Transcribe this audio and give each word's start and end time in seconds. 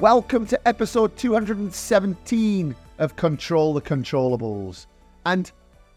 Welcome 0.00 0.46
to 0.46 0.68
episode 0.68 1.16
217 1.16 2.76
of 2.98 3.16
Control 3.16 3.74
the 3.74 3.80
Controllables. 3.80 4.86
And 5.26 5.50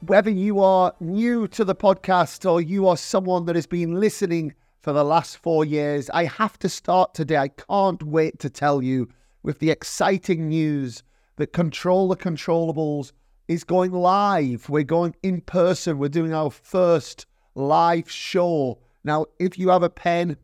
whether 0.07 0.31
you 0.31 0.59
are 0.59 0.91
new 0.99 1.47
to 1.49 1.63
the 1.63 1.75
podcast 1.75 2.51
or 2.51 2.61
you 2.61 2.87
are 2.87 2.97
someone 2.97 3.45
that 3.45 3.55
has 3.55 3.67
been 3.67 3.99
listening 3.99 4.55
for 4.79 4.91
the 4.91 5.05
last 5.05 5.37
four 5.37 5.65
years, 5.65 6.09
I 6.15 6.23
have 6.23 6.57
to 6.59 6.67
start 6.67 7.13
today. 7.13 7.37
I 7.37 7.49
can't 7.49 8.01
wait 8.01 8.39
to 8.39 8.49
tell 8.49 8.81
you 8.81 9.07
with 9.43 9.59
the 9.59 9.69
exciting 9.69 10.49
news 10.49 11.03
that 11.35 11.53
Control 11.53 12.07
the 12.07 12.17
Controllables 12.17 13.11
is 13.47 13.63
going 13.63 13.91
live. 13.91 14.67
We're 14.67 14.81
going 14.81 15.15
in 15.21 15.41
person. 15.41 15.99
We're 15.99 16.09
doing 16.09 16.33
our 16.33 16.49
first 16.49 17.27
live 17.53 18.09
show. 18.09 18.79
Now, 19.03 19.27
if 19.37 19.59
you 19.59 19.69
have 19.69 19.83
a 19.83 19.91
pen, 19.91 20.37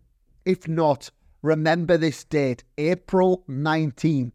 if 0.45 0.67
not, 0.67 1.09
remember 1.41 1.97
this 1.97 2.23
date, 2.23 2.63
April 2.77 3.43
19th, 3.49 4.31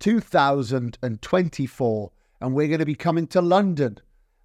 2024. 0.00 2.12
And 2.40 2.54
we're 2.54 2.68
going 2.68 2.80
to 2.80 2.86
be 2.86 2.94
coming 2.94 3.26
to 3.28 3.40
London. 3.40 3.96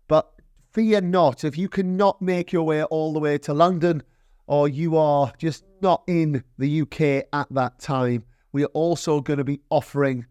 But 0.08 0.32
fear 0.72 1.02
not, 1.02 1.44
if 1.44 1.58
you 1.58 1.68
cannot 1.70 2.22
make 2.22 2.54
your 2.54 2.64
way 2.64 2.84
all 2.84 3.14
the 3.14 3.20
way 3.20 3.38
to 3.40 3.54
London, 3.54 4.04
or 4.48 4.68
you 4.68 4.98
are 4.98 5.32
just 5.38 5.64
not 5.82 6.04
in 6.08 6.44
the 6.58 6.82
UK 6.82 7.28
at 7.34 7.48
that 7.52 7.80
time, 7.80 8.26
we 8.52 8.64
are 8.64 8.74
also 8.74 9.22
going 9.22 9.38
to 9.38 9.44
be 9.44 9.62
offering 9.70 10.26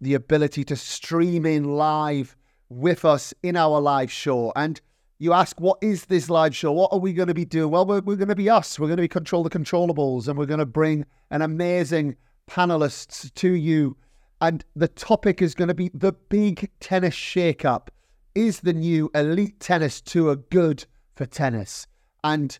the 0.00 0.14
ability 0.14 0.64
to 0.64 0.76
stream 0.76 1.44
in 1.46 1.76
live 1.76 2.36
with 2.68 3.04
us 3.04 3.32
in 3.42 3.56
our 3.56 3.80
live 3.80 4.10
show. 4.10 4.52
And 4.56 4.80
you 5.22 5.32
ask, 5.32 5.60
what 5.60 5.78
is 5.80 6.06
this 6.06 6.28
live 6.28 6.54
show? 6.54 6.72
What 6.72 6.92
are 6.92 6.98
we 6.98 7.12
going 7.12 7.28
to 7.28 7.34
be 7.34 7.44
doing? 7.44 7.70
Well, 7.70 7.86
we're, 7.86 8.00
we're 8.00 8.16
going 8.16 8.26
to 8.26 8.34
be 8.34 8.50
us. 8.50 8.76
We're 8.76 8.88
going 8.88 8.96
to 8.96 9.02
be 9.02 9.08
Control 9.08 9.44
the 9.44 9.50
Controllables 9.50 10.26
and 10.26 10.36
we're 10.36 10.46
going 10.46 10.58
to 10.58 10.66
bring 10.66 11.06
an 11.30 11.42
amazing 11.42 12.16
panelists 12.50 13.32
to 13.34 13.52
you. 13.52 13.96
And 14.40 14.64
the 14.74 14.88
topic 14.88 15.40
is 15.40 15.54
going 15.54 15.68
to 15.68 15.74
be 15.74 15.92
the 15.94 16.12
big 16.12 16.68
tennis 16.80 17.14
shake-up. 17.14 17.92
Is 18.34 18.60
the 18.60 18.72
new 18.72 19.12
Elite 19.14 19.60
Tennis 19.60 20.00
Tour 20.00 20.34
good 20.34 20.86
for 21.14 21.24
tennis? 21.24 21.86
And 22.24 22.58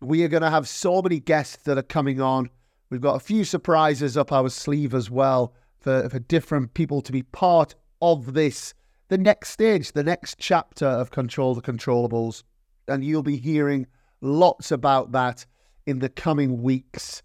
we 0.00 0.24
are 0.24 0.28
going 0.28 0.42
to 0.42 0.50
have 0.50 0.66
so 0.66 1.00
many 1.00 1.20
guests 1.20 1.62
that 1.62 1.78
are 1.78 1.82
coming 1.82 2.20
on. 2.20 2.50
We've 2.90 3.00
got 3.00 3.14
a 3.14 3.20
few 3.20 3.44
surprises 3.44 4.16
up 4.16 4.32
our 4.32 4.48
sleeve 4.48 4.94
as 4.94 5.10
well 5.12 5.54
for, 5.78 6.08
for 6.08 6.18
different 6.18 6.74
people 6.74 7.02
to 7.02 7.12
be 7.12 7.22
part 7.22 7.76
of 8.02 8.34
this 8.34 8.74
the 9.10 9.18
next 9.18 9.50
stage, 9.50 9.92
the 9.92 10.04
next 10.04 10.38
chapter 10.38 10.86
of 10.86 11.10
Control 11.10 11.54
the 11.54 11.60
Controllables. 11.60 12.44
And 12.86 13.04
you'll 13.04 13.24
be 13.24 13.36
hearing 13.36 13.88
lots 14.20 14.70
about 14.70 15.10
that 15.12 15.44
in 15.84 15.98
the 15.98 16.08
coming 16.08 16.62
weeks. 16.62 17.20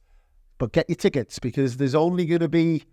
But 0.57 0.73
get 0.73 0.89
your 0.89 0.95
tickets 0.95 1.37
because 1.37 1.77
there's 1.77 1.93
only 1.93 2.25
going 2.25 2.39
to 2.39 2.49
be 2.49 2.85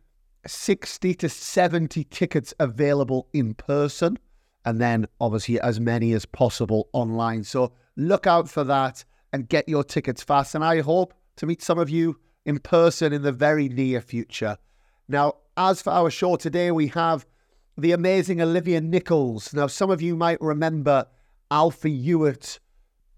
60 0.47 1.15
to 1.15 1.29
70 1.29 2.05
tickets 2.05 2.53
available 2.61 3.29
in 3.33 3.55
person. 3.55 4.19
And 4.67 4.79
then 4.79 5.07
obviously 5.21 5.59
as 5.61 5.81
many 5.81 6.13
as 6.13 6.27
possible 6.27 6.91
online. 6.93 7.45
So 7.45 7.73
look 7.97 8.27
out 8.27 8.49
for 8.51 8.63
that 8.65 9.07
and 9.33 9.49
get 9.49 9.69
your 9.71 9.85
tickets 9.85 10.23
fast. 10.23 10.55
And 10.55 10.63
I 10.63 10.83
hope 10.83 11.15
to 11.37 11.47
meet 11.47 11.63
some 11.63 11.79
of 11.79 11.89
you 11.89 12.19
in 12.45 12.59
person 12.59 13.15
in 13.15 13.23
the 13.23 13.33
very 13.33 13.71
near 13.71 14.03
future. 14.03 14.59
Now, 15.09 15.37
as 15.57 15.81
for 15.81 15.91
our 15.91 16.11
show 16.11 16.37
today, 16.37 16.71
we 16.71 16.89
have 16.89 17.25
the 17.77 17.93
amazing 17.93 18.41
Olivia 18.41 18.81
Nicholls. 18.81 19.55
Now, 19.55 19.67
some 19.67 19.91
of 19.91 20.03
you 20.03 20.17
might 20.17 20.41
remember 20.41 21.07
Alfie 21.51 22.01
Hewett, 22.01 22.61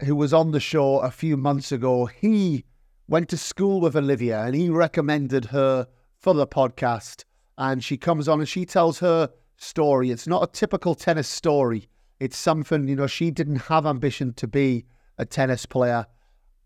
who 0.03 0.15
was 0.15 0.33
on 0.33 0.51
the 0.51 0.59
show 0.59 0.99
a 0.99 1.11
few 1.11 1.35
months 1.37 1.71
ago. 1.71 2.05
He 2.05 2.65
went 3.07 3.29
to 3.29 3.37
school 3.37 3.81
with 3.81 3.95
Olivia 3.95 4.41
and 4.43 4.55
he 4.55 4.69
recommended 4.69 5.45
her 5.45 5.87
for 6.17 6.33
the 6.33 6.47
podcast. 6.47 7.25
And 7.57 7.83
she 7.83 7.97
comes 7.97 8.27
on 8.27 8.39
and 8.39 8.49
she 8.49 8.65
tells 8.65 8.99
her 8.99 9.29
story. 9.57 10.11
It's 10.11 10.27
not 10.27 10.43
a 10.43 10.51
typical 10.51 10.95
tennis 10.95 11.27
story. 11.27 11.89
It's 12.19 12.37
something, 12.37 12.87
you 12.87 12.95
know, 12.95 13.07
she 13.07 13.31
didn't 13.31 13.63
have 13.63 13.85
ambition 13.85 14.33
to 14.33 14.47
be 14.47 14.85
a 15.17 15.25
tennis 15.25 15.65
player, 15.65 16.05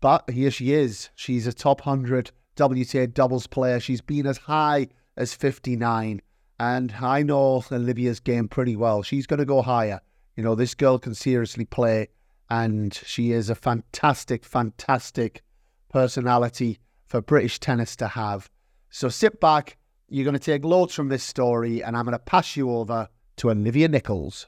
but 0.00 0.30
here 0.30 0.50
she 0.50 0.72
is. 0.72 1.10
She's 1.14 1.46
a 1.46 1.52
top 1.52 1.86
100 1.86 2.30
WTA 2.56 3.12
doubles 3.12 3.46
player. 3.46 3.80
She's 3.80 4.00
been 4.00 4.26
as 4.26 4.38
high 4.38 4.88
as 5.16 5.34
59. 5.34 6.22
And 6.60 6.92
I 7.00 7.22
know 7.22 7.64
Olivia's 7.72 8.20
game 8.20 8.46
pretty 8.46 8.76
well. 8.76 9.02
She's 9.02 9.26
going 9.26 9.38
to 9.38 9.46
go 9.46 9.62
higher. 9.62 9.98
You 10.36 10.42
know, 10.42 10.54
this 10.54 10.74
girl 10.74 10.98
can 10.98 11.14
seriously 11.14 11.64
play, 11.64 12.08
and 12.50 12.92
she 12.92 13.32
is 13.32 13.48
a 13.48 13.54
fantastic, 13.54 14.44
fantastic 14.44 15.40
personality 15.88 16.78
for 17.06 17.22
British 17.22 17.60
tennis 17.60 17.96
to 17.96 18.08
have. 18.08 18.50
So 18.90 19.08
sit 19.08 19.40
back. 19.40 19.78
You're 20.10 20.24
going 20.24 20.34
to 20.34 20.38
take 20.38 20.62
loads 20.62 20.94
from 20.94 21.08
this 21.08 21.24
story, 21.24 21.82
and 21.82 21.96
I'm 21.96 22.04
going 22.04 22.12
to 22.12 22.18
pass 22.18 22.54
you 22.58 22.70
over 22.70 23.08
to 23.36 23.50
Olivia 23.50 23.88
Nicholls. 23.88 24.46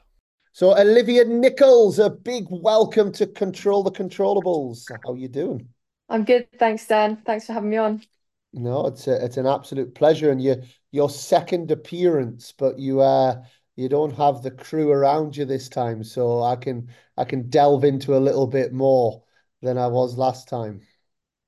So, 0.51 0.77
Olivia 0.79 1.25
Nicholls, 1.25 1.97
a 1.97 2.11
big 2.11 2.45
welcome 2.51 3.11
to 3.13 3.25
Control 3.25 3.81
the 3.81 3.89
Controllables. 3.89 4.87
How 5.03 5.13
are 5.13 5.17
you 5.17 5.29
doing? 5.29 5.67
I'm 6.09 6.25
good, 6.25 6.47
thanks, 6.59 6.85
Dan. 6.85 7.23
Thanks 7.25 7.47
for 7.47 7.53
having 7.53 7.71
me 7.71 7.77
on. 7.77 8.03
No, 8.53 8.85
it's 8.85 9.07
a, 9.07 9.25
it's 9.25 9.37
an 9.37 9.47
absolute 9.47 9.95
pleasure, 9.95 10.29
and 10.29 10.39
you 10.39 10.61
your 10.93 11.09
second 11.09 11.71
appearance, 11.71 12.53
but 12.57 12.79
you 12.79 13.01
uh 13.01 13.43
you 13.75 13.89
don't 13.89 14.15
have 14.15 14.43
the 14.43 14.51
crew 14.51 14.91
around 14.91 15.35
you 15.35 15.43
this 15.43 15.67
time, 15.67 16.03
so 16.03 16.41
I 16.43 16.55
can 16.55 16.87
I 17.17 17.25
can 17.25 17.49
delve 17.49 17.83
into 17.83 18.15
a 18.15 18.21
little 18.21 18.47
bit 18.47 18.71
more 18.71 19.23
than 19.61 19.77
I 19.77 19.87
was 19.87 20.17
last 20.17 20.47
time. 20.47 20.81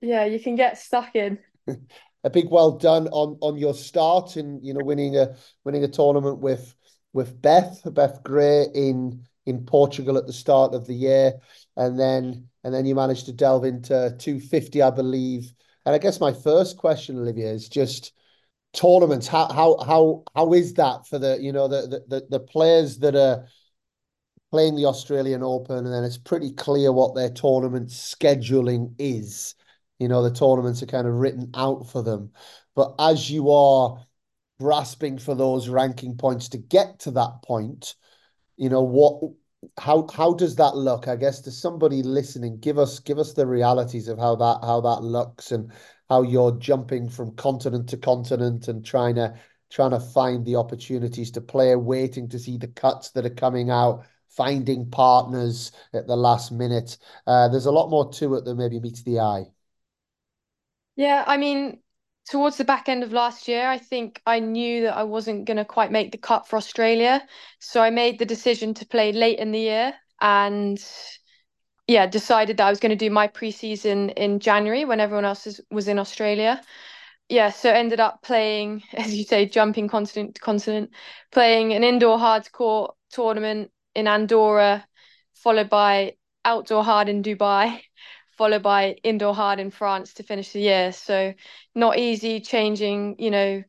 Yeah, 0.02 0.26
you 0.26 0.40
can 0.40 0.56
get 0.56 0.78
stuck 0.78 1.16
in. 1.16 1.38
a 2.24 2.30
big 2.30 2.50
well 2.50 2.72
done 2.72 3.08
on 3.10 3.38
on 3.42 3.56
your 3.58 3.76
start 3.76 4.36
and 4.36 4.66
you 4.66 4.74
know 4.74 4.84
winning 4.84 5.16
a 5.16 5.36
winning 5.64 5.84
a 5.84 5.88
tournament 5.88 6.40
with 6.40 6.76
with 7.14 7.40
Beth 7.40 7.82
Beth 7.94 8.24
Gray 8.24 8.66
in 8.74 9.24
in 9.46 9.64
Portugal 9.64 10.18
at 10.18 10.26
the 10.26 10.34
start 10.34 10.74
of 10.74 10.88
the 10.88 10.96
year, 10.96 11.34
and 11.78 12.00
then 12.00 12.50
and 12.64 12.74
then 12.74 12.88
you 12.88 12.96
managed 12.96 13.28
to 13.28 13.32
delve 13.32 13.64
into 13.64 14.16
250, 14.18 14.82
I 14.82 14.90
believe. 14.90 15.54
And 15.86 15.94
I 15.94 16.00
guess 16.00 16.20
my 16.20 16.34
first 16.34 16.78
question, 16.78 17.20
Olivia, 17.20 17.52
is 17.52 17.70
just 17.70 18.12
tournaments 18.76 19.28
how 19.28 19.48
how 19.48 19.78
how 19.86 20.24
how 20.36 20.54
is 20.54 20.74
that 20.76 21.08
for 21.08 21.18
the 21.20 21.38
you 21.42 21.52
know 21.52 21.68
the 21.68 22.04
the 22.08 22.26
the 22.30 22.40
players 22.40 23.00
that 23.00 23.16
are 23.16 23.46
playing 24.52 24.76
the 24.76 24.86
Australian 24.86 25.44
Open 25.44 25.78
and 25.78 25.94
then 25.94 26.04
it's 26.04 26.18
pretty 26.18 26.52
clear 26.52 26.92
what 26.92 27.16
their 27.16 27.30
tournament 27.30 27.90
scheduling 27.90 28.94
is. 29.00 29.56
You 30.00 30.08
know 30.08 30.22
the 30.22 30.34
tournaments 30.34 30.84
are 30.84 30.88
kind 30.88 31.08
of 31.08 31.16
written 31.16 31.52
out 31.56 31.90
for 31.90 32.04
them. 32.04 32.32
But 32.76 32.94
as 33.00 33.30
you 33.30 33.52
are 33.52 34.06
grasping 34.60 35.18
for 35.18 35.36
those 35.36 35.68
ranking 35.68 36.16
points 36.16 36.50
to 36.50 36.58
get 36.58 37.00
to 37.00 37.12
that 37.12 37.42
point 37.44 37.96
you 38.58 38.70
know 38.70 38.82
what 38.82 39.22
how 39.78 40.08
how 40.14 40.34
does 40.34 40.56
that 40.56 40.76
look? 40.76 41.08
I 41.08 41.16
guess 41.16 41.42
to 41.42 41.52
somebody 41.52 42.04
listening 42.04 42.60
give 42.60 42.78
us 42.78 43.00
give 43.00 43.18
us 43.18 43.34
the 43.34 43.48
realities 43.48 44.08
of 44.08 44.20
how 44.20 44.36
that 44.36 44.60
how 44.62 44.82
that 44.82 45.02
looks 45.02 45.52
and 45.52 45.72
how 46.10 46.22
you're 46.22 46.58
jumping 46.60 47.10
from 47.10 47.36
continent 47.36 47.90
to 47.90 47.98
continent 47.98 48.68
and 48.68 48.86
trying 48.86 49.16
to 49.16 49.38
trying 49.70 49.92
to 49.92 50.00
find 50.00 50.46
the 50.46 50.56
opportunities 50.56 51.32
to 51.32 51.42
play, 51.42 51.76
waiting 51.76 52.30
to 52.30 52.40
see 52.40 52.58
the 52.58 52.68
cuts 52.68 53.12
that 53.12 53.26
are 53.26 53.30
coming 53.30 53.70
out, 53.70 54.06
finding 54.30 54.90
partners 54.90 55.72
at 55.94 56.08
the 56.08 56.16
last 56.16 56.52
minute. 56.52 56.98
Uh, 57.26 57.48
there's 57.50 57.66
a 57.66 57.72
lot 57.72 57.90
more 57.90 58.12
to 58.14 58.36
it 58.36 58.46
than 58.46 58.58
maybe 58.58 58.80
meets 58.80 59.04
the 59.04 59.20
eye. 59.20 59.46
Yeah, 60.96 61.24
I 61.28 61.38
mean, 61.38 61.82
towards 62.30 62.58
the 62.58 62.64
back 62.64 62.88
end 62.90 63.04
of 63.04 63.12
last 63.12 63.48
year, 63.48 63.68
I 63.68 63.78
think 63.78 64.22
I 64.26 64.40
knew 64.40 64.84
that 64.84 64.96
I 64.96 65.04
wasn't 65.04 65.46
going 65.46 65.58
to 65.58 65.66
quite 65.66 65.92
make 65.92 66.12
the 66.12 66.18
cut 66.18 66.48
for 66.48 66.58
Australia. 66.58 67.26
So 67.60 67.82
I 67.82 67.90
made 67.90 68.20
the 68.20 68.26
decision 68.26 68.74
to 68.76 68.86
play 68.86 69.12
late 69.12 69.40
in 69.40 69.52
the 69.52 69.60
year 69.60 69.94
and 70.22 70.82
yeah, 71.88 72.08
decided 72.08 72.58
that 72.58 72.68
I 72.68 72.70
was 72.70 72.80
going 72.80 72.92
to 72.92 72.96
do 72.96 73.12
my 73.12 73.28
preseason 73.28 74.12
in 74.14 74.40
January 74.40 74.86
when 74.86 75.00
everyone 75.00 75.26
else 75.26 75.46
is, 75.46 75.62
was 75.70 75.88
in 75.88 76.00
Australia. 76.00 76.62
Yeah, 77.30 77.50
so 77.50 77.70
ended 77.72 78.00
up 78.00 78.22
playing, 78.24 78.84
as 78.94 79.16
you 79.16 79.24
say, 79.24 79.46
jumping 79.46 79.88
continent 79.88 80.36
to 80.36 80.42
continent, 80.42 80.92
playing 81.32 81.74
an 81.74 81.84
indoor 81.84 82.18
hard 82.18 82.52
court 82.52 82.96
tournament 83.12 83.72
in 83.94 84.08
Andorra, 84.08 84.86
followed 85.34 85.70
by 85.70 86.16
outdoor 86.44 86.84
hard 86.84 87.08
in 87.08 87.22
Dubai, 87.22 87.82
followed 88.38 88.64
by 88.64 88.98
indoor 89.04 89.36
hard 89.36 89.60
in 89.60 89.70
France 89.70 90.14
to 90.16 90.24
finish 90.24 90.52
the 90.52 90.62
year. 90.62 90.92
So 90.92 91.34
not 91.76 91.98
easy 91.98 92.42
changing, 92.42 93.16
you 93.20 93.32
know, 93.32 93.64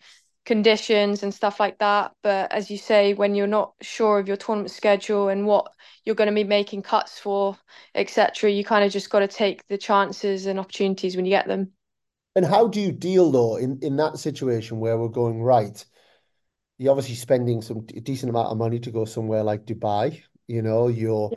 conditions 0.47 1.23
and 1.23 1.35
stuff 1.35 1.61
like 1.61 1.79
that. 1.79 2.13
But 2.23 2.51
as 2.53 2.71
you 2.71 2.79
say, 2.79 3.13
when 3.13 3.35
you're 3.35 3.47
not 3.47 3.75
sure 3.83 4.19
of 4.19 4.29
your 4.29 4.37
tournament 4.39 4.71
schedule 4.71 5.29
and 5.29 5.47
what 5.47 5.71
you're 6.05 6.15
going 6.15 6.31
to 6.31 6.35
be 6.35 6.45
making 6.45 6.83
cuts 6.83 7.19
for, 7.19 7.59
etc., 7.95 8.51
you 8.51 8.65
kind 8.65 8.85
of 8.85 8.93
just 8.93 9.11
got 9.11 9.19
to 9.19 9.29
take 9.29 9.67
the 9.69 9.77
chances 9.77 10.47
and 10.47 10.59
opportunities 10.59 11.17
when 11.17 11.27
you 11.27 11.31
get 11.31 11.47
them. 11.47 11.73
And 12.37 12.47
how 12.47 12.69
do 12.69 12.81
you 12.81 12.93
deal 12.93 13.31
though 13.31 13.57
in 13.57 13.79
in 13.83 13.97
that 13.97 14.19
situation 14.19 14.79
where 14.79 14.97
we're 14.97 15.09
going 15.09 15.43
right? 15.43 15.85
You're 16.79 16.93
obviously 16.93 17.15
spending 17.15 17.63
some 17.63 17.87
decent 17.87 18.31
amount 18.31 18.49
of 18.49 18.59
money 18.59 18.79
to 18.81 18.91
go 18.91 19.05
somewhere 19.05 19.43
like 19.43 19.65
Dubai. 19.65 20.23
You 20.47 20.63
know, 20.63 20.89
you're 20.89 21.33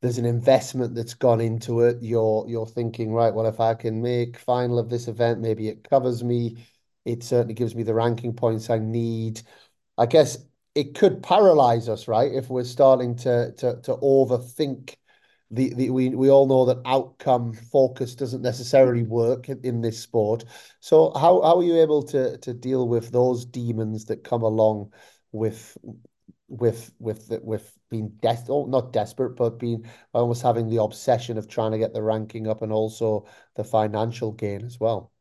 there's 0.00 0.18
an 0.18 0.24
investment 0.24 0.94
that's 0.94 1.14
gone 1.14 1.40
into 1.40 1.80
it. 1.80 1.98
You're 2.00 2.46
you're 2.48 2.66
thinking, 2.66 3.12
right, 3.12 3.34
well, 3.34 3.46
if 3.46 3.60
I 3.60 3.74
can 3.74 4.00
make 4.00 4.38
final 4.38 4.78
of 4.78 4.88
this 4.88 5.08
event, 5.08 5.40
maybe 5.40 5.68
it 5.68 5.88
covers 5.88 6.24
me 6.24 6.66
It 7.04 7.22
certainly 7.22 7.54
gives 7.54 7.74
me 7.74 7.82
the 7.82 7.94
ranking 7.94 8.34
points 8.34 8.70
I 8.70 8.78
need. 8.78 9.42
I 9.98 10.06
guess 10.06 10.38
it 10.74 10.94
could 10.94 11.22
paralyze 11.22 11.88
us, 11.88 12.08
right? 12.08 12.32
If 12.32 12.48
we're 12.50 12.64
starting 12.64 13.16
to 13.16 13.52
to 13.58 13.80
to 13.82 13.96
overthink 13.96 14.96
the, 15.50 15.74
the 15.74 15.90
we 15.90 16.10
we 16.10 16.30
all 16.30 16.46
know 16.46 16.64
that 16.66 16.82
outcome 16.86 17.52
focus 17.54 18.14
doesn't 18.14 18.42
necessarily 18.42 19.02
work 19.02 19.48
in, 19.48 19.60
in 19.64 19.80
this 19.80 20.00
sport. 20.00 20.44
So 20.80 21.12
how 21.12 21.40
how 21.42 21.56
are 21.58 21.62
you 21.62 21.76
able 21.80 22.02
to 22.04 22.38
to 22.38 22.54
deal 22.54 22.88
with 22.88 23.10
those 23.10 23.44
demons 23.44 24.04
that 24.06 24.24
come 24.24 24.42
along 24.42 24.92
with 25.32 25.76
with 26.48 26.92
with 26.98 27.30
with 27.42 27.76
being 27.90 28.10
des 28.22 28.44
oh, 28.48 28.66
not 28.66 28.92
desperate, 28.92 29.36
but 29.36 29.58
being 29.58 29.86
almost 30.12 30.42
having 30.42 30.68
the 30.68 30.82
obsession 30.82 31.38
of 31.38 31.48
trying 31.48 31.72
to 31.72 31.78
get 31.78 31.92
the 31.94 32.02
ranking 32.02 32.46
up 32.46 32.62
and 32.62 32.72
also 32.72 33.26
the 33.56 33.64
financial 33.64 34.32
gain 34.32 34.64
as 34.64 34.78
well? 34.78 35.12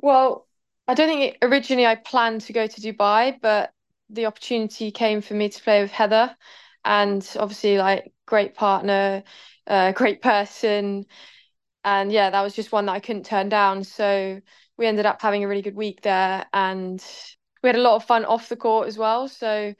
Well, 0.00 0.46
I 0.88 0.94
don't 0.94 1.08
think 1.08 1.34
it, 1.34 1.38
originally 1.42 1.86
I 1.86 1.94
planned 1.94 2.42
to 2.42 2.52
go 2.52 2.66
to 2.66 2.80
Dubai, 2.80 3.38
but 3.40 3.72
the 4.08 4.26
opportunity 4.26 4.90
came 4.90 5.20
for 5.20 5.34
me 5.34 5.48
to 5.48 5.62
play 5.62 5.82
with 5.82 5.92
Heather, 5.92 6.36
and 6.84 7.26
obviously, 7.38 7.78
like, 7.78 8.12
great 8.26 8.54
partner, 8.54 9.22
uh, 9.66 9.92
great 9.92 10.22
person, 10.22 11.06
and 11.84 12.12
yeah, 12.12 12.30
that 12.30 12.42
was 12.42 12.54
just 12.54 12.72
one 12.72 12.86
that 12.86 12.92
I 12.94 13.00
couldn't 13.00 13.26
turn 13.26 13.48
down. 13.50 13.84
So 13.84 14.40
we 14.78 14.86
ended 14.86 15.06
up 15.06 15.22
having 15.22 15.44
a 15.44 15.48
really 15.48 15.62
good 15.62 15.76
week 15.76 16.02
there, 16.02 16.46
and 16.54 17.04
we 17.62 17.68
had 17.68 17.76
a 17.76 17.82
lot 17.82 17.96
of 17.96 18.04
fun 18.04 18.24
off 18.26 18.48
the 18.50 18.56
court 18.56 18.88
as 18.88 18.98
well. 18.98 19.28
So 19.28 19.74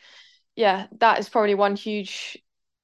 yeah, 0.56 0.88
that 1.00 1.18
is 1.20 1.28
probably 1.28 1.54
one 1.56 1.76
huge, 1.76 2.38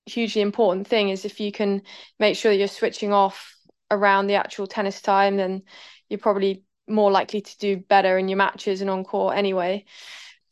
hugely 0.07 0.43
important 0.43 0.89
thing 0.89 1.11
is 1.11 1.25
if 1.25 1.41
you 1.41 1.53
can 1.53 1.83
make 2.21 2.37
sure 2.37 2.53
that 2.53 2.59
you're 2.59 2.69
switching 2.69 3.13
off 3.13 3.57
around 3.91 4.29
the 4.29 4.37
actual 4.37 4.67
tennis 4.69 5.03
time, 5.03 5.37
then 5.39 5.63
you're 6.11 6.19
probably 6.21 6.65
more 6.89 7.11
likely 7.11 7.41
to 7.41 7.59
do 7.59 7.77
better 7.77 8.19
in 8.19 8.29
your 8.29 8.37
matches 8.37 8.81
and 8.81 8.91
on 8.91 9.05
court 9.05 9.37
anyway. 9.37 9.85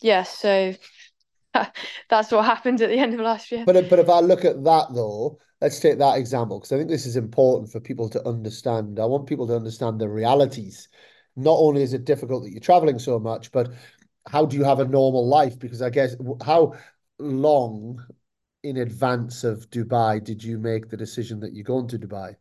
Yeah, 0.00 0.24
so 0.24 0.74
that's 2.08 2.32
what 2.32 2.44
happened 2.44 2.80
at 2.80 2.90
the 2.90 2.98
end 2.98 3.14
of 3.14 3.20
last 3.20 3.50
year. 3.52 3.64
But 3.66 3.88
but 3.88 3.98
if 3.98 4.08
I 4.08 4.20
look 4.20 4.44
at 4.44 4.62
that 4.64 4.88
though, 4.94 5.38
let's 5.60 5.80
take 5.80 5.98
that 5.98 6.18
example 6.18 6.58
because 6.58 6.72
I 6.72 6.78
think 6.78 6.90
this 6.90 7.06
is 7.06 7.16
important 7.16 7.70
for 7.70 7.80
people 7.80 8.08
to 8.10 8.26
understand. 8.28 8.98
I 8.98 9.06
want 9.06 9.26
people 9.26 9.46
to 9.48 9.56
understand 9.56 10.00
the 10.00 10.08
realities. 10.08 10.88
Not 11.36 11.56
only 11.58 11.82
is 11.82 11.94
it 11.94 12.04
difficult 12.04 12.44
that 12.44 12.50
you're 12.50 12.60
traveling 12.60 12.98
so 12.98 13.18
much, 13.18 13.50
but 13.50 13.72
how 14.28 14.46
do 14.46 14.56
you 14.56 14.64
have 14.64 14.80
a 14.80 14.84
normal 14.84 15.26
life? 15.26 15.58
Because 15.58 15.82
I 15.82 15.90
guess 15.90 16.16
how 16.44 16.74
long 17.18 18.04
in 18.62 18.78
advance 18.78 19.44
of 19.44 19.68
Dubai 19.70 20.22
did 20.22 20.42
you 20.42 20.58
make 20.58 20.88
the 20.88 20.96
decision 20.96 21.40
that 21.40 21.52
you're 21.52 21.64
going 21.64 21.88
to 21.88 21.98
Dubai? 21.98 22.36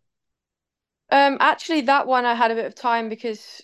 Um, 1.11 1.37
actually, 1.39 1.81
that 1.81 2.07
one 2.07 2.25
I 2.25 2.33
had 2.33 2.51
a 2.51 2.55
bit 2.55 2.65
of 2.65 2.75
time 2.75 3.09
because 3.09 3.61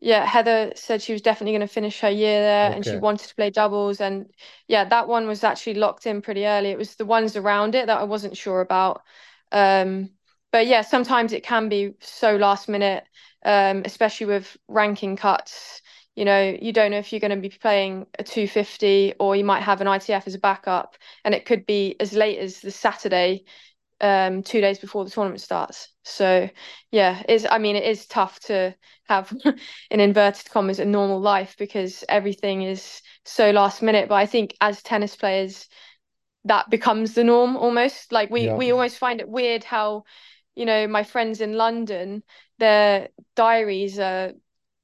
yeah, 0.00 0.26
Heather 0.26 0.72
said 0.76 1.00
she 1.00 1.12
was 1.12 1.22
definitely 1.22 1.52
going 1.52 1.66
to 1.66 1.72
finish 1.72 2.00
her 2.00 2.10
year 2.10 2.40
there 2.40 2.72
and 2.72 2.84
she 2.84 2.96
wanted 2.96 3.28
to 3.28 3.34
play 3.34 3.50
doubles. 3.50 4.00
And 4.00 4.30
yeah, 4.68 4.84
that 4.84 5.08
one 5.08 5.26
was 5.26 5.42
actually 5.42 5.74
locked 5.74 6.06
in 6.06 6.20
pretty 6.20 6.46
early. 6.46 6.68
It 6.70 6.78
was 6.78 6.96
the 6.96 7.06
ones 7.06 7.36
around 7.36 7.74
it 7.74 7.86
that 7.86 7.98
I 7.98 8.04
wasn't 8.04 8.36
sure 8.36 8.60
about. 8.60 9.02
Um, 9.50 10.10
but 10.52 10.66
yeah, 10.66 10.82
sometimes 10.82 11.32
it 11.32 11.42
can 11.42 11.68
be 11.68 11.94
so 12.00 12.36
last 12.36 12.68
minute, 12.68 13.04
um, 13.44 13.82
especially 13.84 14.26
with 14.26 14.56
ranking 14.68 15.16
cuts. 15.16 15.80
You 16.14 16.24
know, 16.24 16.56
you 16.60 16.72
don't 16.72 16.90
know 16.90 16.98
if 16.98 17.12
you're 17.12 17.20
going 17.20 17.30
to 17.30 17.48
be 17.48 17.48
playing 17.48 18.06
a 18.18 18.24
250 18.24 19.14
or 19.18 19.34
you 19.34 19.44
might 19.44 19.62
have 19.62 19.80
an 19.80 19.88
ITF 19.88 20.26
as 20.26 20.34
a 20.34 20.38
backup. 20.38 20.96
And 21.24 21.34
it 21.34 21.46
could 21.46 21.66
be 21.66 21.96
as 21.98 22.12
late 22.12 22.38
as 22.38 22.60
the 22.60 22.70
Saturday 22.70 23.44
um, 24.00 24.42
two 24.42 24.60
days 24.60 24.78
before 24.78 25.04
the 25.04 25.10
tournament 25.10 25.40
starts. 25.40 25.88
So 26.02 26.48
yeah, 26.90 27.22
it's 27.28 27.46
I 27.50 27.58
mean 27.58 27.76
it 27.76 27.84
is 27.84 28.06
tough 28.06 28.40
to 28.40 28.74
have 29.08 29.32
in 29.90 30.00
inverted 30.00 30.50
commas 30.50 30.78
a 30.78 30.84
normal 30.84 31.20
life 31.20 31.56
because 31.58 32.04
everything 32.08 32.62
is 32.62 33.00
so 33.24 33.50
last 33.50 33.82
minute. 33.82 34.08
But 34.08 34.16
I 34.16 34.26
think 34.26 34.56
as 34.60 34.82
tennis 34.82 35.16
players, 35.16 35.68
that 36.44 36.68
becomes 36.70 37.14
the 37.14 37.24
norm 37.24 37.56
almost. 37.56 38.12
Like 38.12 38.30
we 38.30 38.46
yeah. 38.46 38.56
we 38.56 38.70
almost 38.70 38.98
find 38.98 39.20
it 39.20 39.28
weird 39.28 39.64
how, 39.64 40.04
you 40.54 40.66
know, 40.66 40.86
my 40.86 41.04
friends 41.04 41.40
in 41.40 41.54
London, 41.54 42.22
their 42.58 43.08
diaries 43.34 43.98
are, 43.98 44.32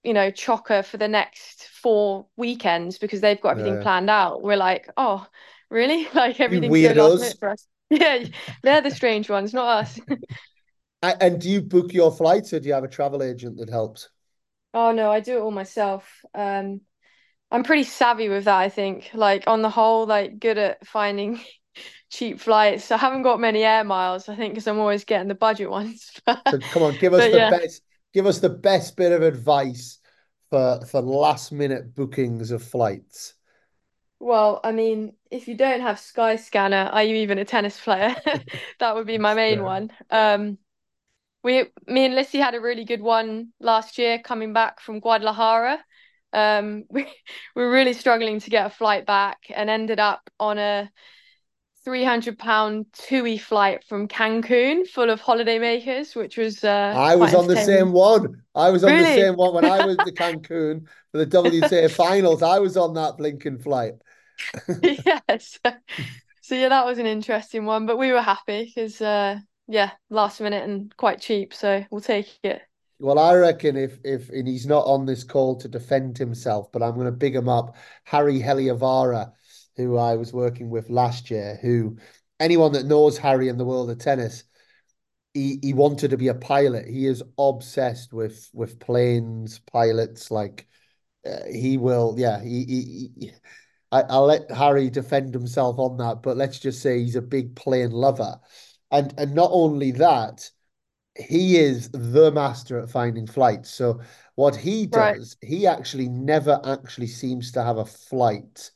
you 0.02 0.14
know, 0.14 0.30
chocker 0.30 0.84
for 0.84 0.96
the 0.96 1.08
next 1.08 1.64
four 1.64 2.26
weekends 2.36 2.98
because 2.98 3.20
they've 3.20 3.40
got 3.40 3.50
everything 3.50 3.76
yeah. 3.76 3.82
planned 3.82 4.10
out. 4.10 4.42
We're 4.42 4.56
like, 4.56 4.88
oh, 4.96 5.26
really? 5.68 6.08
Like 6.14 6.40
everything's 6.40 6.82
so 6.82 6.92
last 6.92 7.20
minute 7.20 7.36
for 7.38 7.50
us. 7.50 7.66
Yeah, 7.90 8.24
they're 8.62 8.80
the 8.80 8.90
strange 8.92 9.28
ones, 9.28 9.52
not 9.52 9.82
us. 9.82 10.00
and 11.02 11.40
do 11.40 11.50
you 11.50 11.60
book 11.60 11.92
your 11.92 12.12
flights 12.12 12.52
or 12.52 12.60
do 12.60 12.68
you 12.68 12.74
have 12.74 12.84
a 12.84 12.88
travel 12.88 13.22
agent 13.22 13.58
that 13.58 13.68
helps? 13.68 14.08
Oh 14.72 14.92
no, 14.92 15.10
I 15.10 15.20
do 15.20 15.38
it 15.38 15.40
all 15.40 15.50
myself. 15.50 16.08
Um, 16.34 16.82
I'm 17.50 17.64
pretty 17.64 17.82
savvy 17.82 18.28
with 18.28 18.44
that, 18.44 18.58
I 18.58 18.68
think. 18.68 19.10
Like 19.12 19.44
on 19.48 19.62
the 19.62 19.70
whole, 19.70 20.06
like 20.06 20.38
good 20.38 20.56
at 20.56 20.86
finding 20.86 21.40
cheap 22.10 22.40
flights. 22.40 22.90
I 22.92 22.96
haven't 22.96 23.22
got 23.22 23.40
many 23.40 23.64
air 23.64 23.82
miles, 23.82 24.28
I 24.28 24.36
think, 24.36 24.54
because 24.54 24.68
I'm 24.68 24.78
always 24.78 25.04
getting 25.04 25.28
the 25.28 25.34
budget 25.34 25.70
ones. 25.70 26.12
so 26.26 26.58
come 26.70 26.82
on, 26.84 26.96
give 26.98 27.12
us 27.12 27.30
the 27.30 27.38
yeah. 27.38 27.50
best 27.50 27.82
give 28.12 28.26
us 28.26 28.38
the 28.38 28.50
best 28.50 28.96
bit 28.96 29.12
of 29.12 29.22
advice 29.22 29.98
for 30.48 30.80
for 30.86 31.00
last 31.00 31.50
minute 31.50 31.94
bookings 31.94 32.52
of 32.52 32.62
flights. 32.62 33.34
Well, 34.20 34.60
I 34.62 34.72
mean, 34.72 35.14
if 35.30 35.46
you 35.46 35.54
don't 35.56 35.80
have 35.80 35.96
Skyscanner, 35.96 36.92
are 36.92 37.02
you 37.02 37.16
even 37.16 37.38
a 37.38 37.44
tennis 37.44 37.78
player? 37.78 38.14
That 38.78 38.94
would 38.94 39.06
be 39.06 39.18
my 39.18 39.34
main 39.34 39.62
one. 39.62 39.90
Um, 40.10 40.58
we, 41.42 41.66
me 41.86 42.06
and 42.06 42.14
Lissy 42.14 42.38
had 42.38 42.54
a 42.54 42.60
really 42.60 42.84
good 42.84 43.00
one 43.00 43.48
last 43.60 43.98
year 43.98 44.18
coming 44.18 44.52
back 44.52 44.80
from 44.80 45.00
Guadalajara. 45.00 45.78
Um, 46.32 46.84
we, 46.90 47.04
we 47.54 47.62
were 47.62 47.70
really 47.70 47.92
struggling 47.92 48.40
to 48.40 48.50
get 48.50 48.66
a 48.66 48.70
flight 48.70 49.06
back 49.06 49.38
and 49.54 49.70
ended 49.70 50.00
up 50.00 50.28
on 50.38 50.58
a 50.58 50.90
300 51.84 52.38
pound 52.38 52.86
TUI 52.92 53.38
flight 53.38 53.84
from 53.88 54.06
Cancun 54.06 54.86
full 54.86 55.08
of 55.08 55.20
holidaymakers, 55.20 56.14
which 56.14 56.36
was 56.36 56.62
uh, 56.62 56.92
I 56.96 57.16
was 57.16 57.34
on 57.34 57.46
the 57.46 57.56
same 57.56 57.92
one. 57.92 58.42
I 58.54 58.70
was 58.70 58.84
on 58.84 58.90
really? 58.90 59.04
the 59.04 59.14
same 59.14 59.36
one 59.36 59.54
when 59.54 59.64
I 59.64 59.86
was 59.86 59.96
to 59.96 60.12
Cancun 60.12 60.86
for 61.10 61.18
the 61.18 61.26
WTA 61.26 61.90
finals. 61.90 62.42
I 62.42 62.58
was 62.58 62.76
on 62.76 62.94
that 62.94 63.16
blinking 63.16 63.60
flight. 63.60 63.94
yes. 64.82 65.58
So 66.42 66.54
yeah, 66.54 66.68
that 66.68 66.86
was 66.86 66.98
an 66.98 67.06
interesting 67.06 67.64
one, 67.64 67.86
but 67.86 67.96
we 67.96 68.12
were 68.12 68.20
happy 68.20 68.64
because 68.64 69.00
uh, 69.00 69.38
yeah, 69.68 69.92
last 70.08 70.40
minute 70.40 70.68
and 70.68 70.94
quite 70.96 71.20
cheap, 71.20 71.54
so 71.54 71.84
we'll 71.90 72.00
take 72.00 72.38
it. 72.42 72.62
Well, 72.98 73.18
I 73.18 73.34
reckon 73.36 73.76
if 73.76 73.98
if 74.04 74.28
and 74.30 74.48
he's 74.48 74.66
not 74.66 74.84
on 74.84 75.06
this 75.06 75.22
call 75.22 75.56
to 75.56 75.68
defend 75.68 76.18
himself, 76.18 76.72
but 76.72 76.82
I'm 76.82 76.94
going 76.94 77.06
to 77.06 77.12
big 77.12 77.36
him 77.36 77.48
up, 77.48 77.76
Harri 78.06 78.42
Heliövaara, 78.42 79.32
who 79.76 79.96
I 79.96 80.16
was 80.16 80.32
working 80.32 80.70
with 80.70 80.90
last 80.90 81.30
year. 81.30 81.58
Who 81.62 81.98
anyone 82.40 82.72
that 82.72 82.86
knows 82.86 83.18
Harri 83.18 83.48
in 83.48 83.56
the 83.56 83.64
world 83.64 83.88
of 83.88 83.98
tennis, 83.98 84.44
he 85.34 85.60
he 85.62 85.72
wanted 85.72 86.10
to 86.10 86.16
be 86.16 86.28
a 86.28 86.34
pilot. 86.34 86.86
He 86.88 87.06
is 87.06 87.22
obsessed 87.38 88.12
with 88.12 88.50
with 88.52 88.80
planes, 88.80 89.60
pilots. 89.60 90.30
Like 90.30 90.66
uh, 91.24 91.44
he 91.50 91.76
will, 91.78 92.16
yeah. 92.18 92.42
He, 92.42 92.64
he, 92.64 93.10
he 93.18 93.32
I, 93.92 94.02
will 94.02 94.26
let 94.26 94.48
Harri 94.48 94.90
defend 94.90 95.34
himself 95.34 95.78
on 95.78 95.96
that, 95.98 96.22
but 96.22 96.36
let's 96.36 96.58
just 96.58 96.80
say 96.80 97.00
he's 97.00 97.16
a 97.16 97.22
big 97.22 97.56
plane 97.56 97.90
lover, 97.90 98.38
and 98.90 99.12
and 99.18 99.34
not 99.34 99.50
only 99.52 99.90
that, 99.92 100.48
he 101.16 101.58
is 101.58 101.90
the 101.90 102.30
master 102.32 102.78
at 102.78 102.90
finding 102.90 103.26
flights. 103.26 103.70
So 103.70 104.00
what 104.36 104.56
he 104.56 104.86
does, 104.86 105.36
right. 105.42 105.48
he 105.48 105.66
actually 105.66 106.08
never 106.08 106.60
actually 106.64 107.08
seems 107.08 107.52
to 107.52 107.62
have 107.62 107.78
a 107.78 107.84
flight 107.84 108.70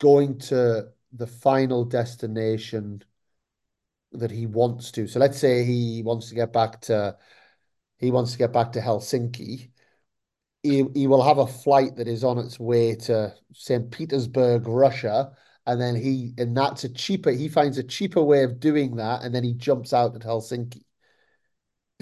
going 0.00 0.38
to 0.38 0.88
the 1.12 1.26
final 1.26 1.84
destination 1.84 3.02
that 4.12 4.30
he 4.30 4.46
wants 4.46 4.90
to. 4.92 5.06
So 5.06 5.20
let's 5.20 5.38
say 5.38 5.64
he 5.64 6.02
wants 6.02 6.28
to 6.28 6.34
get 6.34 6.52
back 6.52 6.80
to 6.82 7.16
he 7.98 8.10
wants 8.10 8.32
to 8.32 8.38
get 8.38 8.52
back 8.52 8.72
to 8.72 8.80
Helsinki 8.80 9.70
he, 10.62 10.84
he 10.94 11.06
will 11.06 11.22
have 11.22 11.38
a 11.38 11.46
flight 11.46 11.96
that 11.96 12.08
is 12.08 12.22
on 12.24 12.38
its 12.38 12.58
way 12.58 12.94
to 12.94 13.34
St. 13.52 13.90
Petersburg, 13.90 14.66
Russia, 14.66 15.32
and 15.66 15.80
then 15.80 15.94
he 15.94 16.32
and 16.38 16.56
that's 16.56 16.84
a 16.84 16.88
cheaper 16.88 17.30
he 17.30 17.48
finds 17.48 17.78
a 17.78 17.82
cheaper 17.82 18.22
way 18.22 18.44
of 18.44 18.60
doing 18.60 18.96
that, 18.96 19.22
and 19.22 19.34
then 19.34 19.44
he 19.44 19.54
jumps 19.54 19.92
out 19.92 20.14
at 20.14 20.22
Helsinki. 20.22 20.82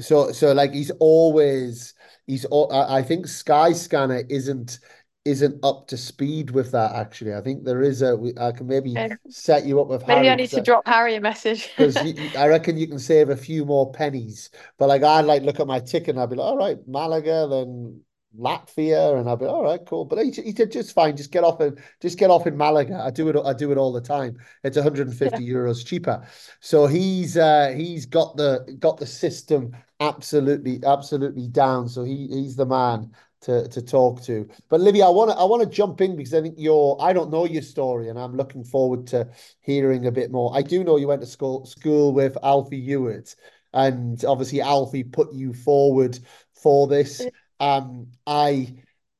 So 0.01 0.33
so 0.33 0.53
like 0.53 0.73
he's 0.73 0.91
always 0.93 1.95
he's 2.27 2.45
all, 2.47 2.73
I 2.73 3.03
think 3.03 3.27
Skyscanner 3.27 4.25
isn't 4.31 4.79
isn't 5.25 5.63
up 5.63 5.87
to 5.89 5.97
speed 5.97 6.51
with 6.51 6.73
that 6.73 6.95
actually. 6.95 7.35
I 7.35 7.43
think 7.43 7.65
there 7.65 7.83
is 7.83 8.01
a 8.01 8.19
I 8.39 8.53
can 8.53 8.67
maybe 8.67 8.97
set 9.29 9.67
you 9.67 9.81
up 9.81 9.89
with 9.89 10.07
maybe 10.07 10.27
Harri 10.27 10.33
I 10.33 10.37
need 10.37 10.51
to 10.51 10.63
drop 10.63 10.87
Harri 10.87 11.17
a 11.17 11.21
message 11.21 11.69
because 11.77 11.97
I 11.99 12.49
reckon 12.49 12.79
you 12.79 12.87
can 12.87 12.99
save 12.99 13.29
a 13.29 13.37
few 13.37 13.65
more 13.67 13.93
pennies. 13.93 14.51
But 14.79 14.89
like 14.89 15.03
I'd 15.03 15.27
like 15.27 15.43
look 15.43 15.61
at 15.61 15.67
my 15.67 15.81
ticket 15.81 16.11
and 16.11 16.21
I'd 16.21 16.31
be 16.31 16.37
like, 16.37 16.47
all 16.47 16.57
right, 16.57 16.79
Malaga, 16.87 17.47
then 17.51 18.01
Latvia, 18.39 19.19
and 19.19 19.29
I'll 19.29 19.37
be 19.37 19.47
all 19.47 19.65
right, 19.65 19.81
cool. 19.87 20.05
But 20.05 20.25
he, 20.25 20.31
he 20.31 20.55
said 20.55 20.71
just 20.71 20.95
fine, 20.95 21.17
just 21.17 21.33
get 21.33 21.45
off 21.45 21.61
and 21.61 21.79
just 22.01 22.19
get 22.19 22.31
off 22.31 22.47
in 22.47 22.57
Malaga. 22.57 23.03
I 23.05 23.11
do 23.11 23.29
it, 23.29 23.37
I 23.45 23.53
do 23.53 23.73
it 23.73 23.79
all 23.79 23.93
the 23.93 24.01
time. 24.01 24.37
It's 24.63 24.77
150 24.77 25.43
yeah. 25.43 25.53
euros 25.53 25.85
cheaper. 25.85 26.27
So 26.61 26.87
he's 26.87 27.37
uh, 27.37 27.75
he's 27.77 28.07
got 28.07 28.37
the 28.37 28.77
got 28.79 28.99
the 28.99 29.07
system 29.07 29.77
absolutely 30.01 30.81
absolutely 30.87 31.49
down. 31.49 31.89
So 31.89 32.05
he 32.05 32.29
he's 32.29 32.57
the 32.57 32.67
man. 32.67 33.13
to 33.43 33.67
to 33.69 33.83
talk 33.83 34.23
to. 34.23 34.49
But 34.69 34.81
Livy, 34.81 35.03
I 35.03 35.09
want 35.09 35.31
to 35.31 35.37
I 35.37 35.45
want 35.45 35.63
to 35.63 35.69
jump 35.69 36.01
in 36.01 36.17
because 36.17 36.35
I 36.35 36.43
think 36.43 36.57
you're 36.59 36.97
I 37.01 37.13
don't 37.13 37.31
know 37.31 37.47
your 37.47 37.63
story, 37.63 38.09
and 38.09 38.19
I'm 38.19 38.37
looking 38.37 38.65
forward 38.65 39.07
to 39.09 39.29
hearing 39.61 40.07
a 40.07 40.13
bit 40.13 40.31
more. 40.31 40.55
I 40.55 40.63
do 40.63 40.85
know 40.85 40.97
you 40.97 41.09
went 41.09 41.23
to 41.23 41.27
school 41.27 41.65
school 41.67 42.13
with 42.13 42.37
Alfie 42.43 42.83
Hewett, 42.83 43.35
and 43.73 44.23
obviously 44.25 44.61
Alfie 44.61 45.05
put 45.05 45.33
you 45.33 45.53
forward 45.55 46.19
for 46.53 46.87
this. 46.87 47.27
Um, 47.61 48.13
I 48.27 48.75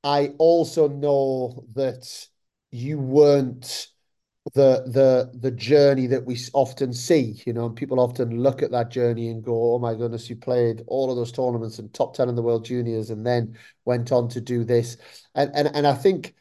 I 0.05 0.29
also 0.39 0.89
know 0.89 1.65
that 1.75 2.29
you 2.71 2.99
weren't 2.99 3.89
the 4.55 4.85
the 4.87 5.33
the 5.39 5.51
journey 5.53 6.07
that 6.09 6.25
we 6.27 6.39
often 6.55 6.93
see, 6.95 7.43
you 7.47 7.53
know, 7.53 7.67
and 7.67 7.77
people 7.77 8.01
often 8.01 8.43
look 8.43 8.63
at 8.63 8.71
that 8.73 8.91
journey 8.91 9.29
and 9.31 9.45
go, 9.45 9.75
"Oh 9.75 9.79
my 9.79 9.95
goodness, 9.95 10.31
you 10.31 10.37
played 10.37 10.85
all 10.89 11.11
of 11.11 11.17
those 11.17 11.33
tournaments 11.33 11.79
and 11.79 11.93
top 11.95 12.15
ten 12.15 12.29
in 12.29 12.37
the 12.37 12.43
world 12.43 12.65
juniors, 12.65 13.11
and 13.11 13.27
then 13.27 13.59
went 13.85 14.13
on 14.13 14.29
to 14.31 14.41
do 14.41 14.65
this." 14.65 14.97
And 15.35 15.51
and 15.55 15.69
and 15.77 15.87
I 15.87 15.95
think 15.95 16.35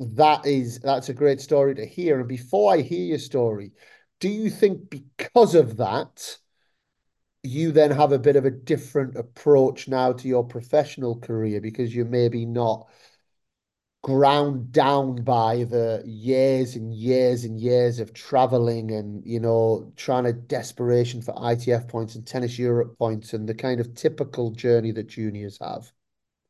that 0.00 0.46
is 0.46 0.80
that's 0.80 1.08
a 1.08 1.14
great 1.14 1.40
story 1.40 1.74
to 1.76 1.86
hear. 1.86 2.18
And 2.20 2.28
before 2.28 2.72
I 2.74 2.80
hear 2.80 3.04
your 3.06 3.18
story, 3.18 3.72
do 4.20 4.28
you 4.28 4.50
think 4.50 4.90
because 4.90 5.54
of 5.54 5.76
that, 5.78 6.38
you 7.44 7.72
then 7.72 7.90
have 7.90 8.12
a 8.12 8.18
bit 8.18 8.36
of 8.36 8.44
a 8.44 8.50
different 8.50 9.16
approach 9.16 9.88
now 9.88 10.12
to 10.12 10.28
your 10.28 10.44
professional 10.44 11.18
career 11.20 11.60
because 11.60 11.94
you're 11.94 12.04
maybe 12.06 12.46
not 12.46 12.88
ground 14.02 14.70
down 14.70 15.16
by 15.24 15.64
the 15.64 16.00
years 16.06 16.76
and 16.76 16.94
years 16.94 17.42
and 17.44 17.58
years 17.58 17.98
of 17.98 18.12
traveling 18.12 18.90
and 18.92 19.24
you 19.26 19.40
know 19.40 19.92
trying 19.96 20.22
to 20.24 20.32
desperation 20.32 21.20
for 21.22 21.34
ITF 21.36 21.88
points 21.88 22.14
and 22.14 22.24
tennis 22.26 22.56
Europe 22.58 22.96
points 22.98 23.32
and 23.32 23.48
the 23.48 23.54
kind 23.54 23.80
of 23.80 23.94
typical 23.96 24.50
journey 24.52 24.92
that 24.92 25.08
juniors 25.08 25.58
have. 25.60 25.90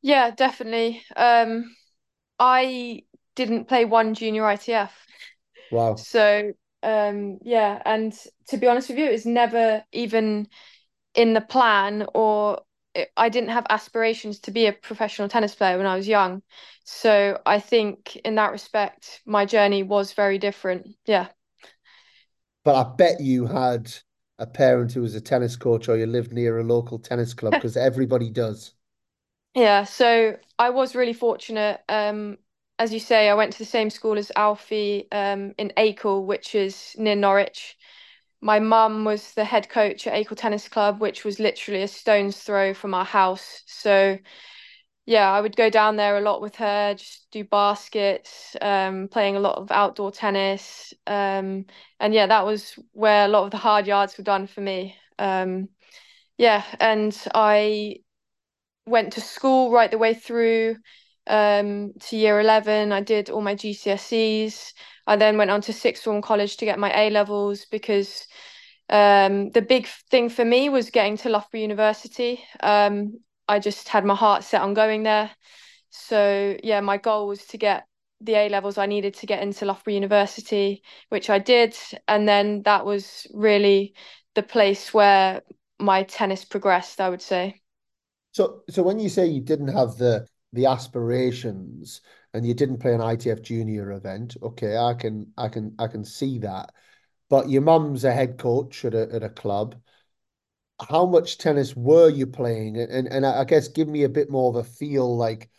Yeah, 0.01 0.31
definitely. 0.31 1.03
Um, 1.15 1.75
I 2.39 3.03
didn't 3.35 3.67
play 3.67 3.85
one 3.85 4.13
junior 4.13 4.45
ITF. 4.45 5.07
Wow. 5.69 5.95
So 5.95 6.53
um, 6.83 7.39
yeah, 7.43 7.81
and 7.85 8.13
to 8.49 8.57
be 8.57 8.67
honest 8.67 8.89
with 8.89 8.99
you, 8.99 9.05
it's 9.05 9.25
never 9.25 9.83
even 9.91 10.47
in 11.15 11.33
the 11.33 11.41
plan 11.41 12.05
or 12.13 12.61
I 13.17 13.29
didn't 13.29 13.49
have 13.49 13.65
aspirations 13.69 14.39
to 14.41 14.51
be 14.51 14.67
a 14.67 14.73
professional 14.73 15.27
tennis 15.27 15.53
player 15.55 15.77
when 15.77 15.87
I 15.87 15.95
was 15.95 16.07
young. 16.07 16.41
So 16.85 17.41
I 17.45 17.59
think 17.59 18.15
in 18.17 18.35
that 18.35 18.51
respect, 18.51 19.21
my 19.25 19.45
journey 19.45 19.83
was 19.83 20.13
very 20.13 20.37
different. 20.37 20.95
Yeah. 21.05 21.27
But 22.65 22.75
I 22.75 22.95
bet 22.97 23.21
you 23.21 23.45
had 23.45 23.93
a 24.37 24.45
parent 24.45 24.91
who 24.91 25.01
was 25.01 25.15
a 25.15 25.21
tennis 25.21 25.55
coach 25.55 25.87
or 25.87 25.95
you 25.95 26.05
lived 26.05 26.33
near 26.33 26.57
a 26.59 26.63
local 26.65 26.99
tennis 26.99 27.33
club 27.33 27.53
because 27.55 27.77
everybody 27.77 28.29
does. 28.29 28.73
Yeah. 29.53 29.83
So 29.85 30.37
I 30.59 30.69
was 30.69 30.95
really 30.95 31.13
fortunate. 31.13 31.81
Um, 31.87 32.37
as 32.77 32.91
you 32.93 32.99
say, 32.99 33.29
I 33.29 33.33
went 33.35 33.53
to 33.53 33.59
the 33.59 33.65
same 33.65 33.89
school 33.89 34.17
as 34.17 34.31
Alfie 34.35 35.07
um, 35.11 35.53
in 35.57 35.71
Acle, 35.77 36.25
which 36.25 36.55
is 36.55 36.95
near 36.97 37.15
Norwich 37.15 37.77
my 38.45 38.59
mum 38.59 39.05
was 39.05 39.33
the 39.33 39.43
head 39.43 39.69
coach 39.69 40.05
at 40.05 40.13
Acle 40.13 40.37
Tennis 40.37 40.69
Club, 40.69 41.01
which 41.01 41.25
was 41.25 41.39
literally 41.39 41.81
a 41.81 41.87
stone's 41.87 42.37
throw 42.37 42.75
from 42.75 42.93
our 42.93 43.03
house. 43.03 43.63
So 43.65 44.19
yeah, 45.07 45.31
I 45.31 45.41
would 45.41 45.55
go 45.55 45.71
down 45.71 45.95
there 45.95 46.17
a 46.17 46.21
lot 46.21 46.41
with 46.41 46.55
her, 46.57 46.93
just 46.93 47.27
do 47.31 47.43
baskets, 47.43 48.55
um, 48.61 49.07
playing 49.07 49.35
a 49.35 49.39
lot 49.39 49.57
of 49.57 49.71
outdoor 49.71 50.11
tennis. 50.11 50.93
Um, 51.07 51.65
and 51.99 52.13
yeah, 52.13 52.27
that 52.27 52.45
was 52.45 52.77
where 52.93 53.25
a 53.25 53.27
lot 53.27 53.45
of 53.45 53.51
the 53.51 53.57
hard 53.57 53.87
yards 53.87 54.15
were 54.15 54.23
done 54.23 54.45
for 54.45 54.61
me. 54.61 54.95
Um, 55.17 55.69
yeah, 56.37 56.63
and 56.79 57.17
I 57.33 57.97
went 58.85 59.13
to 59.13 59.21
school 59.21 59.71
right 59.71 59.89
the 59.89 59.97
way 59.97 60.13
through 60.13 60.77
um, 61.27 61.93
to 61.99 62.15
year 62.15 62.39
11. 62.39 62.91
I 62.91 63.01
did 63.01 63.31
all 63.31 63.41
my 63.41 63.55
GCSEs. 63.55 64.73
I 65.07 65.15
then 65.15 65.37
went 65.37 65.51
on 65.51 65.61
to 65.61 65.73
sixth 65.73 66.03
form 66.03 66.21
college 66.21 66.57
to 66.57 66.65
get 66.65 66.79
my 66.79 66.91
A 66.95 67.09
levels 67.09 67.65
because 67.65 68.27
um, 68.89 69.51
the 69.51 69.61
big 69.61 69.87
thing 70.09 70.29
for 70.29 70.45
me 70.45 70.69
was 70.69 70.89
getting 70.89 71.17
to 71.17 71.29
Loughborough 71.29 71.59
University. 71.59 72.43
Um, 72.61 73.19
I 73.47 73.59
just 73.59 73.89
had 73.89 74.05
my 74.05 74.15
heart 74.15 74.43
set 74.43 74.61
on 74.61 74.73
going 74.73 75.03
there. 75.03 75.31
So 75.89 76.57
yeah, 76.63 76.81
my 76.81 76.97
goal 76.97 77.27
was 77.27 77.45
to 77.47 77.57
get 77.57 77.85
the 78.21 78.35
A 78.35 78.49
levels 78.49 78.77
I 78.77 78.85
needed 78.85 79.13
to 79.15 79.25
get 79.25 79.41
into 79.41 79.65
Loughborough 79.65 79.93
University, 79.93 80.83
which 81.09 81.29
I 81.29 81.39
did, 81.39 81.75
and 82.07 82.27
then 82.27 82.63
that 82.63 82.85
was 82.85 83.27
really 83.33 83.93
the 84.33 84.43
place 84.43 84.93
where 84.93 85.41
my 85.79 86.03
tennis 86.03 86.45
progressed. 86.45 87.01
I 87.01 87.09
would 87.09 87.21
say. 87.21 87.61
So, 88.31 88.63
so 88.69 88.83
when 88.83 88.99
you 88.99 89.09
say 89.09 89.27
you 89.27 89.41
didn't 89.41 89.69
have 89.69 89.97
the 89.97 90.27
the 90.53 90.65
aspirations 90.65 92.01
and 92.35 92.45
you 92.45 92.53
didn't 92.53 92.79
play 92.79 92.93
an 92.93 92.99
ITF 92.99 93.41
junior 93.41 93.91
event, 93.93 94.35
okay, 94.43 94.77
I 94.77 94.93
can 94.93 95.31
I 95.37 95.47
can 95.47 95.73
I 95.79 95.87
can 95.87 96.03
see 96.03 96.39
that. 96.39 96.73
But 97.29 97.49
your 97.49 97.61
mum's 97.61 98.03
a 98.03 98.11
head 98.11 98.37
coach 98.37 98.83
at 98.85 98.93
a 98.93 99.13
at 99.13 99.23
a 99.23 99.29
club. 99.29 99.75
How 100.89 101.05
much 101.05 101.37
tennis 101.37 101.75
were 101.75 102.09
you 102.09 102.27
playing? 102.27 102.77
And 102.77 103.07
and 103.07 103.25
I 103.25 103.45
guess 103.45 103.69
give 103.69 103.87
me 103.87 104.03
a 104.03 104.09
bit 104.09 104.29
more 104.29 104.49
of 104.49 104.57
a 104.57 104.69
feel 104.69 105.15
like 105.15 105.49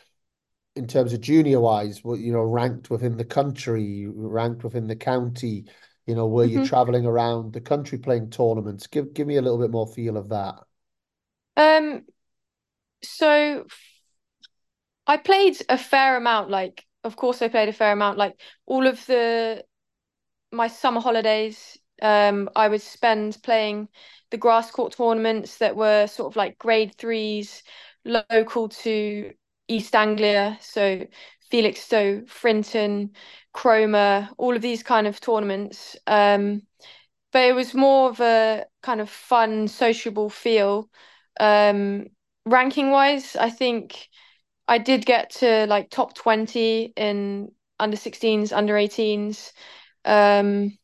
in 0.76 0.87
terms 0.87 1.14
of 1.14 1.23
junior 1.23 1.61
wise, 1.61 2.04
what 2.04 2.21
you 2.21 2.33
know, 2.33 2.42
ranked 2.42 2.90
within 2.90 3.16
the 3.16 3.25
country, 3.25 4.06
ranked 4.14 4.62
within 4.62 4.87
the 4.87 4.97
county, 4.97 5.64
you 6.06 6.14
know, 6.14 6.26
were 6.26 6.47
mm-hmm. 6.47 6.61
you 6.61 6.66
traveling 6.66 7.06
around 7.06 7.54
the 7.54 7.61
country 7.62 7.97
playing 7.99 8.28
tournaments? 8.28 8.87
Give 8.87 9.14
give 9.14 9.26
me 9.26 9.37
a 9.37 9.42
little 9.42 9.59
bit 9.59 9.71
more 9.71 9.87
feel 9.87 10.18
of 10.18 10.28
that. 10.28 10.56
Um 11.56 12.04
so 13.02 13.64
I 15.07 15.17
played 15.17 15.57
a 15.69 15.79
fair 15.79 16.17
amount. 16.17 16.51
Like, 16.51 16.85
of 17.05 17.17
course, 17.17 17.43
I 17.43 17.49
played 17.49 17.69
a 17.69 17.73
fair 17.73 17.93
amount. 17.93 18.19
Like 18.19 18.41
all 18.67 18.87
of 18.87 19.05
the 19.07 19.65
my 20.53 20.69
summer 20.69 21.01
holidays, 21.01 21.79
um, 22.03 22.49
I 22.57 22.69
would 22.69 22.83
spend 22.83 23.39
playing 23.43 23.89
the 24.31 24.37
grass 24.39 24.71
court 24.71 24.95
tournaments 24.95 25.59
that 25.59 25.77
were 25.77 26.07
sort 26.07 26.33
of 26.33 26.37
like 26.37 26.59
grade 26.59 26.95
threes, 26.97 27.63
local 28.05 28.69
to 28.69 29.33
East 29.69 29.95
Anglia. 29.95 30.59
So 30.61 31.07
Felixstowe, 31.51 32.27
Frinton, 32.29 33.13
Cromer, 33.53 34.29
all 34.39 34.57
of 34.57 34.63
these 34.63 34.83
kind 34.83 35.07
of 35.07 35.21
tournaments. 35.21 35.97
Um, 36.07 36.63
but 37.33 37.45
it 37.45 37.55
was 37.55 37.75
more 37.75 38.11
of 38.11 38.21
a 38.21 38.67
kind 38.83 39.01
of 39.01 39.11
fun, 39.11 39.69
sociable 39.69 40.31
feel. 40.31 40.89
Um, 41.39 42.07
ranking 42.47 42.91
wise, 42.91 43.37
I 43.37 43.51
think 43.51 44.09
I 44.68 44.78
did 44.78 45.06
get 45.06 45.30
to 45.37 45.66
like 45.66 45.90
top 45.90 46.14
20 46.14 46.92
in 46.96 47.52
under 47.78 47.96
16s, 47.96 48.52
under 48.52 48.76
18s. 48.76 49.52
Um, 50.04 50.78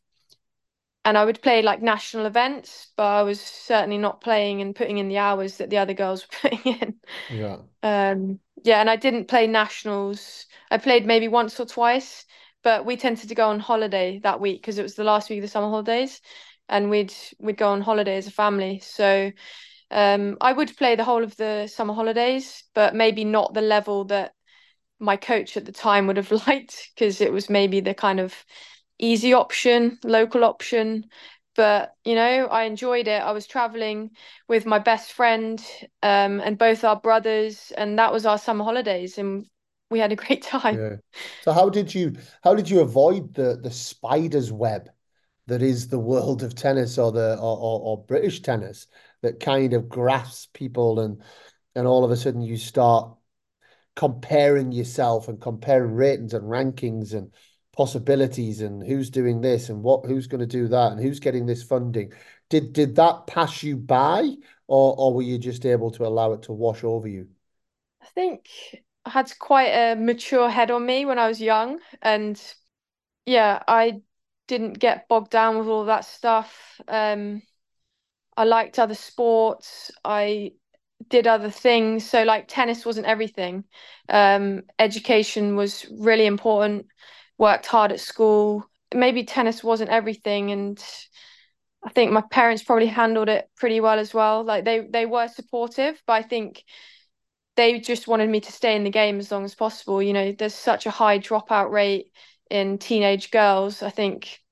and 1.05 1.17
I 1.17 1.25
would 1.25 1.41
play 1.41 1.61
like 1.61 1.81
national 1.81 2.25
events, 2.25 2.91
but 2.95 3.03
I 3.03 3.23
was 3.23 3.41
certainly 3.41 3.97
not 3.97 4.21
playing 4.21 4.61
and 4.61 4.75
putting 4.75 4.97
in 4.97 5.09
the 5.09 5.17
hours 5.17 5.57
that 5.57 5.69
the 5.69 5.77
other 5.77 5.93
girls 5.93 6.25
were 6.43 6.49
putting 6.49 6.73
in. 6.81 6.95
Yeah. 7.29 7.57
Um, 7.83 8.39
yeah, 8.63 8.79
and 8.79 8.89
I 8.89 8.95
didn't 8.95 9.27
play 9.27 9.47
nationals. 9.47 10.45
I 10.71 10.77
played 10.77 11.05
maybe 11.05 11.27
once 11.27 11.59
or 11.59 11.65
twice, 11.65 12.25
but 12.63 12.85
we 12.85 12.95
tended 12.97 13.29
to 13.29 13.35
go 13.35 13.49
on 13.49 13.59
holiday 13.59 14.19
that 14.19 14.39
week 14.39 14.61
because 14.61 14.77
it 14.77 14.83
was 14.83 14.95
the 14.95 15.03
last 15.03 15.29
week 15.29 15.39
of 15.39 15.43
the 15.43 15.49
summer 15.49 15.69
holidays, 15.69 16.21
and 16.69 16.89
we'd 16.89 17.13
we'd 17.39 17.57
go 17.57 17.69
on 17.69 17.81
holiday 17.81 18.15
as 18.17 18.27
a 18.27 18.31
family. 18.31 18.79
So 18.79 19.31
um, 19.93 20.37
I 20.41 20.53
would 20.53 20.75
play 20.77 20.95
the 20.95 21.03
whole 21.03 21.23
of 21.23 21.35
the 21.37 21.67
summer 21.67 21.93
holidays, 21.93 22.63
but 22.73 22.95
maybe 22.95 23.23
not 23.23 23.53
the 23.53 23.61
level 23.61 24.05
that 24.05 24.33
my 24.99 25.17
coach 25.17 25.57
at 25.57 25.65
the 25.65 25.71
time 25.71 26.07
would 26.07 26.17
have 26.17 26.31
liked 26.47 26.91
because 26.95 27.21
it 27.21 27.31
was 27.31 27.49
maybe 27.49 27.79
the 27.79 27.93
kind 27.93 28.19
of 28.19 28.35
easy 28.99 29.33
option, 29.33 29.99
local 30.03 30.43
option. 30.43 31.05
But 31.55 31.93
you 32.03 32.15
know, 32.15 32.47
I 32.47 32.63
enjoyed 32.63 33.07
it. 33.07 33.21
I 33.21 33.31
was 33.31 33.45
traveling 33.45 34.11
with 34.47 34.65
my 34.65 34.79
best 34.79 35.13
friend 35.13 35.63
um, 36.01 36.39
and 36.39 36.57
both 36.57 36.83
our 36.83 36.99
brothers, 36.99 37.71
and 37.77 37.99
that 37.99 38.11
was 38.11 38.25
our 38.25 38.37
summer 38.39 38.63
holidays, 38.63 39.17
and 39.17 39.45
we 39.89 39.99
had 39.99 40.11
a 40.11 40.15
great 40.23 40.43
time. 40.43 40.79
Yeah. 40.79 40.95
So 41.41 41.51
how 41.51 41.69
did 41.69 41.93
you 41.93 42.15
how 42.43 42.55
did 42.55 42.69
you 42.69 42.81
avoid 42.81 43.33
the 43.33 43.57
the 43.61 43.71
spider's 43.71 44.51
web 44.51 44.89
that 45.47 45.61
is 45.61 45.87
the 45.89 45.99
world 45.99 46.41
of 46.41 46.55
tennis 46.55 46.97
or 46.97 47.11
the 47.11 47.35
or, 47.37 47.57
or, 47.57 47.79
or 47.81 48.05
British 48.05 48.41
tennis? 48.41 48.87
That 49.23 49.39
kind 49.39 49.73
of 49.73 49.89
grasps 49.89 50.47
people 50.53 50.99
and 50.99 51.21
and 51.75 51.87
all 51.87 52.05
of 52.05 52.11
a 52.11 52.15
sudden 52.15 52.41
you 52.41 52.57
start 52.57 53.15
comparing 53.95 54.71
yourself 54.71 55.27
and 55.27 55.41
comparing 55.41 55.93
ratings 55.93 56.33
and 56.33 56.43
rankings 56.43 57.13
and 57.13 57.31
possibilities 57.75 58.61
and 58.61 58.85
who's 58.85 59.09
doing 59.09 59.41
this 59.41 59.69
and 59.69 59.81
what 59.81 60.05
who's 60.05 60.27
going 60.27 60.39
to 60.41 60.45
do 60.47 60.67
that 60.67 60.91
and 60.91 61.01
who's 61.01 61.19
getting 61.19 61.45
this 61.45 61.63
funding. 61.63 62.13
Did 62.49 62.73
did 62.73 62.95
that 62.97 63.25
pass 63.25 63.63
you 63.63 63.77
by 63.77 64.29
or 64.67 64.95
or 64.97 65.13
were 65.13 65.23
you 65.23 65.39
just 65.39 65.65
able 65.65 65.89
to 65.91 66.05
allow 66.05 66.33
it 66.33 66.43
to 66.43 66.53
wash 66.53 66.83
over 66.83 67.07
you? 67.07 67.27
I 68.01 68.05
think 68.13 68.47
i 69.05 69.09
had 69.09 69.31
quite 69.37 69.71
a 69.71 69.95
mature 69.95 70.49
head 70.49 70.71
on 70.71 70.85
me 70.85 71.03
when 71.03 71.19
i 71.19 71.27
was 71.27 71.41
young 71.41 71.77
and 72.01 72.41
yeah 73.25 73.61
i 73.67 74.01
didn't 74.47 74.79
get 74.79 75.07
bogged 75.07 75.31
down 75.31 75.57
with 75.57 75.67
all 75.67 75.85
that 75.85 76.05
stuff. 76.05 76.79
Um 76.87 77.41
I 78.37 78.45
liked 78.45 78.79
other 78.79 78.95
sports. 78.95 79.91
I 80.03 80.53
did 81.09 81.27
other 81.27 81.49
things. 81.49 82.09
So 82.09 82.23
like 82.23 82.45
tennis 82.47 82.85
wasn't 82.85 83.07
everything. 83.07 83.65
Um, 84.09 84.63
education 84.79 85.55
was 85.55 85.85
really 85.91 86.25
important. 86.25 86.87
Worked 87.37 87.65
hard 87.67 87.91
at 87.91 87.99
school. 87.99 88.65
Maybe 88.93 89.23
tennis 89.23 89.63
wasn't 89.63 89.89
everything, 89.89 90.51
and 90.51 90.83
I 91.83 91.89
think 91.89 92.11
my 92.11 92.21
parents 92.21 92.63
probably 92.63 92.87
handled 92.87 93.27
it 93.29 93.49
pretty 93.57 93.81
well 93.81 93.99
as 93.99 94.13
well. 94.13 94.43
Like 94.43 94.65
they 94.65 94.81
they 94.81 95.05
were 95.05 95.27
supportive, 95.27 96.01
but 96.05 96.13
I 96.13 96.21
think 96.21 96.63
they 97.55 97.79
just 97.79 98.07
wanted 98.07 98.29
me 98.29 98.41
to 98.41 98.51
stay 98.51 98.75
in 98.75 98.83
the 98.83 98.89
game 98.91 99.19
as 99.19 99.31
long 99.31 99.45
as 99.45 99.55
possible. 99.55 100.01
You 100.01 100.13
know, 100.13 100.31
there's 100.31 100.55
such 100.55 100.85
a 100.85 100.91
high 100.91 101.19
dropout 101.19 101.71
rate 101.71 102.11
in 102.49 102.77
teenage 102.77 103.31
girls. 103.31 103.83
I 103.83 103.89
think 103.89 104.42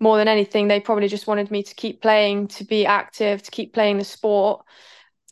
more 0.00 0.16
than 0.16 0.28
anything, 0.28 0.68
they 0.68 0.80
probably 0.80 1.08
just 1.08 1.26
wanted 1.26 1.50
me 1.50 1.62
to 1.62 1.74
keep 1.74 2.02
playing, 2.02 2.48
to 2.48 2.64
be 2.64 2.86
active, 2.86 3.42
to 3.42 3.50
keep 3.50 3.74
playing 3.74 3.98
the 3.98 4.04
sport. 4.04 4.64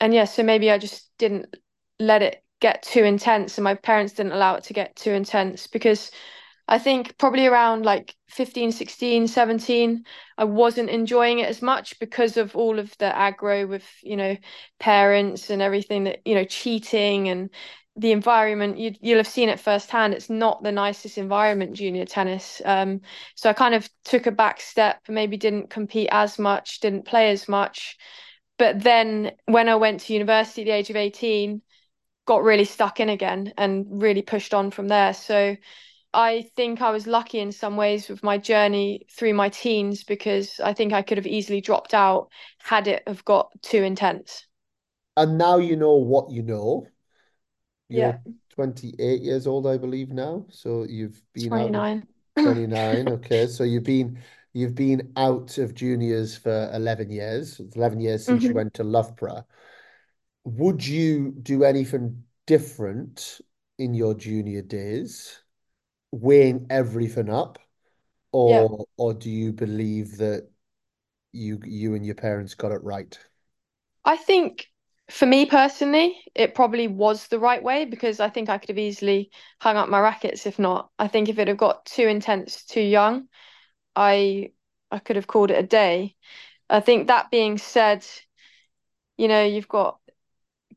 And 0.01 0.13
yeah, 0.13 0.25
so 0.25 0.43
maybe 0.43 0.71
I 0.71 0.79
just 0.79 1.11
didn't 1.19 1.55
let 1.99 2.23
it 2.23 2.43
get 2.61 2.83
too 2.83 3.05
intense 3.05 3.59
and 3.59 3.65
my 3.65 3.75
parents 3.75 4.15
didn't 4.15 4.33
allow 4.33 4.55
it 4.55 4.65
to 4.65 4.73
get 4.73 4.97
too 4.97 5.13
intense 5.13 5.67
because 5.67 6.11
I 6.69 6.79
think 6.79 7.17
probably 7.19 7.47
around 7.47 7.85
like 7.85 8.15
15, 8.29 8.73
16, 8.73 9.29
17, 9.29 10.05
I 10.37 10.45
wasn't 10.45 10.91
enjoying 10.91 11.39
it 11.39 11.49
as 11.49 11.63
much 11.63 11.99
because 12.01 12.37
of 12.37 12.57
all 12.57 12.79
of 12.79 12.97
the 12.99 13.07
aggro 13.07 13.69
with, 13.69 13.87
you 14.03 14.17
know, 14.17 14.37
parents 14.81 15.49
and 15.51 15.63
everything 15.63 16.05
that, 16.05 16.21
you 16.25 16.35
know, 16.35 16.45
cheating 16.45 17.29
and 17.29 17.51
the 17.97 18.13
environment. 18.13 18.79
You, 18.79 18.95
you'll 19.01 19.19
have 19.19 19.27
seen 19.27 19.49
it 19.49 19.61
firsthand. 19.61 20.15
It's 20.15 20.31
not 20.31 20.63
the 20.63 20.73
nicest 20.73 21.19
environment, 21.19 21.75
junior 21.75 22.05
tennis. 22.05 22.61
Um, 22.65 23.01
so 23.35 23.51
I 23.51 23.53
kind 23.53 23.75
of 23.75 23.89
took 24.05 24.27
a 24.27 24.33
back 24.33 24.61
step, 24.61 25.01
maybe 25.09 25.37
didn't 25.37 25.71
compete 25.71 26.09
as 26.13 26.39
much, 26.39 26.81
didn't 26.81 27.07
play 27.07 27.31
as 27.31 27.49
much. 27.49 27.97
But 28.59 28.83
then 28.83 29.33
when 29.47 29.69
I 29.69 29.77
went 29.77 30.01
to 30.01 30.13
university 30.13 30.63
at 30.63 30.65
the 30.67 30.73
age 30.73 30.91
of 30.91 30.97
18, 30.97 31.63
got 32.27 32.43
really 32.43 32.65
stuck 32.65 33.01
in 33.01 33.09
again 33.09 33.53
and 33.57 33.87
really 34.03 34.23
pushed 34.23 34.53
on 34.53 34.71
from 34.71 34.89
there. 34.89 35.15
So 35.15 35.57
I 36.13 36.51
think 36.57 36.81
I 36.81 36.91
was 36.91 37.07
lucky 37.07 37.39
in 37.41 37.53
some 37.53 37.77
ways 37.77 38.09
with 38.09 38.23
my 38.23 38.39
journey 38.39 39.07
through 39.11 39.35
my 39.35 39.51
teens 39.51 40.03
because 40.03 40.61
I 40.61 40.73
think 40.73 40.93
I 40.93 41.03
could 41.03 41.19
have 41.19 41.27
easily 41.27 41.61
dropped 41.61 41.95
out 41.95 42.31
had 42.59 42.89
it 42.89 43.03
have 43.07 43.25
got 43.25 43.51
too 43.63 43.83
intense. 43.83 44.47
And 45.17 45.39
now 45.39 45.59
you 45.59 45.77
know 45.77 45.95
what 45.95 46.31
you 46.31 46.43
know. 46.43 46.87
Yeah, 47.89 48.19
28 48.51 49.23
years 49.23 49.47
old, 49.47 49.67
I 49.67 49.77
believe 49.79 50.11
now. 50.11 50.47
So 50.51 50.85
you've 50.85 51.23
been 51.33 51.57
out 51.57 51.87
29. 51.89 52.07
29. 52.39 53.09
Okay. 53.11 53.47
So 53.47 53.65
you've 53.65 53.85
been 53.85 54.23
you've 54.53 54.75
been 54.75 55.13
out 55.17 55.59
of 55.59 55.75
juniors 55.75 56.37
for 56.37 56.71
11 56.75 57.11
years. 57.11 57.61
It's 57.61 57.77
11 57.77 58.01
years 58.01 58.27
since 58.27 58.49
you 58.49 58.55
hmm 58.55 58.57
went 58.57 58.75
to 58.75 58.85
Loughborough. 58.85 59.47
Would 60.45 60.87
you 60.87 61.33
do 61.33 61.65
anything 61.65 62.25
different 62.47 63.41
in 63.79 63.95
your 63.95 64.15
junior 64.15 64.63
days, 64.63 65.43
weighing 66.13 66.67
everything 66.71 67.31
up, 67.31 67.59
Yeah. 68.45 68.67
or 68.73 68.87
or 68.99 69.15
do 69.15 69.31
you 69.31 69.53
believe 69.53 70.19
that 70.19 70.51
you 71.33 71.61
you 71.65 71.95
and 71.95 72.07
your 72.07 72.17
parents 72.17 72.55
got 72.55 72.73
it 72.73 72.83
right? 72.85 73.19
I 74.07 74.17
think 74.17 74.71
for 75.11 75.27
me 75.27 75.47
personally, 75.47 76.21
it 76.35 76.55
probably 76.55 76.89
was 76.89 77.29
the 77.29 77.39
right 77.39 77.63
way 77.63 77.85
because 77.85 78.21
I 78.21 78.29
think 78.29 78.49
I 78.49 78.59
could 78.59 78.71
have 78.71 78.79
easily 78.79 79.31
hung 79.61 79.77
up 79.77 79.89
my 79.89 80.01
rackets 80.01 80.47
if 80.47 80.59
not. 80.59 80.91
I 80.99 81.09
think 81.09 81.29
if 81.29 81.39
it 81.39 81.49
had 81.49 81.57
got 81.59 81.87
too 81.87 82.07
intense 82.09 82.65
too 82.65 82.81
young, 82.81 83.29
I 83.97 84.53
I 84.91 85.01
could 85.01 85.17
have 85.17 85.27
called 85.29 85.51
it 85.53 85.59
a 85.59 85.67
day. 85.67 86.17
I 86.71 86.81
think 86.81 87.09
that 87.09 87.31
being 87.31 87.59
said, 87.59 88.07
you 89.17 89.29
know, 89.29 89.45
you've 89.45 89.69
got 89.69 89.99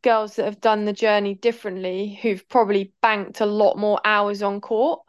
girls 0.04 0.38
that 0.38 0.46
have 0.46 0.62
done 0.62 0.86
the 0.86 0.94
journey 0.94 1.36
differently 1.36 2.20
who've 2.22 2.48
probably 2.50 2.94
banked 3.02 3.42
a 3.42 3.46
lot 3.48 3.78
more 3.78 4.00
hours 4.06 4.44
on 4.44 4.62
court 4.62 5.02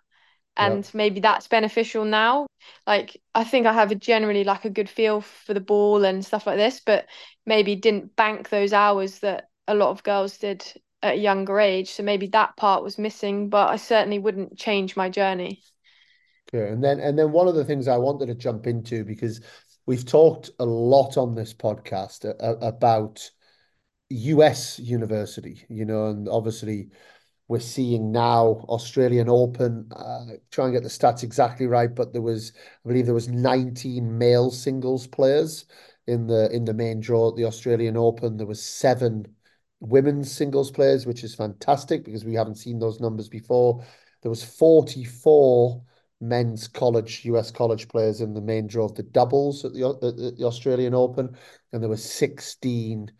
Yeah. 0.60 0.68
and 0.68 0.90
maybe 0.94 1.20
that's 1.20 1.48
beneficial 1.48 2.04
now. 2.04 2.46
Like 2.86 3.20
I 3.34 3.44
think 3.44 3.66
I 3.66 3.72
have 3.72 3.90
a 3.90 3.94
generally 3.94 4.44
like 4.44 4.64
a 4.64 4.70
good 4.70 4.88
feel 4.88 5.20
for 5.22 5.54
the 5.54 5.60
ball 5.60 6.04
and 6.04 6.24
stuff 6.24 6.46
like 6.46 6.56
this, 6.56 6.80
but 6.84 7.06
maybe 7.46 7.76
didn't 7.76 8.16
bank 8.16 8.48
those 8.48 8.72
hours 8.72 9.20
that 9.20 9.48
a 9.66 9.74
lot 9.74 9.90
of 9.90 10.02
girls 10.02 10.38
did 10.38 10.64
at 11.02 11.14
a 11.14 11.18
younger 11.18 11.58
age. 11.60 11.90
So 11.90 12.02
maybe 12.02 12.26
that 12.28 12.56
part 12.56 12.82
was 12.82 12.98
missing, 12.98 13.48
but 13.48 13.70
I 13.70 13.76
certainly 13.76 14.18
wouldn't 14.18 14.58
change 14.58 14.96
my 14.96 15.08
journey. 15.08 15.62
Okay. 16.52 16.70
And 16.72 16.82
then 16.82 17.00
and 17.00 17.18
then 17.18 17.32
one 17.32 17.48
of 17.48 17.54
the 17.54 17.64
things 17.64 17.88
I 17.88 17.96
wanted 17.96 18.26
to 18.26 18.34
jump 18.34 18.66
into 18.66 19.04
because 19.04 19.40
we've 19.86 20.04
talked 20.04 20.50
a 20.58 20.64
lot 20.64 21.16
on 21.16 21.34
this 21.34 21.54
podcast 21.54 22.24
about 22.40 23.30
US 24.10 24.78
university, 24.78 25.64
you 25.68 25.84
know, 25.84 26.08
and 26.08 26.28
obviously 26.28 26.90
we're 27.50 27.58
seeing 27.58 28.12
now 28.12 28.64
Australian 28.68 29.28
Open. 29.28 29.88
Uh, 29.90 30.36
try 30.52 30.66
and 30.66 30.72
get 30.72 30.84
the 30.84 30.88
stats 30.88 31.24
exactly 31.24 31.66
right, 31.66 31.92
but 31.92 32.12
there 32.12 32.22
was, 32.22 32.52
I 32.84 32.88
believe, 32.88 33.06
there 33.06 33.14
was 33.14 33.28
19 33.28 34.16
male 34.16 34.52
singles 34.52 35.08
players 35.08 35.64
in 36.06 36.28
the 36.28 36.48
in 36.52 36.64
the 36.64 36.72
main 36.72 37.00
draw 37.00 37.30
at 37.30 37.36
the 37.36 37.46
Australian 37.46 37.96
Open. 37.96 38.36
There 38.36 38.46
was 38.46 38.62
seven 38.62 39.34
women's 39.80 40.30
singles 40.30 40.70
players, 40.70 41.06
which 41.06 41.24
is 41.24 41.34
fantastic 41.34 42.04
because 42.04 42.24
we 42.24 42.34
haven't 42.34 42.54
seen 42.54 42.78
those 42.78 43.00
numbers 43.00 43.28
before. 43.28 43.84
There 44.22 44.30
was 44.30 44.44
44 44.44 45.82
men's 46.20 46.68
college 46.68 47.24
US 47.24 47.50
college 47.50 47.88
players 47.88 48.20
in 48.20 48.32
the 48.32 48.40
main 48.40 48.68
draw 48.68 48.84
of 48.84 48.94
the 48.94 49.02
doubles 49.02 49.64
at 49.64 49.72
the 49.72 49.88
at 49.88 50.38
the 50.38 50.44
Australian 50.44 50.94
Open, 50.94 51.36
and 51.72 51.82
there 51.82 51.90
were 51.90 51.96
16 51.96 53.10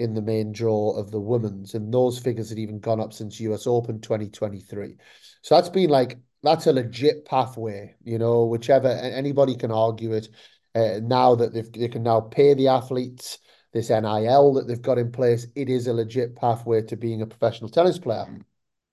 in 0.00 0.14
the 0.14 0.22
main 0.22 0.50
draw 0.50 0.96
of 0.96 1.10
the 1.10 1.20
women's, 1.20 1.74
and 1.74 1.92
those 1.92 2.18
figures 2.18 2.48
had 2.48 2.58
even 2.58 2.80
gone 2.80 3.00
up 3.00 3.12
since 3.12 3.38
US 3.40 3.66
Open 3.66 4.00
2023. 4.00 4.96
So 5.42 5.54
that's 5.54 5.68
been 5.68 5.90
like 5.90 6.18
that's 6.42 6.66
a 6.66 6.72
legit 6.72 7.26
pathway, 7.26 7.94
you 8.02 8.18
know, 8.18 8.46
whichever 8.46 8.88
anybody 8.88 9.54
can 9.54 9.70
argue 9.70 10.14
it. 10.14 10.28
Uh, 10.74 11.00
now 11.02 11.34
that 11.34 11.52
they 11.52 11.88
can 11.88 12.02
now 12.02 12.20
pay 12.20 12.54
the 12.54 12.68
athletes 12.68 13.38
this 13.72 13.90
NIL 13.90 14.54
that 14.54 14.66
they've 14.66 14.80
got 14.80 14.98
in 14.98 15.12
place, 15.12 15.46
it 15.54 15.68
is 15.68 15.86
a 15.86 15.92
legit 15.92 16.34
pathway 16.34 16.82
to 16.82 16.96
being 16.96 17.22
a 17.22 17.26
professional 17.26 17.68
tennis 17.68 17.98
player. 17.98 18.26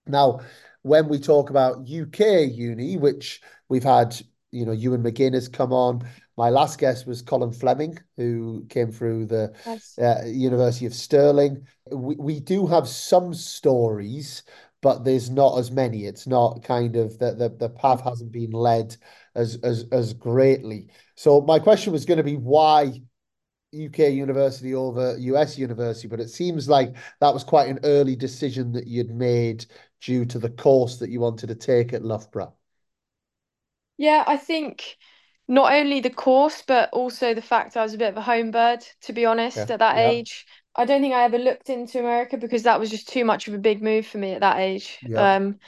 Now, 0.06 0.42
when 0.82 1.08
we 1.08 1.20
talk 1.20 1.50
about 1.50 1.90
UK 1.90 2.52
uni, 2.52 2.98
which 2.98 3.42
we've 3.70 3.84
had, 3.84 4.20
you 4.52 4.66
know, 4.66 4.72
Ewan 4.72 5.04
McGinn 5.04 5.34
has 5.34 5.48
come 5.48 5.72
on. 5.72 6.08
My 6.38 6.52
last 6.52 6.80
guest 6.80 7.08
was 7.08 7.24
Colin 7.24 7.52
Fleming, 7.52 7.98
who 8.16 8.66
came 8.70 8.92
through 8.92 9.26
the 9.26 9.54
uh, 10.00 10.26
University 10.26 10.86
of 10.86 10.94
Stirling. 10.94 11.66
We, 11.92 12.16
we 12.16 12.40
do 12.40 12.68
have 12.68 12.88
some 12.88 13.34
stories, 13.34 14.44
but 14.82 15.04
there's 15.04 15.32
not 15.32 15.58
as 15.58 15.72
many. 15.72 16.06
It's 16.06 16.28
not 16.28 16.64
kind 16.64 16.96
of 16.96 17.18
the, 17.18 17.34
the, 17.34 17.50
the 17.50 17.70
path 17.70 18.02
hasn't 18.02 18.32
been 18.32 18.52
led 18.52 18.96
as, 19.34 19.58
as, 19.64 19.86
as 19.92 20.14
greatly. 20.14 20.90
So 21.16 21.42
my 21.42 21.58
question 21.58 21.92
was 21.92 22.06
going 22.06 22.18
to 22.18 22.24
be 22.24 22.36
why 22.36 23.02
UK 23.74 24.12
university 24.12 24.76
over 24.76 25.18
US 25.18 25.58
university, 25.58 26.08
but 26.08 26.20
it 26.20 26.30
seems 26.30 26.70
like 26.70 26.96
that 27.20 27.34
was 27.34 27.44
quite 27.44 27.70
an 27.70 27.80
early 27.84 28.16
decision 28.16 28.72
that 28.74 28.88
you'd 28.88 29.12
made 29.12 29.66
due 30.02 30.24
to 30.26 30.40
the 30.40 30.50
course 30.50 30.98
that 30.98 31.10
you 31.10 31.20
wanted 31.20 31.48
to 31.48 31.56
take 31.56 31.94
at 31.94 32.04
Loughborough. 32.06 32.54
Yeah, 33.98 34.24
I 34.28 34.38
think 34.38 34.98
not 35.48 35.74
only 35.74 36.00
the 36.02 36.10
course, 36.10 36.64
but 36.68 36.90
also 36.92 37.34
the 37.34 37.42
fact 37.42 37.78
I 37.78 37.84
was 37.84 37.94
a 37.94 37.98
bit 37.98 38.10
of 38.10 38.18
a 38.18 38.22
home 38.22 38.52
bird, 38.52 38.86
to 39.02 39.14
be 39.14 39.26
Yeah, 39.56 39.66
honest, 39.66 39.72
at 39.72 39.80
that 39.80 39.98
yeah, 39.98 40.14
age. 40.14 40.46
I 40.76 40.86
don't 40.86 41.02
think 41.02 41.14
I 41.14 41.24
ever 41.24 41.38
looked 41.38 41.70
into 41.70 42.00
America 42.00 42.38
because 42.38 42.64
that 42.64 42.80
was 42.80 42.90
just 42.92 43.10
too 43.10 43.26
much 43.26 43.48
of 43.48 43.54
a 43.54 43.58
big 43.60 43.82
move 43.82 44.06
for 44.08 44.18
me 44.20 44.34
at 44.34 44.42
that 44.42 44.60
age. 44.60 45.00
yeah, 45.02 45.28
Um, 45.28 45.60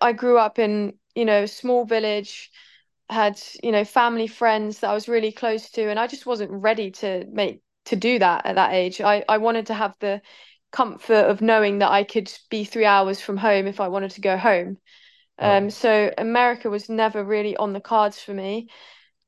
I 0.00 0.12
grew 0.12 0.38
up 0.38 0.58
in, 0.58 0.98
you 1.14 1.24
know, 1.24 1.44
a 1.44 1.48
small 1.48 1.84
village, 1.84 2.50
had, 3.08 3.40
you 3.62 3.72
know, 3.72 3.84
family 3.84 4.26
friends 4.26 4.80
that 4.80 4.90
I 4.90 4.94
was 4.94 5.08
really 5.08 5.32
close 5.32 5.70
to, 5.72 5.88
and 5.90 5.98
I 5.98 6.06
just 6.06 6.26
wasn't 6.26 6.50
ready 6.52 6.90
to 6.92 7.26
make 7.32 7.62
to 7.86 7.96
do 7.96 8.18
that 8.20 8.46
at 8.46 8.56
that 8.56 8.72
age. 8.74 9.00
I, 9.00 9.24
I 9.28 9.38
wanted 9.38 9.66
to 9.66 9.74
have 9.74 9.96
the 10.00 10.22
comfort 10.72 11.26
of 11.26 11.40
knowing 11.42 11.78
that 11.78 11.90
I 11.90 12.04
could 12.04 12.32
be 12.50 12.64
three 12.64 12.84
hours 12.84 13.20
from 13.20 13.36
home 13.36 13.66
if 13.66 13.80
I 13.80 13.88
wanted 13.88 14.12
to 14.12 14.20
go 14.20 14.36
home. 14.36 14.78
Um, 15.38 15.70
so 15.70 16.12
America 16.18 16.70
was 16.70 16.88
never 16.88 17.24
really 17.24 17.56
on 17.56 17.72
the 17.72 17.80
cards 17.80 18.20
for 18.20 18.34
me. 18.34 18.68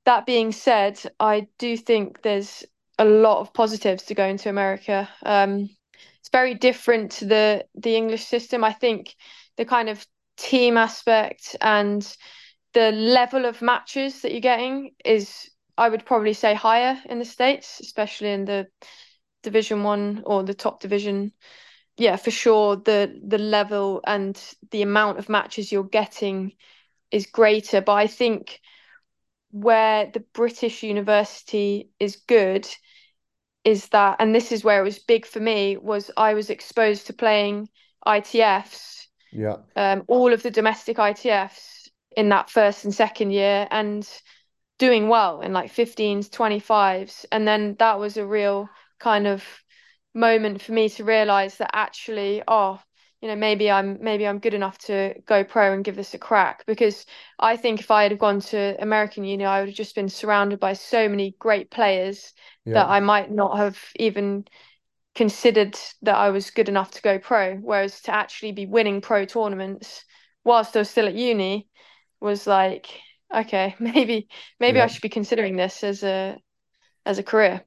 That 0.04 0.26
being 0.26 0.52
said, 0.52 1.00
I 1.20 1.48
do 1.58 1.76
think 1.76 2.22
there's 2.22 2.64
a 2.98 3.04
lot 3.04 3.40
of 3.40 3.52
positives 3.54 4.04
to 4.04 4.14
going 4.14 4.36
to 4.38 4.48
America. 4.48 5.08
Um, 5.24 5.68
it's 6.18 6.28
very 6.30 6.54
different 6.54 7.12
to 7.12 7.24
the 7.26 7.66
the 7.74 7.96
English 7.96 8.24
system. 8.24 8.64
I 8.64 8.72
think 8.72 9.14
the 9.56 9.64
kind 9.64 9.88
of 9.88 10.06
team 10.36 10.76
aspect 10.76 11.56
and 11.60 12.16
the 12.74 12.90
level 12.90 13.44
of 13.44 13.62
matches 13.62 14.22
that 14.22 14.32
you're 14.32 14.40
getting 14.40 14.92
is, 15.04 15.50
I 15.76 15.88
would 15.88 16.06
probably 16.06 16.32
say, 16.32 16.54
higher 16.54 17.00
in 17.06 17.18
the 17.18 17.24
States, 17.24 17.80
especially 17.80 18.30
in 18.32 18.44
the 18.44 18.66
Division 19.42 19.82
One 19.82 20.22
or 20.26 20.42
the 20.42 20.54
top 20.54 20.80
division. 20.80 21.32
Yeah, 21.96 22.16
for 22.16 22.30
sure, 22.30 22.76
the 22.76 23.20
the 23.26 23.38
level 23.38 24.00
and 24.06 24.40
the 24.70 24.82
amount 24.82 25.18
of 25.18 25.28
matches 25.28 25.70
you're 25.70 25.84
getting 25.84 26.52
is 27.10 27.26
greater. 27.26 27.80
But 27.80 27.94
I 27.94 28.06
think 28.06 28.60
where 29.52 30.10
the 30.12 30.24
British 30.32 30.82
university 30.82 31.90
is 32.00 32.16
good 32.26 32.66
is 33.64 33.88
that, 33.90 34.16
and 34.18 34.34
this 34.34 34.50
is 34.50 34.64
where 34.64 34.80
it 34.80 34.84
was 34.84 34.98
big 34.98 35.24
for 35.24 35.38
me, 35.38 35.76
was 35.76 36.10
I 36.16 36.34
was 36.34 36.50
exposed 36.50 37.06
to 37.06 37.12
playing 37.12 37.68
ITFs, 38.04 39.06
Yeah. 39.30 39.58
um, 39.76 40.02
all 40.08 40.32
of 40.32 40.42
the 40.42 40.50
domestic 40.50 40.98
ITFs 40.98 41.88
in 42.16 42.30
that 42.30 42.50
first 42.50 42.84
and 42.84 42.94
second 42.94 43.30
year, 43.30 43.68
and 43.70 44.08
doing 44.78 45.08
well 45.08 45.42
in 45.42 45.52
like 45.52 45.70
15s, 45.70 46.28
25s. 46.28 47.24
And 47.30 47.46
then 47.46 47.76
that 47.78 48.00
was 48.00 48.16
a 48.16 48.26
real 48.26 48.68
kind 48.98 49.26
of 49.26 49.44
moment 50.14 50.60
for 50.60 50.72
me 50.72 50.88
to 50.88 51.04
realize 51.04 51.58
that 51.58 51.70
actually, 51.72 52.42
oh, 52.48 52.80
you 53.22 53.28
know, 53.28 53.36
maybe 53.36 53.70
I'm 53.70 53.98
maybe 54.02 54.26
I'm 54.26 54.40
good 54.40 54.54
enough 54.54 54.78
to 54.80 55.14
go 55.26 55.44
pro 55.44 55.72
and 55.72 55.84
give 55.84 55.96
this 55.96 56.14
a 56.14 56.18
crack. 56.18 56.64
Because 56.66 57.06
I 57.38 57.56
think 57.56 57.80
if 57.80 57.90
I 57.90 58.04
had 58.04 58.18
gone 58.18 58.40
to 58.42 58.76
American 58.82 59.24
uni, 59.24 59.44
I 59.46 59.60
would 59.60 59.70
have 59.70 59.76
just 59.76 59.94
been 59.94 60.08
surrounded 60.10 60.60
by 60.60 60.74
so 60.74 61.08
many 61.08 61.36
great 61.38 61.70
players 61.70 62.34
Yeah. 62.64 62.74
that 62.74 62.88
I 62.88 63.00
might 63.00 63.30
not 63.30 63.58
have 63.58 63.78
even 63.96 64.46
considered 65.14 65.78
that 66.02 66.16
I 66.16 66.30
was 66.30 66.50
good 66.50 66.68
enough 66.68 66.90
to 66.92 67.02
go 67.02 67.18
pro. 67.18 67.56
Whereas 67.56 68.00
to 68.02 68.14
actually 68.14 68.52
be 68.52 68.66
winning 68.66 69.00
pro 69.00 69.24
tournaments 69.26 70.04
whilst 70.44 70.76
I 70.76 70.80
was 70.80 70.90
still 70.90 71.06
at 71.08 71.14
uni 71.14 71.68
was 72.20 72.46
like, 72.46 72.88
okay, 73.34 73.74
maybe 73.80 74.28
maybe 74.60 74.80
I 74.80 74.86
should 74.88 75.02
be 75.02 75.08
considering 75.10 75.56
this 75.56 75.84
as 75.84 76.02
a 76.02 76.38
as 77.06 77.18
a 77.18 77.22
career. 77.24 77.64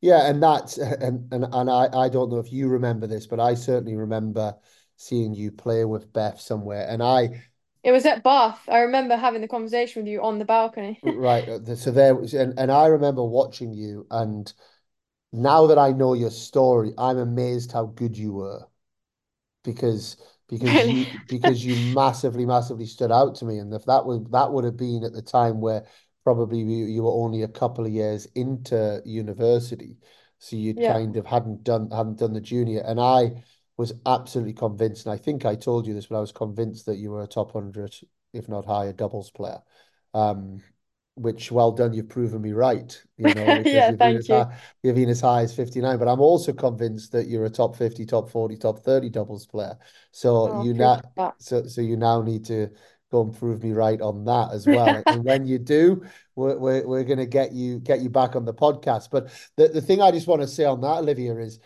Yeah, 0.00 0.28
and 0.30 0.42
that's 0.42 0.78
and 0.78 1.30
and 1.32 1.44
and 1.52 1.70
I 1.70 1.88
I 1.92 2.08
don't 2.08 2.30
know 2.30 2.38
if 2.38 2.52
you 2.52 2.68
remember 2.68 3.06
this, 3.06 3.26
but 3.26 3.38
I 3.40 3.54
certainly 3.54 3.96
remember 3.96 4.58
seeing 4.96 5.34
you 5.34 5.52
play 5.52 5.84
with 5.84 6.12
Beth 6.12 6.40
somewhere, 6.40 6.86
and 6.88 7.02
I 7.02 7.44
It 7.82 7.92
was 7.92 8.06
at 8.06 8.22
Bath. 8.22 8.66
I 8.70 8.78
remember 8.78 9.16
having 9.16 9.42
the 9.42 9.48
conversation 9.48 10.00
with 10.02 10.08
you 10.10 10.22
on 10.22 10.38
the 10.38 10.46
balcony. 10.46 11.02
right 11.02 11.48
uh, 11.48 11.74
so 11.76 11.90
there 11.90 12.14
was 12.14 12.34
and 12.34 12.58
and 12.58 12.70
I 12.70 12.86
remember 12.86 13.24
watching 13.24 13.72
you, 13.72 14.06
and 14.10 14.52
now 15.32 15.66
that 15.68 15.78
I 15.78 15.92
know 15.92 16.14
your 16.14 16.30
story, 16.30 16.92
I'm 16.98 17.18
amazed 17.18 17.72
how 17.72 17.86
good 17.86 18.16
you 18.18 18.32
were 18.34 18.66
because 19.64 20.16
because 20.48 20.78
Really? 20.78 20.84
you 20.84 21.06
because 21.28 21.64
you 21.64 21.76
massively 21.76 22.46
massively 22.46 22.86
stood 22.86 23.12
out 23.12 23.34
to 23.36 23.44
me, 23.44 23.58
and 23.58 23.72
if 23.74 23.84
that 23.86 24.04
was 24.06 24.22
that 24.32 24.52
would 24.52 24.64
have 24.64 24.76
been 24.76 25.04
at 25.04 25.12
the 25.12 25.22
time 25.22 25.60
where 25.60 25.86
probably 26.24 26.58
you, 26.60 26.86
you 26.86 27.02
were 27.02 27.12
only 27.12 27.42
a 27.42 27.48
couple 27.48 27.84
of 27.86 27.92
years 27.92 28.26
into 28.34 29.02
university, 29.04 29.96
so 30.38 30.56
you'd 30.56 30.82
Yeah. 30.82 30.82
kind 30.82 31.16
of 31.16 31.26
hadn't 31.26 31.64
done 31.64 31.90
hadn't 31.90 32.18
done 32.18 32.32
the 32.32 32.40
junior, 32.40 32.80
and 32.86 33.00
I 33.00 33.44
was 33.76 33.92
absolutely 34.06 34.54
convinced, 34.54 35.06
and 35.06 35.12
I 35.12 35.16
think 35.18 35.44
I 35.44 35.54
told 35.56 35.86
you 35.86 35.94
this, 35.94 36.06
but 36.06 36.16
I 36.18 36.20
was 36.20 36.32
convinced 36.32 36.86
that 36.86 36.96
you 36.98 37.10
were 37.10 37.22
a 37.22 37.26
top 37.26 37.52
hundred, 37.52 37.94
if 38.32 38.48
not 38.48 38.66
higher, 38.66 38.92
doubles 38.92 39.30
player. 39.30 39.60
Um, 40.14 40.62
which 41.16 41.52
well 41.52 41.72
done, 41.72 41.92
you've 41.92 42.08
proven 42.08 42.40
me 42.40 42.52
right, 42.52 43.02
You 43.16 43.34
know, 43.34 43.62
yeah, 43.64 43.92
you've 43.98 43.98
thank 43.98 44.28
you. 44.28 44.44
high, 44.44 44.58
you've 44.82 44.94
been 44.94 45.08
as 45.10 45.20
high 45.20 45.42
as 45.42 45.54
59, 45.54 45.98
but 45.98 46.08
I'm 46.08 46.20
also 46.20 46.52
convinced 46.52 47.12
that 47.12 47.26
you're 47.28 47.44
a 47.44 47.50
top 47.50 47.76
50, 47.76 48.06
top 48.06 48.30
40, 48.30 48.56
top 48.56 48.78
30 48.80 49.10
doubles 49.10 49.46
player. 49.46 49.76
So 50.12 50.50
Oh, 50.50 50.52
you 50.52 50.72
now 50.74 51.00
that. 51.16 51.36
so 51.38 51.66
so 51.66 51.80
you 51.80 51.96
now 51.96 52.22
need 52.22 52.44
to 52.46 52.70
go 53.10 53.22
and 53.22 53.36
prove 53.36 53.62
me 53.62 53.72
right 53.72 54.00
on 54.00 54.24
that 54.24 54.52
as 54.52 54.66
well. 54.68 55.02
And 55.06 55.24
when 55.24 55.46
you 55.46 55.58
do, 55.58 56.04
we're 56.34 56.56
we're, 56.58 56.86
we're 56.86 57.04
gonna 57.04 57.26
get 57.26 57.52
you 57.52 57.80
get 57.80 58.00
you 58.00 58.10
back 58.10 58.36
on 58.36 58.44
the 58.44 58.54
podcast. 58.54 59.08
But 59.10 59.30
the, 59.56 59.68
the 59.68 59.80
thing 59.80 60.00
I 60.00 60.10
just 60.10 60.26
want 60.26 60.42
to 60.42 60.48
say 60.48 60.64
on 60.64 60.80
that, 60.82 60.98
Olivia, 60.98 61.36
is 61.36 61.60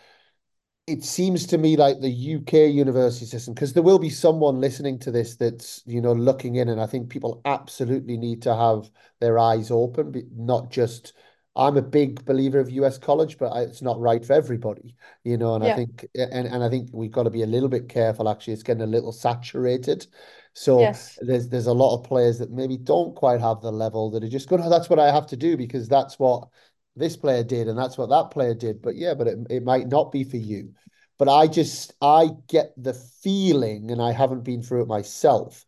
it 0.87 1.03
seems 1.03 1.47
to 1.47 1.57
me 1.57 1.75
like 1.77 1.99
the 1.99 2.09
UK 2.09 2.71
university 2.71 3.25
system, 3.25 3.53
because 3.53 3.73
there 3.73 3.83
will 3.83 3.97
be 3.99 4.09
someone 4.09 4.61
listening 4.61 4.99
to 4.99 5.11
this 5.11 5.35
that's, 5.35 5.81
you 5.85 5.99
know, 5.99 6.13
looking 6.13 6.55
in, 6.55 6.69
and 6.69 6.79
I 6.79 6.85
think 6.85 7.09
people 7.09 7.41
absolutely 7.45 8.17
need 8.17 8.43
to 8.43 8.55
have 8.55 8.91
their 9.19 9.39
eyes 9.39 9.71
open, 9.71 10.11
but 10.11 10.23
not 10.35 10.71
just. 10.71 11.13
I'm 11.55 11.77
a 11.77 11.81
big 11.81 12.25
believer 12.25 12.59
of 12.59 12.69
US 12.71 12.97
college, 12.97 13.37
but 13.37 13.47
I, 13.51 13.61
it's 13.61 13.81
not 13.81 13.99
right 13.99 14.23
for 14.25 14.33
everybody, 14.33 14.95
you 15.23 15.37
know. 15.37 15.55
And 15.55 15.63
I 15.63 15.69
think, 15.69 16.05
and 16.15 16.47
and 16.47 16.63
I 16.63 16.69
think 16.69 16.89
we've 16.93 17.11
got 17.11 17.23
to 17.23 17.29
be 17.29 17.43
a 17.43 17.47
little 17.47 17.69
bit 17.69 17.87
careful. 17.89 18.27
Actually, 18.29 18.53
it's 18.53 18.63
getting 18.63 18.83
a 18.83 18.87
little 18.87 19.11
saturated. 19.13 20.07
So 20.53 20.91
Yes. 20.91 21.17
there's 21.21 21.47
there's 21.49 21.67
a 21.67 21.73
lot 21.73 21.95
of 21.97 22.03
players 22.03 22.39
that 22.39 22.51
maybe 22.51 22.77
don't 22.77 23.15
quite 23.15 23.39
have 23.41 23.61
the 23.61 23.71
level 23.71 24.11
that 24.11 24.23
are 24.23 24.29
just 24.29 24.49
going, 24.49 24.61
oh, 24.63 24.69
that's 24.69 24.89
what 24.89 24.99
I 24.99 25.11
have 25.11 25.27
to 25.27 25.37
do 25.37 25.57
because 25.57 25.87
that's 25.87 26.19
what 26.19 26.49
this 26.95 27.17
player 27.17 27.43
did 27.43 27.67
and 27.67 27.77
that's 27.77 27.97
what 27.97 28.09
that 28.09 28.31
player 28.31 28.53
did. 28.53 28.81
But 28.81 28.95
yeah, 28.95 29.13
but 29.13 29.27
it, 29.27 29.37
it 29.49 29.63
might 29.63 29.87
not 29.87 30.11
be 30.11 30.23
for 30.23 30.37
you. 30.37 30.73
But 31.17 31.29
I 31.29 31.47
just 31.47 31.93
I 32.01 32.29
get 32.47 32.73
the 32.81 32.93
feeling, 32.93 33.91
and 33.91 34.01
I 34.01 34.11
haven't 34.11 34.43
been 34.43 34.61
through 34.61 34.81
it 34.83 34.87
myself, 34.87 35.65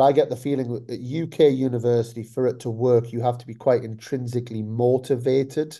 but 0.00 0.06
I 0.06 0.12
get 0.12 0.30
the 0.30 0.36
feeling 0.36 0.72
that 0.72 0.90
at 0.90 1.00
UK 1.00 1.50
university, 1.50 2.22
for 2.22 2.46
it 2.46 2.58
to 2.60 2.70
work, 2.70 3.12
you 3.12 3.20
have 3.20 3.36
to 3.36 3.46
be 3.46 3.52
quite 3.54 3.84
intrinsically 3.84 4.62
motivated 4.62 5.78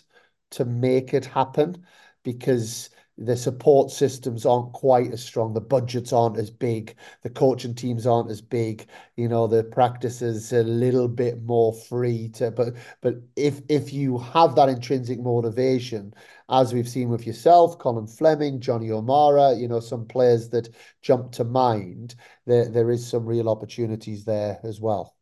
to 0.51 0.63
make 0.63 1.11
it 1.15 1.25
happen 1.25 1.83
because 2.23 2.90
the 3.17 3.35
support 3.37 3.91
systems 3.91 4.45
aren't 4.45 4.73
quite 4.73 5.11
as 5.11 5.23
strong, 5.23 5.53
the 5.53 5.61
budgets 5.61 6.11
aren't 6.13 6.37
as 6.37 6.49
big, 6.49 6.95
the 7.23 7.29
coaching 7.29 7.75
teams 7.75 8.07
aren't 8.07 8.31
as 8.31 8.41
big, 8.41 8.87
you 9.15 9.27
know, 9.27 9.47
the 9.47 9.63
practice 9.63 10.21
is 10.21 10.51
a 10.53 10.63
little 10.63 11.07
bit 11.07 11.43
more 11.43 11.73
free 11.73 12.29
to 12.29 12.51
but 12.51 12.75
but 13.01 13.15
if 13.35 13.61
if 13.69 13.93
you 13.93 14.17
have 14.17 14.55
that 14.55 14.69
intrinsic 14.69 15.19
motivation, 15.19 16.13
as 16.49 16.73
we've 16.73 16.89
seen 16.89 17.09
with 17.09 17.25
yourself, 17.27 17.77
Colin 17.79 18.07
Fleming, 18.07 18.59
Jonny 18.59 18.91
O'Mara, 18.91 19.53
you 19.55 19.67
know, 19.67 19.79
some 19.79 20.05
players 20.05 20.49
that 20.49 20.69
jump 21.01 21.31
to 21.33 21.43
mind, 21.43 22.15
there 22.45 22.67
there 22.69 22.91
is 22.91 23.07
some 23.07 23.25
real 23.25 23.49
opportunities 23.49 24.25
there 24.25 24.59
as 24.63 24.79
well. 24.81 25.15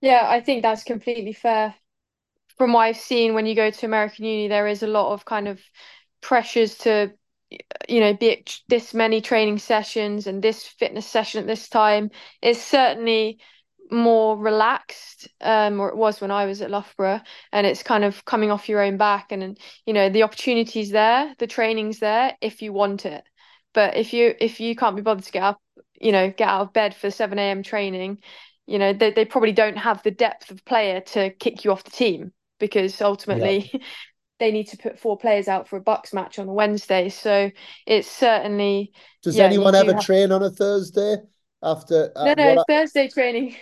Yeah, 0.00 0.26
I 0.28 0.40
think 0.40 0.62
that's 0.62 0.84
completely 0.84 1.32
fair. 1.32 1.74
From 2.58 2.72
what 2.72 2.82
I've 2.82 2.96
seen, 2.96 3.34
when 3.34 3.46
you 3.46 3.54
go 3.54 3.70
to 3.70 3.86
American 3.86 4.24
uni, 4.24 4.48
there 4.48 4.66
is 4.66 4.82
a 4.82 4.86
lot 4.86 5.12
of 5.12 5.24
kind 5.24 5.48
of 5.48 5.60
pressures 6.22 6.78
to, 6.78 7.12
you 7.88 8.00
know, 8.00 8.14
be 8.14 8.38
at 8.38 8.58
this 8.68 8.94
many 8.94 9.20
training 9.20 9.58
sessions 9.58 10.26
and 10.26 10.42
this 10.42 10.66
fitness 10.66 11.06
session 11.06 11.40
at 11.40 11.46
this 11.46 11.68
time. 11.68 12.10
It's 12.40 12.62
certainly 12.62 13.40
more 13.90 14.38
relaxed, 14.38 15.28
um, 15.40 15.78
or 15.80 15.88
it 15.90 15.96
was 15.96 16.20
when 16.20 16.30
I 16.30 16.46
was 16.46 16.62
at 16.62 16.70
Loughborough, 16.70 17.20
and 17.52 17.66
it's 17.66 17.82
kind 17.82 18.04
of 18.04 18.24
coming 18.24 18.50
off 18.50 18.68
your 18.68 18.80
own 18.80 18.96
back, 18.96 19.32
and, 19.32 19.42
and 19.42 19.58
you 19.86 19.92
know, 19.92 20.08
the 20.08 20.22
opportunity's 20.22 20.90
there, 20.90 21.34
the 21.38 21.46
training's 21.46 21.98
there 21.98 22.36
if 22.40 22.62
you 22.62 22.72
want 22.72 23.04
it. 23.04 23.22
But 23.74 23.96
if 23.96 24.12
you 24.12 24.34
if 24.40 24.60
you 24.60 24.74
can't 24.76 24.96
be 24.96 25.02
bothered 25.02 25.24
to 25.24 25.32
get 25.32 25.42
up, 25.42 25.60
you 26.00 26.12
know, 26.12 26.30
get 26.30 26.48
out 26.48 26.62
of 26.62 26.72
bed 26.72 26.94
for 26.94 27.10
7 27.10 27.42
a.m. 27.50 27.62
training, 27.62 28.18
you 28.66 28.78
know, 28.78 28.92
they, 28.92 29.10
they 29.10 29.24
probably 29.24 29.52
don't 29.52 29.76
have 29.76 30.02
the 30.02 30.10
depth 30.10 30.50
of 30.50 30.64
player 30.64 31.00
to 31.00 31.30
kick 31.30 31.64
you 31.64 31.72
off 31.72 31.84
the 31.84 31.90
team 31.90 32.32
because 32.58 33.00
Yeah. 33.72 33.80
they 34.42 34.52
need 34.52 34.66
to 34.68 34.76
put 34.76 34.98
four 34.98 35.16
players 35.16 35.48
out 35.48 35.68
for 35.68 35.76
a 35.78 35.80
BUCS 35.80 36.12
match 36.12 36.38
on 36.40 36.48
a 36.48 36.52
Wednesday. 36.52 37.08
So 37.08 37.50
it's 37.86 38.10
certainly, 38.10 38.92
Does 39.22 39.38
yeah, 39.38 39.40
anyone 39.40 39.74
do 39.74 39.74
ever 39.74 39.94
have. 39.94 40.06
train 40.06 40.32
on 40.32 40.42
a 40.42 40.50
Thursday 40.50 41.16
after 41.62 42.12
No, 42.20 42.34
uh, 42.34 42.34
no, 42.34 42.56
what 42.56 42.68
Thursday 42.68 43.08
training. 43.08 43.56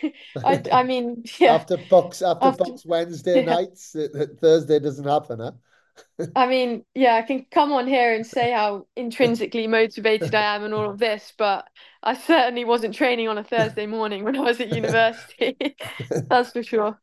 I, 0.45 0.63
I- 0.73 0.81
I 0.81 0.83
mean, 0.85 1.25
yeah, 1.39 1.61
after 1.61 1.77
BUCS 1.77 2.23
after 2.23 2.51
after, 2.51 2.73
BUCS 2.73 2.85
Wednesday 2.87 3.41
yeah. 3.47 3.57
nights? 3.57 3.93
Th- 3.93 4.13
th- 4.13 4.31
Thursday 4.41 4.79
doesn't 4.81 5.07
happen, 5.07 5.41
huh? 5.41 5.53
I 6.35 6.47
mean, 6.47 6.85
yeah, 6.95 7.17
I 7.17 7.23
can 7.23 7.45
come 7.51 7.73
on 7.73 7.89
here 7.89 8.15
and 8.15 8.25
say 8.27 8.53
how 8.53 8.87
intrinsically 8.97 9.67
motivated 9.67 10.35
I 10.35 10.55
am 10.55 10.63
and 10.65 10.73
all 10.73 10.89
of 10.89 10.99
this, 10.99 11.33
but 11.37 11.67
I 12.03 12.15
certainly 12.15 12.65
wasn't 12.65 12.95
training 12.95 13.29
on 13.29 13.37
a 13.39 13.45
Thursday 13.45 13.87
morning 13.87 14.23
when 14.25 14.37
I 14.37 14.41
was 14.41 14.61
at 14.61 14.69
university. 14.69 15.57
That's 16.31 16.53
for 16.53 16.63
sure. 16.63 17.01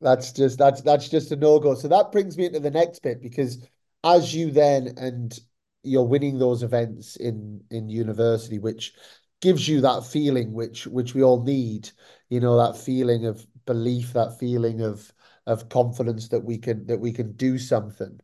That's 0.00 0.32
just 0.32 0.58
that's 0.58 0.82
that's 0.82 1.08
just 1.08 1.32
a 1.32 1.36
no-go. 1.36 1.74
So 1.74 1.88
that 1.88 2.12
brings 2.12 2.36
me 2.36 2.46
into 2.46 2.60
the 2.60 2.70
next 2.70 3.02
bit 3.02 3.20
because 3.20 3.66
as 4.04 4.34
you 4.34 4.50
then 4.50 4.94
and 4.96 5.38
you're 5.82 6.04
winning 6.04 6.38
those 6.38 6.62
events 6.62 7.16
in 7.16 7.62
in 7.70 7.88
university, 7.88 8.58
which 8.58 8.94
gives 9.40 9.68
you 9.68 9.80
that 9.82 10.04
feeling 10.04 10.52
which 10.52 10.86
which 10.86 11.14
we 11.14 11.22
all 11.22 11.42
need, 11.42 11.90
you 12.28 12.40
know, 12.40 12.56
that 12.56 12.78
feeling 12.78 13.26
of 13.26 13.46
belief, 13.66 14.12
that 14.12 14.38
feeling 14.38 14.82
of 14.82 15.12
of 15.46 15.68
confidence 15.68 16.28
that 16.28 16.44
we 16.44 16.58
can 16.58 16.86
that 16.86 17.00
we 17.00 17.12
can 17.12 17.32
do 17.32 17.58
something. 17.58 18.20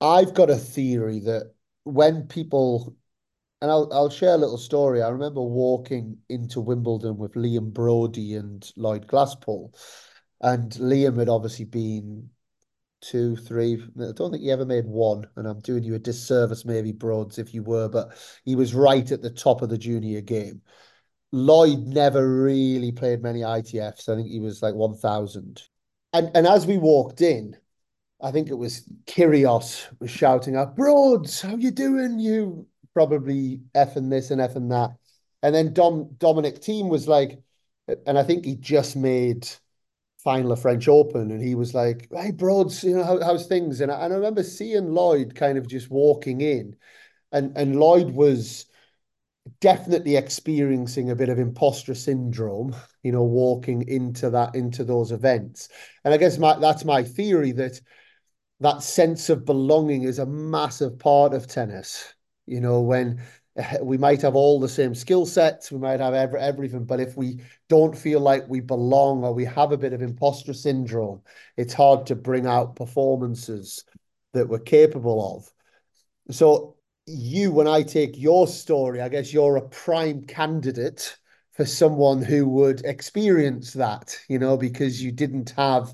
I've 0.00 0.34
got 0.34 0.50
a 0.50 0.56
theory 0.56 1.20
that 1.20 1.54
when 1.84 2.26
people 2.26 2.96
and 3.62 3.70
I'll 3.70 3.92
I'll 3.92 4.10
share 4.10 4.34
a 4.34 4.38
little 4.38 4.58
story. 4.58 5.02
I 5.02 5.08
remember 5.10 5.42
walking 5.42 6.18
into 6.28 6.60
Wimbledon 6.60 7.16
with 7.18 7.34
Liam 7.34 7.72
Brody 7.72 8.34
and 8.34 8.70
Lloyd 8.76 9.06
Glasspool, 9.06 9.74
and 10.40 10.70
Liam 10.72 11.18
had 11.18 11.28
obviously 11.28 11.64
been 11.64 12.30
two, 13.00 13.36
three. 13.36 13.82
I 14.00 14.12
don't 14.12 14.30
think 14.30 14.42
he 14.42 14.50
ever 14.50 14.66
made 14.66 14.86
one, 14.86 15.26
and 15.36 15.46
I'm 15.46 15.60
doing 15.60 15.84
you 15.84 15.94
a 15.94 15.98
disservice, 15.98 16.64
maybe 16.64 16.92
Broads, 16.92 17.38
if 17.38 17.54
you 17.54 17.62
were, 17.62 17.88
but 17.88 18.16
he 18.44 18.54
was 18.56 18.74
right 18.74 19.10
at 19.10 19.22
the 19.22 19.30
top 19.30 19.62
of 19.62 19.68
the 19.70 19.78
junior 19.78 20.20
game. 20.20 20.62
Lloyd 21.32 21.86
never 21.86 22.42
really 22.42 22.92
played 22.92 23.22
many 23.22 23.40
ITFs. 23.40 24.08
I 24.08 24.16
think 24.16 24.28
he 24.28 24.40
was 24.40 24.62
like 24.62 24.74
1,000. 24.74 25.62
And 26.12 26.30
and 26.34 26.46
as 26.46 26.66
we 26.66 26.76
walked 26.76 27.20
in, 27.20 27.56
I 28.20 28.32
think 28.32 28.48
it 28.48 28.54
was 28.54 28.88
Kyrgios 29.06 29.86
was 30.00 30.10
shouting 30.10 30.56
out, 30.56 30.76
Broads, 30.76 31.40
how 31.40 31.56
you 31.56 31.70
doing? 31.70 32.18
You 32.18 32.66
probably 32.94 33.60
effing 33.74 34.10
this 34.10 34.30
and 34.30 34.40
effing 34.40 34.70
that. 34.70 34.90
And 35.42 35.54
then 35.54 35.72
Dom 35.72 36.14
Dominic 36.18 36.60
Thiem 36.60 36.88
was 36.88 37.08
like, 37.08 37.40
and 38.06 38.18
I 38.18 38.24
think 38.24 38.44
he 38.44 38.56
just 38.56 38.96
made 38.96 39.48
final 40.24 40.52
of 40.52 40.60
French 40.62 40.88
Open, 40.88 41.30
and 41.30 41.42
he 41.42 41.54
was 41.54 41.74
like, 41.74 42.08
"Hey, 42.14 42.30
Broads, 42.30 42.84
you 42.84 42.96
know 42.96 43.04
how, 43.04 43.20
how's 43.22 43.46
things?" 43.46 43.80
And 43.80 43.90
I, 43.92 44.04
and 44.04 44.12
I 44.12 44.16
remember 44.16 44.42
seeing 44.42 44.92
Lloyd 44.92 45.34
kind 45.34 45.58
of 45.58 45.68
just 45.68 45.90
walking 45.90 46.40
in, 46.40 46.76
and 47.32 47.56
and 47.56 47.78
Lloyd 47.80 48.10
was 48.10 48.66
definitely 49.60 50.16
experiencing 50.16 51.10
a 51.10 51.16
bit 51.16 51.28
of 51.28 51.38
imposter 51.38 51.94
syndrome, 51.94 52.74
you 53.02 53.12
know, 53.12 53.24
walking 53.24 53.86
into 53.88 54.30
that 54.30 54.54
into 54.54 54.84
those 54.84 55.12
events. 55.12 55.68
And 56.04 56.14
I 56.14 56.16
guess 56.16 56.38
my 56.38 56.58
that's 56.58 56.84
my 56.84 57.02
theory 57.02 57.52
that 57.52 57.80
that 58.60 58.82
sense 58.82 59.30
of 59.30 59.44
belonging 59.44 60.02
is 60.02 60.18
a 60.18 60.26
massive 60.26 60.98
part 60.98 61.34
of 61.34 61.46
tennis. 61.46 62.14
You 62.46 62.60
know, 62.60 62.80
when 62.82 63.22
we 63.82 63.98
might 63.98 64.22
have 64.22 64.34
all 64.34 64.60
the 64.60 64.68
same 64.68 64.94
skill 64.94 65.26
sets, 65.26 65.70
we 65.70 65.78
might 65.78 66.00
have 66.00 66.14
every, 66.14 66.40
everything, 66.40 66.84
but 66.84 67.00
if 67.00 67.16
we 67.16 67.40
don't 67.68 67.96
feel 67.96 68.20
like 68.20 68.48
we 68.48 68.60
belong 68.60 69.24
or 69.24 69.32
we 69.32 69.44
have 69.44 69.72
a 69.72 69.78
bit 69.78 69.92
of 69.92 70.02
imposter 70.02 70.52
syndrome, 70.52 71.22
it's 71.56 71.74
hard 71.74 72.06
to 72.06 72.14
bring 72.14 72.46
out 72.46 72.76
performances 72.76 73.84
that 74.32 74.48
we're 74.48 74.58
capable 74.58 75.36
of. 75.36 75.52
So 76.34 76.76
you, 77.06 77.52
when 77.52 77.66
I 77.66 77.82
take 77.82 78.16
your 78.16 78.46
story, 78.46 79.00
I 79.00 79.08
guess 79.08 79.32
you're 79.32 79.56
a 79.56 79.68
prime 79.68 80.22
candidate 80.24 81.16
for 81.52 81.64
someone 81.64 82.22
who 82.22 82.48
would 82.48 82.84
experience 82.84 83.72
that, 83.74 84.16
you 84.28 84.38
know, 84.38 84.56
because 84.56 85.02
you 85.02 85.12
didn't 85.12 85.50
have 85.56 85.92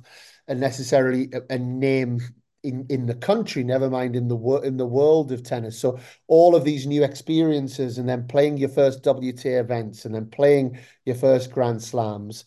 a 0.48 0.54
necessarily 0.54 1.30
a, 1.32 1.54
a 1.54 1.58
name 1.58 2.20
in 2.66 2.86
in 2.88 3.06
the 3.06 3.14
country, 3.14 3.64
never 3.64 3.88
mind 3.88 4.16
in 4.16 4.28
the 4.28 4.36
world 4.36 4.64
in 4.64 4.76
the 4.76 4.86
world 4.86 5.32
of 5.32 5.42
tennis. 5.42 5.78
So 5.78 5.98
all 6.26 6.54
of 6.56 6.64
these 6.64 6.86
new 6.86 7.04
experiences, 7.04 7.98
and 7.98 8.08
then 8.08 8.26
playing 8.26 8.58
your 8.58 8.68
first 8.68 9.02
WTA 9.02 9.60
events, 9.60 10.04
and 10.04 10.14
then 10.14 10.28
playing 10.28 10.78
your 11.04 11.16
first 11.16 11.50
Grand 11.50 11.82
Slams. 11.82 12.44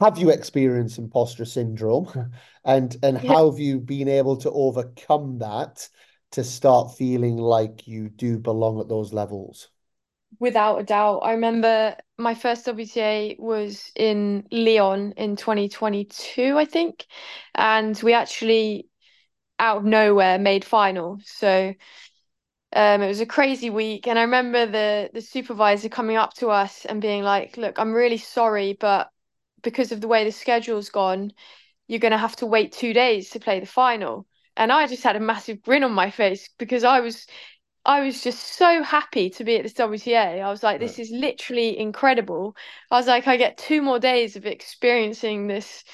Have 0.00 0.18
you 0.18 0.30
experienced 0.30 0.98
imposter 0.98 1.44
syndrome, 1.44 2.30
and 2.64 2.96
and 3.02 3.22
yeah. 3.22 3.32
how 3.32 3.50
have 3.50 3.58
you 3.58 3.80
been 3.80 4.08
able 4.08 4.36
to 4.38 4.50
overcome 4.50 5.38
that 5.38 5.88
to 6.32 6.44
start 6.44 6.96
feeling 6.96 7.36
like 7.36 7.88
you 7.88 8.08
do 8.08 8.38
belong 8.38 8.80
at 8.80 8.88
those 8.88 9.12
levels? 9.12 9.68
Without 10.38 10.78
a 10.78 10.84
doubt. 10.84 11.18
I 11.18 11.32
remember 11.32 11.96
my 12.16 12.34
first 12.34 12.64
WTA 12.66 13.36
was 13.40 13.90
in 13.96 14.46
Lyon 14.52 15.12
in 15.16 15.34
2022, 15.34 16.56
I 16.56 16.64
think. 16.64 17.06
And 17.56 18.00
we 18.02 18.12
actually 18.12 18.89
out 19.60 19.78
of 19.78 19.84
nowhere 19.84 20.38
made 20.38 20.64
final. 20.64 21.20
So 21.24 21.74
um, 22.72 23.02
it 23.02 23.08
was 23.08 23.20
a 23.20 23.26
crazy 23.26 23.70
week. 23.70 24.06
And 24.06 24.18
I 24.18 24.22
remember 24.22 24.66
the 24.66 25.10
the 25.12 25.20
supervisor 25.22 25.88
coming 25.88 26.16
up 26.16 26.34
to 26.34 26.48
us 26.50 26.84
and 26.84 27.00
being 27.02 27.22
like, 27.22 27.56
look, 27.56 27.78
I'm 27.78 27.92
really 27.92 28.18
sorry, 28.18 28.74
but 28.74 29.10
because 29.62 29.92
of 29.92 30.00
the 30.00 30.08
way 30.08 30.24
the 30.24 30.32
schedule's 30.32 30.90
gone, 30.90 31.32
you're 31.88 32.00
gonna 32.00 32.18
have 32.18 32.36
to 32.36 32.46
wait 32.46 32.72
two 32.72 32.92
days 32.92 33.30
to 33.30 33.40
play 33.40 33.60
the 33.60 33.66
final. 33.66 34.26
And 34.56 34.72
I 34.72 34.86
just 34.86 35.02
had 35.04 35.16
a 35.16 35.20
massive 35.20 35.62
grin 35.62 35.84
on 35.84 35.92
my 35.92 36.10
face 36.10 36.48
because 36.58 36.84
I 36.84 37.00
was 37.00 37.26
I 37.84 38.02
was 38.02 38.22
just 38.22 38.40
so 38.56 38.82
happy 38.82 39.30
to 39.30 39.44
be 39.44 39.56
at 39.56 39.62
this 39.62 39.72
WTA. 39.74 40.40
I 40.42 40.50
was 40.50 40.62
like, 40.62 40.80
this 40.80 40.98
is 40.98 41.10
literally 41.10 41.78
incredible. 41.78 42.56
I 42.90 42.96
was 42.98 43.06
like, 43.06 43.26
I 43.26 43.36
get 43.36 43.58
two 43.58 43.82
more 43.82 43.98
days 43.98 44.36
of 44.36 44.46
experiencing 44.46 45.46
this 45.46 45.84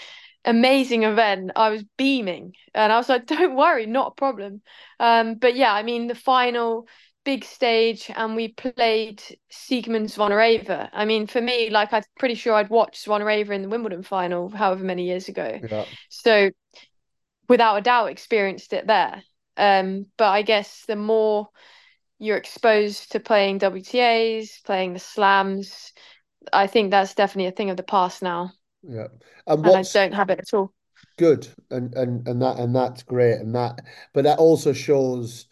amazing 0.47 1.03
event. 1.03 1.51
I 1.57 1.71
was 1.71 1.85
beaming 1.99 2.55
and 2.75 2.93
I 2.93 2.97
was 2.97 3.09
like, 3.09 3.27
don't 3.27 3.57
worry, 3.57 3.87
not 3.87 4.13
a 4.13 4.15
problem. 4.15 4.63
Um, 4.99 5.35
but 5.35 5.57
yeah, 5.57 5.73
I 5.73 5.83
mean, 5.83 6.07
the 6.07 6.15
final 6.15 6.89
big 7.25 7.45
stage 7.45 8.11
and 8.15 8.37
we 8.37 8.49
played 8.49 9.21
Siegemund 9.53 10.15
Zvonareva. 10.15 10.89
I 10.93 11.05
mean, 11.05 11.27
for 11.27 11.41
me, 11.41 11.71
like, 11.71 11.93
I'm 11.93 12.05
pretty 12.19 12.37
sure 12.37 12.55
I'd 12.55 12.71
watched 12.71 13.05
Zvonareva 13.05 13.51
in 13.51 13.63
the 13.63 13.69
Wimbledon 13.69 14.05
final 14.05 14.49
however 14.49 14.85
many 14.85 15.05
years 15.07 15.29
ago. 15.29 15.61
Yeah. 15.69 15.85
So 16.09 16.51
without 17.49 17.77
a 17.77 17.83
doubt 17.83 18.11
experienced 18.11 18.73
it 18.73 18.87
there. 18.87 19.23
Um, 19.57 20.07
but 20.17 20.29
I 20.29 20.43
guess 20.43 20.85
the 20.87 20.97
more 20.97 21.49
you're 22.19 22.37
exposed 22.37 23.13
to 23.13 23.21
playing 23.21 23.59
WTAs, 23.59 24.63
playing 24.65 24.93
the 24.93 24.99
slams, 24.99 25.93
I 26.53 26.67
think 26.67 26.91
that's 26.91 27.15
definitely 27.15 27.49
a 27.49 27.53
thing 27.53 27.71
of 27.71 27.77
the 27.77 27.83
past 27.83 28.23
now. 28.23 28.53
Yeah, 28.83 29.09
and, 29.47 29.67
and 29.67 29.77
I 29.77 29.83
don't 29.83 30.15
have 30.15 30.31
it 30.31 30.39
at 30.39 30.55
all. 30.55 30.73
Good, 31.19 31.49
and 31.71 31.95
and 31.95 32.27
and 32.29 32.41
that 32.43 32.59
and 32.59 32.75
that's 32.75 33.03
great, 33.03 33.41
and 33.41 33.55
that 33.55 33.81
but 34.13 34.25
that 34.25 34.39
also 34.39 34.73
shows 34.73 35.47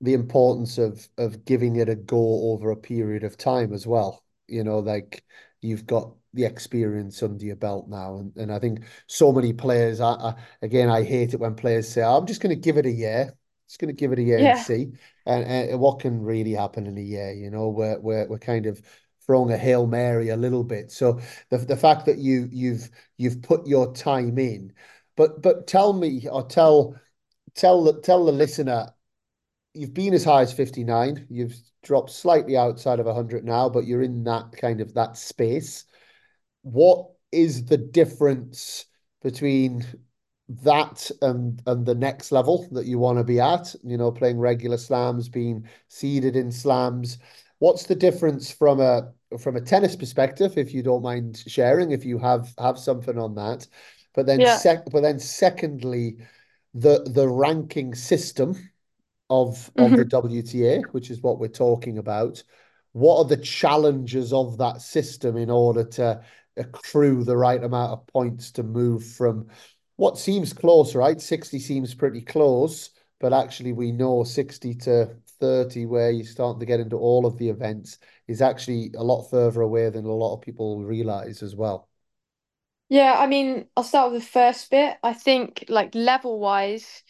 the 0.00 0.14
importance 0.14 0.78
of 0.78 1.08
of 1.18 1.44
giving 1.44 1.76
it 1.76 1.88
a 1.88 1.94
go 1.94 2.52
over 2.52 2.70
a 2.70 2.76
period 2.76 3.24
of 3.24 3.36
time 3.36 3.72
as 3.72 3.86
well. 3.86 4.22
You 4.48 4.64
know, 4.64 4.80
like 4.80 5.24
you've 5.60 5.86
got 5.86 6.14
the 6.34 6.44
experience 6.44 7.22
under 7.22 7.44
your 7.44 7.56
belt 7.56 7.88
now, 7.88 8.16
and 8.16 8.36
and 8.36 8.52
I 8.52 8.58
think 8.58 8.84
so 9.06 9.32
many 9.32 9.52
players. 9.52 10.00
I, 10.00 10.12
I 10.12 10.34
again, 10.62 10.88
I 10.88 11.02
hate 11.04 11.34
it 11.34 11.40
when 11.40 11.54
players 11.54 11.88
say, 11.88 12.02
oh, 12.02 12.16
"I'm 12.16 12.26
just 12.26 12.40
going 12.40 12.54
to 12.54 12.60
give 12.60 12.76
it 12.78 12.86
a 12.86 12.90
year." 12.90 13.32
Just 13.68 13.80
going 13.80 13.94
to 13.94 13.98
give 13.98 14.12
it 14.12 14.18
a 14.18 14.22
year 14.22 14.38
yeah. 14.38 14.56
and 14.56 14.60
see, 14.60 14.92
and, 15.24 15.44
and 15.44 15.80
what 15.80 16.00
can 16.00 16.20
really 16.20 16.52
happen 16.52 16.86
in 16.86 16.98
a 16.98 17.00
year. 17.00 17.32
You 17.32 17.50
know, 17.50 17.68
we're 17.68 17.98
we're 18.00 18.28
we're 18.28 18.38
kind 18.38 18.66
of 18.66 18.82
throwing 19.26 19.52
a 19.52 19.58
hail 19.58 19.86
mary 19.86 20.30
a 20.30 20.36
little 20.36 20.64
bit. 20.64 20.90
So 20.90 21.20
the 21.50 21.58
the 21.58 21.76
fact 21.76 22.06
that 22.06 22.18
you 22.18 22.48
you've 22.50 22.90
you've 23.16 23.42
put 23.42 23.66
your 23.66 23.94
time 23.94 24.38
in, 24.38 24.72
but 25.16 25.42
but 25.42 25.66
tell 25.66 25.92
me 25.92 26.28
or 26.28 26.46
tell 26.46 26.96
tell 27.54 27.84
the 27.84 28.00
tell 28.00 28.24
the 28.24 28.32
listener, 28.32 28.92
you've 29.74 29.94
been 29.94 30.14
as 30.14 30.24
high 30.24 30.42
as 30.42 30.52
fifty 30.52 30.84
nine. 30.84 31.26
You've 31.30 31.56
dropped 31.82 32.10
slightly 32.10 32.56
outside 32.56 33.00
of 33.00 33.06
hundred 33.06 33.44
now, 33.44 33.68
but 33.68 33.86
you're 33.86 34.02
in 34.02 34.24
that 34.24 34.52
kind 34.52 34.80
of 34.80 34.94
that 34.94 35.16
space. 35.16 35.84
What 36.62 37.08
is 37.32 37.64
the 37.64 37.78
difference 37.78 38.86
between 39.22 39.84
that 40.48 41.10
and 41.22 41.62
and 41.66 41.86
the 41.86 41.94
next 41.94 42.32
level 42.32 42.68
that 42.72 42.86
you 42.86 42.98
want 42.98 43.16
to 43.18 43.24
be 43.24 43.40
at 43.40 43.74
you 43.82 43.96
know 43.96 44.10
playing 44.10 44.38
regular 44.38 44.76
slams 44.76 45.28
being 45.28 45.66
seeded 45.88 46.36
in 46.36 46.52
slams 46.52 47.18
What's 47.62 47.84
the 47.84 47.94
difference 47.94 48.50
from 48.50 48.80
a 48.80 49.12
from 49.38 49.54
a 49.54 49.60
tennis 49.60 49.94
perspective, 49.94 50.58
if 50.58 50.74
you 50.74 50.82
don't 50.82 51.00
mind 51.00 51.44
sharing, 51.46 51.92
if 51.92 52.04
you 52.04 52.18
have 52.18 52.52
have 52.58 52.76
something 52.76 53.16
on 53.16 53.36
that? 53.36 53.68
But 54.14 54.26
then 54.26 54.40
yeah. 54.40 54.56
sec 54.56 54.90
but 54.90 55.02
then 55.02 55.20
secondly, 55.20 56.16
the 56.74 57.04
the 57.04 57.28
ranking 57.28 57.94
system 57.94 58.56
of 59.30 59.70
of 59.76 59.92
mm-hmm. 59.92 59.94
the 59.94 60.04
WTA, 60.06 60.82
which 60.90 61.08
is 61.08 61.22
what 61.22 61.38
we're 61.38 61.46
talking 61.46 61.98
about. 61.98 62.42
What 62.94 63.18
are 63.18 63.28
the 63.28 63.36
challenges 63.36 64.32
of 64.32 64.58
that 64.58 64.82
system 64.82 65.36
in 65.36 65.48
order 65.48 65.84
to 65.84 66.20
accrue 66.56 67.22
the 67.22 67.36
right 67.36 67.62
amount 67.62 67.92
of 67.92 68.06
points 68.08 68.50
to 68.52 68.64
move 68.64 69.06
from 69.06 69.46
what 69.94 70.18
seems 70.18 70.52
close, 70.52 70.96
right? 70.96 71.20
60 71.20 71.60
seems 71.60 71.94
pretty 71.94 72.22
close, 72.22 72.90
but 73.20 73.32
actually 73.32 73.72
we 73.72 73.92
know 73.92 74.24
60 74.24 74.74
to 74.74 75.14
30 75.42 75.86
where 75.86 76.10
you're 76.10 76.24
starting 76.26 76.60
to 76.60 76.66
get 76.66 76.80
into 76.80 76.96
all 76.96 77.26
of 77.26 77.36
the 77.38 77.48
events 77.50 77.98
is 78.28 78.40
actually 78.42 78.92
a 78.96 79.02
lot 79.04 79.24
further 79.30 79.62
away 79.62 79.90
than 79.90 80.04
a 80.06 80.12
lot 80.12 80.34
of 80.34 80.40
people 80.42 80.84
realize 80.84 81.42
as 81.42 81.56
well. 81.56 81.88
Yeah, 82.88 83.14
I 83.18 83.26
mean, 83.26 83.68
I'll 83.76 83.84
start 83.84 84.12
with 84.12 84.22
the 84.22 84.28
first 84.28 84.70
bit. 84.70 84.98
I 85.02 85.14
think 85.14 85.64
like 85.68 85.94
level 85.94 86.38
wise, 86.38 87.02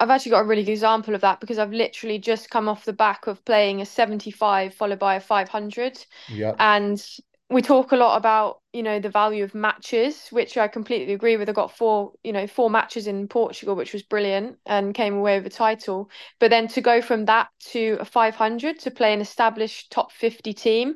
I've 0.00 0.10
actually 0.10 0.30
got 0.30 0.40
a 0.44 0.44
really 0.46 0.64
good 0.64 0.72
example 0.72 1.14
of 1.14 1.20
that 1.22 1.40
because 1.40 1.58
I've 1.58 1.72
literally 1.72 2.18
just 2.18 2.50
come 2.50 2.68
off 2.68 2.84
the 2.84 2.92
back 2.92 3.26
of 3.26 3.44
playing 3.44 3.80
a 3.80 3.86
75 3.86 4.74
followed 4.74 4.98
by 4.98 5.16
a 5.16 5.20
500. 5.20 6.04
Yeah. 6.28 6.56
And 6.58 7.04
we 7.48 7.62
talk 7.62 7.92
a 7.92 7.96
lot 7.96 8.16
about 8.16 8.60
you 8.72 8.82
know 8.82 8.98
the 8.98 9.08
value 9.08 9.44
of 9.44 9.54
matches 9.54 10.28
which 10.30 10.56
i 10.56 10.66
completely 10.68 11.12
agree 11.14 11.36
with. 11.36 11.48
I 11.48 11.52
got 11.52 11.76
four 11.76 12.12
you 12.24 12.32
know 12.32 12.46
four 12.46 12.70
matches 12.70 13.06
in 13.06 13.28
portugal 13.28 13.76
which 13.76 13.92
was 13.92 14.02
brilliant 14.02 14.58
and 14.66 14.94
came 14.94 15.14
away 15.14 15.38
with 15.38 15.46
a 15.46 15.56
title. 15.56 16.10
But 16.40 16.50
then 16.50 16.68
to 16.68 16.80
go 16.80 17.00
from 17.00 17.26
that 17.26 17.48
to 17.70 17.98
a 18.00 18.04
500 18.04 18.80
to 18.80 18.90
play 18.90 19.12
an 19.12 19.20
established 19.20 19.92
top 19.92 20.12
50 20.12 20.52
team 20.52 20.94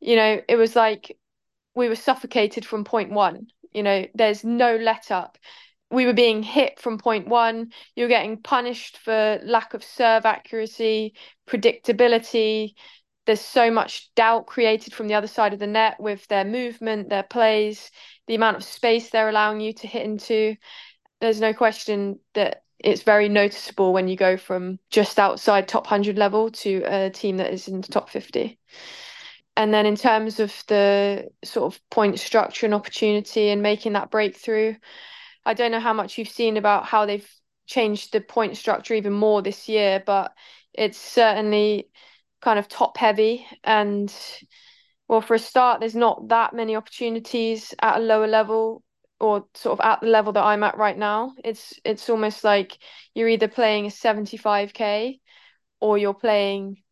you 0.00 0.16
know 0.16 0.40
it 0.48 0.56
was 0.56 0.76
like 0.76 1.16
we 1.74 1.88
were 1.88 1.96
suffocated 1.96 2.64
from 2.64 2.84
point 2.84 3.10
one. 3.10 3.48
You 3.72 3.82
know 3.82 4.06
there's 4.14 4.44
no 4.44 4.76
let 4.76 5.10
up. 5.10 5.38
We 5.90 6.06
were 6.06 6.12
being 6.12 6.42
hit 6.42 6.80
from 6.80 6.98
point 6.98 7.28
one. 7.28 7.72
You're 7.96 8.08
getting 8.08 8.40
punished 8.42 8.98
for 8.98 9.40
lack 9.44 9.74
of 9.74 9.84
serve 9.84 10.24
accuracy 10.24 11.14
predictability 11.48 12.74
there's 13.26 13.40
so 13.40 13.70
much 13.70 14.10
doubt 14.14 14.46
created 14.46 14.92
from 14.92 15.08
the 15.08 15.14
other 15.14 15.26
side 15.26 15.52
of 15.52 15.58
the 15.58 15.66
net 15.66 15.96
with 15.98 16.26
their 16.28 16.44
movement, 16.44 17.08
their 17.08 17.22
plays, 17.22 17.90
the 18.26 18.34
amount 18.34 18.56
of 18.56 18.64
space 18.64 19.10
they're 19.10 19.28
allowing 19.28 19.60
you 19.60 19.72
to 19.72 19.86
hit 19.86 20.04
into. 20.04 20.56
There's 21.20 21.40
no 21.40 21.54
question 21.54 22.18
that 22.34 22.62
it's 22.78 23.02
very 23.02 23.28
noticeable 23.28 23.92
when 23.92 24.08
you 24.08 24.16
go 24.16 24.36
from 24.36 24.78
just 24.90 25.18
outside 25.18 25.66
top 25.66 25.84
100 25.84 26.18
level 26.18 26.50
to 26.50 26.82
a 26.84 27.10
team 27.10 27.38
that 27.38 27.52
is 27.52 27.68
in 27.68 27.80
the 27.80 27.88
top 27.88 28.10
50. 28.10 28.58
And 29.56 29.72
then 29.72 29.86
in 29.86 29.96
terms 29.96 30.40
of 30.40 30.52
the 30.66 31.28
sort 31.44 31.72
of 31.72 31.80
point 31.90 32.18
structure 32.18 32.66
and 32.66 32.74
opportunity 32.74 33.50
and 33.50 33.62
making 33.62 33.92
that 33.92 34.10
breakthrough, 34.10 34.74
I 35.46 35.54
don't 35.54 35.70
know 35.70 35.80
how 35.80 35.92
much 35.92 36.18
you've 36.18 36.28
seen 36.28 36.56
about 36.56 36.84
how 36.84 37.06
they've 37.06 37.28
changed 37.66 38.12
the 38.12 38.20
point 38.20 38.56
structure 38.56 38.94
even 38.94 39.12
more 39.12 39.42
this 39.42 39.68
year, 39.68 40.02
but 40.04 40.34
it's 40.72 40.98
certainly 40.98 41.88
kind 42.44 42.58
of 42.58 42.68
top 42.68 42.96
heavy 42.98 43.46
and 43.64 44.14
well 45.08 45.20
for 45.20 45.34
a 45.34 45.38
start 45.38 45.80
there's 45.80 45.94
not 45.94 46.28
that 46.28 46.54
many 46.54 46.76
opportunities 46.76 47.74
at 47.82 47.96
a 47.98 48.00
lower 48.00 48.26
level 48.26 48.82
or 49.20 49.46
sort 49.54 49.78
of 49.78 49.84
at 49.84 50.00
the 50.00 50.06
level 50.08 50.32
that 50.32 50.44
I'm 50.44 50.62
at 50.64 50.76
right 50.76 50.98
now. 50.98 51.32
It's 51.44 51.72
it's 51.84 52.10
almost 52.10 52.44
like 52.44 52.76
you're 53.14 53.28
either 53.28 53.48
playing 53.48 53.86
a 53.86 53.90
75k 53.90 55.20
or 55.80 55.96
you're 55.98 56.14
playing 56.14 56.82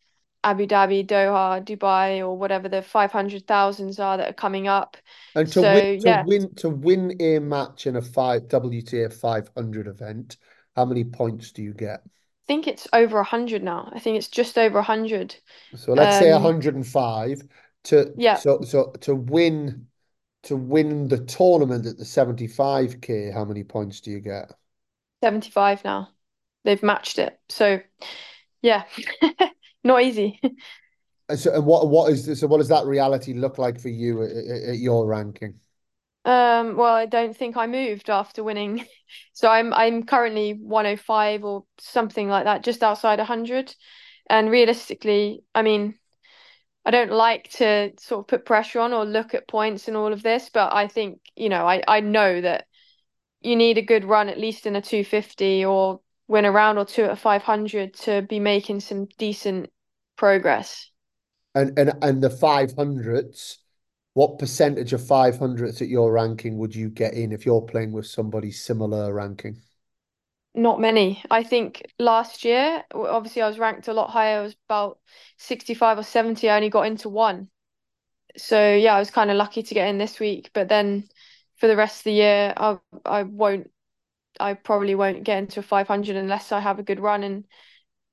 Abu 0.44 0.66
Dhabi, 0.66 1.06
Doha, 1.06 1.64
Dubai, 1.64 2.20
or 2.20 2.36
whatever 2.38 2.68
the 2.68 2.82
500,000s 2.82 3.98
are 4.00 4.18
that 4.18 4.30
are 4.30 4.34
coming 4.34 4.68
up. 4.68 4.96
And 5.34 5.52
to 5.52 5.62
So 5.62 5.72
win 5.72 5.88
to 6.00 6.12
yeah, 6.12 6.24
win 6.24 6.54
to 6.56 6.70
win 6.70 7.20
a 7.20 7.38
match 7.38 7.86
in 7.86 7.96
a 7.96 8.02
five 8.02 8.48
WTA 8.48 9.10
500 9.10 9.86
event, 9.86 10.38
how 10.74 10.86
many 10.86 11.04
points 11.04 11.52
do 11.52 11.62
you 11.62 11.74
get? 11.74 12.02
I 12.44 12.46
think 12.46 12.68
it's 12.68 12.86
over 12.92 13.16
100 13.16 13.62
now. 13.64 13.90
I 13.92 13.98
think 13.98 14.16
it's 14.16 14.28
just 14.28 14.56
over 14.58 14.76
100. 14.78 15.36
So 15.74 15.92
let's 15.94 16.16
say 16.16 16.30
Um, 16.30 16.32
105 16.32 17.42
to 17.84 18.14
yeah, 18.16 18.34
so 18.34 18.60
so 18.62 18.92
to 19.00 19.14
win 19.14 19.88
to 20.44 20.56
win 20.56 21.08
the 21.08 21.24
tournament 21.24 21.86
at 21.86 21.98
the 21.98 22.04
75k, 22.04 23.30
how 23.32 23.44
many 23.44 23.64
points 23.64 24.00
do 24.00 24.10
you 24.10 24.20
get? 24.20 24.52
75 25.22 25.84
now. 25.84 26.08
They've 26.64 26.82
matched 26.82 27.18
it. 27.18 27.38
So 27.48 27.80
yeah, 28.62 28.84
not 29.84 30.02
easy. 30.02 30.40
And 31.28 31.38
so 31.38 31.54
and 31.54 31.64
what 31.66 31.88
what 31.88 32.12
is 32.12 32.38
so 32.40 32.46
what 32.46 32.58
does 32.58 32.68
that 32.68 32.84
reality 32.86 33.32
look 33.32 33.58
like 33.58 33.80
for 33.80 33.88
you 33.88 34.22
at, 34.22 34.30
at 34.70 34.78
your 34.78 35.06
ranking? 35.06 35.60
Um, 36.24 36.76
well, 36.76 36.94
I 36.94 37.06
don't 37.06 37.36
think 37.36 37.56
I 37.56 37.66
moved 37.66 38.10
after 38.10 38.44
winning. 38.44 38.86
So 39.34 39.46
I'm 39.48 39.74
I'm 39.74 40.04
currently 40.04 40.52
105 40.54 41.44
or 41.44 41.64
something 41.78 42.28
like 42.28 42.44
that, 42.44 42.64
just 42.64 42.82
outside 42.82 43.18
100. 43.18 43.74
And 44.30 44.50
realistically, 44.50 45.44
I 45.54 45.60
mean, 45.60 45.98
I 46.84 46.90
don't 46.90 47.12
like 47.12 47.50
to 47.52 47.92
sort 47.98 48.20
of 48.24 48.28
put 48.28 48.46
pressure 48.46 48.80
on 48.80 48.92
or 48.92 49.04
look 49.04 49.34
at 49.34 49.46
points 49.46 49.86
and 49.88 49.96
all 49.96 50.12
of 50.12 50.22
this, 50.22 50.48
but 50.48 50.72
I 50.72 50.88
think, 50.88 51.20
you 51.36 51.48
know, 51.48 51.66
I, 51.66 51.82
I 51.86 52.00
know 52.00 52.40
that 52.40 52.66
you 53.40 53.56
need 53.56 53.78
a 53.78 53.82
good 53.82 54.04
run 54.04 54.28
at 54.28 54.38
least 54.38 54.66
in 54.66 54.76
a 54.76 54.82
250 54.82 55.64
or 55.64 56.00
win 56.28 56.44
a 56.44 56.52
round 56.52 56.78
or 56.78 56.84
two 56.84 57.04
at 57.04 57.18
500 57.18 57.94
to 57.94 58.22
be 58.22 58.40
making 58.40 58.80
some 58.80 59.06
decent 59.18 59.70
progress. 60.16 60.90
And 61.54 61.78
and 61.78 61.92
and 62.02 62.22
the 62.22 62.30
500s, 62.30 63.58
what 64.14 64.38
percentage 64.38 64.92
of 64.92 65.02
500s 65.02 65.80
at 65.80 65.88
your 65.88 66.12
ranking 66.12 66.58
would 66.58 66.74
you 66.74 66.90
get 66.90 67.14
in 67.14 67.32
if 67.32 67.46
you're 67.46 67.62
playing 67.62 67.92
with 67.92 68.06
somebody 68.06 68.50
similar 68.50 69.12
ranking? 69.12 69.56
Not 70.54 70.80
many. 70.80 71.22
I 71.30 71.42
think 71.42 71.82
last 71.98 72.44
year, 72.44 72.84
obviously, 72.94 73.40
I 73.40 73.48
was 73.48 73.58
ranked 73.58 73.88
a 73.88 73.94
lot 73.94 74.10
higher. 74.10 74.40
I 74.40 74.42
was 74.42 74.56
about 74.68 74.98
65 75.38 75.98
or 75.98 76.02
70. 76.02 76.48
I 76.50 76.56
only 76.56 76.68
got 76.68 76.86
into 76.86 77.08
one. 77.08 77.48
So 78.36 78.74
yeah, 78.74 78.94
I 78.96 78.98
was 78.98 79.10
kind 79.10 79.30
of 79.30 79.36
lucky 79.36 79.62
to 79.62 79.74
get 79.74 79.88
in 79.88 79.98
this 79.98 80.20
week. 80.20 80.50
But 80.52 80.68
then 80.68 81.08
for 81.56 81.68
the 81.68 81.76
rest 81.76 82.00
of 82.00 82.04
the 82.04 82.12
year, 82.12 82.52
I 82.56 82.78
I 83.06 83.22
won't. 83.22 83.70
I 84.40 84.54
probably 84.54 84.94
won't 84.94 85.24
get 85.24 85.38
into 85.38 85.60
a 85.60 85.62
500 85.62 86.16
unless 86.16 86.52
I 86.52 86.60
have 86.60 86.78
a 86.78 86.82
good 86.82 87.00
run 87.00 87.22
and 87.22 87.46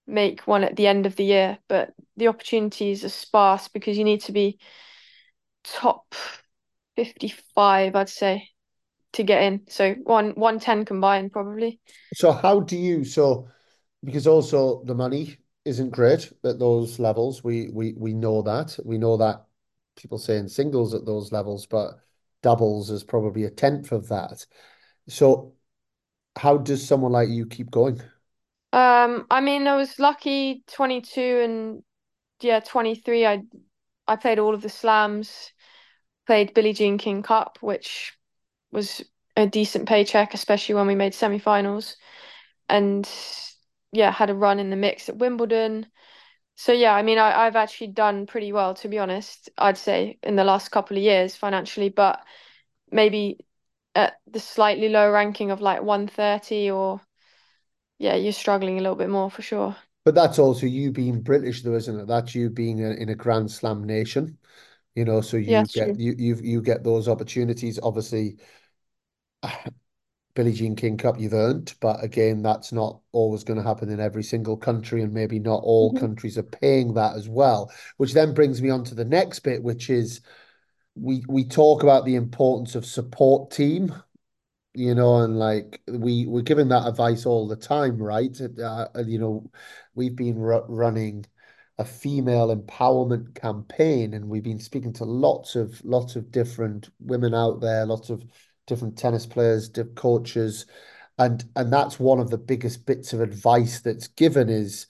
make 0.07 0.47
one 0.47 0.63
at 0.63 0.75
the 0.75 0.87
end 0.87 1.05
of 1.05 1.15
the 1.17 1.25
year. 1.25 1.57
But 1.67 1.93
the 2.17 2.29
opportunities 2.29 3.03
are 3.03 3.09
sparse 3.09 3.67
because 3.67 3.97
you 3.97 4.05
need 4.05 4.21
to 4.21 4.31
be 4.31 4.59
top 5.63 6.15
55, 6.95 7.95
I'd 7.95 8.09
say, 8.09 8.49
to 9.13 9.23
get 9.23 9.43
in. 9.43 9.61
So 9.67 9.93
one 10.03 10.31
110 10.31 10.85
combined 10.85 11.31
probably. 11.31 11.79
So 12.13 12.31
how 12.31 12.59
do 12.61 12.77
you 12.77 13.03
so 13.03 13.47
because 14.03 14.27
also 14.27 14.83
the 14.85 14.95
money 14.95 15.37
isn't 15.65 15.91
great 15.91 16.31
at 16.43 16.59
those 16.59 16.99
levels. 16.99 17.43
We 17.43 17.69
we 17.69 17.93
we 17.97 18.13
know 18.13 18.41
that. 18.43 18.77
We 18.83 18.97
know 18.97 19.17
that 19.17 19.45
people 19.95 20.17
say 20.17 20.37
in 20.37 20.49
singles 20.49 20.93
at 20.93 21.05
those 21.05 21.31
levels, 21.31 21.65
but 21.65 21.99
doubles 22.41 22.89
is 22.89 23.03
probably 23.03 23.43
a 23.43 23.49
tenth 23.49 23.91
of 23.91 24.07
that. 24.09 24.45
So 25.07 25.53
how 26.35 26.57
does 26.57 26.85
someone 26.85 27.11
like 27.11 27.29
you 27.29 27.45
keep 27.45 27.69
going? 27.69 28.01
Um, 28.71 29.25
I 29.29 29.41
mean, 29.41 29.67
I 29.67 29.75
was 29.75 29.99
lucky 29.99 30.63
22 30.67 31.21
and 31.21 31.83
yeah, 32.41 32.59
23. 32.59 33.25
I 33.25 33.41
I 34.09 34.17
played 34.17 34.39
all 34.39 34.53
of 34.55 34.61
the 34.63 34.69
slams, 34.69 35.51
played 36.27 36.53
Billie 36.53 36.73
Jean 36.73 36.97
King 36.97 37.23
Cup, 37.23 37.59
which 37.61 38.13
was 38.71 39.03
a 39.37 39.47
decent 39.47 39.87
paycheck, 39.87 40.33
especially 40.33 40.75
when 40.75 40.87
we 40.87 40.95
made 40.95 41.13
semi-finals. 41.13 41.97
And 42.69 43.09
yeah, 43.91 44.11
had 44.11 44.29
a 44.29 44.35
run 44.35 44.59
in 44.59 44.69
the 44.69 44.75
mix 44.75 45.09
at 45.09 45.17
Wimbledon. 45.17 45.87
So 46.55 46.73
yeah, 46.73 46.93
I 46.95 47.03
mean, 47.03 47.17
I, 47.19 47.45
I've 47.47 47.55
actually 47.55 47.87
done 47.87 48.27
pretty 48.27 48.53
well, 48.53 48.75
to 48.75 48.89
be 48.89 48.99
honest, 48.99 49.49
I'd 49.57 49.77
say 49.77 50.19
in 50.23 50.35
the 50.35 50.43
last 50.43 50.69
couple 50.71 50.97
of 50.97 51.03
years 51.03 51.35
financially, 51.35 51.89
but 51.89 52.23
maybe 52.91 53.39
at 53.95 54.19
the 54.27 54.39
slightly 54.39 54.89
low 54.89 55.11
ranking 55.11 55.51
of 55.51 55.61
like 55.61 55.81
130 55.83 56.71
or 56.71 57.01
yeah, 57.99 58.15
you're 58.15 58.33
struggling 58.33 58.77
a 58.79 58.81
little 58.81 58.95
bit 58.95 59.09
more 59.09 59.29
for 59.31 59.41
sure. 59.41 59.75
But 60.05 60.15
that's 60.15 60.39
also 60.39 60.65
you 60.65 60.91
being 60.91 61.21
British, 61.21 61.61
though, 61.61 61.75
isn't 61.75 61.99
it? 61.99 62.07
That's 62.07 62.33
you 62.35 62.49
being 62.49 62.83
a, 62.83 62.91
in 62.91 63.09
a 63.09 63.15
Grand 63.15 63.51
Slam 63.51 63.83
nation, 63.83 64.37
you 64.95 65.05
know. 65.05 65.21
So 65.21 65.37
you 65.37 65.63
it's 65.63 65.73
get 65.73 65.95
true. 65.95 65.99
you 65.99 66.15
you 66.17 66.37
you 66.43 66.61
get 66.61 66.83
those 66.83 67.07
opportunities. 67.09 67.79
Obviously, 67.83 68.37
Billie 70.35 70.53
Jean 70.53 70.75
King 70.75 70.97
Cup 70.97 71.19
you've 71.19 71.33
earned, 71.33 71.75
but 71.81 72.03
again, 72.03 72.41
that's 72.41 72.71
not 72.71 73.01
always 73.11 73.43
going 73.43 73.57
to 73.59 73.63
happen 73.67 73.89
in 73.89 73.99
every 73.99 74.23
single 74.23 74.57
country, 74.57 75.01
and 75.03 75.13
maybe 75.13 75.39
not 75.39 75.63
all 75.63 75.91
hmm 75.91 75.93
countries 75.93 76.37
are 76.37 76.43
paying 76.43 76.93
that 76.95 77.15
as 77.15 77.27
well. 77.29 77.71
Which 77.97 78.13
then 78.13 78.33
brings 78.33 78.61
me 78.61 78.69
on 78.69 78.83
to 78.85 78.95
the 78.95 79.05
next 79.05 79.39
bit, 79.41 79.63
which 79.63 79.89
is 79.89 80.21
we 80.95 81.23
we 81.29 81.45
talk 81.45 81.83
about 81.83 82.05
the 82.05 82.15
importance 82.15 82.75
of 82.75 82.85
support 82.85 83.51
team 83.51 83.95
you 84.79 84.95
know, 84.95 85.17
and 85.17 85.37
like 85.37 85.81
we 85.87 86.25
we're 86.25 86.41
giving 86.41 86.69
that 86.69 86.87
advice 86.87 87.25
all 87.25 87.47
the 87.47 87.57
time, 87.57 87.97
right? 87.97 88.35
Uh, 88.41 88.87
you 89.05 89.19
know, 89.19 89.51
we've 89.93 90.15
been 90.15 90.39
ru 90.39 90.63
running 90.69 91.25
a 91.77 91.83
female 91.83 92.55
empowerment 92.55 93.35
campaign, 93.35 94.13
and 94.13 94.29
we've 94.29 94.43
been 94.43 94.59
speaking 94.59 94.93
to 94.93 95.03
lots 95.03 95.55
of 95.57 95.83
lots 95.83 96.15
of 96.15 96.31
different 96.31 96.89
women 96.99 97.33
out 97.35 97.59
there, 97.59 97.85
lots 97.85 98.09
of 98.09 98.23
different 98.67 98.97
tennis 98.97 99.25
players, 99.25 99.69
coaches, 99.95 100.65
and 101.17 101.43
and 101.57 101.73
that's 101.73 101.99
one 101.99 102.19
of 102.19 102.29
the 102.29 102.37
biggest 102.37 102.85
bits 102.85 103.11
of 103.11 103.19
advice 103.19 103.81
that's 103.81 104.07
given 104.07 104.47
is 104.49 104.87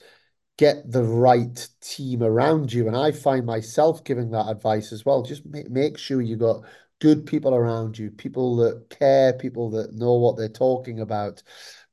get 0.57 0.91
the 0.91 1.03
right 1.03 1.67
team 1.81 2.21
around 2.21 2.71
you. 2.71 2.87
And 2.87 2.95
I 2.95 3.11
find 3.11 3.45
myself 3.45 4.03
giving 4.03 4.31
that 4.31 4.49
advice 4.49 4.91
as 4.91 5.05
well. 5.05 5.23
Just 5.23 5.45
make, 5.45 5.69
make 5.69 5.97
sure 5.97 6.21
you 6.21 6.35
got 6.35 6.63
good 6.99 7.25
people 7.25 7.53
around 7.55 7.97
you, 7.97 8.11
people 8.11 8.55
that 8.57 8.89
care, 8.89 9.33
people 9.33 9.69
that 9.71 9.93
know 9.93 10.13
what 10.15 10.37
they're 10.37 10.49
talking 10.49 10.99
about. 10.99 11.41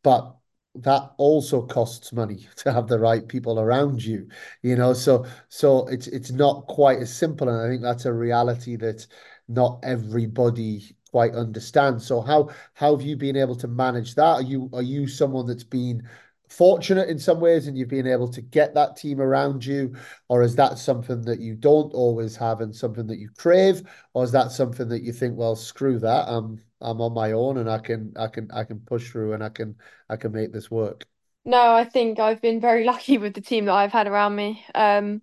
But 0.02 0.36
that 0.76 1.12
also 1.16 1.62
costs 1.62 2.12
money 2.12 2.46
to 2.56 2.72
have 2.72 2.88
the 2.88 2.98
right 2.98 3.26
people 3.26 3.58
around 3.60 4.04
you, 4.04 4.28
you 4.62 4.76
know. 4.76 4.92
So 4.92 5.26
so 5.48 5.86
it's 5.88 6.06
it's 6.08 6.30
not 6.30 6.66
quite 6.66 6.98
as 7.00 7.14
simple. 7.14 7.48
And 7.48 7.60
I 7.60 7.68
think 7.68 7.82
that's 7.82 8.04
a 8.04 8.12
reality 8.12 8.76
that 8.76 9.06
not 9.48 9.80
everybody 9.82 10.96
quite 11.10 11.34
understands. 11.34 12.06
So 12.06 12.20
how 12.20 12.50
how 12.74 12.96
have 12.96 13.06
you 13.06 13.16
been 13.16 13.36
able 13.36 13.56
to 13.56 13.68
manage 13.68 14.14
that? 14.16 14.22
Are 14.22 14.42
you 14.42 14.68
are 14.72 14.82
you 14.82 15.06
someone 15.08 15.46
that's 15.46 15.64
been 15.64 16.06
fortunate 16.48 17.09
in 17.09 17.18
some 17.18 17.40
ways 17.40 17.66
and 17.66 17.76
you've 17.76 17.88
been 17.88 18.06
able 18.06 18.28
to 18.28 18.40
get 18.40 18.74
that 18.74 18.96
team 18.96 19.20
around 19.20 19.64
you? 19.64 19.94
Or 20.28 20.42
is 20.42 20.56
that 20.56 20.78
something 20.78 21.22
that 21.22 21.40
you 21.40 21.54
don't 21.54 21.92
always 21.92 22.37
have 22.37 22.61
and 22.61 22.74
something 22.74 23.06
that 23.06 23.18
you 23.18 23.30
crave? 23.37 23.82
Or 24.14 24.24
is 24.24 24.32
that 24.32 24.52
something 24.52 24.88
that 24.88 25.02
you 25.02 25.12
think, 25.12 25.37
well, 25.37 25.56
screw 25.56 25.98
that, 26.00 26.28
I'm 26.28 26.61
I'm 26.80 27.00
on 27.00 27.14
my 27.14 27.32
own 27.32 27.59
and 27.59 27.70
I 27.70 27.78
can 27.78 28.12
I 28.16 28.28
can 28.28 28.50
I 28.52 28.64
can 28.64 28.80
push 28.80 29.11
through 29.11 29.32
and 29.32 29.42
I 29.42 29.48
can 29.48 29.76
I 30.09 30.16
can 30.16 30.32
make 30.32 30.52
this 30.52 30.70
work. 30.70 31.04
No, 31.44 31.74
I 31.74 31.85
think 31.85 32.18
I've 32.18 32.42
been 32.42 32.61
very 32.61 32.85
lucky 32.92 33.18
with 33.18 33.35
the 33.35 33.40
team 33.40 33.66
that 33.66 33.74
I've 33.74 33.92
had 33.92 34.06
around 34.06 34.37
me. 34.37 34.64
Um, 34.74 35.22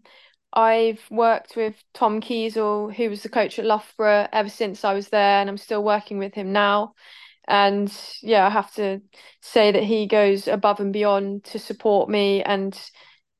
I've 0.54 1.02
worked 1.10 1.56
with 1.56 1.84
Tom 1.94 2.22
Kiesel, 2.22 2.94
who 2.94 3.10
was 3.10 3.24
the 3.24 3.30
coach 3.30 3.58
at 3.58 3.66
Loughborough 3.66 4.28
ever 4.32 4.50
since 4.50 4.86
I 4.86 4.94
was 4.94 5.10
there, 5.10 5.42
and 5.42 5.50
I'm 5.50 5.58
still 5.58 5.84
working 5.84 6.20
with 6.20 6.34
him 6.34 6.54
now. 6.54 6.94
And 7.48 7.92
yeah, 8.22 8.46
I 8.46 8.50
have 8.50 8.74
to 8.76 9.02
say 9.42 9.72
that 9.72 9.84
he 9.84 10.08
goes 10.08 10.48
above 10.48 10.80
and 10.80 10.94
beyond 10.94 11.44
to 11.46 11.60
support 11.60 12.10
me 12.10 12.42
and 12.42 12.78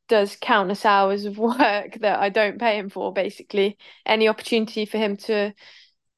does 0.08 0.36
countless 0.36 0.86
hours 0.86 1.26
of 1.26 1.38
work 1.40 2.00
that 2.00 2.20
I 2.20 2.30
don't 2.30 2.60
pay 2.60 2.78
him 2.78 2.90
for, 2.90 3.14
basically. 3.14 3.78
Any 4.06 4.28
opportunity 4.28 4.86
for 4.86 4.98
him 4.98 5.18
to 5.18 5.54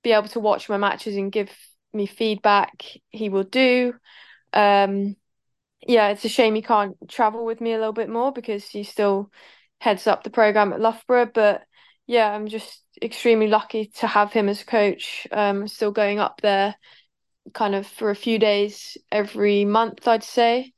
be 0.04 0.12
able 0.12 0.28
to 0.30 0.40
watch 0.40 0.70
my 0.70 0.78
matches 0.78 1.16
and 1.16 1.32
give 1.32 1.52
me 1.94 2.06
feedback, 2.06 2.84
he 3.10 3.30
will 3.30 3.44
do. 3.44 3.94
Um, 4.54 5.16
yeah, 5.88 6.10
it's 6.10 6.26
a 6.26 6.30
shame 6.30 6.56
he 6.56 6.62
can't 6.62 6.98
travel 7.08 7.46
with 7.46 7.62
me 7.62 7.74
a 7.74 7.78
little 7.78 7.94
bit 7.94 8.10
more 8.10 8.32
because 8.32 8.68
he 8.68 8.84
still 8.84 9.32
heads 9.80 10.08
up 10.08 10.24
the 10.24 10.30
program 10.30 10.74
at 10.74 10.80
Loughborough. 10.82 11.30
But 11.32 11.64
yeah, 12.08 12.32
I'm 12.32 12.48
just 12.48 12.84
extremely 13.02 13.48
lucky 13.48 13.88
to 13.98 14.08
have 14.08 14.32
him 14.34 14.50
as 14.50 14.64
coach. 14.64 15.28
Um, 15.32 15.68
still 15.68 15.92
going 15.92 16.20
up 16.20 16.42
there 16.42 16.76
kind 17.54 17.76
of 17.76 17.88
for 17.88 18.10
a 18.10 18.16
few 18.16 18.40
days 18.40 18.98
every 19.12 19.66
month, 19.66 20.08
I'd 20.08 20.24
say. 20.24 20.74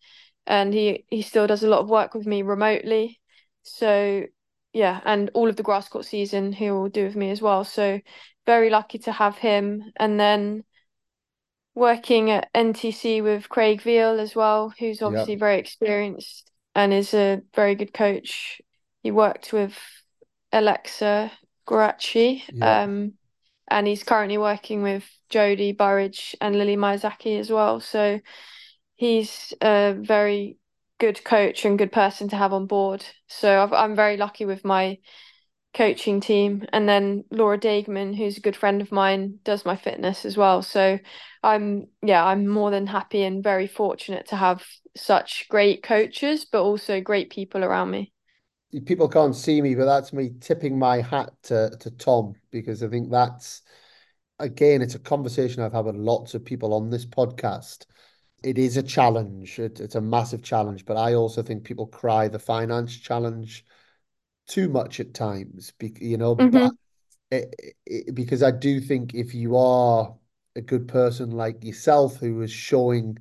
And 0.45 0.74
he 0.74 1.05
he 1.09 1.22
still 1.22 1.47
does 1.47 1.63
a 1.63 1.68
lot 1.70 1.80
of 1.82 1.89
work 1.89 2.13
with 2.13 2.26
me 2.26 2.41
remotely. 2.41 3.20
So 3.63 4.26
yeah, 4.74 5.01
and 5.05 5.30
all 5.34 5.49
of 5.49 5.55
the 5.55 5.63
grass 5.63 5.89
court 5.89 6.05
season 6.05 6.53
he 6.53 6.72
will 6.72 6.89
do 6.89 7.05
with 7.05 7.15
me 7.15 7.32
as 7.32 7.41
well. 7.41 7.63
So 7.63 7.99
very 8.45 8.70
lucky 8.70 8.97
to 8.99 9.11
have 9.11 9.38
him. 9.38 9.91
And 9.97 10.20
then 10.20 10.63
working 11.76 12.32
at 12.32 12.49
NTC 12.55 13.22
with 13.22 13.49
Craig 13.49 13.82
Veal 13.82 14.20
as 14.20 14.36
well, 14.36 14.74
who's 14.80 15.01
obviously 15.01 15.34
Yep. 15.34 15.39
very 15.39 15.59
experienced 15.59 16.51
and 16.76 16.93
is 16.93 17.13
a 17.13 17.41
very 17.55 17.76
good 17.76 17.93
coach. 17.93 18.61
He 19.03 19.11
worked 19.11 19.53
with 19.53 19.78
Alexa 20.51 21.32
Guarachi, 21.68 22.43
Yep. 22.51 22.61
um, 22.61 23.13
and 23.68 23.88
he's 23.88 24.03
currently 24.03 24.38
working 24.38 24.84
with 24.84 25.03
Jodie 25.30 25.78
Burrage 25.78 26.36
and 26.41 26.55
Lily 26.55 26.78
Miyazaki 26.78 27.39
as 27.39 27.49
well. 27.49 27.80
So 27.80 28.20
he's 28.95 29.53
a 29.61 29.95
very 29.97 30.57
good 30.99 31.24
coach 31.24 31.65
and 31.65 31.78
good 31.78 31.91
person 31.91 32.30
to 32.30 32.36
have 32.36 32.53
on 32.53 32.65
board. 32.65 33.05
So 33.28 33.61
I've, 33.61 33.74
I'm 33.74 33.95
very 33.95 34.18
lucky 34.18 34.45
with 34.45 34.65
my 34.65 34.97
coaching 35.74 36.20
team. 36.20 36.65
And 36.74 36.89
then 36.89 37.24
Laura 37.30 37.57
Dageman, 37.57 38.15
who's 38.15 38.38
a 38.38 38.41
good 38.41 38.55
friend 38.55 38.82
of 38.82 38.91
mine, 38.91 39.39
does 39.43 39.65
my 39.65 39.76
fitness 39.76 40.26
as 40.26 40.36
well. 40.36 40.61
So 40.61 40.97
I'm, 41.43 41.88
yeah, 42.01 42.26
I'm 42.26 42.47
more 42.47 42.72
than 42.72 42.88
happy 42.88 43.24
and 43.24 43.43
very 43.43 43.68
fortunate 43.68 44.28
to 44.30 44.36
have 44.36 44.65
such 44.95 45.47
great 45.49 45.84
coaches, 45.84 46.45
but 46.45 46.63
also 46.63 46.99
great 46.99 47.30
people 47.30 47.63
around 47.63 47.91
me. 47.91 48.11
People 48.86 49.07
can't 49.07 49.36
see 49.36 49.61
me, 49.61 49.76
but 49.76 49.86
that's 49.86 50.11
me 50.11 50.32
tipping 50.41 50.78
my 50.78 51.01
hat 51.01 51.32
to, 51.43 51.72
to 51.80 51.91
Tom 51.91 52.36
because 52.51 52.84
I 52.84 52.89
think 52.89 53.09
that's, 53.09 53.61
again, 54.39 54.82
it's 54.82 54.95
a 54.95 54.99
conversation 54.99 55.63
I've 55.63 55.74
had 55.74 55.86
with 55.86 55.95
lots 55.95 56.34
of 56.34 56.45
people 56.45 56.74
on 56.74 56.89
this 56.89 57.05
podcast. 57.05 57.86
It 58.43 58.57
is 58.57 58.78
a 58.78 58.84
challenge. 58.84 59.59
It, 59.59 59.80
it's 59.80 59.95
a 59.95 60.01
massive 60.01 60.43
challenge, 60.43 60.86
but 60.86 60.97
I 60.97 61.13
also 61.15 61.43
think 61.43 61.63
people 61.63 61.88
cry 61.88 62.28
the 62.28 62.39
finance 62.39 62.97
challenge 62.97 63.65
too 64.47 64.70
much 64.70 64.99
at 64.99 65.13
times, 65.13 65.74
you 65.99 66.18
know, 66.18 66.36
but 66.36 66.49
hmm 66.49 66.78
it, 67.32 67.55
it, 67.86 68.15
because 68.15 68.43
I 68.43 68.51
do 68.51 68.80
think 68.82 69.13
if 69.13 69.34
you 69.34 69.57
are 69.57 70.15
a 70.55 70.61
good 70.61 70.88
person 70.88 71.32
like 71.32 71.63
yourself 71.63 72.18
who 72.18 72.41
is 72.41 72.51
showing 72.51 73.18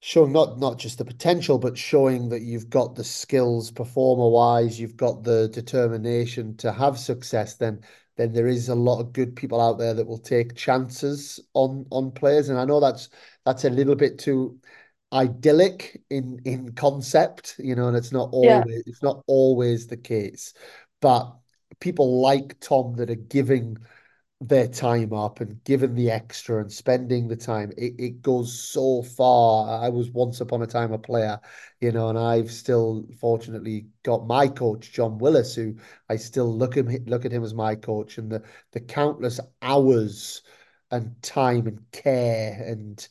showing 0.00 0.32
not 0.32 0.58
not 0.58 0.78
just 0.78 0.98
the 0.98 1.04
potential, 1.04 1.58
but 1.58 1.76
showing 1.78 2.28
that 2.30 2.42
you've 2.42 2.70
got 2.70 2.94
the 2.94 3.04
skills 3.04 3.70
performer 3.70 4.28
wise, 4.28 4.78
you've 4.80 4.96
got 4.96 5.22
the 5.24 5.48
determination 5.48 6.56
to 6.58 6.72
have 6.72 6.98
success, 6.98 7.56
then 7.56 7.80
then 8.16 8.32
there 8.32 8.46
is 8.46 8.68
a 8.68 8.74
lot 8.74 9.00
of 9.00 9.12
good 9.12 9.36
people 9.36 9.60
out 9.60 9.78
there 9.78 9.92
that 9.94 10.06
will 10.06 10.18
take 10.18 10.54
chances 10.56 11.40
on 11.54 11.86
on 11.90 12.10
players. 12.12 12.48
And 12.48 12.58
I 12.58 12.64
know 12.64 12.80
that's 12.80 13.08
that's 13.44 13.64
a 13.64 13.70
little 13.70 13.96
bit 13.96 14.18
too 14.18 14.60
idyllic 15.12 16.02
in 16.10 16.40
in 16.44 16.72
concept, 16.72 17.56
you 17.58 17.74
know, 17.74 17.88
and 17.88 17.96
it's 17.96 18.12
not 18.12 18.28
Yeah. 18.42 18.64
always 18.64 18.82
it's 18.86 19.02
not 19.02 19.22
always 19.26 19.86
the 19.86 19.96
case. 19.96 20.54
But 21.00 21.36
people 21.80 22.20
like 22.20 22.58
Tom 22.60 22.94
that 22.96 23.10
are 23.10 23.14
giving 23.14 23.78
their 24.40 24.68
time 24.68 25.12
up 25.14 25.40
and 25.40 25.62
giving 25.64 25.94
the 25.94 26.10
extra 26.10 26.60
and 26.60 26.70
spending 26.70 27.26
the 27.26 27.36
time, 27.36 27.72
it, 27.78 27.94
it 27.98 28.22
goes 28.22 28.58
so 28.58 29.02
far. 29.02 29.82
I 29.82 29.88
was 29.88 30.10
once 30.10 30.40
upon 30.40 30.62
a 30.62 30.66
time 30.66 30.92
a 30.92 30.98
player, 30.98 31.40
you 31.80 31.92
know, 31.92 32.08
and 32.10 32.18
I've 32.18 32.50
still 32.50 33.06
fortunately 33.18 33.86
got 34.02 34.26
my 34.26 34.48
coach, 34.48 34.92
John 34.92 35.18
Willis, 35.18 35.54
who 35.54 35.76
I 36.08 36.16
still 36.16 36.54
look 36.54 36.76
him 36.76 36.88
look 37.06 37.24
at 37.24 37.32
him 37.32 37.44
as 37.44 37.54
my 37.54 37.74
coach 37.76 38.18
and 38.18 38.30
the 38.30 38.42
the 38.72 38.80
countless 38.80 39.40
hours 39.62 40.42
and 40.90 41.20
time 41.22 41.66
and 41.66 41.80
care 41.92 42.62
and 42.66 43.08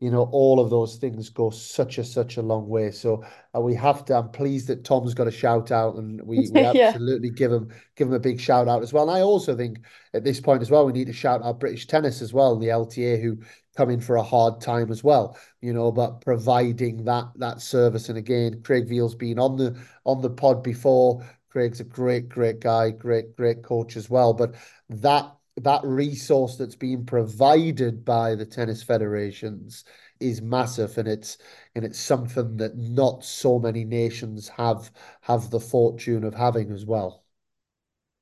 you 0.00 0.10
know, 0.10 0.28
all 0.32 0.60
of 0.60 0.70
those 0.70 0.96
things 0.96 1.28
go 1.28 1.50
such 1.50 1.98
a 1.98 2.04
such 2.04 2.36
a 2.38 2.42
long 2.42 2.68
way. 2.68 2.90
So 2.90 3.22
uh, 3.54 3.60
we 3.60 3.74
have 3.74 4.04
to. 4.06 4.16
I'm 4.16 4.30
pleased 4.30 4.68
that 4.68 4.84
Tom's 4.84 5.14
got 5.14 5.28
a 5.28 5.30
shout 5.30 5.70
out, 5.70 5.96
and 5.96 6.20
we 6.22 6.48
we 6.52 6.64
Yeah. 6.72 6.96
absolutely 6.96 7.30
give 7.30 7.52
him 7.52 7.70
give 7.96 8.08
him 8.08 8.14
a 8.14 8.18
big 8.20 8.40
shout 8.40 8.66
out 8.68 8.82
as 8.82 8.92
well. 8.92 9.08
And 9.08 9.16
I 9.18 9.22
also 9.22 9.54
think 9.56 9.78
at 10.14 10.24
this 10.24 10.40
point 10.40 10.62
as 10.62 10.70
well, 10.70 10.86
we 10.86 10.92
need 10.92 11.06
to 11.08 11.12
shout 11.12 11.42
out 11.44 11.60
British 11.60 11.86
tennis 11.86 12.22
as 12.22 12.32
well, 12.32 12.52
and 12.54 12.62
the 12.62 12.70
LTA 12.70 13.16
who 13.18 13.38
come 13.76 13.90
in 13.90 14.00
for 14.00 14.16
a 14.16 14.22
hard 14.22 14.60
time 14.60 14.90
as 14.90 15.04
well. 15.04 15.36
You 15.60 15.72
know, 15.72 15.92
but 15.92 16.20
providing 16.22 17.04
that 17.04 17.26
that 17.36 17.60
service. 17.60 18.08
And 18.08 18.18
again, 18.18 18.62
Craig 18.62 18.88
Veal's 18.88 19.14
been 19.14 19.38
on 19.38 19.56
the 19.56 19.78
on 20.04 20.20
the 20.22 20.30
pod 20.30 20.62
before. 20.62 21.24
Craig's 21.50 21.80
a 21.80 21.84
great, 21.84 22.28
great 22.28 22.60
guy, 22.60 22.90
great, 22.90 23.36
great 23.36 23.62
coach 23.64 23.96
as 23.96 24.08
well. 24.08 24.32
But 24.32 24.54
that 24.88 25.34
that 25.64 25.82
resource 25.84 26.56
that's 26.56 26.76
being 26.76 27.04
provided 27.06 28.04
by 28.04 28.34
the 28.34 28.46
tennis 28.46 28.82
federations 28.82 29.84
is 30.20 30.42
massive 30.42 30.98
and 30.98 31.08
it's 31.08 31.38
and 31.74 31.84
it's 31.84 31.98
something 31.98 32.56
that 32.58 32.76
not 32.76 33.24
so 33.24 33.58
many 33.58 33.84
nations 33.84 34.48
have 34.48 34.90
have 35.22 35.50
the 35.50 35.60
fortune 35.60 36.24
of 36.24 36.34
having 36.34 36.70
as 36.72 36.84
well. 36.84 37.24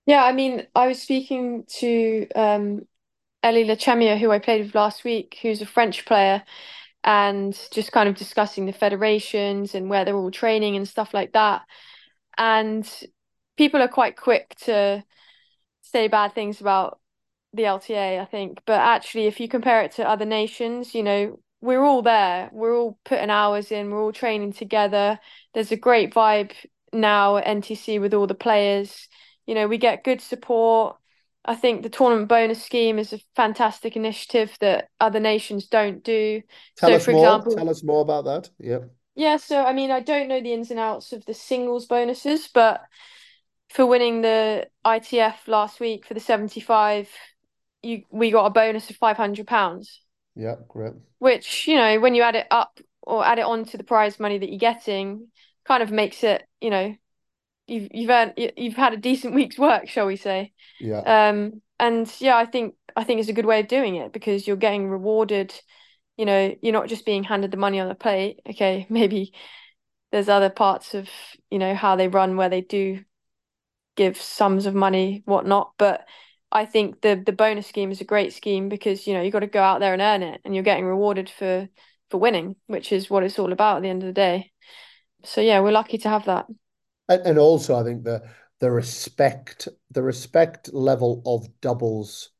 Yeah, 0.06 0.24
I 0.24 0.32
mean, 0.32 0.66
I 0.74 0.86
was 0.86 1.02
speaking 1.02 1.64
to 1.80 2.26
um, 2.34 2.86
Ellie 3.42 3.64
Lechemia, 3.64 4.18
who 4.18 4.30
I 4.30 4.38
played 4.38 4.64
with 4.64 4.74
last 4.74 5.04
week, 5.04 5.38
who's 5.42 5.60
a 5.60 5.66
French 5.66 6.06
player, 6.06 6.42
and 7.04 7.58
just 7.72 7.92
kind 7.92 8.08
of 8.08 8.16
discussing 8.16 8.66
the 8.66 8.72
federations 8.72 9.74
and 9.74 9.90
where 9.90 10.04
they're 10.04 10.16
all 10.16 10.30
training 10.30 10.76
and 10.76 10.88
stuff 10.88 11.12
like 11.14 11.32
that. 11.32 11.62
And 12.38 12.88
people 13.56 13.82
are 13.82 13.88
quite 13.88 14.16
quick 14.16 14.54
to 14.64 15.04
say 15.82 16.08
bad 16.08 16.34
things 16.34 16.60
about 16.60 17.00
the 17.52 17.66
LTA, 17.66 18.20
I 18.20 18.24
think. 18.24 18.60
But 18.66 18.80
actually, 18.80 19.26
if 19.26 19.40
you 19.40 19.48
compare 19.48 19.82
it 19.82 19.92
to 19.92 20.08
other 20.08 20.24
nations, 20.24 20.94
you 20.94 21.02
know, 21.02 21.40
we're 21.60 21.82
all 21.84 22.02
there. 22.02 22.50
We're 22.52 22.76
all 22.76 22.98
putting 23.04 23.30
hours 23.30 23.72
in. 23.72 23.90
We're 23.90 24.02
all 24.02 24.12
training 24.12 24.52
together. 24.52 25.18
There's 25.54 25.72
a 25.72 25.76
great 25.76 26.12
vibe 26.14 26.52
now 26.92 27.36
at 27.36 27.46
NTC 27.46 27.98
with 27.98 28.14
all 28.14 28.26
the 28.26 28.34
players. 28.34 29.08
You 29.46 29.54
know, 29.54 29.66
we 29.68 29.78
get 29.78 30.04
good 30.04 30.20
support. 30.20 30.96
I 31.44 31.54
think 31.54 31.82
the 31.82 31.88
tournament 31.88 32.28
bonus 32.28 32.62
scheme 32.62 32.98
is 32.98 33.12
a 33.12 33.20
fantastic 33.34 33.96
initiative 33.96 34.54
that 34.60 34.88
other 35.00 35.20
nations 35.20 35.66
don't 35.68 36.04
do. 36.04 36.42
Tell 36.76 36.90
So, 36.90 36.96
us 36.96 37.04
for 37.04 37.10
more. 37.12 37.22
example, 37.22 37.56
Tell 37.56 37.68
us 37.70 37.82
more 37.82 38.02
about 38.02 38.24
that. 38.26 38.50
Yeah. 38.58 38.80
yeah, 39.14 39.36
so 39.36 39.64
I 39.64 39.72
mean, 39.72 39.90
I 39.90 40.00
don't 40.00 40.28
know 40.28 40.40
the 40.40 40.52
ins 40.52 40.70
and 40.70 40.78
outs 40.78 41.12
of 41.12 41.24
the 41.24 41.34
singles 41.34 41.86
bonuses, 41.86 42.48
but 42.48 42.82
for 43.70 43.86
winning 43.86 44.22
the 44.22 44.68
ITF 44.84 45.48
last 45.48 45.80
week 45.80 46.06
for 46.06 46.14
the 46.14 46.20
75, 46.20 47.10
you 47.82 48.02
we 48.10 48.30
got 48.30 48.46
a 48.46 48.50
bonus 48.50 48.90
of 48.90 48.96
500 48.96 49.46
pounds, 49.46 50.00
Yeah, 50.34 50.56
Great. 50.68 50.94
which, 51.18 51.66
you 51.66 51.76
know, 51.76 51.98
when 52.00 52.14
you 52.14 52.22
add 52.22 52.36
it 52.36 52.46
up 52.50 52.78
or 53.02 53.24
add 53.24 53.38
it 53.38 53.44
on 53.44 53.64
to 53.66 53.76
the 53.76 53.84
prize 53.84 54.20
money 54.20 54.38
that 54.38 54.48
you're 54.48 54.58
getting, 54.58 55.28
kind 55.66 55.82
of 55.82 55.90
makes 55.90 56.22
it, 56.24 56.46
you 56.60 56.70
know, 56.70 56.94
you've 57.66 57.88
you've 57.92 58.10
earned 58.10 58.34
you've 58.56 58.76
had 58.76 58.94
a 58.94 58.98
decent 58.98 59.34
week's 59.34 59.58
work, 59.58 59.88
shall 59.88 60.06
we 60.06 60.16
say. 60.16 60.52
Yeah. 60.80 61.02
Um, 61.06 61.62
and 61.80 62.12
yeah, 62.20 62.36
I 62.36 62.46
think 62.46 62.74
I 62.96 63.04
think 63.04 63.20
it's 63.20 63.28
a 63.28 63.34
good 63.34 63.46
way 63.46 63.60
of 63.60 63.68
doing 63.68 63.96
it 63.96 64.12
because 64.12 64.46
you're 64.46 64.56
getting 64.56 64.88
rewarded, 64.88 65.54
you 66.16 66.26
know, 66.26 66.54
you're 66.62 66.72
not 66.72 66.88
just 66.88 67.06
being 67.06 67.24
handed 67.24 67.50
the 67.50 67.56
money 67.56 67.80
on 67.80 67.88
the 67.88 67.94
plate. 67.94 68.40
Okay, 68.48 68.86
maybe 68.90 69.32
there's 70.12 70.28
other 70.28 70.50
parts 70.50 70.94
of, 70.94 71.08
you 71.50 71.58
know, 71.58 71.74
how 71.74 71.96
they 71.96 72.08
run 72.08 72.36
where 72.36 72.48
they 72.48 72.62
do 72.62 73.04
give 73.96 74.16
sums 74.20 74.66
of 74.66 74.74
money, 74.74 75.22
whatnot. 75.24 75.72
But 75.78 76.06
I 76.52 76.64
think 76.66 77.00
the 77.02 77.22
the 77.24 77.32
bonus 77.32 77.66
scheme 77.66 77.90
is 77.90 78.00
a 78.00 78.04
great 78.04 78.32
scheme 78.32 78.68
because 78.68 79.06
you 79.06 79.14
know 79.14 79.22
you 79.22 79.30
got 79.30 79.40
to 79.40 79.46
go 79.46 79.62
out 79.62 79.80
there 79.80 79.92
and 79.92 80.02
earn 80.02 80.22
it, 80.22 80.40
and 80.44 80.54
you're 80.54 80.64
getting 80.64 80.86
rewarded 80.86 81.30
for 81.30 81.68
for 82.10 82.18
winning, 82.18 82.56
which 82.66 82.92
is 82.92 83.10
what 83.10 83.22
it's 83.24 83.38
all 83.38 83.52
about 83.52 83.78
at 83.78 83.82
the 83.82 83.88
end 83.90 84.02
of 84.02 84.06
the 84.08 84.12
day. 84.12 84.52
So 85.24 85.40
yeah, 85.42 85.60
we're 85.60 85.72
lucky 85.72 85.98
to 85.98 86.08
have 86.10 86.26
that. 86.26 86.46
And, 87.08 87.22
and 87.26 87.38
also, 87.38 87.76
I 87.76 87.84
think 87.84 88.04
the 88.04 88.28
the 88.60 88.70
respect 88.70 89.68
the 89.90 90.02
respect 90.02 90.72
level 90.74 91.22
of 91.26 91.48
doubles 91.60 92.30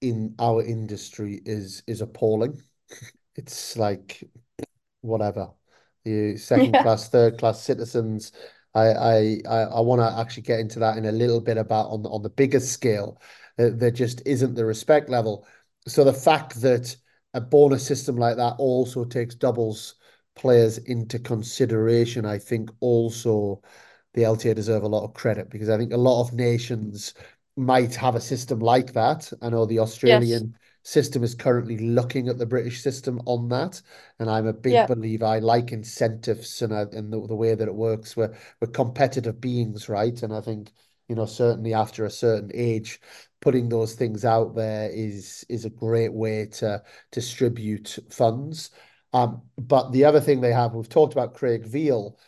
in 0.00 0.34
our 0.38 0.62
industry 0.64 1.42
is 1.46 1.82
is 1.86 2.00
appalling. 2.00 2.62
It's 3.36 3.76
like 3.76 4.24
whatever. 5.02 5.52
The 6.04 6.36
second 6.38 6.74
Yeah. 6.74 6.82
class, 6.82 7.08
third 7.10 7.38
class 7.38 7.62
citizens. 7.62 8.32
I 8.74 8.86
I 8.88 9.40
I, 9.48 9.58
I 9.62 9.80
want 9.80 10.00
to 10.00 10.20
actually 10.20 10.44
get 10.44 10.60
into 10.60 10.78
that 10.80 10.96
in 10.96 11.06
a 11.06 11.12
little 11.12 11.40
bit 11.40 11.56
about 11.58 11.90
on 11.90 12.02
the 12.02 12.08
on 12.10 12.22
the 12.22 12.30
bigger 12.30 12.60
scale. 12.60 13.20
Uh, 13.58 13.70
there 13.72 13.90
just 13.90 14.22
isn't 14.26 14.54
the 14.54 14.64
respect 14.64 15.08
level. 15.08 15.46
So 15.86 16.04
the 16.04 16.12
fact 16.12 16.60
that 16.62 16.96
a 17.34 17.40
bonus 17.40 17.86
system 17.86 18.16
like 18.16 18.36
that 18.36 18.54
also 18.58 19.04
takes 19.04 19.34
doubles 19.34 19.96
players 20.36 20.78
into 20.78 21.18
consideration, 21.18 22.24
I 22.24 22.38
think 22.38 22.70
also 22.80 23.62
the 24.14 24.24
LTA 24.24 24.54
deserve 24.54 24.82
a 24.82 24.88
lot 24.88 25.04
of 25.04 25.14
credit 25.14 25.50
because 25.50 25.68
I 25.68 25.76
think 25.78 25.92
a 25.92 25.96
lot 25.96 26.22
of 26.22 26.32
nations 26.34 27.14
might 27.56 27.94
have 27.94 28.14
a 28.14 28.20
system 28.20 28.60
like 28.60 28.92
that. 28.94 29.32
I 29.42 29.50
know 29.50 29.66
the. 29.66 29.78
Australian 29.80 30.56
system 30.82 31.22
is 31.22 31.34
currently 31.34 31.78
looking 31.78 32.28
at 32.28 32.38
the 32.38 32.46
British 32.46 32.82
system 32.82 33.20
on 33.26 33.48
that. 33.50 33.80
And 34.18 34.30
I'm 34.30 34.46
a 34.46 34.52
big 34.52 34.72
Yeah. 34.72 34.86
believer. 34.86 35.24
I 35.26 35.38
like 35.40 35.72
incentives 35.72 36.62
and, 36.62 36.74
I, 36.74 36.82
and 36.92 37.12
the, 37.12 37.26
the 37.26 37.34
way 37.34 37.54
that 37.54 37.68
it 37.68 37.74
works. 37.74 38.16
We're, 38.16 38.34
we're 38.60 38.68
competitive 38.68 39.40
beings, 39.40 39.88
right? 39.88 40.20
And 40.22 40.32
I 40.32 40.40
think, 40.40 40.72
you 41.08 41.14
know, 41.16 41.26
certainly 41.26 41.74
after 41.74 42.04
a 42.04 42.10
certain 42.10 42.50
age, 42.54 43.00
putting 43.40 43.68
those 43.68 43.94
things 43.94 44.24
out 44.24 44.54
there 44.54 44.90
is 44.90 45.44
is 45.48 45.64
a 45.64 45.70
great 45.70 46.12
way 46.12 46.46
to 46.46 46.82
distribute 47.10 47.98
funds. 48.10 48.70
Um, 49.12 49.42
but 49.56 49.92
the 49.92 50.04
other 50.04 50.20
thing 50.20 50.40
they 50.40 50.52
have, 50.52 50.74
we've 50.74 50.88
talked 50.88 51.12
about 51.14 51.34
Craig 51.34 51.64
Veal. 51.66 52.18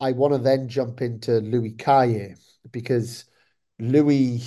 I 0.00 0.12
want 0.12 0.34
to 0.34 0.38
then 0.38 0.68
jump 0.68 1.00
into 1.02 1.40
Louis 1.40 1.72
Cayer 1.72 2.36
because 2.70 3.24
Louis 3.78 4.42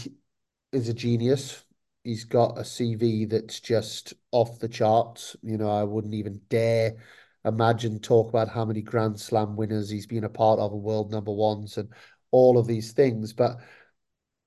is 0.73 0.89
a 0.89 0.93
genius. 0.93 1.64
He's 2.05 2.23
got 2.23 2.57
a 2.57 2.63
CV 2.63 3.25
that's 3.25 3.59
just 3.59 4.13
off 4.31 4.59
the 4.59 4.69
charts. 4.69 5.35
You 5.43 5.57
know, 5.57 5.69
I 5.69 5.83
wouldn't 5.83 6.13
even 6.13 6.39
dare 6.49 6.95
imagine 7.43 7.99
talk 7.99 8.29
about 8.29 8.49
how 8.49 8.65
many 8.65 8.81
Grand 8.81 9.19
Slam 9.19 9.55
winners 9.55 9.89
he's 9.89 10.07
been 10.07 10.23
a 10.23 10.29
part 10.29 10.59
of 10.59 10.71
and 10.71 10.77
world 10.77 11.11
number 11.11 11.31
ones 11.31 11.77
and 11.77 11.89
all 12.31 12.57
of 12.57 12.67
these 12.67 12.93
things. 12.93 13.33
But 13.33 13.59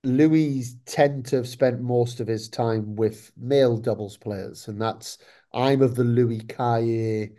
Louis 0.05 0.77
tend 0.87 1.27
to 1.27 1.37
have 1.37 1.49
spent 1.49 1.81
most 1.81 2.21
of 2.21 2.27
his 2.29 2.49
time 2.49 2.95
with 2.97 3.33
male 3.37 3.77
doubles 3.77 4.17
players, 4.17 4.69
and 4.69 4.81
that's 4.81 5.19
I'm 5.53 5.83
of 5.83 5.95
the 5.97 6.05
Louis 6.05 6.41
Cayer 6.41 7.31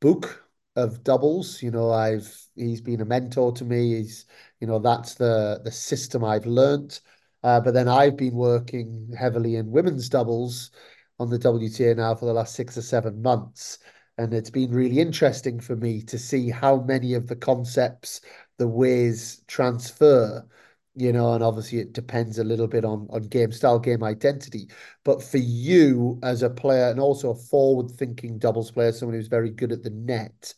book 0.00 0.44
of 0.76 1.04
doubles. 1.04 1.62
You 1.62 1.70
know, 1.70 1.90
I've 1.90 2.34
he's 2.54 2.80
been 2.80 3.00
a 3.02 3.04
mentor 3.04 3.52
to 3.52 3.64
me. 3.64 3.94
He's 3.96 4.26
you 4.60 4.66
know 4.66 4.78
that's 4.78 5.14
the 5.14 5.60
the 5.64 5.70
system 5.72 6.24
I've 6.24 6.46
learnt. 6.46 7.00
Uh, 7.42 7.60
but 7.60 7.74
then 7.74 7.88
I've 7.88 8.16
been 8.16 8.34
working 8.34 9.12
heavily 9.18 9.56
in 9.56 9.70
women's 9.70 10.08
doubles 10.08 10.70
on 11.18 11.30
the 11.30 11.38
WTA 11.38 11.96
now 11.96 12.14
for 12.14 12.26
the 12.26 12.32
last 12.32 12.54
six 12.54 12.76
or 12.76 12.82
seven 12.82 13.22
months. 13.22 13.78
And 14.18 14.32
it's 14.32 14.50
been 14.50 14.72
really 14.72 15.00
interesting 15.00 15.60
for 15.60 15.76
me 15.76 16.02
to 16.02 16.18
see 16.18 16.50
how 16.50 16.80
many 16.80 17.14
of 17.14 17.26
the 17.26 17.36
concepts, 17.36 18.20
the 18.58 18.66
ways 18.66 19.42
transfer, 19.46 20.46
you 20.94 21.12
know, 21.12 21.34
and 21.34 21.44
obviously 21.44 21.78
it 21.78 21.92
depends 21.92 22.38
a 22.38 22.44
little 22.44 22.66
bit 22.66 22.84
on, 22.84 23.06
on 23.10 23.22
game 23.24 23.52
style, 23.52 23.78
game 23.78 24.02
identity. 24.02 24.68
But 25.04 25.22
for 25.22 25.36
you 25.36 26.18
as 26.22 26.42
a 26.42 26.48
player 26.48 26.88
and 26.88 26.98
also 26.98 27.30
a 27.30 27.34
forward 27.34 27.90
thinking 27.90 28.38
doubles 28.38 28.70
player, 28.70 28.92
someone 28.92 29.16
who's 29.16 29.28
very 29.28 29.50
good 29.50 29.72
at 29.72 29.82
the 29.82 29.90
net, 29.90 30.54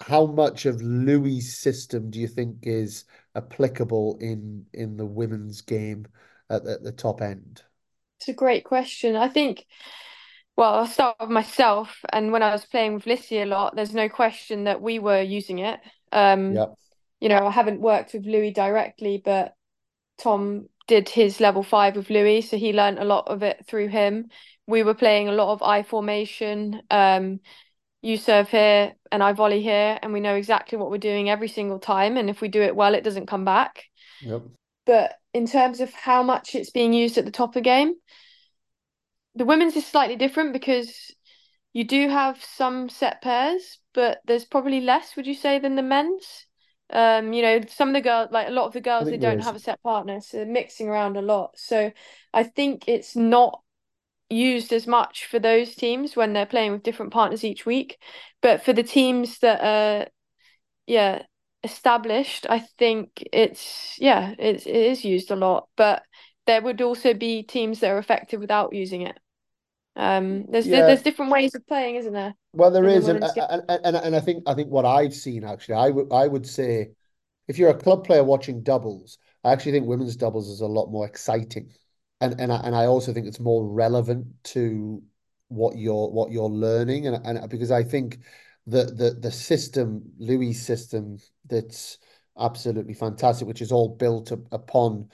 how 0.00 0.26
much 0.26 0.66
of 0.66 0.80
Louis' 0.82 1.40
system 1.40 2.10
do 2.10 2.18
you 2.18 2.28
think 2.28 2.58
is 2.62 3.04
applicable 3.34 4.18
in 4.20 4.66
in 4.72 4.96
the 4.96 5.06
women's 5.06 5.60
game 5.62 6.06
at, 6.50 6.66
at 6.66 6.82
the 6.82 6.92
top 6.92 7.20
end? 7.22 7.62
It's 8.18 8.28
a 8.28 8.32
great 8.32 8.64
question. 8.64 9.16
I 9.16 9.28
think, 9.28 9.64
well, 10.56 10.74
I'll 10.74 10.86
start 10.86 11.16
with 11.20 11.30
myself. 11.30 11.98
And 12.12 12.32
when 12.32 12.42
I 12.42 12.52
was 12.52 12.64
playing 12.64 12.94
with 12.94 13.06
Lissy 13.06 13.40
a 13.40 13.46
lot, 13.46 13.76
there's 13.76 13.94
no 13.94 14.08
question 14.08 14.64
that 14.64 14.82
we 14.82 14.98
were 14.98 15.22
using 15.22 15.60
it. 15.60 15.80
Um, 16.12 16.54
Yep. 16.54 16.76
you 17.20 17.28
know, 17.28 17.46
I 17.46 17.50
haven't 17.50 17.80
worked 17.80 18.14
with 18.14 18.26
Louis 18.26 18.52
directly, 18.52 19.22
but 19.24 19.54
Tom 20.18 20.68
did 20.88 21.08
his 21.08 21.40
level 21.40 21.62
five 21.62 21.96
with 21.96 22.10
Louis, 22.10 22.42
so 22.42 22.56
he 22.58 22.72
learned 22.72 22.98
a 22.98 23.04
lot 23.04 23.28
of 23.28 23.42
it 23.42 23.66
through 23.66 23.88
him. 23.88 24.30
We 24.66 24.82
were 24.82 24.94
playing 24.94 25.28
a 25.28 25.32
lot 25.32 25.52
of 25.52 25.62
I 25.62 25.82
formation. 25.82 26.82
Um, 26.90 27.40
you 28.00 28.16
serve 28.16 28.48
here 28.48 28.92
and 29.10 29.22
I 29.22 29.32
volley 29.32 29.62
here, 29.62 29.98
and 30.02 30.12
we 30.12 30.20
know 30.20 30.34
exactly 30.34 30.78
what 30.78 30.90
we're 30.90 30.98
doing 30.98 31.30
every 31.30 31.48
single 31.48 31.78
time. 31.78 32.16
And 32.16 32.30
if 32.30 32.40
we 32.40 32.48
do 32.48 32.62
it 32.62 32.76
well, 32.76 32.94
it 32.94 33.04
doesn't 33.04 33.26
come 33.26 33.44
back. 33.44 33.84
Yep. 34.20 34.42
But 34.86 35.14
in 35.34 35.46
terms 35.46 35.80
of 35.80 35.92
how 35.92 36.22
much 36.22 36.54
it's 36.54 36.70
being 36.70 36.92
used 36.92 37.18
at 37.18 37.24
the 37.24 37.30
top 37.30 37.50
of 37.50 37.54
the 37.54 37.60
game, 37.60 37.94
the 39.34 39.44
women's 39.44 39.76
is 39.76 39.86
slightly 39.86 40.16
different 40.16 40.52
because 40.52 41.14
you 41.72 41.84
do 41.84 42.08
have 42.08 42.42
some 42.42 42.88
set 42.88 43.22
pairs, 43.22 43.78
but 43.94 44.20
there's 44.26 44.44
probably 44.44 44.80
less, 44.80 45.14
would 45.16 45.26
you 45.26 45.34
say, 45.34 45.58
than 45.58 45.76
the 45.76 45.82
men's? 45.82 46.46
Um, 46.90 47.32
you 47.32 47.42
know, 47.42 47.60
some 47.68 47.88
of 47.88 47.94
the 47.94 48.00
girls, 48.00 48.30
like 48.32 48.48
a 48.48 48.52
lot 48.52 48.66
of 48.66 48.72
the 48.72 48.80
girls, 48.80 49.04
they 49.04 49.18
don't 49.18 49.40
is. 49.40 49.44
have 49.44 49.56
a 49.56 49.60
set 49.60 49.82
partner, 49.82 50.20
so 50.20 50.38
they're 50.38 50.46
mixing 50.46 50.88
around 50.88 51.16
a 51.16 51.22
lot. 51.22 51.50
So 51.56 51.92
I 52.32 52.42
think 52.44 52.84
it's 52.88 53.14
not 53.14 53.60
used 54.30 54.72
as 54.72 54.86
much 54.86 55.26
for 55.26 55.38
those 55.38 55.74
teams 55.74 56.16
when 56.16 56.32
they're 56.32 56.46
playing 56.46 56.72
with 56.72 56.82
different 56.82 57.12
partners 57.12 57.44
each 57.44 57.66
week. 57.66 57.98
But 58.42 58.62
for 58.64 58.72
the 58.72 58.82
teams 58.82 59.38
that 59.40 59.60
are, 59.62 60.08
yeah, 60.86 61.22
established, 61.64 62.46
I 62.50 62.60
think 62.60 63.24
it's 63.32 63.96
yeah, 63.98 64.34
it's 64.38 64.66
it 64.66 64.76
is 64.76 65.04
used 65.04 65.30
a 65.30 65.36
lot. 65.36 65.68
But 65.76 66.04
there 66.46 66.62
would 66.62 66.80
also 66.82 67.14
be 67.14 67.42
teams 67.44 67.80
that 67.80 67.90
are 67.90 67.98
effective 67.98 68.40
without 68.40 68.74
using 68.74 69.02
it. 69.02 69.18
Um, 69.96 70.46
there's 70.50 70.68
Yeah, 70.68 70.82
there's 70.82 71.02
different 71.02 71.32
ways 71.32 71.54
of 71.54 71.66
playing, 71.66 71.96
isn't 71.96 72.12
there, 72.14 72.34
well, 72.52 72.70
there 72.70 72.88
is, 72.88 73.08
and 73.08 73.22
and 73.22 73.62
and, 73.68 73.96
and 73.96 74.16
I 74.16 74.20
think 74.20 74.44
I 74.46 74.54
think 74.54 74.70
what 74.70 74.84
I've 74.84 75.14
seen 75.14 75.44
actually, 75.44 75.74
I 75.76 75.90
would 75.90 76.12
I 76.12 76.26
would 76.26 76.46
say 76.46 76.90
if 77.48 77.58
you're 77.58 77.70
a 77.70 77.78
club 77.78 78.04
player 78.06 78.24
watching 78.24 78.62
doubles, 78.62 79.18
I 79.44 79.52
actually 79.52 79.72
think 79.72 79.86
women's 79.86 80.16
doubles 80.16 80.48
is 80.48 80.60
a 80.60 80.66
lot 80.66 80.90
more 80.90 81.06
exciting, 81.06 81.72
and 82.20 82.40
and 82.40 82.52
I, 82.52 82.56
and 82.64 82.74
I 82.74 82.86
also 82.86 83.12
think 83.12 83.26
it's 83.26 83.40
more 83.40 83.66
relevant 83.68 84.26
to 84.44 85.02
what 85.48 85.76
you're 85.78 86.08
what 86.10 86.30
you're 86.30 86.48
learning, 86.48 87.06
and 87.06 87.24
and 87.26 87.48
because 87.50 87.70
I 87.70 87.82
think 87.82 88.18
the 88.66 88.84
the 88.84 89.10
the 89.20 89.30
system, 89.32 90.12
Louis' 90.18 90.52
system, 90.54 91.18
that's 91.46 91.98
absolutely 92.38 92.94
fantastic, 92.94 93.46
which 93.48 93.62
is 93.62 93.72
all 93.72 93.88
built 93.96 94.32
up 94.32 94.40
upon 94.52 95.10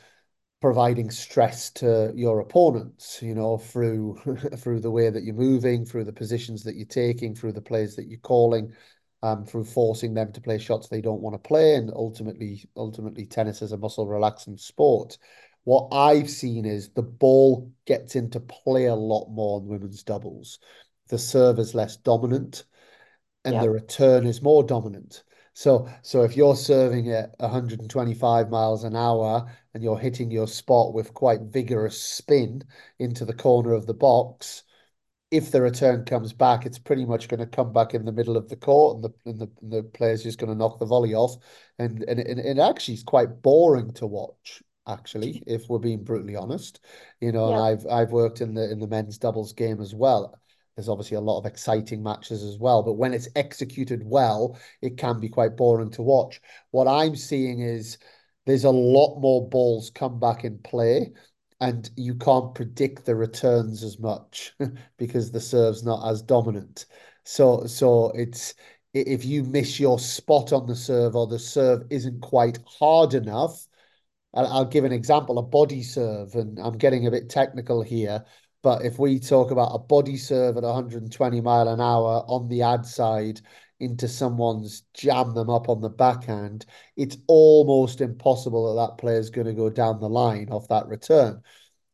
providing 0.60 1.10
stress 1.10 1.70
to 1.70 2.10
your 2.16 2.40
opponents, 2.40 3.20
you 3.22 3.34
know, 3.34 3.58
through 3.58 4.16
through 4.56 4.80
the 4.80 4.90
way 4.90 5.10
that 5.10 5.24
you're 5.24 5.34
moving, 5.34 5.84
through 5.84 6.04
the 6.04 6.12
positions 6.12 6.64
that 6.64 6.76
you're 6.76 6.86
taking, 6.86 7.34
through 7.34 7.52
the 7.52 7.60
plays 7.60 7.96
that 7.96 8.06
you're 8.08 8.18
calling, 8.20 8.72
um, 9.22 9.44
through 9.44 9.64
forcing 9.64 10.14
them 10.14 10.32
to 10.32 10.40
play 10.40 10.58
shots 10.58 10.88
they 10.88 11.00
don't 11.00 11.20
want 11.20 11.34
to 11.34 11.48
play, 11.48 11.76
and 11.76 11.90
ultimately, 11.94 12.64
ultimately, 12.76 13.26
tennis 13.26 13.62
is 13.62 13.72
a 13.72 13.76
muscle 13.76 14.06
relaxing 14.06 14.56
sport. 14.56 15.18
What 15.64 15.88
I've 15.92 16.30
seen 16.30 16.64
is 16.64 16.90
the 16.90 17.02
ball 17.02 17.72
gets 17.86 18.16
into 18.16 18.40
play 18.40 18.86
a 18.86 18.94
lot 18.94 19.28
more 19.30 19.60
in 19.60 19.66
women's 19.66 20.02
doubles. 20.02 20.58
The 21.08 21.18
serve 21.18 21.58
is 21.58 21.74
less 21.74 21.96
dominant 21.96 22.64
and 23.44 23.60
the 23.60 23.70
return 23.70 24.26
is 24.26 24.42
more 24.42 24.62
dominant. 24.64 25.24
So, 25.54 25.88
so 26.02 26.22
if 26.24 26.36
you're 26.36 26.56
serving 26.56 27.10
at 27.10 27.34
125 27.38 28.50
miles 28.50 28.84
an 28.84 28.96
hour 28.96 29.50
and 29.72 29.82
you're 29.82 29.98
hitting 29.98 30.30
your 30.30 30.48
spot 30.48 30.94
with 30.94 31.14
quite 31.14 31.42
vigorous 31.42 32.00
spin 32.02 32.64
into 32.98 33.24
the 33.24 33.34
corner 33.34 33.72
of 33.72 33.86
the 33.86 33.94
box, 33.94 34.64
if 35.30 35.50
the 35.50 35.62
return 35.62 36.04
comes 36.04 36.32
back, 36.32 36.66
it's 36.66 36.78
pretty 36.78 37.04
much 37.04 37.28
going 37.28 37.40
to 37.40 37.46
come 37.46 37.72
back 37.72 37.94
in 37.94 38.04
the 38.04 38.12
middle 38.12 38.36
of 38.36 38.48
the 38.48 38.56
court, 38.56 38.96
and 38.96 39.04
the 39.04 39.14
and 39.30 39.40
the, 39.40 39.50
and 39.62 39.72
the 39.72 39.82
player's 39.82 40.22
just 40.22 40.38
going 40.38 40.50
to 40.50 40.56
knock 40.56 40.78
the 40.78 40.86
volley 40.86 41.14
off, 41.14 41.36
and 41.78 42.02
and 42.04 42.20
and 42.20 42.40
it 42.40 42.58
actually 42.58 42.94
is 42.94 43.02
quite 43.02 43.42
boring 43.42 43.92
to 43.94 44.06
watch. 44.06 44.62
Actually, 44.86 45.42
if 45.46 45.68
we're 45.68 45.78
being 45.78 46.04
brutally 46.04 46.36
honest, 46.36 46.80
you 47.20 47.32
know, 47.32 47.52
and 47.52 47.56
I've 47.56 47.86
I've 47.86 48.12
worked 48.12 48.40
in 48.40 48.54
the 48.54 48.70
in 48.70 48.78
the 48.78 48.86
men's 48.86 49.18
doubles 49.18 49.52
game 49.52 49.80
as 49.80 49.94
well. 49.94 50.38
There's 50.76 50.88
obviously 50.88 51.16
a 51.16 51.20
lot 51.20 51.38
of 51.38 51.46
exciting 51.46 52.02
matches 52.02 52.42
as 52.42 52.58
well, 52.58 52.82
but 52.82 52.94
when 52.94 53.14
it's 53.14 53.28
executed 53.36 54.02
well, 54.04 54.58
it 54.82 54.98
can 54.98 55.20
be 55.20 55.28
quite 55.28 55.56
boring 55.56 55.90
to 55.92 56.02
watch. 56.02 56.40
What 56.72 56.88
I'm 56.88 57.14
seeing 57.14 57.60
is 57.60 57.98
there's 58.44 58.64
a 58.64 58.70
lot 58.70 59.20
more 59.20 59.48
balls 59.48 59.90
come 59.90 60.18
back 60.18 60.44
in 60.44 60.58
play, 60.58 61.12
and 61.60 61.88
you 61.96 62.14
can't 62.14 62.54
predict 62.54 63.04
the 63.04 63.14
returns 63.14 63.82
as 63.82 63.98
much 63.98 64.54
because 64.98 65.30
the 65.30 65.40
serve's 65.40 65.84
not 65.84 66.08
as 66.10 66.22
dominant. 66.22 66.86
So 67.24 67.66
so 67.66 68.10
it's 68.10 68.54
if 68.92 69.24
you 69.24 69.44
miss 69.44 69.80
your 69.80 69.98
spot 69.98 70.52
on 70.52 70.66
the 70.66 70.76
serve 70.76 71.16
or 71.16 71.26
the 71.26 71.38
serve 71.38 71.82
isn't 71.90 72.20
quite 72.20 72.58
hard 72.66 73.14
enough, 73.14 73.66
I'll, 74.34 74.64
give 74.64 74.84
an 74.84 74.92
example, 74.92 75.38
a 75.38 75.42
body 75.42 75.82
serve, 75.82 76.34
and 76.34 76.58
I'm 76.58 76.76
getting 76.76 77.06
a 77.06 77.10
bit 77.10 77.30
technical 77.30 77.82
here, 77.82 78.24
but 78.62 78.84
if 78.84 78.98
we 78.98 79.20
talk 79.20 79.50
about 79.50 79.74
a 79.74 79.78
body 79.78 80.16
serve 80.16 80.56
at 80.56 80.64
120 80.64 81.40
mile 81.40 81.68
an 81.68 81.80
hour 81.80 82.24
on 82.26 82.48
the 82.48 82.62
ad 82.62 82.84
side 82.84 83.40
into 83.78 84.08
someone's 84.08 84.82
jam 84.94 85.34
them 85.34 85.50
up 85.50 85.68
on 85.68 85.80
the 85.80 85.90
backhand, 85.90 86.66
it's 86.96 87.16
almost 87.28 88.00
impossible 88.00 88.74
that 88.74 88.88
that 88.88 88.98
player's 88.98 89.30
going 89.30 89.46
to 89.46 89.52
go 89.52 89.70
down 89.70 90.00
the 90.00 90.08
line 90.08 90.48
off 90.50 90.68
that 90.68 90.88
return. 90.88 91.42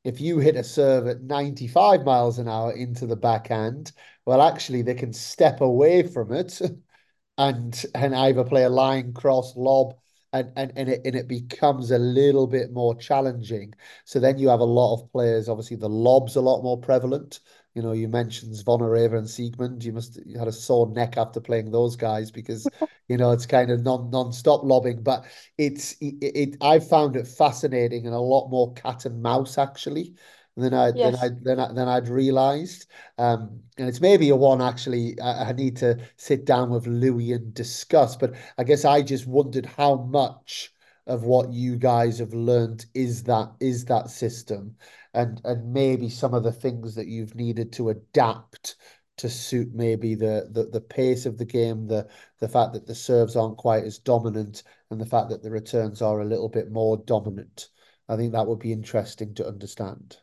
If 0.05 0.21
you 0.21 0.39
hit 0.39 0.57
a 0.57 0.65
serve 0.65 1.07
at 1.09 1.23
95 1.23 2.05
miles 2.05 2.39
an 2.39 2.49
hour 2.49 2.73
into 2.73 3.07
the 3.07 3.17
backhand, 3.17 3.93
well, 4.25 4.41
actually, 4.41 4.83
they 4.83 4.95
can 4.95 5.13
step 5.13 5.61
away 5.61 6.05
from 6.05 6.33
it 6.33 6.61
and 7.39 7.85
and 7.95 8.15
either 8.15 8.45
play 8.45 8.65
a 8.65 8.71
line 8.71 9.13
cross 9.13 9.57
lob 9.57 9.95
and 10.33 10.53
and 10.57 10.73
and 10.77 10.89
it 10.89 11.01
and 11.05 11.15
it 11.15 11.29
becomes 11.29 11.91
a 11.91 11.99
little 11.99 12.47
bit 12.47 12.73
more 12.73 12.95
challenging. 12.95 13.75
So 14.05 14.21
then 14.21 14.39
you 14.39 14.49
have 14.49 14.61
a 14.61 14.65
lot 14.65 14.95
of 14.95 15.11
players. 15.13 15.49
Obviously, 15.49 15.77
the 15.77 15.89
lob's 15.89 16.37
a 16.37 16.41
lot 16.41 16.63
more 16.63 16.79
prevalent. 16.79 17.41
You 17.75 17.83
know, 17.83 17.93
you 17.93 18.09
mentioned 18.09 18.55
Zvonareva 18.55 19.19
and 19.19 19.27
Siegemund. 19.27 19.85
You 19.85 19.93
must 19.93 20.19
you 20.27 20.39
had 20.39 20.49
a 20.49 20.53
sore 20.53 20.89
neck 20.89 21.17
after 21.17 21.41
playing 21.41 21.71
those 21.71 21.97
guys 21.97 22.31
because 22.31 22.69
you 23.09 23.17
know 23.17 23.33
it's 23.33 23.47
kind 23.47 23.71
of 23.71 23.83
non 23.83 24.11
non-stop 24.11 24.63
lobbing. 24.65 25.03
But 25.03 25.25
it's 25.59 25.93
it, 26.01 26.15
it 26.21 26.57
I 26.61 26.79
found 26.79 27.17
it 27.17 27.27
fascinating 27.27 28.07
and 28.07 28.15
a 28.15 28.21
lot 28.21 28.51
more 28.51 28.73
cat 28.75 29.07
and 29.07 29.23
mouse 29.23 29.59
actually 29.59 30.15
than 30.61 30.75
I 30.75 30.91
than 30.93 31.15
I 31.17 31.29
than 31.29 31.59
I 31.61 31.73
than 31.73 31.89
I'd 31.89 32.09
realized. 32.09 32.87
Um, 33.19 33.63
and 33.79 33.89
it's 33.89 34.01
maybe 34.01 34.29
a 34.31 34.37
one 34.37 34.61
actually 34.63 35.19
I, 35.21 35.51
I 35.51 35.53
need 35.53 35.77
to 35.79 35.99
sit 36.17 36.45
down 36.45 36.71
with 36.71 36.87
Louis 36.87 37.33
and 37.33 37.53
discuss. 37.55 38.17
But 38.17 38.35
I 38.59 38.65
guess 38.65 38.85
I 38.85 39.03
just 39.03 39.27
wondered 39.27 39.67
how 39.67 39.97
much 39.97 40.73
of 41.07 41.25
what 41.25 41.53
you 41.53 41.77
guys 41.77 42.19
have 42.19 42.35
learned 42.35 42.87
is 42.95 43.23
that 43.25 43.53
is 43.61 43.85
that 43.87 44.11
system, 44.11 44.77
and 45.15 45.41
and 45.45 45.73
maybe 45.73 46.09
some 46.09 46.35
of 46.35 46.43
the 46.45 46.53
things 46.53 46.95
that 46.95 47.07
you've 47.07 47.35
needed 47.35 47.73
to 47.75 47.91
adapt 47.91 48.77
to 49.17 49.29
suit 49.29 49.73
maybe 49.75 50.15
the 50.15 50.49
the, 50.51 50.65
the 50.65 50.81
pace 50.81 51.27
of 51.27 51.39
the 51.39 51.45
game, 51.45 51.87
the 51.87 52.09
the 52.39 52.49
fact 52.49 52.73
that 52.73 52.87
the 52.87 52.95
serves 52.95 53.37
aren't 53.37 53.57
quite 53.59 53.85
as 53.85 53.99
dominant, 53.99 54.63
and 54.91 55.01
the 55.01 55.07
fact 55.07 55.29
that 55.31 55.43
the 55.43 55.51
returns 55.51 56.03
are 56.03 56.21
a 56.21 56.25
little 56.25 56.49
bit 56.49 56.71
more 56.71 56.97
dominant. 56.97 57.69
I 58.09 58.17
think 58.17 58.33
that 58.33 58.47
would 58.47 58.59
be 58.59 58.73
interesting 58.73 59.35
to 59.35 59.47
understand. 59.47 60.19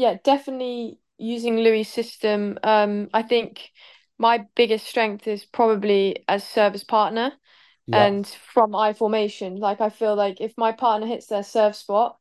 Yeah, 0.00 0.18
definitely 0.24 0.98
using 1.18 1.56
Louis' 1.58 1.84
system. 1.84 2.58
Um, 2.62 3.08
I 3.12 3.22
think 3.22 3.70
my 4.18 4.46
biggest 4.54 4.86
strength 4.86 5.26
is 5.26 5.44
probably 5.44 6.24
as 6.28 6.44
service 6.46 6.84
partner 6.84 7.32
Yeah, 7.86 8.06
and 8.06 8.26
from 8.26 8.74
I 8.74 8.92
formation. 8.94 9.56
Like 9.56 9.80
I 9.80 9.90
feel 9.90 10.14
like 10.16 10.40
if 10.40 10.54
my 10.58 10.72
partner 10.72 11.06
hits 11.06 11.26
their 11.26 11.42
serve 11.44 11.76
spot, 11.76 12.18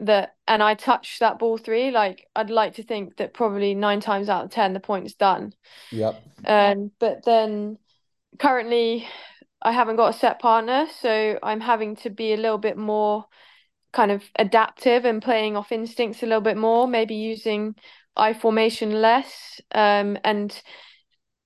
that 0.00 0.36
and 0.48 0.62
I 0.62 0.74
touch 0.74 1.18
that 1.20 1.38
ball 1.38 1.58
three, 1.58 1.90
like 1.90 2.26
I'd 2.36 2.50
like 2.50 2.74
to 2.76 2.82
think 2.84 3.16
that 3.18 3.34
probably 3.34 3.74
nine 3.74 4.00
times 4.00 4.28
out 4.28 4.44
of 4.44 4.50
ten 4.50 4.72
the 4.74 4.80
point 4.80 5.06
is 5.06 5.14
done. 5.14 5.54
Yep. 5.90 6.24
Um, 6.44 6.90
but 6.98 7.24
then 7.24 7.78
currently 8.38 9.06
I 9.62 9.72
haven't 9.72 9.96
got 9.96 10.14
a 10.14 10.18
set 10.18 10.40
partner, 10.40 10.86
so 11.00 11.38
I'm 11.42 11.60
having 11.60 11.96
to 11.98 12.10
be 12.10 12.32
a 12.34 12.36
little 12.38 12.58
bit 12.58 12.76
more 12.76 13.26
kind 13.94 14.10
of 14.10 14.22
adaptive 14.38 15.04
and 15.06 15.22
playing 15.22 15.56
off 15.56 15.72
instincts 15.72 16.22
a 16.22 16.26
little 16.26 16.42
bit 16.42 16.56
more, 16.58 16.86
maybe 16.86 17.14
using 17.14 17.74
I 18.16 18.34
formation 18.34 18.92
less. 19.00 19.60
Um, 19.72 20.18
and 20.24 20.62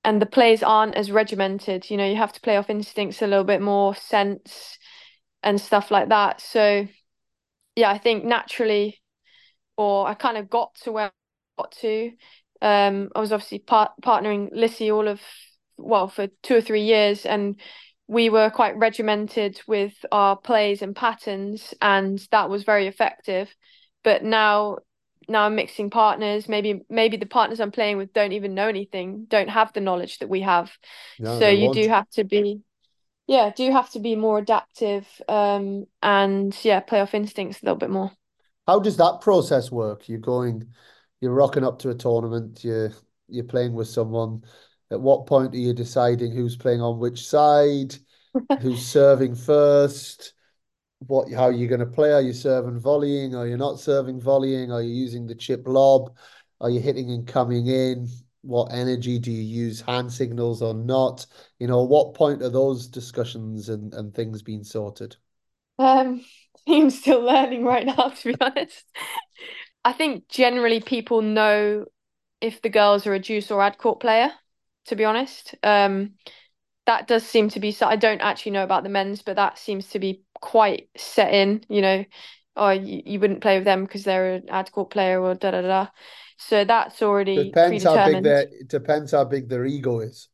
and 0.04 0.22
the 0.22 0.26
plays 0.26 0.62
aren't 0.62 0.94
as 0.94 1.10
regimented. 1.12 1.90
You 1.90 1.96
know, 1.96 2.06
you 2.08 2.16
have 2.16 2.32
to 2.32 2.40
play 2.40 2.56
off 2.56 2.70
instincts 2.70 3.22
a 3.22 3.26
little 3.26 3.44
bit 3.44 3.60
more, 3.60 3.94
sense 3.94 4.78
and 5.42 5.60
stuff 5.60 5.90
like 5.90 6.08
that. 6.08 6.40
So 6.40 6.88
yeah, 7.76 7.90
I 7.90 7.98
think 7.98 8.24
naturally, 8.24 9.00
or 9.76 10.08
I 10.08 10.14
kind 10.14 10.36
of 10.36 10.50
got 10.50 10.74
to 10.84 10.92
where 10.92 11.06
I 11.06 11.10
got 11.62 11.72
to. 11.80 12.12
Um, 12.62 13.10
I 13.14 13.20
was 13.20 13.32
obviously 13.32 13.60
part 13.60 13.92
partnering 14.02 14.48
Lissy 14.52 14.90
all 14.90 15.08
of 15.08 15.20
well 15.76 16.08
for 16.08 16.28
two 16.42 16.56
or 16.56 16.60
three 16.60 16.84
years, 16.84 17.26
and 17.26 17.60
we 18.08 18.30
were 18.30 18.50
quite 18.50 18.76
regimented 18.76 19.60
with 19.66 19.92
our 20.10 20.36
plays 20.36 20.82
and 20.82 20.96
patterns, 20.96 21.74
and 21.82 22.18
that 22.30 22.50
was 22.50 22.64
very 22.64 22.86
effective. 22.86 23.54
But 24.02 24.24
now, 24.24 24.78
now 25.28 25.44
I'm 25.44 25.54
mixing 25.56 25.90
partners. 25.90 26.48
Maybe 26.48 26.82
maybe 26.88 27.18
the 27.18 27.26
partners 27.26 27.60
I'm 27.60 27.70
playing 27.72 27.98
with 27.98 28.12
don't 28.14 28.32
even 28.32 28.54
know 28.54 28.68
anything, 28.68 29.26
don't 29.28 29.50
have 29.50 29.72
the 29.74 29.80
knowledge 29.80 30.18
that 30.18 30.28
we 30.28 30.40
have. 30.40 30.72
no, 31.18 31.38
So 31.38 31.48
you 31.48 31.68
do 31.70 31.88
won't. 31.88 31.88
have 31.88 32.08
to 32.10 32.24
be 32.24 32.62
yeah, 33.26 33.52
do 33.54 33.70
have 33.72 33.90
to 33.90 34.00
be 34.00 34.16
more 34.16 34.38
adaptive, 34.38 35.06
um, 35.28 35.86
and 36.02 36.56
yeah, 36.64 36.80
play 36.80 37.00
off 37.00 37.14
instincts 37.14 37.62
a 37.62 37.66
little 37.66 37.78
bit 37.78 37.90
more. 37.90 38.12
How 38.66 38.78
does 38.80 38.96
that 38.98 39.20
process 39.20 39.70
work? 39.70 40.08
You're 40.08 40.18
going, 40.18 40.72
you're 41.20 41.32
rocking 41.32 41.64
up 41.64 41.78
to 41.80 41.90
a 41.90 41.94
tournament, 41.94 42.64
you're 42.64 42.92
you're 43.28 43.44
playing 43.44 43.74
with 43.74 43.88
someone. 43.88 44.42
At 44.90 45.00
what 45.00 45.26
point 45.26 45.54
are 45.54 45.58
you 45.58 45.72
deciding 45.74 46.32
who's 46.32 46.56
playing 46.56 46.80
on 46.80 46.98
which 46.98 47.26
side, 47.26 47.96
who's 48.60 48.84
serving 48.86 49.34
first? 49.36 50.34
what 51.00 51.30
how 51.32 51.44
are 51.44 51.52
you're 51.52 51.68
going 51.68 51.80
to 51.80 51.86
play. 51.86 52.12
Are 52.12 52.22
you 52.22 52.32
serving 52.32 52.80
volleying? 52.80 53.34
Are 53.34 53.46
you 53.46 53.56
not 53.56 53.78
serving 53.80 54.20
volleying? 54.20 54.72
Are 54.72 54.82
you 54.82 54.92
using 54.94 55.26
the 55.26 55.34
chip 55.34 55.62
lob? 55.66 56.16
Are 56.60 56.70
you 56.70 56.80
hitting 56.80 57.10
and 57.10 57.26
coming 57.26 57.66
in? 57.68 58.08
What 58.42 58.72
energy 58.72 59.18
do 59.18 59.30
you 59.30 59.42
use 59.42 59.80
hand 59.80 60.12
signals 60.12 60.62
or 60.62 60.74
not? 60.74 61.26
You 61.58 61.68
know, 61.68 61.82
what 61.84 62.14
point 62.14 62.42
are 62.42 62.48
those 62.50 62.88
discussions 62.88 63.68
and, 63.68 63.94
and 63.94 64.14
things 64.14 64.42
being 64.42 64.64
sorted? 64.64 65.16
Um, 65.78 66.24
I'm 66.68 66.90
still 66.90 67.20
learning 67.22 67.64
right 67.64 67.86
now, 67.86 68.08
to 68.10 68.32
be 68.32 68.36
honest. 68.40 68.84
I 69.84 69.92
think 69.92 70.28
generally 70.28 70.80
people 70.80 71.22
know 71.22 71.86
if 72.40 72.62
the 72.62 72.68
girls 72.68 73.06
are 73.06 73.14
a 73.14 73.18
juice 73.20 73.50
or 73.50 73.62
ad 73.62 73.78
court 73.78 74.00
player, 74.00 74.32
to 74.88 74.96
be 74.96 75.04
honest. 75.04 75.54
Um, 75.62 76.14
that 76.86 77.06
does 77.08 77.24
seem 77.26 77.48
to 77.50 77.60
be 77.60 77.72
so 77.72 77.86
I 77.86 77.96
don't 77.96 78.20
actually 78.22 78.52
know 78.52 78.64
about 78.64 78.82
the 78.84 78.88
men's, 78.90 79.22
but 79.22 79.36
that 79.36 79.58
seems 79.58 79.88
to 79.90 79.98
be 79.98 80.22
quite 80.40 80.88
set 80.96 81.34
in, 81.34 81.64
you 81.68 81.82
know, 81.82 82.04
or 82.56 82.74
you, 82.74 83.02
you 83.06 83.20
wouldn't 83.20 83.42
play 83.42 83.56
with 83.58 83.64
them 83.66 83.84
because 83.84 84.04
they're 84.04 84.34
an 84.36 84.48
ad 84.50 84.72
court 84.72 84.90
player 84.90 85.20
or 85.22 85.34
da 85.34 85.52
da 85.52 85.62
da. 85.62 85.88
So 86.38 86.64
that's 86.64 87.02
already 87.02 87.58
Depends 87.58 87.84
how 87.84 87.98
big 87.98 88.22
their 88.22 88.40
it 88.50 88.68
depends 88.68 89.12
how 89.12 89.24
big 89.24 89.48
their 89.48 89.64
ego 89.64 90.00
is. 90.00 90.28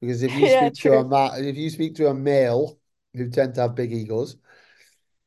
Because 0.00 0.22
if 0.22 0.34
you 0.36 0.48
Yeah, 0.48 0.48
speak 0.48 0.78
to 0.80 0.96
a 0.98 1.04
ma 1.04 1.34
if 1.36 1.56
you 1.56 1.70
speak 1.70 1.94
to 1.96 2.08
a 2.08 2.14
male 2.14 2.78
who 3.14 3.28
tend 3.30 3.54
to 3.56 3.62
have 3.62 3.74
big 3.74 3.92
egos, 3.92 4.36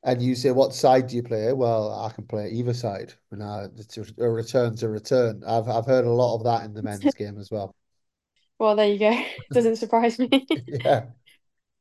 and 0.03 0.21
you 0.21 0.35
say, 0.35 0.51
"What 0.51 0.73
side 0.75 1.07
do 1.07 1.15
you 1.17 1.23
play?" 1.23 1.53
Well, 1.53 1.93
I 2.05 2.11
can 2.11 2.27
play 2.27 2.49
either 2.51 2.73
side. 2.73 3.13
And 3.31 3.43
uh, 3.43 3.69
it's 3.77 3.97
a, 3.97 4.05
a 4.19 4.29
return's 4.31 4.83
a 4.83 4.89
return. 4.89 5.43
I've 5.47 5.67
I've 5.69 5.85
heard 5.87 6.05
a 6.05 6.11
lot 6.11 6.35
of 6.37 6.43
that 6.45 6.65
in 6.65 6.73
the 6.73 6.83
men's 6.83 7.13
game 7.15 7.39
as 7.39 7.51
well. 7.51 7.75
Well, 8.59 8.75
there 8.75 8.87
you 8.87 8.99
go. 8.99 9.23
Doesn't 9.53 9.75
surprise 9.77 10.19
me. 10.19 10.47
Yeah, 10.67 11.05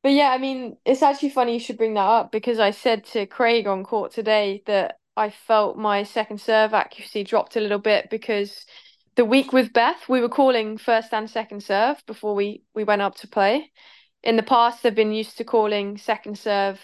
But 0.02 0.12
yeah, 0.12 0.30
I 0.30 0.38
mean, 0.38 0.76
it's 0.84 1.02
actually 1.02 1.30
funny 1.30 1.54
you 1.54 1.60
should 1.60 1.78
bring 1.78 1.94
that 1.94 2.00
up 2.00 2.30
because 2.30 2.58
I 2.58 2.70
said 2.70 3.04
to 3.06 3.26
Craig 3.26 3.66
on 3.66 3.82
court 3.84 4.12
today 4.12 4.62
that 4.66 4.98
I 5.16 5.30
felt 5.30 5.76
my 5.78 6.04
second 6.04 6.40
serve 6.40 6.74
accuracy 6.74 7.24
dropped 7.24 7.56
a 7.56 7.60
little 7.60 7.78
bit 7.78 8.08
because 8.10 8.64
the 9.16 9.24
week 9.24 9.52
with 9.52 9.72
Beth, 9.72 10.08
we 10.08 10.20
were 10.20 10.28
calling 10.28 10.78
first 10.78 11.12
and 11.12 11.28
second 11.28 11.62
serve 11.62 12.02
before 12.06 12.34
we 12.34 12.62
we 12.74 12.84
went 12.84 13.02
up 13.02 13.16
to 13.16 13.28
play. 13.28 13.72
In 14.22 14.36
the 14.36 14.42
past, 14.42 14.82
they've 14.82 14.94
been 14.94 15.12
used 15.12 15.38
to 15.38 15.44
calling 15.44 15.96
second 15.98 16.38
serve 16.38 16.80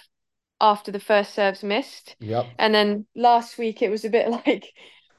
after 0.60 0.90
the 0.90 1.00
first 1.00 1.34
serve's 1.34 1.62
missed. 1.62 2.16
yep. 2.20 2.46
And 2.58 2.74
then 2.74 3.06
last 3.14 3.58
week 3.58 3.82
it 3.82 3.90
was 3.90 4.04
a 4.04 4.10
bit 4.10 4.28
like 4.46 4.72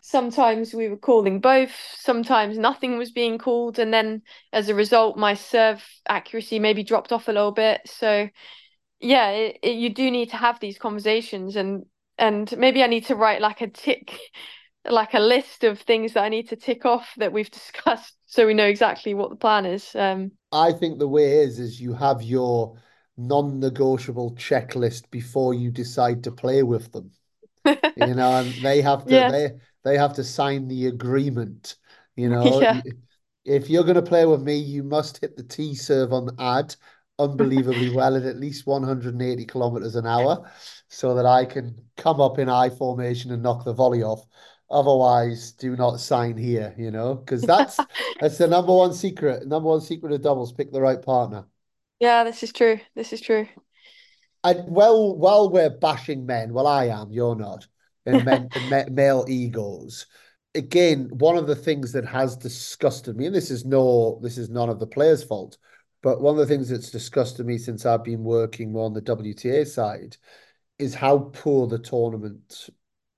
sometimes 0.06 0.74
we 0.74 0.90
were 0.90 0.98
calling 0.98 1.40
both, 1.40 1.72
sometimes 1.98 2.58
nothing 2.58 2.98
was 2.98 3.12
being 3.12 3.38
called, 3.38 3.80
and 3.80 3.94
then 3.94 4.22
as 4.52 4.68
a 4.68 4.76
result, 4.76 5.18
my 5.18 5.34
serve 5.34 5.84
accuracy 6.08 6.60
maybe 6.60 6.84
dropped 6.84 7.14
off 7.14 7.30
a 7.30 7.32
little 7.32 7.54
bit. 7.54 7.82
So 7.86 8.30
yeah, 9.00 9.30
it, 9.30 9.60
it, 9.64 9.76
you 9.78 9.90
do 9.90 10.12
need 10.12 10.30
to 10.32 10.38
have 10.38 10.60
these 10.60 10.78
conversations 10.78 11.56
and 11.56 11.86
and 12.18 12.56
maybe 12.58 12.84
I 12.84 12.88
need 12.88 13.06
to 13.06 13.16
write 13.16 13.42
like 13.42 13.62
a 13.62 13.68
tick 13.68 14.20
like 14.90 15.14
a 15.14 15.20
list 15.20 15.64
of 15.64 15.80
things 15.80 16.14
that 16.14 16.24
I 16.24 16.30
need 16.30 16.50
to 16.50 16.58
tick 16.58 16.86
off 16.86 17.14
that 17.18 17.32
we've 17.32 17.50
discussed 17.62 18.16
so 18.26 18.46
we 18.46 18.54
know 18.54 18.66
exactly 18.66 19.14
what 19.14 19.30
the 19.30 19.38
plan 19.38 19.66
is. 19.66 19.96
Um 19.96 20.32
I 20.52 20.74
think 20.74 21.00
the 21.00 21.08
way 21.08 21.40
is 21.40 21.60
is 21.60 21.80
you 21.80 21.94
have 21.94 22.22
your 22.22 22.78
non-negotiable 23.16 24.36
checklist 24.36 25.10
before 25.12 25.54
you 25.54 25.72
decide 25.72 26.24
to 26.24 26.32
play 26.32 26.62
with 26.64 26.92
them. 26.92 27.12
You 27.96 28.16
know, 28.16 28.36
and 28.36 28.54
they 28.64 28.82
have 28.82 29.06
to 29.08 29.12
yeah. 29.12 29.32
they 29.32 29.52
they 29.84 29.98
have 29.98 30.14
to 30.14 30.24
sign 30.24 30.68
the 30.68 30.88
agreement. 30.88 31.76
You 32.16 32.30
know, 32.30 32.62
Yeah. 32.62 32.82
if 33.46 33.70
you're 33.70 33.84
going 33.84 33.96
to 33.96 34.02
play 34.02 34.26
with 34.26 34.42
me, 34.42 34.58
you 34.58 34.84
must 34.84 35.20
hit 35.20 35.36
the 35.36 35.44
T 35.44 35.76
serve 35.76 36.14
on 36.14 36.26
the 36.26 36.36
ad 36.40 36.76
unbelievably 37.20 37.90
well 37.96 38.16
at 38.16 38.24
at 38.24 38.38
least 38.40 38.66
180 38.66 39.46
kilometers 39.46 39.96
an 39.96 40.06
hour, 40.08 40.50
so 40.90 41.16
that 41.16 41.26
I 41.26 41.46
can 41.46 41.76
come 41.98 42.20
up 42.22 42.40
in 42.40 42.50
I 42.50 42.70
formation 42.70 43.32
and 43.32 43.44
knock 43.44 43.66
the 43.66 43.74
volley 43.74 44.04
off. 44.04 44.26
Otherwise, 44.70 45.52
do 45.52 45.76
not 45.76 46.00
sign 46.00 46.38
here. 46.38 46.74
You 46.78 46.92
know, 46.92 47.16
because 47.16 47.42
that's 47.42 47.86
that's 48.20 48.38
the 48.38 48.48
number 48.48 48.74
one 48.74 48.94
secret. 48.94 49.48
Number 49.48 49.70
one 49.70 49.82
secret 49.82 50.12
of 50.14 50.22
doubles: 50.22 50.54
pick 50.54 50.72
the 50.72 50.82
right 50.82 51.02
partner. 51.02 51.46
Yeah, 52.00 52.24
this 52.24 52.44
is 52.44 52.52
true. 52.52 52.80
This 52.96 53.14
is 53.14 53.22
true. 53.22 53.48
And 54.44 54.66
well, 54.68 55.16
while 55.18 55.50
we're 55.50 55.70
bashing 55.70 56.26
men, 56.26 56.54
well, 56.54 56.68
I 56.68 56.86
am, 56.88 57.12
you're 57.12 57.36
not, 57.36 57.68
and 58.06 58.26
men, 58.70 58.94
male 58.94 59.26
egos. 59.28 60.06
Again, 60.56 61.10
one 61.14 61.38
of 61.38 61.48
the 61.48 61.56
things 61.56 61.92
that 61.94 62.06
has 62.06 62.38
disgusted 62.38 63.18
me, 63.18 63.26
and 63.26 63.36
this 63.36 63.50
is 63.50 63.66
no, 63.66 64.20
this 64.22 64.38
is 64.38 64.50
none 64.50 64.70
of 64.70 64.80
the 64.80 64.88
players' 64.88 65.24
fault, 65.24 65.58
but 66.02 66.22
one 66.22 66.36
of 66.36 66.40
the 66.40 66.46
things 66.46 66.70
that's 66.70 66.92
disgusted 66.92 67.46
me 67.46 67.58
since 67.58 67.86
I've 67.86 68.04
been 68.04 68.24
working 68.24 68.72
more 68.72 68.86
on 68.86 68.94
the 68.94 69.02
WTA 69.02 69.66
side 69.66 70.18
is 70.78 70.94
how 70.94 71.32
poor 71.34 71.68
the 71.68 71.80
tournament 71.80 72.70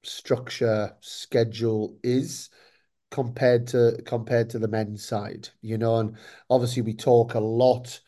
structure 0.04 0.96
schedule 1.02 1.98
is 2.04 2.50
compared 3.12 3.68
to 3.68 4.02
compared 4.06 4.50
to 4.52 4.60
the 4.60 4.68
men's 4.68 5.06
side, 5.06 5.50
you 5.62 5.78
know, 5.78 5.98
and 5.98 6.18
obviously 6.50 6.82
we 6.82 6.94
talk 6.94 7.34
a 7.34 7.40
lot 7.40 8.00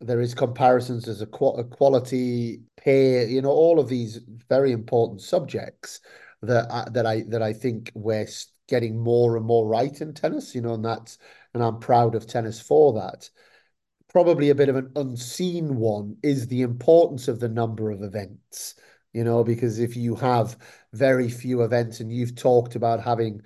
there 0.00 0.20
is 0.20 0.34
comparisons 0.34 1.08
as 1.08 1.20
a, 1.20 1.26
qu 1.26 1.46
a 1.46 1.64
quality 1.64 2.62
pay, 2.78 3.26
you 3.26 3.42
know, 3.42 3.50
all 3.50 3.78
of 3.78 3.88
these 3.88 4.20
very 4.48 4.72
important 4.72 5.20
subjects 5.20 6.00
that 6.42 6.70
I, 6.70 6.88
that 6.90 7.06
I 7.06 7.22
that 7.28 7.42
I 7.42 7.52
think 7.52 7.90
we're 7.94 8.26
getting 8.68 8.98
more 8.98 9.36
and 9.36 9.44
more 9.44 9.66
right 9.66 10.00
in 10.00 10.14
tennis, 10.14 10.54
you 10.54 10.60
know, 10.60 10.74
and 10.74 10.84
that's 10.84 11.18
and 11.54 11.62
I'm 11.62 11.80
proud 11.80 12.14
of 12.14 12.26
tennis 12.26 12.60
for 12.60 12.92
that. 12.94 13.28
Probably 14.08 14.50
a 14.50 14.54
bit 14.54 14.68
of 14.68 14.76
an 14.76 14.92
unseen 14.96 15.76
one 15.76 16.16
is 16.22 16.46
the 16.46 16.62
importance 16.62 17.28
of 17.28 17.40
the 17.40 17.48
number 17.48 17.90
of 17.90 18.02
events, 18.02 18.74
you 19.12 19.24
know, 19.24 19.44
because 19.44 19.78
if 19.78 19.96
you 19.96 20.14
have 20.16 20.56
very 20.92 21.28
few 21.28 21.62
events 21.62 22.00
and 22.00 22.12
you've 22.12 22.34
talked 22.34 22.74
about 22.74 23.02
having 23.02 23.42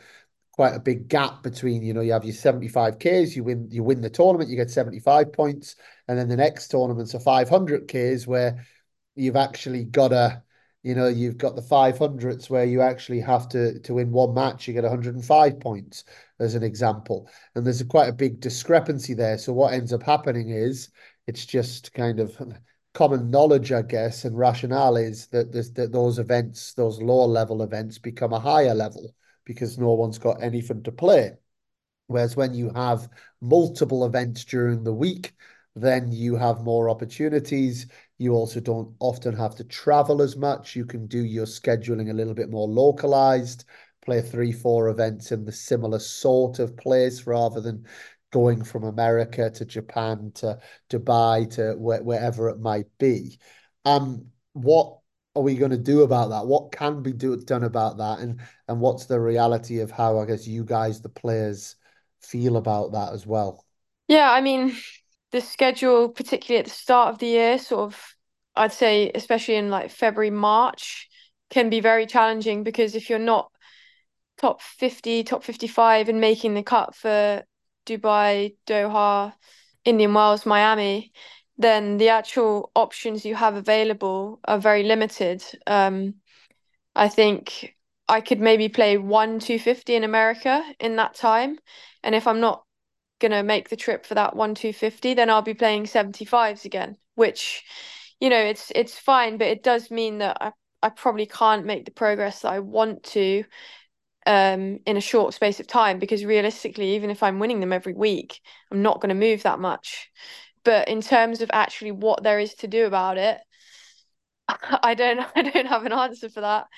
quite 0.52 0.74
a 0.74 0.80
big 0.80 1.08
gap 1.08 1.42
between, 1.42 1.82
you 1.82 1.94
know, 1.94 2.02
you 2.02 2.12
have 2.12 2.24
your 2.24 2.34
75Ks, 2.34 3.34
you 3.34 3.42
win 3.42 3.68
you 3.70 3.82
win 3.82 4.02
the 4.02 4.10
tournament, 4.10 4.50
you 4.50 4.56
get 4.56 4.70
75 4.70 5.32
points, 5.32 5.76
and 6.08 6.18
then 6.18 6.28
the 6.28 6.36
next 6.36 6.68
tournaments 6.68 7.14
are 7.14 7.20
500Ks 7.20 8.26
where 8.26 8.64
you've 9.14 9.36
actually 9.36 9.84
got 9.84 10.12
a, 10.12 10.42
you 10.82 10.94
know, 10.94 11.08
you've 11.08 11.38
got 11.38 11.54
the 11.54 11.62
500s 11.62 12.50
where 12.50 12.64
you 12.64 12.80
actually 12.80 13.20
have 13.20 13.48
to 13.50 13.78
to 13.80 13.94
win 13.94 14.10
one 14.10 14.34
match, 14.34 14.66
you 14.66 14.74
get 14.74 14.82
105 14.82 15.60
points 15.60 16.04
as 16.40 16.54
an 16.54 16.62
example. 16.62 17.28
And 17.54 17.64
there's 17.64 17.80
a, 17.80 17.84
quite 17.84 18.08
a 18.08 18.12
big 18.12 18.40
discrepancy 18.40 19.14
there. 19.14 19.38
So 19.38 19.52
what 19.52 19.72
ends 19.74 19.92
up 19.92 20.02
happening 20.02 20.50
is 20.50 20.90
it's 21.26 21.46
just 21.46 21.92
kind 21.92 22.20
of 22.20 22.36
common 22.94 23.30
knowledge, 23.30 23.72
I 23.72 23.82
guess, 23.82 24.24
and 24.24 24.36
rationale 24.36 24.96
is 24.96 25.26
that, 25.28 25.52
that 25.52 25.92
those 25.92 26.18
events, 26.18 26.74
those 26.74 27.00
lower 27.00 27.26
level 27.26 27.62
events 27.62 27.98
become 27.98 28.32
a 28.32 28.40
higher 28.40 28.74
level 28.74 29.14
because 29.44 29.78
no 29.78 29.92
one's 29.92 30.18
got 30.18 30.42
anything 30.42 30.82
to 30.84 30.92
play. 30.92 31.32
Whereas 32.06 32.36
when 32.36 32.54
you 32.54 32.70
have 32.70 33.08
multiple 33.40 34.04
events 34.04 34.44
during 34.44 34.84
the 34.84 34.92
week, 34.92 35.34
then 35.74 36.12
you 36.12 36.36
have 36.36 36.60
more 36.60 36.90
opportunities. 36.90 37.86
You 38.22 38.34
also 38.34 38.60
don't 38.60 38.94
often 39.00 39.34
have 39.36 39.56
to 39.56 39.64
travel 39.64 40.22
as 40.22 40.36
much. 40.36 40.76
You 40.76 40.86
can 40.86 41.06
do 41.08 41.24
your 41.24 41.44
scheduling 41.46 42.10
a 42.10 42.14
little 42.14 42.34
bit 42.34 42.50
more 42.50 42.68
localized, 42.68 43.64
play 44.04 44.22
three, 44.22 44.52
four 44.52 44.88
events 44.88 45.32
in 45.32 45.44
the 45.44 45.50
similar 45.52 45.98
sort 45.98 46.60
of 46.60 46.76
place 46.76 47.26
rather 47.26 47.60
than 47.60 47.84
going 48.30 48.62
from 48.62 48.84
America 48.84 49.50
to 49.50 49.64
Japan 49.64 50.30
to 50.36 50.60
Dubai 50.88 51.50
to 51.56 51.72
wh- 51.72 52.04
wherever 52.04 52.48
it 52.48 52.60
might 52.60 52.86
be. 52.98 53.38
Um, 53.84 54.26
what 54.52 54.98
are 55.34 55.42
we 55.42 55.56
going 55.56 55.72
to 55.72 55.76
do 55.76 56.02
about 56.02 56.30
that? 56.30 56.46
What 56.46 56.70
can 56.70 57.02
be 57.02 57.12
do, 57.12 57.36
done 57.36 57.64
about 57.64 57.98
that? 57.98 58.20
And 58.20 58.40
and 58.68 58.80
what's 58.80 59.06
the 59.06 59.20
reality 59.20 59.80
of 59.80 59.90
how 59.90 60.18
I 60.18 60.26
guess 60.26 60.46
you 60.46 60.64
guys, 60.64 61.00
the 61.00 61.08
players, 61.08 61.74
feel 62.20 62.56
about 62.56 62.92
that 62.92 63.12
as 63.12 63.26
well? 63.26 63.64
Yeah, 64.08 64.30
I 64.30 64.40
mean, 64.40 64.76
the 65.30 65.40
schedule, 65.40 66.08
particularly 66.10 66.60
at 66.60 66.66
the 66.66 66.70
start 66.70 67.12
of 67.14 67.18
the 67.18 67.26
year, 67.26 67.58
sort 67.58 67.92
of, 67.92 68.11
I'd 68.54 68.72
say, 68.72 69.10
especially 69.14 69.56
in 69.56 69.70
like 69.70 69.90
February, 69.90 70.30
March, 70.30 71.08
can 71.50 71.70
be 71.70 71.80
very 71.80 72.06
challenging 72.06 72.62
because 72.64 72.94
if 72.94 73.10
you're 73.10 73.18
not 73.18 73.50
top 74.38 74.60
50, 74.60 75.24
top 75.24 75.44
55 75.44 76.08
and 76.08 76.20
making 76.20 76.54
the 76.54 76.62
cut 76.62 76.94
for 76.94 77.44
Dubai, 77.86 78.56
Doha, 78.66 79.34
Indian 79.84 80.14
Wells, 80.14 80.46
Miami, 80.46 81.12
then 81.58 81.98
the 81.98 82.08
actual 82.08 82.70
options 82.74 83.24
you 83.24 83.34
have 83.34 83.56
available 83.56 84.40
are 84.44 84.58
very 84.58 84.82
limited. 84.82 85.44
Um, 85.66 86.14
I 86.94 87.08
think 87.08 87.76
I 88.08 88.20
could 88.20 88.40
maybe 88.40 88.68
play 88.68 88.98
one 88.98 89.38
250 89.38 89.94
in 89.94 90.04
America 90.04 90.62
in 90.80 90.96
that 90.96 91.14
time. 91.14 91.58
And 92.02 92.14
if 92.14 92.26
I'm 92.26 92.40
not 92.40 92.64
gonna 93.20 93.42
make 93.42 93.68
the 93.68 93.76
trip 93.76 94.04
for 94.04 94.14
that 94.14 94.34
one 94.36 94.54
250, 94.54 95.14
then 95.14 95.30
I'll 95.30 95.42
be 95.42 95.54
playing 95.54 95.86
75s 95.86 96.64
again, 96.64 96.96
which, 97.14 97.64
you 98.22 98.30
know, 98.30 98.38
it's 98.38 98.70
it's 98.76 98.96
fine, 98.96 99.36
but 99.36 99.48
it 99.48 99.64
does 99.64 99.90
mean 99.90 100.18
that 100.18 100.38
I, 100.40 100.52
I 100.80 100.90
probably 100.90 101.26
can't 101.26 101.66
make 101.66 101.84
the 101.84 101.90
progress 101.90 102.42
that 102.42 102.52
I 102.52 102.60
want 102.60 103.02
to 103.16 103.42
um 104.26 104.78
in 104.86 104.96
a 104.96 105.00
short 105.00 105.34
space 105.34 105.58
of 105.58 105.66
time 105.66 105.98
because 105.98 106.24
realistically 106.24 106.94
even 106.94 107.10
if 107.10 107.24
I'm 107.24 107.40
winning 107.40 107.58
them 107.58 107.72
every 107.72 107.94
week 107.94 108.40
I'm 108.70 108.80
not 108.80 109.00
going 109.00 109.08
to 109.08 109.16
move 109.16 109.42
that 109.42 109.58
much. 109.58 110.08
But 110.62 110.86
in 110.86 111.00
terms 111.00 111.40
of 111.40 111.50
actually 111.52 111.90
what 111.90 112.22
there 112.22 112.38
is 112.38 112.54
to 112.56 112.68
do 112.68 112.86
about 112.86 113.18
it 113.18 113.40
I 114.48 114.94
don't 114.94 115.18
I 115.34 115.42
don't 115.42 115.66
have 115.66 115.84
an 115.84 115.92
answer 115.92 116.28
for 116.28 116.42
that. 116.42 116.68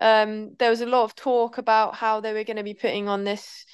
Um 0.00 0.54
there 0.58 0.70
was 0.70 0.80
a 0.80 0.86
lot 0.86 1.04
of 1.04 1.14
talk 1.14 1.58
about 1.58 1.96
how 1.96 2.20
they 2.20 2.32
were 2.32 2.44
going 2.44 2.56
to 2.56 2.62
be 2.62 2.72
putting 2.72 3.10
on 3.10 3.24
this 3.24 3.66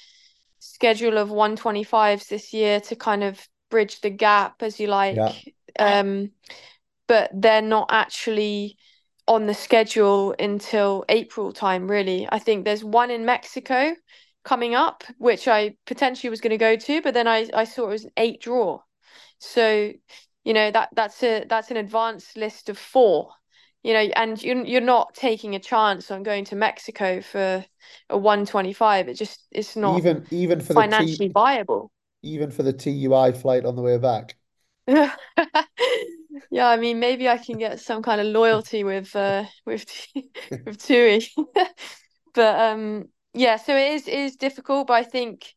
schedule 0.59 1.17
of 1.17 1.31
125s 1.31 2.27
this 2.27 2.51
year 2.51 2.81
to 2.81 2.95
kind 2.97 3.23
of 3.23 3.47
bridge 3.69 4.01
the 4.01 4.09
gap 4.09 4.61
as 4.63 4.81
you 4.81 4.87
like. 4.87 5.15
Yeah. 5.15 5.99
um 6.01 6.31
but 7.11 7.29
they're 7.33 7.61
not 7.61 7.89
actually 7.91 8.77
on 9.27 9.45
the 9.45 9.53
schedule 9.53 10.33
until 10.39 11.03
April 11.09 11.51
time, 11.51 11.91
really. 11.91 12.25
I 12.31 12.39
think 12.39 12.63
there's 12.63 12.85
one 12.85 13.11
in 13.11 13.25
Mexico 13.25 13.95
coming 14.45 14.75
up, 14.75 15.03
which 15.17 15.45
I 15.49 15.75
potentially 15.85 16.29
was 16.29 16.39
going 16.39 16.51
to 16.51 16.57
go 16.57 16.77
to, 16.77 17.01
but 17.01 17.13
then 17.13 17.27
I, 17.27 17.49
I 17.53 17.65
saw 17.65 17.87
it 17.87 17.89
was 17.89 18.05
an 18.05 18.11
eight 18.15 18.41
draw. 18.41 18.79
So, 19.39 19.91
you 20.45 20.53
know, 20.53 20.71
that 20.71 20.87
that's 20.95 21.21
a 21.23 21.43
that's 21.49 21.69
an 21.71 21.77
advanced 21.77 22.37
list 22.37 22.69
of 22.69 22.77
four. 22.77 23.31
You 23.83 23.93
know, 23.93 23.99
and 24.15 24.41
you're 24.41 24.63
you're 24.65 24.81
not 24.81 25.13
taking 25.13 25.53
a 25.55 25.59
chance 25.59 26.11
on 26.11 26.23
going 26.23 26.45
to 26.45 26.55
Mexico 26.55 27.19
for 27.21 27.65
a 28.09 28.17
125. 28.17 29.09
It 29.09 29.15
just 29.15 29.47
it's 29.51 29.75
not 29.75 30.05
Even 30.05 30.25
even 30.31 30.59
for 30.61 30.73
the 30.73 30.83
financially 30.83 31.27
T 31.27 31.29
viable. 31.33 31.91
even 32.23 32.51
for 32.51 32.63
the 32.63 32.73
TUI 32.73 33.31
flight 33.33 33.65
on 33.65 33.75
the 33.75 33.81
way 33.83 33.97
back. 33.99 34.37
Yeah, 36.49 36.67
I 36.67 36.77
mean, 36.77 36.99
maybe 36.99 37.27
I 37.29 37.37
can 37.37 37.57
get 37.57 37.79
some 37.79 38.01
kind 38.03 38.19
of 38.21 38.27
loyalty 38.27 38.83
with 38.83 39.15
uh 39.15 39.45
with 39.65 39.85
with 40.65 40.83
TUI. 40.83 41.27
But 42.33 42.59
um 42.59 43.09
yeah, 43.33 43.57
so 43.57 43.75
it 43.75 43.93
is 43.93 44.07
is 44.07 44.35
difficult, 44.37 44.87
but 44.87 44.93
I 44.93 45.03
think 45.03 45.53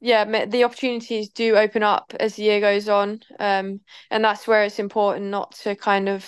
yeah, 0.00 0.24
the 0.46 0.64
opportunities 0.64 1.30
do 1.30 1.56
open 1.56 1.82
up 1.82 2.14
as 2.20 2.36
the 2.36 2.44
year 2.44 2.60
goes 2.60 2.88
on. 2.88 3.20
Um 3.40 3.80
and 4.10 4.24
that's 4.24 4.46
where 4.48 4.64
it's 4.64 4.78
important 4.78 5.26
not 5.26 5.52
to 5.62 5.76
kind 5.76 6.08
of 6.08 6.26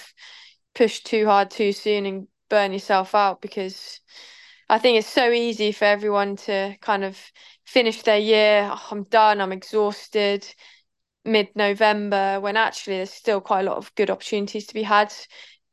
push 0.74 1.00
too 1.02 1.26
hard 1.26 1.50
too 1.50 1.72
soon 1.72 2.06
and 2.06 2.28
burn 2.50 2.72
yourself 2.72 3.14
out 3.14 3.40
because 3.42 4.00
I 4.68 4.78
think 4.78 4.98
it's 4.98 5.08
so 5.08 5.30
easy 5.30 5.72
for 5.72 5.84
everyone 5.84 6.36
to 6.48 6.76
kind 6.80 7.04
of 7.04 7.18
finish 7.66 8.02
their 8.02 8.18
year, 8.18 8.68
"Oh, 8.72 8.88
I'm 8.90 9.04
done, 9.04 9.40
I'm 9.40 9.52
exhausted 9.52 10.46
mid-November 11.24 12.40
when 12.40 12.56
actually 12.56 12.96
there's 12.98 13.12
still 13.12 13.40
quite 13.40 13.60
a 13.60 13.64
lot 13.70 13.76
of 13.78 13.94
good 13.94 14.10
opportunities 14.10 14.66
to 14.66 14.74
be 14.74 14.82
had 14.82 15.12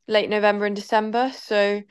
late 0.08 0.30
November 0.30 0.66
and 0.66 0.76
December. 0.76 1.32
So 1.36 1.84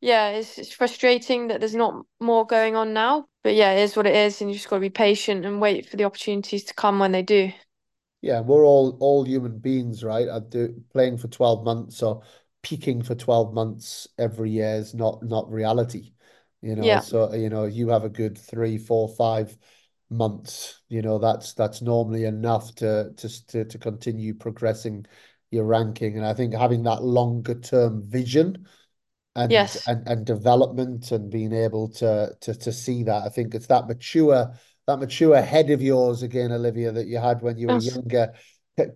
yeah, 0.00 0.30
it's 0.30 0.58
it's 0.58 0.72
frustrating 0.72 1.48
that 1.48 1.60
there's 1.60 1.74
not 1.74 2.04
more 2.20 2.46
going 2.46 2.76
on 2.76 2.92
now. 2.92 3.26
But 3.42 3.54
yeah, 3.54 3.72
it 3.72 3.82
is 3.82 3.96
what 3.96 4.06
it 4.06 4.16
is, 4.16 4.40
and 4.40 4.50
you 4.50 4.56
just 4.56 4.68
got 4.70 4.76
to 4.76 4.80
be 4.80 4.90
patient 4.90 5.44
and 5.46 5.60
wait 5.60 5.88
for 5.88 5.96
the 5.96 6.04
opportunities 6.04 6.64
to 6.64 6.74
come 6.74 6.98
when 6.98 7.12
they 7.12 7.22
do. 7.22 7.52
Yeah, 8.20 8.40
we're 8.40 8.64
all 8.64 8.96
all 9.00 9.24
human 9.24 9.58
beings, 9.58 10.02
right? 10.02 10.28
I 10.28 10.40
do 10.40 10.82
playing 10.92 11.18
for 11.18 11.28
12 11.28 11.64
months 11.64 12.02
or 12.02 12.22
peaking 12.62 13.02
for 13.02 13.14
12 13.14 13.52
months 13.52 14.08
every 14.18 14.50
year 14.50 14.76
is 14.76 14.94
not 14.94 15.22
not 15.22 15.50
reality. 15.50 16.12
You 16.62 16.74
know, 16.76 16.96
Yeah. 16.96 16.98
so 16.98 17.32
you 17.34 17.50
know, 17.50 17.64
you 17.66 17.88
have 17.88 18.04
a 18.04 18.08
good 18.08 18.38
three, 18.38 18.78
four, 18.78 19.08
five 19.08 19.56
months, 20.16 20.80
you 20.88 21.02
know, 21.02 21.18
that's 21.18 21.54
that's 21.54 21.82
normally 21.82 22.24
enough 22.24 22.74
to 22.76 23.12
to 23.16 23.46
to, 23.48 23.64
to 23.64 23.78
continue 23.78 24.34
progressing 24.34 25.06
your 25.50 25.64
ranking. 25.64 26.16
And 26.16 26.26
I 26.26 26.34
think 26.34 26.54
having 26.54 26.82
that 26.84 27.02
longer 27.02 27.54
term 27.54 28.02
vision 28.06 28.66
and 29.36 29.50
Yes. 29.52 29.86
and 29.86 30.06
and 30.08 30.24
development 30.24 31.10
and 31.10 31.30
being 31.30 31.52
able 31.52 31.88
to 31.88 32.34
to 32.40 32.54
to 32.54 32.72
see 32.72 33.02
that. 33.04 33.22
I 33.24 33.28
think 33.28 33.54
it's 33.54 33.66
that 33.66 33.86
mature 33.88 34.52
that 34.86 34.98
mature 34.98 35.40
head 35.40 35.70
of 35.70 35.80
yours 35.80 36.22
again, 36.22 36.52
Olivia, 36.52 36.92
that 36.92 37.06
you 37.06 37.18
had 37.18 37.42
when 37.42 37.56
you 37.58 37.68
were 37.68 37.74
Yes. 37.74 37.94
younger 37.94 38.32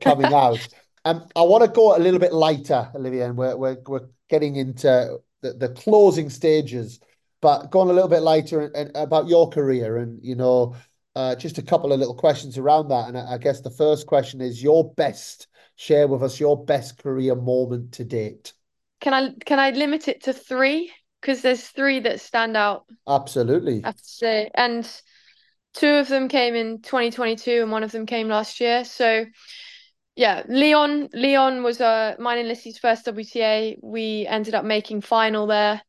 coming 0.01 0.33
out. 0.33 0.67
Um, 1.05 1.27
I 1.37 1.43
want 1.43 1.65
to 1.65 1.71
go 1.71 1.97
a 1.97 1.99
little 1.99 2.19
bit 2.21 2.35
lighter, 2.35 2.91
Olivia, 2.95 3.27
and 3.27 3.39
we're 3.39 3.57
we're 3.57 3.79
we're 3.87 4.09
getting 4.29 4.57
into 4.57 5.19
the, 5.41 5.55
the 5.55 5.69
closing 5.71 6.29
stages, 6.29 7.01
but 7.41 7.71
going 7.71 7.89
a 7.89 7.93
little 7.93 8.11
bit 8.11 8.21
lighter 8.21 8.61
and, 8.61 8.75
and 8.75 8.97
about 8.97 9.29
your 9.29 9.49
career 9.49 9.97
and 9.97 10.19
you 10.23 10.35
know 10.35 10.75
uh, 11.19 11.35
just 11.35 11.59
a 11.59 11.63
couple 11.63 11.93
of 11.93 11.99
little 11.99 12.15
questions 12.15 12.59
around 12.59 12.87
that. 12.89 13.09
And 13.09 13.19
I, 13.19 13.33
I 13.33 13.39
guess 13.39 13.61
the 13.61 13.73
first 13.73 14.07
question 14.07 14.41
is 14.41 14.63
your 14.63 14.95
best, 14.95 15.49
share 15.75 16.07
with 16.07 16.23
us 16.23 16.39
your 16.39 16.65
best 16.65 17.03
career 17.03 17.35
moment 17.35 17.91
to 17.95 18.05
date. 18.05 18.53
Can 19.01 19.13
I 19.13 19.33
can 19.45 19.59
I 19.59 19.71
limit 19.71 20.07
it 20.07 20.23
to 20.25 20.33
three? 20.33 20.93
Because 21.21 21.43
there's 21.43 21.67
three 21.67 21.99
that 22.01 22.21
stand 22.21 22.57
out, 22.57 22.85
I 23.05 23.17
Absolutely. 23.17 23.81
have 23.83 23.97
to 23.97 24.05
say. 24.05 24.49
And 24.55 24.89
two 25.75 25.89
of 25.95 26.07
them 26.07 26.29
came 26.29 26.55
in 26.55 26.83
2022 26.83 27.63
and 27.63 27.73
one 27.73 27.83
of 27.83 27.91
them 27.91 28.07
came 28.07 28.29
last 28.29 28.61
year. 28.61 28.85
So 28.85 29.27
yeah, 30.15 30.45
Leon 30.49 31.09
Leon 31.13 31.65
was 31.65 31.81
uh 31.81 32.15
mine 32.21 32.39
and 32.39 32.49
Lissy's 32.49 32.79
first 32.79 33.07
WTA. 33.07 33.79
We 33.83 34.25
ended 34.29 34.55
up 34.55 34.65
making 34.65 35.01
final 35.01 35.49
there. 35.49 35.83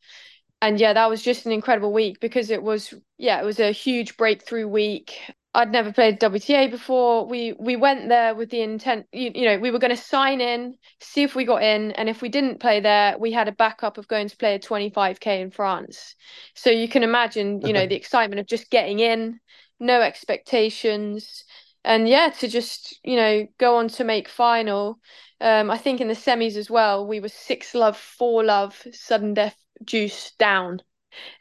And 0.62 0.80
yeah, 0.80 0.93
that 0.93 1.10
was 1.10 1.22
just 1.22 1.45
an 1.45 1.51
incredible 1.51 1.93
week 1.93 2.20
because 2.20 2.49
it 2.49 2.62
was 2.62 2.93
yeah, 3.18 3.39
it 3.41 3.45
was 3.45 3.60
a 3.60 3.72
huge 3.72 4.18
breakthrough 4.18 4.68
week. 4.68 5.20
I'd 5.55 5.72
never 5.72 5.91
played 5.91 6.20
WTA 6.20 6.68
before. 6.68 7.26
We 7.26 7.53
we 7.53 7.76
went 7.76 8.10
there 8.10 8.36
with 8.36 8.49
the 8.49 8.62
intent, 8.62 9.07
you, 9.12 9.32
you 9.34 9.45
know, 9.45 9.57
we 9.57 9.72
were 9.72 9.80
going 9.80 9.95
to 9.95 10.01
sign 10.01 10.41
in, 10.41 10.78
see 10.99 11.24
if 11.24 11.36
we 11.36 11.45
got 11.45 11.64
in, 11.64 11.91
and 11.93 12.07
if 12.10 12.22
we 12.22 12.30
didn't 12.30 12.60
play 12.60 12.80
there, 12.82 13.18
we 13.18 13.32
had 13.32 13.47
a 13.47 13.51
backup 13.51 13.97
of 13.97 14.07
going 14.07 14.28
to 14.30 14.38
play 14.38 14.55
a 14.55 14.60
25k 14.60 15.41
in 15.41 15.49
France. 15.49 16.16
So 16.55 16.70
you 16.70 16.88
can 16.88 17.03
imagine, 17.03 17.62
you 17.62 17.74
know, 17.74 17.86
the 17.88 17.95
excitement 17.95 18.39
of 18.39 18.45
just 18.47 18.70
getting 18.70 18.99
in, 18.99 19.39
no 19.80 20.01
expectations, 20.01 21.45
and 21.84 22.07
yeah, 22.07 22.30
to 22.39 22.47
just, 22.47 22.99
you 23.03 23.15
know, 23.15 23.47
go 23.57 23.77
on 23.77 23.88
to 23.89 24.03
make 24.03 24.27
final. 24.27 24.99
Um, 25.41 25.71
I 25.71 25.77
think 25.77 26.01
in 26.01 26.07
the 26.07 26.13
semis 26.13 26.55
as 26.55 26.69
well, 26.69 27.07
we 27.07 27.19
were 27.19 27.30
six 27.30 27.73
love, 27.73 27.97
four 27.97 28.43
love, 28.43 28.82
sudden 28.91 29.34
death 29.34 29.55
juice 29.84 30.32
down 30.38 30.82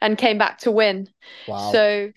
and 0.01 0.17
came 0.17 0.37
back 0.37 0.59
to 0.59 0.71
win. 0.71 1.09
Wow. 1.47 1.71
So 1.71 2.11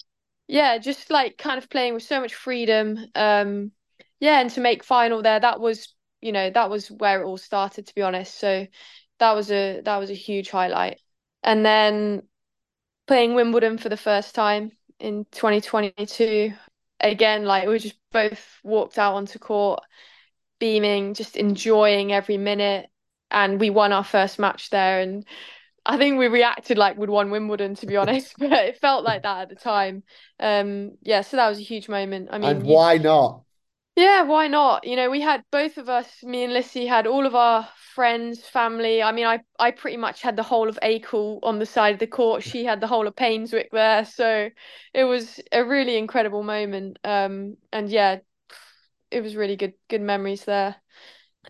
yeah, 0.49 0.79
just 0.79 1.11
like 1.11 1.39
kind 1.39 1.59
of 1.59 1.71
playing 1.71 1.95
with 1.95 2.03
so 2.03 2.21
much 2.21 2.35
freedom. 2.35 2.99
Um, 3.15 3.73
yeah, 4.21 4.41
and 4.41 4.51
to 4.51 4.61
make 4.61 4.85
final 4.85 5.23
there, 5.23 5.41
that 5.41 5.61
was, 5.61 5.95
you 6.21 6.33
know, 6.33 6.51
that 6.51 6.71
was 6.71 6.91
where 6.91 7.23
it 7.23 7.27
all 7.27 7.39
started, 7.39 7.87
to 7.87 7.95
be 7.95 8.03
honest. 8.03 8.39
So 8.39 8.67
that 9.19 9.33
was 9.33 9.51
a 9.51 9.81
that 9.83 9.99
was 9.99 10.11
a 10.11 10.15
huge 10.15 10.51
highlight. 10.51 11.01
And 11.43 11.65
then 11.67 12.23
playing 13.07 13.35
Wimbledon 13.35 13.79
for 13.79 13.89
the 13.89 13.97
first 13.97 14.35
time 14.35 14.73
in 14.99 15.27
2022. 15.33 16.53
Again, 17.03 17.45
like 17.45 17.69
we 17.69 17.79
just 17.79 17.97
both 18.13 18.59
walked 18.63 18.99
out 18.99 19.15
onto 19.15 19.39
court, 19.39 19.81
beaming, 20.59 21.15
just 21.15 21.37
enjoying 21.37 22.13
every 22.13 22.39
minute. 22.39 22.89
And 23.31 23.59
we 23.59 23.71
won 23.71 23.93
our 23.93 24.05
first 24.05 24.39
match 24.39 24.71
there. 24.71 25.01
And 25.01 25.27
I 25.85 25.99
think 25.99 26.19
we 26.19 26.29
reacted 26.29 26.79
like 26.79 26.97
we'd 26.97 27.11
won 27.11 27.31
Wimbledon, 27.31 27.75
to 27.77 27.87
be 27.87 27.97
honest, 27.97 28.35
but 28.39 28.53
it 28.53 28.79
felt 28.79 29.05
like 29.05 29.23
that 29.23 29.43
at 29.43 29.49
the 29.49 29.57
time. 29.57 30.05
Um, 30.39 30.93
yeah, 31.03 31.23
so 31.23 31.37
that 31.37 31.49
was 31.49 31.59
a 31.59 31.63
huge 31.63 31.89
moment. 31.89 32.29
I 32.31 32.39
mean, 32.39 32.51
and 32.51 32.63
why 32.65 32.99
not? 32.99 33.43
Yeah, 33.95 34.23
why 34.23 34.49
not? 34.49 34.87
You 34.87 34.97
know, 34.97 35.11
we 35.11 35.21
had 35.21 35.45
both 35.51 35.77
of 35.77 35.89
us, 35.89 36.23
me 36.23 36.45
and 36.45 36.53
Lissy, 36.55 36.87
had 36.87 37.07
all 37.07 37.27
of 37.27 37.35
our 37.35 37.69
friends, 37.95 38.41
family. 38.47 39.03
I 39.03 39.13
mean, 39.13 39.27
I 39.27 39.41
I 39.59 39.71
pretty 39.71 39.99
much 39.99 40.23
had 40.23 40.35
the 40.37 40.43
whole 40.43 40.69
of 40.69 40.79
Acle 40.83 41.41
on 41.43 41.59
the 41.59 41.67
side 41.67 41.93
of 41.95 41.99
the 42.01 42.07
court. 42.07 42.43
She 42.43 42.65
had 42.65 42.81
the 42.81 42.87
whole 42.87 43.07
of 43.07 43.15
Painswick 43.17 43.69
there, 43.71 44.05
so 44.07 44.49
it 44.95 45.05
was 45.05 45.41
a 45.53 45.63
really 45.65 45.97
incredible 45.99 46.43
moment. 46.43 46.99
Um, 47.05 47.59
and 47.71 47.91
yeah, 47.91 48.21
it 49.11 49.23
was 49.23 49.37
really 49.37 49.57
good 49.57 49.75
good 49.89 50.03
memories 50.03 50.45
there. 50.47 50.77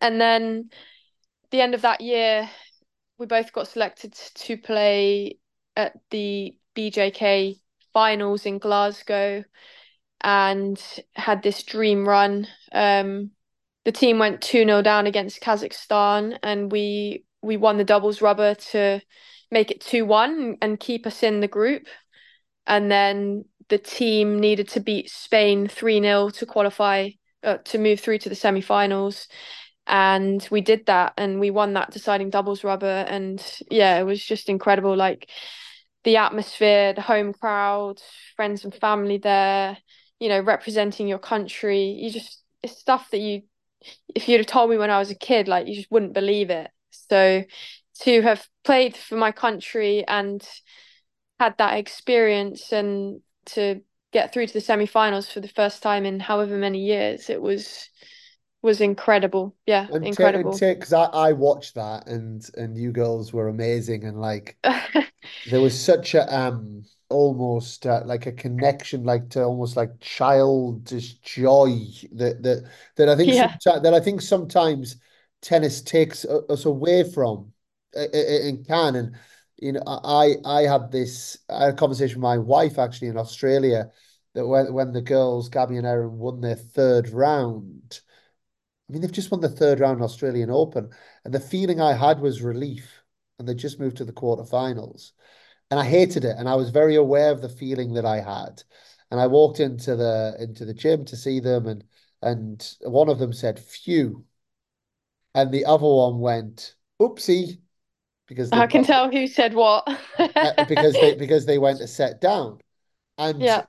And 0.00 0.20
then 0.20 0.70
the 1.50 1.60
end 1.60 1.74
of 1.74 1.82
that 1.82 2.00
year, 2.00 2.50
we 3.18 3.26
both 3.26 3.52
got 3.52 3.68
selected 3.68 4.14
to 4.14 4.56
play 4.58 5.38
at 5.76 5.94
the 6.10 6.56
BJK 6.74 7.60
finals 7.92 8.46
in 8.46 8.58
Glasgow 8.58 9.44
and 10.22 10.80
had 11.14 11.42
this 11.42 11.62
dream 11.62 12.08
run. 12.08 12.46
Um, 12.72 13.30
the 13.84 13.92
team 13.92 14.18
went 14.18 14.40
2 14.40 14.64
0 14.64 14.82
down 14.82 15.06
against 15.06 15.40
Kazakhstan 15.40 16.38
and 16.42 16.70
we 16.70 17.24
we 17.42 17.56
won 17.56 17.76
the 17.76 17.84
doubles 17.84 18.22
rubber 18.22 18.54
to 18.54 19.00
make 19.50 19.70
it 19.70 19.80
2 19.80 20.04
1 20.04 20.58
and 20.62 20.80
keep 20.80 21.06
us 21.06 21.22
in 21.22 21.40
the 21.40 21.48
group. 21.48 21.86
And 22.66 22.90
then 22.90 23.44
the 23.68 23.78
team 23.78 24.38
needed 24.38 24.68
to 24.68 24.80
beat 24.80 25.10
Spain 25.10 25.66
3 25.68 26.00
0 26.00 26.30
to 26.30 26.46
qualify, 26.46 27.10
uh, 27.42 27.58
to 27.64 27.78
move 27.78 28.00
through 28.00 28.18
to 28.18 28.28
the 28.28 28.34
semi 28.34 28.60
finals. 28.60 29.28
And 29.86 30.46
we 30.50 30.60
did 30.60 30.86
that 30.86 31.14
and 31.18 31.40
we 31.40 31.50
won 31.50 31.72
that 31.72 31.90
deciding 31.90 32.30
doubles 32.30 32.62
rubber. 32.62 33.04
And 33.08 33.44
yeah, 33.70 33.98
it 33.98 34.04
was 34.04 34.24
just 34.24 34.48
incredible. 34.48 34.96
Like 34.96 35.28
the 36.04 36.18
atmosphere, 36.18 36.92
the 36.94 37.02
home 37.02 37.32
crowd, 37.32 38.00
friends 38.36 38.64
and 38.64 38.74
family 38.74 39.18
there, 39.18 39.76
you 40.22 40.28
know, 40.30 40.40
representing 40.40 41.08
your 41.08 41.18
country. 41.18 41.82
You 41.84 42.10
just, 42.12 42.42
it's 42.62 42.78
stuff 42.78 43.10
that 43.10 43.18
you 43.20 43.42
if 44.14 44.28
you'd 44.28 44.38
have 44.38 44.46
told 44.46 44.70
me 44.70 44.78
when 44.78 44.90
I 44.90 44.98
was 44.98 45.10
a 45.10 45.14
kid, 45.16 45.48
like 45.48 45.66
you 45.66 45.74
just 45.74 45.90
wouldn't 45.90 46.12
believe 46.14 46.50
it. 46.50 46.70
So 46.90 47.44
to 48.02 48.22
have 48.22 48.46
played 48.64 48.96
for 48.96 49.16
my 49.16 49.32
country 49.32 50.06
and 50.06 50.46
had 51.40 51.56
that 51.58 51.78
experience 51.78 52.72
and 52.72 53.20
to 53.46 53.80
get 54.12 54.32
through 54.32 54.46
to 54.46 54.52
the 54.52 54.60
semi-finals 54.60 55.30
for 55.30 55.40
the 55.40 55.48
first 55.48 55.82
time 55.82 56.06
in 56.06 56.20
however 56.20 56.56
many 56.56 56.80
years, 56.80 57.30
it 57.30 57.40
was 57.40 57.88
was 58.62 58.80
incredible. 58.80 59.56
Yeah, 59.66 59.88
and 59.92 60.06
incredible. 60.06 60.52
Because 60.52 60.92
I, 60.92 61.04
I 61.04 61.32
watched 61.32 61.74
that 61.74 62.06
and 62.06 62.48
and 62.56 62.78
you 62.78 62.92
girls 62.92 63.32
were 63.32 63.48
amazing 63.48 64.04
and 64.04 64.20
like 64.20 64.56
there 65.44 65.60
was 65.60 65.78
such 65.78 66.14
a 66.14 66.32
um 66.34 66.84
almost 67.12 67.86
uh, 67.86 68.02
like 68.04 68.26
a 68.26 68.32
connection, 68.32 69.04
like 69.04 69.30
to 69.30 69.44
almost 69.44 69.76
like 69.76 70.00
childish 70.00 71.14
joy 71.20 71.70
that 72.12 72.42
that 72.42 72.68
that 72.96 73.08
I 73.08 73.16
think 73.16 73.32
yeah. 73.32 73.56
that 73.64 73.94
I 73.94 74.00
think 74.00 74.20
sometimes 74.20 74.96
tennis 75.40 75.82
takes 75.82 76.24
us 76.24 76.64
away 76.64 77.04
from 77.04 77.52
and 77.94 78.66
can 78.66 78.96
and 78.96 79.16
you 79.58 79.72
know 79.72 79.82
I 79.86 80.36
I 80.44 80.62
had 80.62 80.90
this 80.90 81.38
I 81.48 81.64
had 81.64 81.74
a 81.74 81.76
conversation 81.76 82.16
with 82.16 82.22
my 82.22 82.38
wife 82.38 82.78
actually 82.78 83.08
in 83.08 83.16
Australia 83.16 83.90
that 84.34 84.46
when 84.46 84.72
when 84.72 84.92
the 84.92 85.02
girls 85.02 85.48
Gabby 85.48 85.76
and 85.76 85.86
Erin 85.86 86.18
won 86.18 86.40
their 86.40 86.56
third 86.56 87.10
round. 87.10 88.00
I 88.88 88.92
mean, 88.92 89.00
they've 89.00 89.12
just 89.12 89.30
won 89.30 89.40
the 89.40 89.48
third 89.48 89.80
round 89.80 90.02
Australian 90.02 90.50
Open, 90.50 90.90
and 91.24 91.32
the 91.32 91.40
feeling 91.40 91.80
I 91.80 91.94
had 91.94 92.20
was 92.20 92.42
relief, 92.42 93.02
and 93.38 93.48
they 93.48 93.54
just 93.54 93.80
moved 93.80 93.96
to 93.98 94.04
the 94.04 94.12
quarterfinals 94.12 95.12
and 95.72 95.80
I 95.80 95.84
hated 95.84 96.26
it. 96.26 96.36
And 96.36 96.50
I 96.50 96.54
was 96.54 96.68
very 96.68 96.96
aware 96.96 97.30
of 97.30 97.40
the 97.40 97.48
feeling 97.48 97.94
that 97.94 98.04
I 98.04 98.20
had. 98.20 98.62
And 99.10 99.18
I 99.18 99.26
walked 99.26 99.58
into 99.58 99.96
the 99.96 100.36
into 100.38 100.66
the 100.66 100.74
gym 100.74 101.06
to 101.06 101.16
see 101.16 101.40
them, 101.40 101.66
and 101.66 101.82
and 102.20 102.76
one 102.82 103.08
of 103.08 103.18
them 103.18 103.32
said, 103.32 103.58
"Phew," 103.58 104.22
and 105.34 105.50
the 105.50 105.64
other 105.64 105.86
one 105.86 106.18
went, 106.18 106.74
"Oopsie," 107.00 107.60
because 108.26 108.52
I 108.52 108.66
can 108.66 108.84
tell 108.84 109.10
who 109.10 109.26
said 109.26 109.54
what 109.54 109.84
uh, 110.18 110.64
because 110.68 110.92
they 110.92 111.14
because 111.14 111.46
they 111.46 111.58
went 111.58 111.78
to 111.78 111.88
set 111.88 112.20
down, 112.20 112.60
and 113.16 113.40
yeah, 113.40 113.64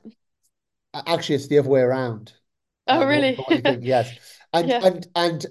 actually 0.93 1.35
it's 1.35 1.47
the 1.47 1.59
other 1.59 1.69
way 1.69 1.81
around. 1.81 2.33
Oh, 2.87 3.01
uh, 3.01 3.05
really? 3.05 3.37
Yes, 3.81 4.11
and 4.53 4.69
yeah. 4.69 4.85
and 4.85 5.07
and 5.15 5.45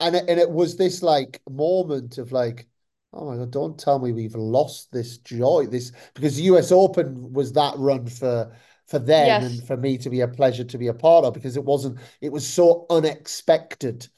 and 0.00 0.16
it, 0.16 0.24
and 0.28 0.38
it 0.38 0.50
was 0.50 0.76
this 0.76 1.02
like 1.02 1.40
moment 1.48 2.18
of 2.18 2.30
like 2.30 2.66
Oh 3.12 3.30
my 3.30 3.36
God, 3.36 3.50
don't 3.50 3.78
tell 3.78 3.98
me 3.98 4.12
we've 4.12 4.34
lost 4.34 4.92
this 4.92 5.18
joy. 5.18 5.66
This 5.66 5.92
because 6.14 6.36
the 6.36 6.42
US 6.44 6.70
Open 6.72 7.32
was 7.32 7.52
that 7.54 7.74
run 7.76 8.06
for 8.06 8.52
for 8.86 8.98
them 8.98 9.26
yes. 9.26 9.44
and 9.44 9.66
for 9.66 9.76
me 9.76 9.98
to 9.98 10.08
be 10.08 10.20
a 10.20 10.28
pleasure 10.28 10.64
to 10.64 10.78
be 10.78 10.88
a 10.88 10.94
part 10.94 11.24
of 11.24 11.34
because 11.34 11.56
it 11.56 11.64
wasn't 11.64 11.98
it 12.20 12.32
was 12.32 12.46
so 12.46 12.86
unexpected. 12.90 14.08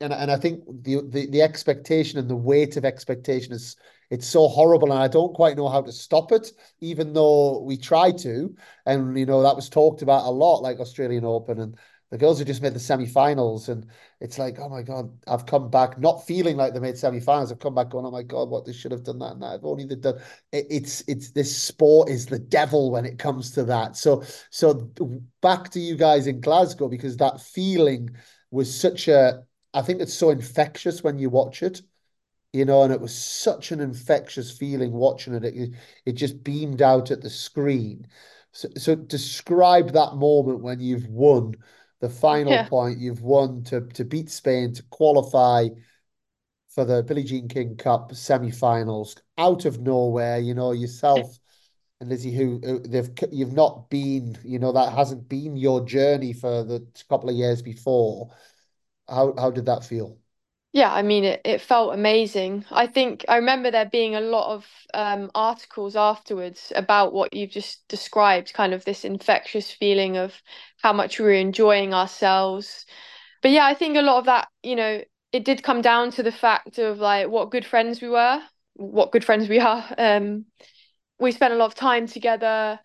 And 0.00 0.12
and 0.12 0.30
I 0.30 0.36
think 0.36 0.64
the 0.66 1.02
the, 1.06 1.26
the 1.26 1.42
expectation 1.42 2.18
and 2.18 2.28
the 2.28 2.36
weight 2.36 2.76
of 2.76 2.84
expectation 2.84 3.52
is 3.52 3.76
it's 4.10 4.26
so 4.26 4.48
horrible 4.48 4.92
and 4.92 5.02
I 5.02 5.08
don't 5.08 5.34
quite 5.34 5.56
know 5.56 5.68
how 5.68 5.82
to 5.82 5.92
stop 5.92 6.32
it, 6.32 6.52
even 6.80 7.12
though 7.12 7.60
we 7.60 7.76
try 7.76 8.10
to. 8.12 8.54
And 8.86 9.18
you 9.18 9.26
know, 9.26 9.42
that 9.42 9.56
was 9.56 9.68
talked 9.68 10.00
about 10.00 10.24
a 10.24 10.30
lot, 10.30 10.62
like 10.62 10.80
Australian 10.80 11.24
Open 11.24 11.60
and 11.60 11.76
the 12.10 12.18
girls 12.18 12.38
who 12.38 12.44
just 12.44 12.62
made 12.62 12.74
the 12.74 12.80
semi-finals 12.80 13.68
and 13.68 13.86
it's 14.20 14.38
like 14.38 14.58
oh 14.58 14.68
my 14.68 14.82
god 14.82 15.10
i've 15.26 15.46
come 15.46 15.70
back 15.70 15.98
not 15.98 16.26
feeling 16.26 16.56
like 16.56 16.72
they 16.72 16.80
made 16.80 16.96
semi-finals. 16.96 17.52
I've 17.52 17.58
come 17.58 17.74
back 17.74 17.90
going 17.90 18.06
oh 18.06 18.10
my 18.10 18.22
god 18.22 18.48
what 18.48 18.64
they 18.64 18.72
should 18.72 18.92
have 18.92 19.04
done 19.04 19.18
that 19.18 19.32
and 19.32 19.42
that 19.42 19.56
if 19.56 19.64
only 19.64 19.84
done 19.84 20.18
it, 20.52 20.66
it's 20.70 21.02
it's 21.06 21.30
this 21.32 21.56
sport 21.56 22.08
is 22.08 22.26
the 22.26 22.38
devil 22.38 22.90
when 22.90 23.04
it 23.04 23.18
comes 23.18 23.52
to 23.52 23.64
that. 23.64 23.96
So 23.96 24.24
so 24.50 24.90
back 25.42 25.70
to 25.70 25.80
you 25.80 25.96
guys 25.96 26.26
in 26.26 26.40
glasgow 26.40 26.88
because 26.88 27.16
that 27.18 27.40
feeling 27.40 28.10
was 28.50 28.74
such 28.74 29.08
a 29.08 29.42
i 29.74 29.82
think 29.82 30.00
it's 30.00 30.14
so 30.14 30.30
infectious 30.30 31.02
when 31.02 31.18
you 31.18 31.28
watch 31.28 31.62
it 31.62 31.82
you 32.52 32.64
know 32.64 32.82
and 32.82 32.92
it 32.92 33.00
was 33.00 33.14
such 33.14 33.72
an 33.72 33.80
infectious 33.80 34.50
feeling 34.50 34.92
watching 34.92 35.34
it. 35.34 35.44
It, 35.44 35.70
it 36.06 36.12
just 36.12 36.42
beamed 36.42 36.82
out 36.82 37.10
at 37.10 37.20
the 37.20 37.30
screen. 37.30 38.06
So, 38.52 38.68
so 38.76 38.94
describe 38.94 39.92
that 39.92 40.16
moment 40.16 40.62
when 40.62 40.80
you've 40.80 41.06
won 41.06 41.54
the 42.00 42.08
final 42.08 42.52
yeah. 42.52 42.68
point 42.68 42.98
you've 42.98 43.22
won 43.22 43.64
to 43.64 43.80
to 43.80 44.04
beat 44.04 44.30
Spain 44.30 44.72
to 44.74 44.82
qualify 44.84 45.68
for 46.68 46.84
the 46.84 47.02
Billie 47.02 47.24
Jean 47.24 47.48
King 47.48 47.76
Cup 47.76 48.14
semi-finals 48.14 49.16
out 49.36 49.64
of 49.64 49.80
nowhere. 49.80 50.38
You 50.38 50.54
know 50.54 50.72
yourself 50.72 51.38
and 52.00 52.08
Lizzie, 52.08 52.32
who, 52.32 52.60
who 52.62 52.78
they've 52.80 53.10
you've 53.32 53.52
not 53.52 53.90
been. 53.90 54.38
You 54.44 54.58
know 54.58 54.72
that 54.72 54.92
hasn't 54.92 55.28
been 55.28 55.56
your 55.56 55.84
journey 55.84 56.32
for 56.32 56.64
the 56.64 56.86
couple 57.08 57.28
of 57.28 57.36
years 57.36 57.62
before. 57.62 58.30
How 59.08 59.34
how 59.36 59.50
did 59.50 59.66
that 59.66 59.84
feel? 59.84 60.18
Yeah, 60.72 60.92
I 60.92 61.02
mean, 61.02 61.24
it, 61.24 61.40
it 61.44 61.60
felt 61.62 61.94
amazing. 61.94 62.64
I 62.70 62.86
think 62.86 63.24
I 63.28 63.36
remember 63.36 63.70
there 63.70 63.86
being 63.86 64.14
a 64.14 64.20
lot 64.20 64.54
of 64.54 64.66
um, 64.92 65.30
articles 65.34 65.96
afterwards 65.96 66.72
about 66.76 67.12
what 67.12 67.32
you've 67.32 67.50
just 67.50 67.86
described, 67.88 68.52
kind 68.52 68.74
of 68.74 68.84
this 68.84 69.04
infectious 69.04 69.70
feeling 69.72 70.18
of 70.18 70.34
how 70.82 70.92
much 70.92 71.18
we 71.18 71.24
were 71.24 71.32
enjoying 71.32 71.94
ourselves. 71.94 72.84
But 73.42 73.50
yeah, 73.52 73.66
I 73.66 73.74
think 73.74 73.96
a 73.96 74.02
lot 74.02 74.18
of 74.18 74.26
that, 74.26 74.48
you 74.62 74.76
know, 74.76 75.02
it 75.32 75.44
did 75.44 75.62
come 75.62 75.80
down 75.82 76.10
to 76.12 76.22
the 76.22 76.32
fact 76.32 76.78
of 76.78 76.98
like 76.98 77.28
what 77.28 77.50
good 77.50 77.64
friends 77.66 78.02
we 78.02 78.08
were, 78.10 78.42
what 78.74 79.12
good 79.12 79.24
friends 79.24 79.48
we 79.48 79.60
are. 79.60 79.84
Um, 79.98 80.46
we 81.18 81.32
spent 81.32 81.52
a 81.54 81.56
lot 81.56 81.66
of 81.66 81.74
time 81.74 82.06
together. 82.06 82.80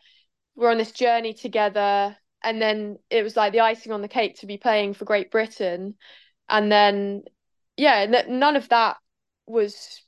We're 0.56 0.72
on 0.72 0.78
this 0.78 0.92
journey 0.92 1.34
together. 1.34 2.18
And 2.44 2.62
then 2.62 2.98
it 3.10 3.24
was 3.24 3.36
like 3.38 3.54
the 3.54 3.62
icing 3.62 3.92
on 3.92 4.02
the 4.02 4.08
cake 4.08 4.40
to 4.40 4.46
be 4.48 4.58
playing 4.58 4.94
for 4.96 5.06
Great 5.06 5.32
Britain. 5.32 5.96
And 6.50 6.72
then 6.72 7.24
yeah, 7.78 8.06
none 8.28 8.56
of 8.56 8.70
that 8.70 8.98
was 9.46 10.02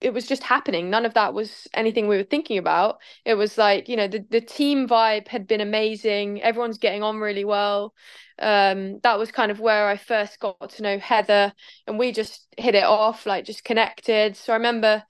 it 0.00 0.12
was 0.12 0.26
just 0.26 0.42
happening. 0.42 0.90
None 0.90 1.06
of 1.06 1.14
that 1.14 1.32
was 1.32 1.66
anything 1.74 2.06
we 2.06 2.18
were 2.18 2.22
thinking 2.22 2.58
about. 2.58 2.98
It 3.24 3.34
was 3.34 3.56
like, 3.56 3.88
you 3.88 3.96
know, 3.96 4.08
the, 4.08 4.24
the 4.30 4.42
team 4.42 4.86
vibe 4.86 5.28
had 5.28 5.46
been 5.46 5.62
amazing. 5.62 6.42
Everyone's 6.42 6.78
getting 6.78 7.02
on 7.02 7.18
really 7.18 7.44
well. 7.46 7.94
Um, 8.38 9.00
that 9.04 9.18
was 9.18 9.32
kind 9.32 9.50
of 9.50 9.58
where 9.58 9.88
I 9.88 9.96
first 9.96 10.38
got 10.38 10.70
to 10.70 10.82
know 10.82 10.98
Heather 10.98 11.52
and 11.86 11.98
we 11.98 12.12
just 12.12 12.46
hit 12.58 12.74
it 12.74 12.84
off, 12.84 13.24
like 13.24 13.46
just 13.46 13.64
connected. 13.64 14.36
So 14.36 14.52
I 14.52 14.56
remember 14.56 15.02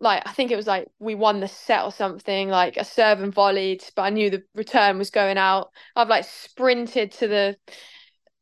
like 0.00 0.22
I 0.26 0.32
think 0.32 0.50
it 0.50 0.56
was 0.56 0.66
like 0.66 0.88
we 0.98 1.14
won 1.14 1.40
the 1.40 1.48
set 1.48 1.84
or 1.84 1.92
something, 1.92 2.48
like 2.48 2.76
a 2.76 2.84
serve 2.84 3.20
and 3.20 3.34
volleyed, 3.34 3.82
but 3.96 4.02
I 4.02 4.10
knew 4.10 4.30
the 4.30 4.44
return 4.54 4.98
was 4.98 5.10
going 5.10 5.38
out. 5.38 5.70
I've 5.96 6.08
like 6.08 6.24
sprinted 6.24 7.12
to 7.12 7.28
the 7.28 7.56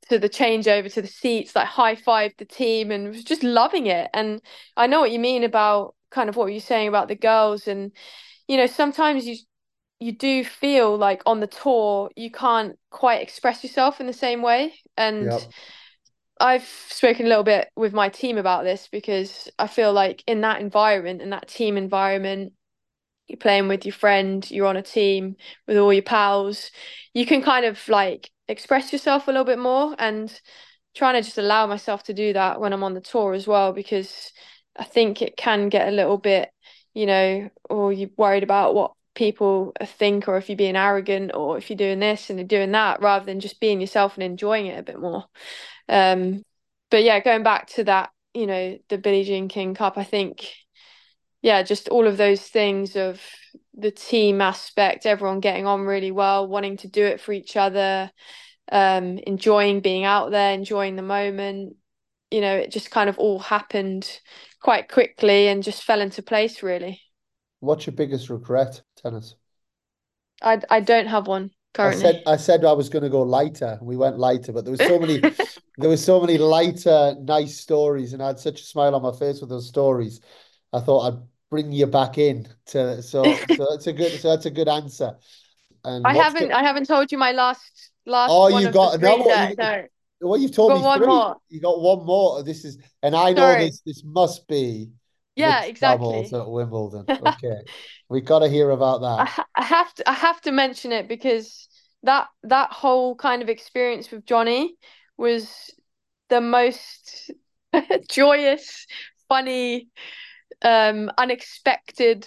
to 0.08 0.18
the 0.18 0.28
changeover 0.28 0.92
to 0.92 1.02
the 1.02 1.08
seats, 1.08 1.56
like 1.56 1.66
high 1.66 1.94
five 1.94 2.32
the 2.38 2.44
team 2.44 2.90
and 2.90 3.08
was 3.08 3.24
just 3.24 3.42
loving 3.42 3.86
it. 3.86 4.08
And 4.14 4.40
I 4.76 4.86
know 4.86 5.00
what 5.00 5.10
you 5.10 5.18
mean 5.18 5.44
about 5.44 5.94
kind 6.10 6.28
of 6.28 6.36
what 6.36 6.46
you're 6.46 6.60
saying 6.60 6.88
about 6.88 7.08
the 7.08 7.16
girls. 7.16 7.66
And, 7.66 7.92
you 8.48 8.56
know, 8.56 8.66
sometimes 8.66 9.26
you 9.26 9.36
you 9.98 10.12
do 10.12 10.44
feel 10.44 10.96
like 10.98 11.22
on 11.24 11.40
the 11.40 11.46
tour 11.46 12.10
you 12.16 12.30
can't 12.30 12.78
quite 12.90 13.22
express 13.22 13.64
yourself 13.64 14.00
in 14.00 14.06
the 14.06 14.12
same 14.12 14.42
way. 14.42 14.74
And 14.96 15.24
yep. 15.24 15.42
I've 16.38 16.68
spoken 16.88 17.26
a 17.26 17.28
little 17.28 17.44
bit 17.44 17.68
with 17.76 17.94
my 17.94 18.10
team 18.10 18.36
about 18.36 18.64
this 18.64 18.88
because 18.92 19.48
I 19.58 19.66
feel 19.66 19.92
like 19.92 20.22
in 20.26 20.42
that 20.42 20.60
environment, 20.60 21.22
in 21.22 21.30
that 21.30 21.48
team 21.48 21.78
environment, 21.78 22.52
you're 23.26 23.38
playing 23.38 23.68
with 23.68 23.86
your 23.86 23.94
friend, 23.94 24.48
you're 24.50 24.66
on 24.66 24.76
a 24.76 24.82
team 24.82 25.36
with 25.66 25.78
all 25.78 25.92
your 25.92 26.02
pals, 26.02 26.70
you 27.14 27.26
can 27.26 27.42
kind 27.42 27.64
of 27.64 27.88
like 27.88 28.30
express 28.48 28.92
yourself 28.92 29.28
a 29.28 29.30
little 29.30 29.44
bit 29.44 29.58
more 29.58 29.94
and 29.98 30.40
trying 30.94 31.14
to 31.14 31.22
just 31.22 31.38
allow 31.38 31.66
myself 31.66 32.02
to 32.04 32.14
do 32.14 32.32
that 32.32 32.60
when 32.60 32.72
I'm 32.72 32.84
on 32.84 32.94
the 32.94 33.00
tour 33.00 33.34
as 33.34 33.46
well 33.46 33.72
because 33.72 34.32
I 34.76 34.84
think 34.84 35.20
it 35.22 35.36
can 35.36 35.68
get 35.68 35.88
a 35.88 35.92
little 35.92 36.18
bit, 36.18 36.50
you 36.94 37.06
know, 37.06 37.50
or 37.68 37.92
you're 37.92 38.10
worried 38.16 38.42
about 38.42 38.74
what 38.74 38.92
people 39.14 39.72
think 39.84 40.28
or 40.28 40.36
if 40.36 40.48
you're 40.48 40.56
being 40.56 40.76
arrogant 40.76 41.32
or 41.34 41.58
if 41.58 41.70
you're 41.70 41.76
doing 41.76 42.00
this 42.00 42.30
and 42.30 42.38
you're 42.38 42.48
doing 42.48 42.72
that 42.72 43.00
rather 43.00 43.24
than 43.24 43.40
just 43.40 43.60
being 43.60 43.80
yourself 43.80 44.14
and 44.14 44.22
enjoying 44.22 44.66
it 44.66 44.78
a 44.78 44.82
bit 44.82 45.00
more. 45.00 45.24
Um, 45.88 46.42
but 46.90 47.02
yeah, 47.02 47.20
going 47.20 47.42
back 47.42 47.68
to 47.70 47.84
that, 47.84 48.10
you 48.34 48.46
know, 48.46 48.78
the 48.88 48.98
Billie 48.98 49.24
Jean 49.24 49.48
King 49.48 49.74
Cup, 49.74 49.98
I 49.98 50.04
think 50.04 50.50
yeah, 51.42 51.62
just 51.62 51.88
all 51.88 52.06
of 52.06 52.16
those 52.16 52.40
things 52.40 52.96
of 52.96 53.20
the 53.76 53.90
team 53.90 54.40
aspect, 54.40 55.06
everyone 55.06 55.40
getting 55.40 55.66
on 55.66 55.82
really 55.82 56.10
well, 56.10 56.46
wanting 56.46 56.76
to 56.78 56.88
do 56.88 57.04
it 57.04 57.20
for 57.20 57.32
each 57.32 57.56
other, 57.56 58.10
um, 58.72 59.18
enjoying 59.18 59.80
being 59.80 60.04
out 60.04 60.30
there, 60.30 60.52
enjoying 60.52 60.96
the 60.96 61.02
moment. 61.02 61.76
You 62.30 62.40
know, 62.40 62.56
it 62.56 62.70
just 62.70 62.90
kind 62.90 63.08
of 63.08 63.18
all 63.18 63.38
happened 63.38 64.20
quite 64.60 64.88
quickly 64.90 65.48
and 65.48 65.62
just 65.62 65.84
fell 65.84 66.00
into 66.00 66.22
place, 66.22 66.62
really. 66.62 67.00
What's 67.60 67.86
your 67.86 67.94
biggest 67.94 68.30
regret, 68.30 68.82
tennis? 68.96 69.34
I 70.42 70.60
I 70.70 70.80
don't 70.80 71.06
have 71.06 71.26
one 71.26 71.50
currently. 71.74 72.04
I 72.04 72.12
said 72.12 72.22
I 72.26 72.36
said 72.36 72.64
I 72.64 72.72
was 72.72 72.88
going 72.88 73.04
to 73.04 73.10
go 73.10 73.22
lighter. 73.22 73.78
We 73.82 73.96
went 73.96 74.18
lighter, 74.18 74.52
but 74.52 74.64
there 74.64 74.72
was 74.72 74.80
so 74.80 74.98
many 74.98 75.18
there 75.78 75.88
was 75.90 76.04
so 76.04 76.20
many 76.20 76.38
lighter, 76.38 77.14
nice 77.20 77.58
stories, 77.58 78.12
and 78.12 78.22
I 78.22 78.28
had 78.28 78.38
such 78.38 78.60
a 78.60 78.64
smile 78.64 78.94
on 78.94 79.02
my 79.02 79.12
face 79.12 79.40
with 79.40 79.50
those 79.50 79.68
stories. 79.68 80.20
I 80.72 80.80
thought 80.80 81.12
I'd 81.12 81.22
bring 81.50 81.72
you 81.72 81.86
back 81.86 82.18
in 82.18 82.48
to 82.66 83.02
so 83.02 83.22
so 83.34 83.66
that's 83.70 83.86
a 83.86 83.92
good 83.92 84.12
so 84.20 84.30
that's 84.30 84.46
a 84.46 84.50
good 84.50 84.68
answer. 84.68 85.16
And 85.84 86.06
I 86.06 86.14
haven't 86.14 86.48
the, 86.48 86.56
I 86.56 86.62
haven't 86.62 86.86
told 86.86 87.12
you 87.12 87.18
my 87.18 87.32
last 87.32 87.90
last. 88.06 88.30
Oh, 88.32 88.48
you 88.58 88.70
got 88.70 89.00
no, 89.00 89.16
what, 89.18 89.50
you, 89.50 89.56
no. 89.56 89.84
Well, 90.20 90.40
you've 90.40 90.52
told 90.52 90.72
got 90.72 90.78
me 90.78 90.84
one 90.84 90.98
three. 90.98 91.06
More. 91.06 91.36
You 91.48 91.60
got 91.60 91.80
one 91.80 92.04
more. 92.04 92.42
This 92.42 92.64
is, 92.64 92.78
and 93.02 93.14
I 93.14 93.32
know 93.32 93.58
this. 93.58 93.80
This 93.80 94.02
must 94.04 94.48
be. 94.48 94.90
Yeah, 95.36 95.64
exactly. 95.64 96.28
At 96.32 96.48
Wimbledon. 96.48 97.04
Okay, 97.26 97.60
we've 98.08 98.24
got 98.24 98.38
to 98.40 98.48
hear 98.48 98.70
about 98.70 99.02
that. 99.02 99.44
I, 99.56 99.62
I 99.62 99.64
have 99.64 99.94
to. 99.94 100.10
I 100.10 100.14
have 100.14 100.40
to 100.42 100.52
mention 100.52 100.92
it 100.92 101.08
because 101.08 101.68
that 102.02 102.28
that 102.44 102.72
whole 102.72 103.14
kind 103.14 103.42
of 103.42 103.48
experience 103.48 104.10
with 104.10 104.24
Jonny 104.24 104.76
was 105.18 105.70
the 106.30 106.40
most 106.40 107.30
joyous, 108.08 108.86
funny, 109.28 109.88
um, 110.62 111.10
unexpected 111.18 112.26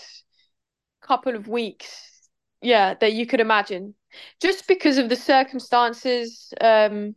couple 1.02 1.36
of 1.36 1.48
weeks, 1.48 2.30
yeah, 2.62 2.94
that 2.96 3.14
you 3.14 3.26
could 3.26 3.40
imagine. 3.40 3.96
Just 4.42 4.68
because 4.68 4.98
of 4.98 5.10
the 5.10 5.16
circumstances, 5.16 6.54
um, 6.62 7.16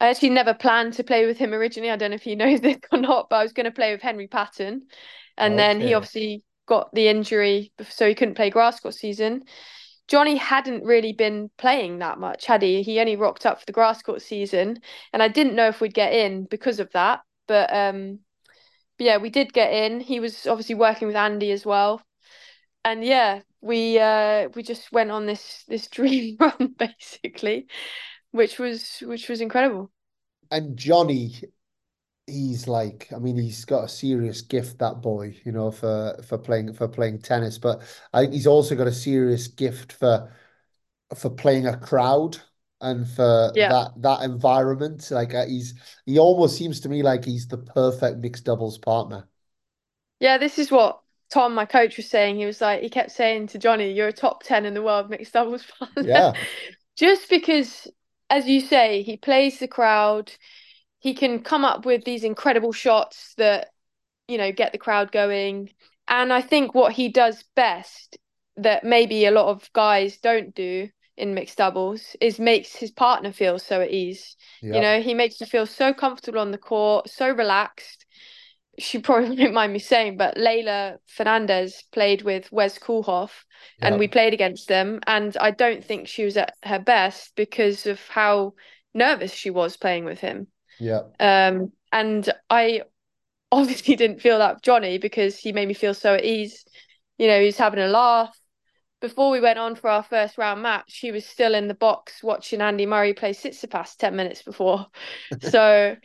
I 0.00 0.08
actually 0.08 0.30
never 0.30 0.54
planned 0.54 0.94
to 0.94 1.04
play 1.04 1.26
with 1.26 1.38
him 1.38 1.52
originally. 1.52 1.90
I 1.90 1.96
don't 1.96 2.10
know 2.10 2.16
if 2.16 2.22
he 2.22 2.36
knows 2.36 2.60
this 2.60 2.78
or 2.92 2.98
not, 2.98 3.28
but 3.28 3.36
I 3.36 3.42
was 3.42 3.52
going 3.52 3.64
to 3.64 3.72
play 3.72 3.92
with 3.92 4.02
Henry 4.02 4.26
Patten, 4.26 4.82
and 5.36 5.54
okay. 5.54 5.56
then 5.56 5.80
he 5.80 5.94
obviously 5.94 6.42
got 6.66 6.92
the 6.94 7.08
injury, 7.08 7.72
so 7.88 8.08
he 8.08 8.14
couldn't 8.14 8.34
play 8.34 8.50
grass 8.50 8.80
court 8.80 8.94
season. 8.94 9.44
Jonny 10.06 10.36
hadn't 10.36 10.84
really 10.84 11.12
been 11.14 11.50
playing 11.56 11.98
that 11.98 12.18
much, 12.18 12.44
had 12.44 12.60
he? 12.60 12.82
He 12.82 13.00
only 13.00 13.16
rocked 13.16 13.46
up 13.46 13.58
for 13.60 13.66
the 13.66 13.72
grass 13.72 14.02
court 14.02 14.20
season, 14.20 14.78
and 15.12 15.22
I 15.22 15.28
didn't 15.28 15.54
know 15.54 15.68
if 15.68 15.80
we'd 15.80 15.94
get 15.94 16.12
in 16.12 16.44
because 16.44 16.80
of 16.80 16.90
that. 16.92 17.20
But 17.46 17.74
um, 17.74 18.20
but 18.23 18.23
yeah, 18.98 19.16
we 19.18 19.30
did 19.30 19.52
get 19.52 19.72
in. 19.72 20.00
He 20.00 20.20
was 20.20 20.46
obviously 20.46 20.74
working 20.74 21.08
with 21.08 21.16
Andy 21.16 21.50
as 21.52 21.66
well, 21.66 22.02
and 22.84 23.04
yeah, 23.04 23.42
we 23.60 23.98
uh 23.98 24.48
we 24.54 24.62
just 24.62 24.92
went 24.92 25.10
on 25.10 25.26
this 25.26 25.64
this 25.68 25.88
dream 25.90 26.36
run 26.40 26.74
basically, 26.78 27.66
which 28.32 28.58
was 28.58 29.00
which 29.06 29.28
was 29.28 29.40
incredible. 29.40 29.90
And 30.50 30.76
Jonny, 30.76 31.34
he's 32.26 32.68
like, 32.68 33.08
I 33.14 33.18
mean, 33.18 33.36
he's 33.36 33.64
got 33.64 33.84
a 33.84 33.88
serious 33.88 34.42
gift, 34.42 34.78
that 34.78 35.02
boy, 35.02 35.36
you 35.44 35.52
know, 35.52 35.70
for 35.70 36.20
for 36.26 36.38
playing 36.38 36.72
for 36.74 36.88
playing 36.88 37.20
tennis. 37.20 37.58
But 37.58 37.82
I 38.12 38.22
think 38.22 38.34
he's 38.34 38.46
also 38.46 38.74
got 38.76 38.86
a 38.86 38.92
serious 38.92 39.48
gift 39.48 39.92
for 39.92 40.32
for 41.16 41.30
playing 41.30 41.66
a 41.66 41.76
crowd 41.78 42.38
and 42.84 43.08
for 43.08 43.50
yeah. 43.54 43.68
that 43.70 44.02
that 44.02 44.22
environment. 44.22 45.10
Like 45.10 45.34
uh, 45.34 45.46
he's 45.46 45.74
he 46.06 46.18
almost 46.18 46.56
seems 46.56 46.80
to 46.80 46.88
me 46.88 47.02
like 47.02 47.24
he's 47.24 47.48
the 47.48 47.58
perfect 47.58 48.18
mixed 48.18 48.44
doubles 48.44 48.78
partner. 48.78 49.26
Yeah, 50.20 50.38
this 50.38 50.58
is 50.58 50.70
what 50.70 51.00
Tom, 51.30 51.54
my 51.54 51.64
coach, 51.64 51.96
was 51.96 52.08
saying. 52.08 52.36
He 52.36 52.46
was 52.46 52.60
like, 52.60 52.82
he 52.82 52.90
kept 52.90 53.10
saying 53.10 53.48
to 53.48 53.58
Jonny, 53.58 53.92
"You're 53.92 54.08
a 54.08 54.12
top 54.12 54.42
ten 54.42 54.66
in 54.66 54.74
the 54.74 54.82
world 54.82 55.10
mixed 55.10 55.32
doubles 55.32 55.64
partner." 55.78 56.02
Yeah. 56.02 56.32
Just 56.96 57.28
because, 57.28 57.88
as 58.30 58.46
you 58.46 58.60
say, 58.60 59.02
he 59.02 59.16
plays 59.16 59.58
the 59.58 59.66
crowd. 59.66 60.32
He 61.00 61.14
can 61.14 61.42
come 61.42 61.64
up 61.64 61.84
with 61.84 62.04
these 62.04 62.22
incredible 62.22 62.72
shots 62.72 63.34
that, 63.36 63.70
you 64.28 64.38
know, 64.38 64.52
get 64.52 64.72
the 64.72 64.78
crowd 64.78 65.10
going. 65.10 65.70
And 66.06 66.32
I 66.32 66.40
think 66.40 66.74
what 66.74 66.92
he 66.92 67.08
does 67.08 67.44
best 67.56 68.16
that 68.56 68.84
maybe 68.84 69.26
a 69.26 69.32
lot 69.32 69.48
of 69.48 69.70
guys 69.72 70.18
don't 70.18 70.54
do 70.54 70.88
in 71.16 71.34
mixed 71.34 71.58
doubles 71.58 72.16
is 72.20 72.38
makes 72.38 72.74
his 72.74 72.90
partner 72.90 73.32
feel 73.32 73.58
so 73.58 73.80
at 73.80 73.90
ease. 73.90 74.36
Yep. 74.62 74.74
You 74.74 74.80
know, 74.80 75.00
he 75.00 75.14
makes 75.14 75.40
you 75.40 75.46
feel 75.46 75.66
so 75.66 75.92
comfortable 75.92 76.40
on 76.40 76.50
the 76.50 76.58
court, 76.58 77.08
so 77.08 77.30
relaxed. 77.30 78.06
She 78.78 78.98
probably 79.00 79.36
won't 79.36 79.54
mind 79.54 79.72
me 79.72 79.78
saying, 79.78 80.16
but 80.16 80.36
Leylah 80.36 80.98
Fernandez 81.06 81.84
played 81.92 82.22
with 82.22 82.50
Wes 82.50 82.78
Koolhof 82.78 83.30
yep. 83.80 83.92
and 83.92 83.98
we 83.98 84.08
played 84.08 84.34
against 84.34 84.68
them. 84.68 85.00
And 85.06 85.36
I 85.36 85.50
don't 85.52 85.84
think 85.84 86.08
she 86.08 86.24
was 86.24 86.36
at 86.36 86.54
her 86.64 86.80
best 86.80 87.32
because 87.36 87.86
of 87.86 88.00
how 88.08 88.54
nervous 88.92 89.32
she 89.32 89.50
was 89.50 89.76
playing 89.76 90.04
with 90.04 90.20
him. 90.20 90.48
Yeah. 90.80 91.02
Um, 91.20 91.72
and 91.92 92.28
I 92.50 92.82
obviously 93.52 93.94
didn't 93.94 94.20
feel 94.20 94.38
that 94.38 94.54
with 94.54 94.62
Jonny 94.62 94.98
because 94.98 95.38
he 95.38 95.52
made 95.52 95.68
me 95.68 95.74
feel 95.74 95.94
so 95.94 96.14
at 96.14 96.24
ease. 96.24 96.64
You 97.18 97.28
know, 97.28 97.40
he's 97.40 97.58
having 97.58 97.78
a 97.78 97.86
laugh 97.86 98.36
before 99.00 99.30
we 99.30 99.40
went 99.40 99.58
on 99.58 99.76
for 99.76 99.90
our 99.90 100.02
first 100.02 100.38
round 100.38 100.62
match, 100.62 100.84
she 100.88 101.10
was 101.10 101.26
still 101.26 101.54
in 101.54 101.68
the 101.68 101.74
box 101.74 102.22
watching 102.22 102.60
Andy 102.60 102.86
Murray 102.86 103.12
play 103.12 103.32
Tsitsipas 103.32 103.96
10 103.96 104.16
minutes 104.16 104.42
before. 104.42 104.86
so, 105.40 105.96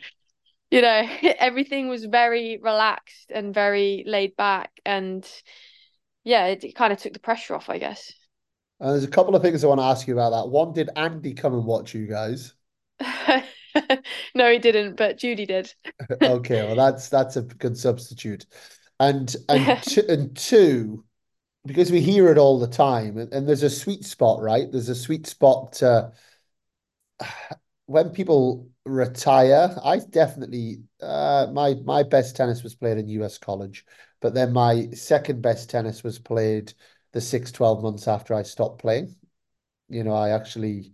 you 0.70 0.82
know, 0.82 1.08
everything 1.38 1.88
was 1.88 2.04
very 2.04 2.58
relaxed 2.62 3.30
and 3.30 3.54
very 3.54 4.04
laid 4.06 4.36
back. 4.36 4.70
And 4.84 5.26
yeah, 6.24 6.46
it, 6.46 6.64
it 6.64 6.74
kind 6.74 6.92
of 6.92 6.98
took 6.98 7.12
the 7.12 7.20
pressure 7.20 7.54
off, 7.54 7.70
I 7.70 7.78
guess. 7.78 8.12
Uh, 8.80 8.92
there's 8.92 9.04
a 9.04 9.08
couple 9.08 9.34
of 9.36 9.42
things 9.42 9.62
I 9.62 9.68
want 9.68 9.80
to 9.80 9.84
ask 9.84 10.06
you 10.06 10.14
about 10.14 10.30
that. 10.30 10.48
One, 10.48 10.72
did 10.72 10.90
Andy 10.96 11.34
come 11.34 11.54
and 11.54 11.64
watch 11.64 11.94
you 11.94 12.06
guys? 12.06 12.54
no, 14.34 14.50
he 14.50 14.58
didn't, 14.58 14.96
but 14.96 15.18
Judy 15.18 15.46
did. 15.46 15.72
okay, 16.22 16.66
well 16.66 16.76
that's 16.76 17.08
that's 17.08 17.36
a 17.36 17.42
good 17.42 17.76
substitute. 17.76 18.46
And 18.98 19.34
and 19.48 19.82
t- 19.82 20.06
and 20.08 20.36
two, 20.36 21.04
because 21.66 21.90
we 21.92 22.00
hear 22.00 22.28
it 22.30 22.38
all 22.38 22.58
the 22.58 22.66
time, 22.68 23.18
and, 23.18 23.32
and 23.32 23.46
there's 23.48 23.62
a 23.62 23.70
sweet 23.70 24.04
spot, 24.04 24.40
right? 24.40 24.70
There's 24.70 24.88
a 24.88 24.94
sweet 24.94 25.26
spot 25.26 25.74
to, 25.74 26.12
when 27.86 28.10
people 28.10 28.68
retire. 28.84 29.76
I 29.84 29.98
definitely 29.98 30.82
uh, 31.00 31.48
my 31.52 31.74
my 31.84 32.02
best 32.02 32.36
tennis 32.36 32.62
was 32.62 32.74
played 32.74 32.98
in 32.98 33.08
US 33.08 33.38
college, 33.38 33.84
but 34.20 34.34
then 34.34 34.52
my 34.52 34.90
second 34.92 35.42
best 35.42 35.70
tennis 35.70 36.02
was 36.02 36.18
played 36.18 36.72
the 37.12 37.20
six, 37.20 37.50
12 37.52 37.82
months 37.82 38.06
after 38.08 38.34
I 38.34 38.42
stopped 38.42 38.80
playing. 38.80 39.14
You 39.88 40.04
know, 40.04 40.14
I 40.14 40.30
actually 40.30 40.92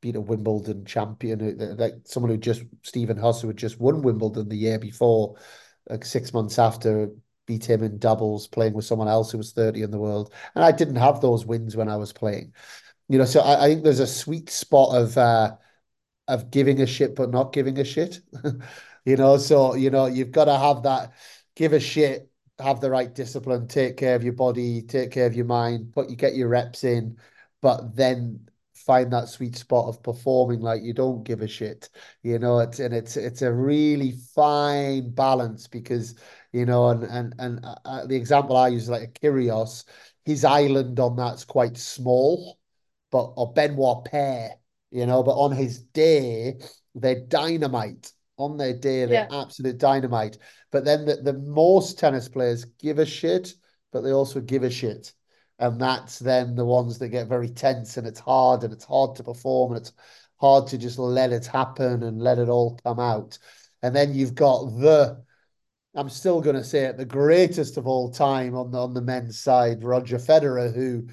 beat 0.00 0.16
a 0.16 0.20
Wimbledon 0.20 0.84
champion, 0.84 1.76
like 1.78 1.94
someone 2.04 2.30
who 2.30 2.38
just 2.38 2.62
Stephen 2.84 3.16
Huss, 3.18 3.42
who 3.42 3.48
had 3.48 3.56
just 3.56 3.80
won 3.80 4.02
Wimbledon 4.02 4.48
the 4.48 4.56
year 4.56 4.78
before, 4.78 5.36
like 5.88 6.04
six 6.04 6.32
months 6.34 6.58
after 6.58 7.10
beat 7.46 7.68
him 7.68 7.82
in 7.82 7.98
doubles 7.98 8.46
playing 8.46 8.74
with 8.74 8.84
someone 8.84 9.08
else 9.08 9.30
who 9.30 9.38
was 9.38 9.52
30 9.52 9.82
in 9.82 9.90
the 9.90 9.98
world. 9.98 10.32
And 10.54 10.64
I 10.64 10.72
didn't 10.72 10.96
have 10.96 11.20
those 11.20 11.46
wins 11.46 11.76
when 11.76 11.88
I 11.88 11.96
was 11.96 12.12
playing. 12.12 12.52
You 13.08 13.18
know, 13.18 13.24
so 13.24 13.40
I, 13.40 13.64
I 13.64 13.68
think 13.68 13.84
there's 13.84 14.00
a 14.00 14.06
sweet 14.06 14.50
spot 14.50 14.96
of 14.96 15.16
uh 15.18 15.56
of 16.28 16.50
giving 16.50 16.80
a 16.80 16.86
shit 16.86 17.14
but 17.14 17.30
not 17.30 17.52
giving 17.52 17.78
a 17.78 17.84
shit. 17.84 18.20
you 19.04 19.16
know, 19.16 19.38
so 19.38 19.74
you 19.74 19.90
know, 19.90 20.06
you've 20.06 20.32
got 20.32 20.46
to 20.46 20.58
have 20.58 20.82
that 20.84 21.14
give 21.54 21.72
a 21.72 21.80
shit, 21.80 22.30
have 22.58 22.80
the 22.80 22.90
right 22.90 23.14
discipline, 23.14 23.68
take 23.68 23.96
care 23.96 24.14
of 24.16 24.24
your 24.24 24.32
body, 24.32 24.82
take 24.82 25.10
care 25.10 25.26
of 25.26 25.34
your 25.34 25.46
mind, 25.46 25.92
but 25.94 26.10
you 26.10 26.16
get 26.16 26.34
your 26.36 26.48
reps 26.48 26.84
in, 26.84 27.18
but 27.62 27.96
then 27.96 28.48
find 28.86 29.12
that 29.12 29.28
sweet 29.28 29.56
spot 29.56 29.88
of 29.88 30.02
performing 30.02 30.60
like 30.60 30.82
you 30.82 30.92
don't 30.92 31.24
give 31.24 31.42
a 31.42 31.48
shit 31.48 31.90
you 32.22 32.38
know 32.38 32.60
it's 32.60 32.78
and 32.78 32.94
it's 32.94 33.16
it's 33.16 33.42
a 33.42 33.52
really 33.52 34.12
fine 34.34 35.10
balance 35.10 35.66
because 35.66 36.14
you 36.56 36.64
know, 36.64 36.88
and 36.88 37.02
and 37.04 37.34
and 37.38 37.64
uh, 37.64 37.74
uh, 37.84 38.06
the 38.06 38.16
example 38.16 38.56
I 38.56 38.68
use 38.68 38.84
is 38.84 38.88
like 38.88 39.02
a 39.02 39.08
Kyrgios, 39.08 39.84
his 40.24 40.42
island 40.42 40.98
on 40.98 41.14
that's 41.14 41.44
quite 41.44 41.76
small, 41.76 42.58
but 43.10 43.34
or 43.36 43.52
Benoit 43.52 44.06
Paire, 44.06 44.52
you 44.90 45.04
know, 45.04 45.22
but 45.22 45.32
on 45.32 45.52
his 45.52 45.80
day 45.82 46.58
they're 46.94 47.26
dynamite, 47.26 48.10
On 48.38 48.56
their 48.56 48.72
day, 48.72 49.04
they're 49.04 49.28
yeah. 49.30 49.42
absolute 49.42 49.76
dynamite. 49.76 50.38
But 50.72 50.86
then 50.86 51.04
the, 51.04 51.16
the 51.16 51.34
most 51.34 51.98
tennis 51.98 52.26
players 52.26 52.64
give 52.64 52.98
a 52.98 53.04
shit, 53.04 53.52
but 53.92 54.00
they 54.00 54.12
also 54.12 54.40
give 54.40 54.62
a 54.62 54.70
shit. 54.70 55.12
And 55.58 55.80
that's 55.80 56.18
then 56.18 56.54
the 56.54 56.64
ones 56.64 56.98
that 56.98 57.08
get 57.08 57.28
very 57.28 57.48
tense 57.48 57.96
and 57.96 58.06
it's 58.06 58.20
hard 58.20 58.62
and 58.62 58.72
it's 58.72 58.84
hard 58.84 59.16
to 59.16 59.24
perform 59.24 59.72
and 59.72 59.80
it's 59.80 59.92
hard 60.38 60.66
to 60.68 60.78
just 60.78 60.98
let 60.98 61.32
it 61.32 61.46
happen 61.46 62.02
and 62.02 62.20
let 62.20 62.38
it 62.38 62.48
all 62.48 62.78
come 62.84 63.00
out. 63.00 63.38
And 63.82 63.96
then 63.96 64.14
you've 64.14 64.34
got 64.34 64.64
the 64.78 65.24
I'm 65.96 66.10
still 66.10 66.42
going 66.42 66.56
to 66.56 66.64
say 66.64 66.84
it, 66.84 66.98
the 66.98 67.06
greatest 67.06 67.78
of 67.78 67.86
all 67.86 68.10
time 68.10 68.54
on 68.54 68.70
the 68.70 68.78
on 68.78 68.92
the 68.92 69.00
men's 69.00 69.38
side, 69.40 69.82
Roger 69.82 70.18
Federer, 70.18 70.74
who 70.74 71.08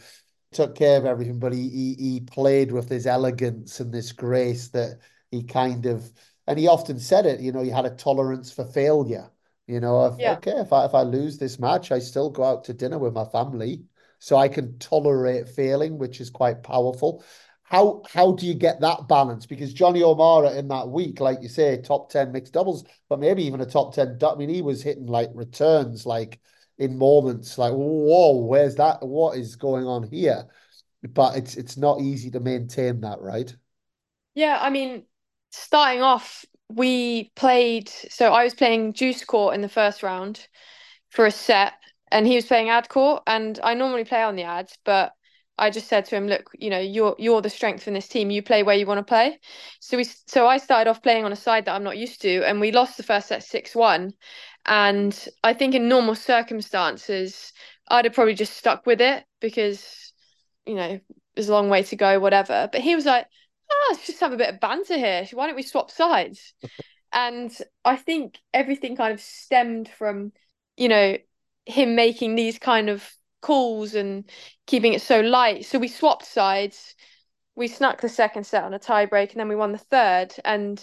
took 0.52 0.76
care 0.76 0.98
of 0.98 1.06
everything, 1.06 1.39
but 1.39 1.54
he, 1.54 1.70
he 1.70 1.94
he 1.94 2.20
played 2.20 2.72
with 2.72 2.89
this 2.89 3.06
elegance 3.06 3.80
and 3.80 3.94
this 3.94 4.12
grace 4.12 4.68
that 4.70 5.00
he 5.32 5.41
kind 5.44 5.86
of, 5.86 6.12
and 6.48 6.60
he 6.60 6.68
often 6.68 7.00
said 7.00 7.26
it. 7.26 7.39
You 7.39 7.54
know, 7.54 7.64
he 7.64 7.70
had 7.70 7.86
a 7.86 7.91
tolerance 7.91 8.52
for 8.52 8.66
failure. 8.66 9.32
You 9.68 9.80
know, 9.80 10.06
if, 10.08 10.20
yeah. 10.20 10.34
okay, 10.34 10.60
if 10.60 10.74
I 10.74 10.86
if 10.86 10.94
I 10.94 11.04
lose 11.04 11.38
this 11.38 11.60
match, 11.60 11.91
I 11.91 12.00
still 12.00 12.30
go 12.30 12.44
out 12.44 12.66
to 12.66 12.74
dinner 12.74 13.00
with 13.00 13.14
my 13.14 13.26
family, 13.26 13.86
so 14.24 14.38
I 14.38 14.48
can 14.48 14.78
tolerate 14.80 15.50
failing, 15.50 15.98
which 15.98 16.22
is 16.22 16.30
quite 16.30 16.64
powerful 16.64 17.24
how 17.74 18.04
how 18.08 18.34
do 18.34 18.46
you 18.46 18.54
get 18.54 18.82
that 18.82 19.08
balance? 19.08 19.48
Because 19.48 19.74
Jonny 19.74 20.04
O'Mara 20.04 20.54
in 20.54 20.68
that 20.68 20.90
week, 20.90 21.20
like 21.20 21.42
you 21.42 21.50
say, 21.50 21.82
top 21.82 22.12
10 22.12 22.32
mixed 22.32 22.54
doubles, 22.54 22.84
but 23.10 23.20
maybe 23.20 23.44
even 23.46 23.62
a 23.62 23.66
top 23.66 23.96
10. 23.96 24.20
I 24.22 24.36
mean, 24.36 24.50
he 24.50 24.62
was 24.62 24.84
hitting 24.84 25.08
like 25.08 25.32
returns 25.34 26.06
like 26.06 26.40
in 26.78 27.00
moments 27.00 27.58
like, 27.58 27.74
whoa, 27.74 28.38
where's 28.38 28.76
that? 28.76 29.02
What 29.02 29.40
is 29.40 29.56
going 29.56 29.88
on 29.88 30.04
here? 30.04 30.46
But 31.02 31.38
it's 31.38 31.56
it's 31.56 31.76
not 31.76 32.00
easy 32.00 32.30
to 32.32 32.40
maintain 32.40 33.02
that, 33.02 33.22
right? 33.22 33.54
Yeah, 34.36 34.60
I 34.62 34.70
mean, 34.70 35.06
starting 35.50 36.04
off, 36.04 36.46
we 36.70 37.32
played 37.36 37.90
so 37.90 38.34
I 38.34 38.44
was 38.44 38.54
playing 38.54 38.92
deuce 38.92 39.26
court 39.26 39.56
in 39.56 39.62
the 39.62 39.70
first 39.70 40.04
round 40.04 40.48
for 41.10 41.26
a 41.26 41.32
set 41.32 41.74
and 42.14 42.28
he 42.28 42.36
was 42.36 42.45
playing 42.45 42.70
ad 42.70 42.88
court 42.89 43.24
and 43.28 43.59
I 43.64 43.74
normally 43.74 44.05
play 44.05 44.22
on 44.22 44.36
the 44.36 44.43
ads, 44.43 44.78
but 44.86 45.14
I 45.57 45.70
just 45.72 45.88
said 45.88 46.05
to 46.05 46.16
him, 46.16 46.28
look, 46.28 46.49
you 46.53 46.70
know, 46.70 46.80
you're 46.80 47.16
you're 47.20 47.41
the 47.41 47.49
strength 47.49 47.88
in 47.88 47.93
this 47.93 48.07
team. 48.07 48.30
You 48.30 48.41
play 48.41 48.64
where 48.64 48.76
you 48.76 48.86
want 48.86 48.99
to 48.99 49.03
play. 49.03 49.39
So 49.80 49.97
we 49.97 50.05
so 50.05 50.47
I 50.47 50.57
started 50.57 50.89
off 50.89 51.03
playing 51.03 51.26
on 51.26 51.32
a 51.32 51.36
side 51.36 51.66
that 51.66 51.76
I'm 51.76 51.84
not 51.84 51.97
used 51.97 52.22
to, 52.22 52.43
and 52.47 52.61
we 52.61 52.72
lost 52.72 52.97
the 52.97 53.03
first 53.03 53.28
set 53.28 53.43
six 53.43 53.76
one. 53.76 54.14
And 54.66 55.28
I 55.43 55.53
think 55.53 55.76
in 55.76 55.89
normal 55.89 56.16
circumstances, 56.16 57.51
I'd 57.89 58.05
have 58.05 58.14
probably 58.14 58.36
just 58.36 58.57
stuck 58.57 58.86
with 58.86 59.01
it 59.01 59.26
because, 59.41 60.14
you 60.66 60.76
know, 60.76 60.99
there's 61.36 61.49
a 61.49 61.53
long 61.53 61.70
way 61.70 61.84
to 61.84 61.95
go, 61.95 62.20
whatever. 62.20 62.70
But 62.72 62.82
he 62.82 62.95
was 62.95 63.05
like, 63.05 63.28
oh, 63.72 63.88
let's 63.91 64.07
just 64.07 64.20
have 64.22 64.34
a 64.34 64.38
bit 64.38 64.53
of 64.53 64.59
banter 64.59 64.97
here. 64.97 65.28
Why 65.34 65.47
don't 65.47 65.55
we 65.55 65.64
swap 65.64 65.91
sides? 65.91 66.53
and 67.14 67.51
I 67.84 67.95
think 67.95 68.39
everything 68.53 68.95
kind 68.95 69.14
of 69.14 69.20
stemmed 69.20 69.89
from, 69.89 70.32
you 70.78 70.88
know, 70.88 71.18
him 71.66 71.95
making 71.95 72.36
these 72.36 72.59
kind 72.59 72.89
of 72.89 73.09
calls 73.41 73.93
and 73.93 74.30
keeping 74.68 74.93
it 74.93 75.01
so 75.01 75.22
light. 75.22 75.66
So 75.66 75.80
we 75.80 75.88
swapped 75.88 76.26
sides. 76.26 76.95
We 77.55 77.68
snuck 77.68 78.01
the 78.01 78.09
second 78.09 78.45
set 78.45 78.64
on 78.64 78.74
a 78.74 78.80
tiebreak 78.80 79.32
and 79.32 79.39
then 79.39 79.49
we 79.49 79.55
won 79.55 79.72
the 79.72 79.78
third. 79.78 80.34
And, 80.43 80.82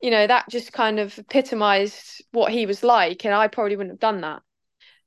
you 0.00 0.10
know, 0.10 0.26
that 0.26 0.48
just 0.50 0.72
kind 0.72 0.98
of 0.98 1.18
epitomized 1.18 2.22
what 2.32 2.52
he 2.52 2.66
was 2.66 2.82
like. 2.82 3.24
And 3.24 3.34
I 3.34 3.48
probably 3.48 3.76
wouldn't 3.76 3.94
have 3.94 4.00
done 4.00 4.20
that. 4.20 4.42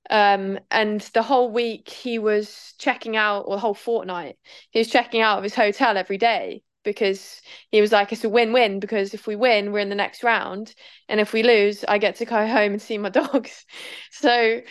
Um, 0.09 0.59
and 0.69 1.01
the 1.13 1.23
whole 1.23 1.51
week 1.51 1.89
he 1.89 2.19
was 2.19 2.73
checking 2.77 3.15
out, 3.15 3.45
or 3.47 3.55
the 3.55 3.61
whole 3.61 3.73
fortnight, 3.73 4.37
he 4.71 4.79
was 4.79 4.89
checking 4.89 5.21
out 5.21 5.37
of 5.37 5.43
his 5.43 5.55
hotel 5.55 5.95
every 5.97 6.17
day 6.17 6.63
because 6.83 7.41
he 7.71 7.81
was 7.81 7.91
like, 7.91 8.11
it's 8.11 8.23
a 8.23 8.29
win 8.29 8.53
win 8.53 8.79
because 8.79 9.13
if 9.13 9.27
we 9.27 9.35
win, 9.35 9.71
we're 9.71 9.79
in 9.79 9.89
the 9.89 9.95
next 9.95 10.23
round. 10.23 10.73
And 11.09 11.19
if 11.19 11.33
we 11.33 11.43
lose, 11.43 11.83
I 11.87 11.97
get 11.97 12.15
to 12.17 12.25
go 12.25 12.47
home 12.47 12.73
and 12.73 12.81
see 12.81 12.97
my 12.97 13.09
dogs. 13.09 13.65
So 14.11 14.61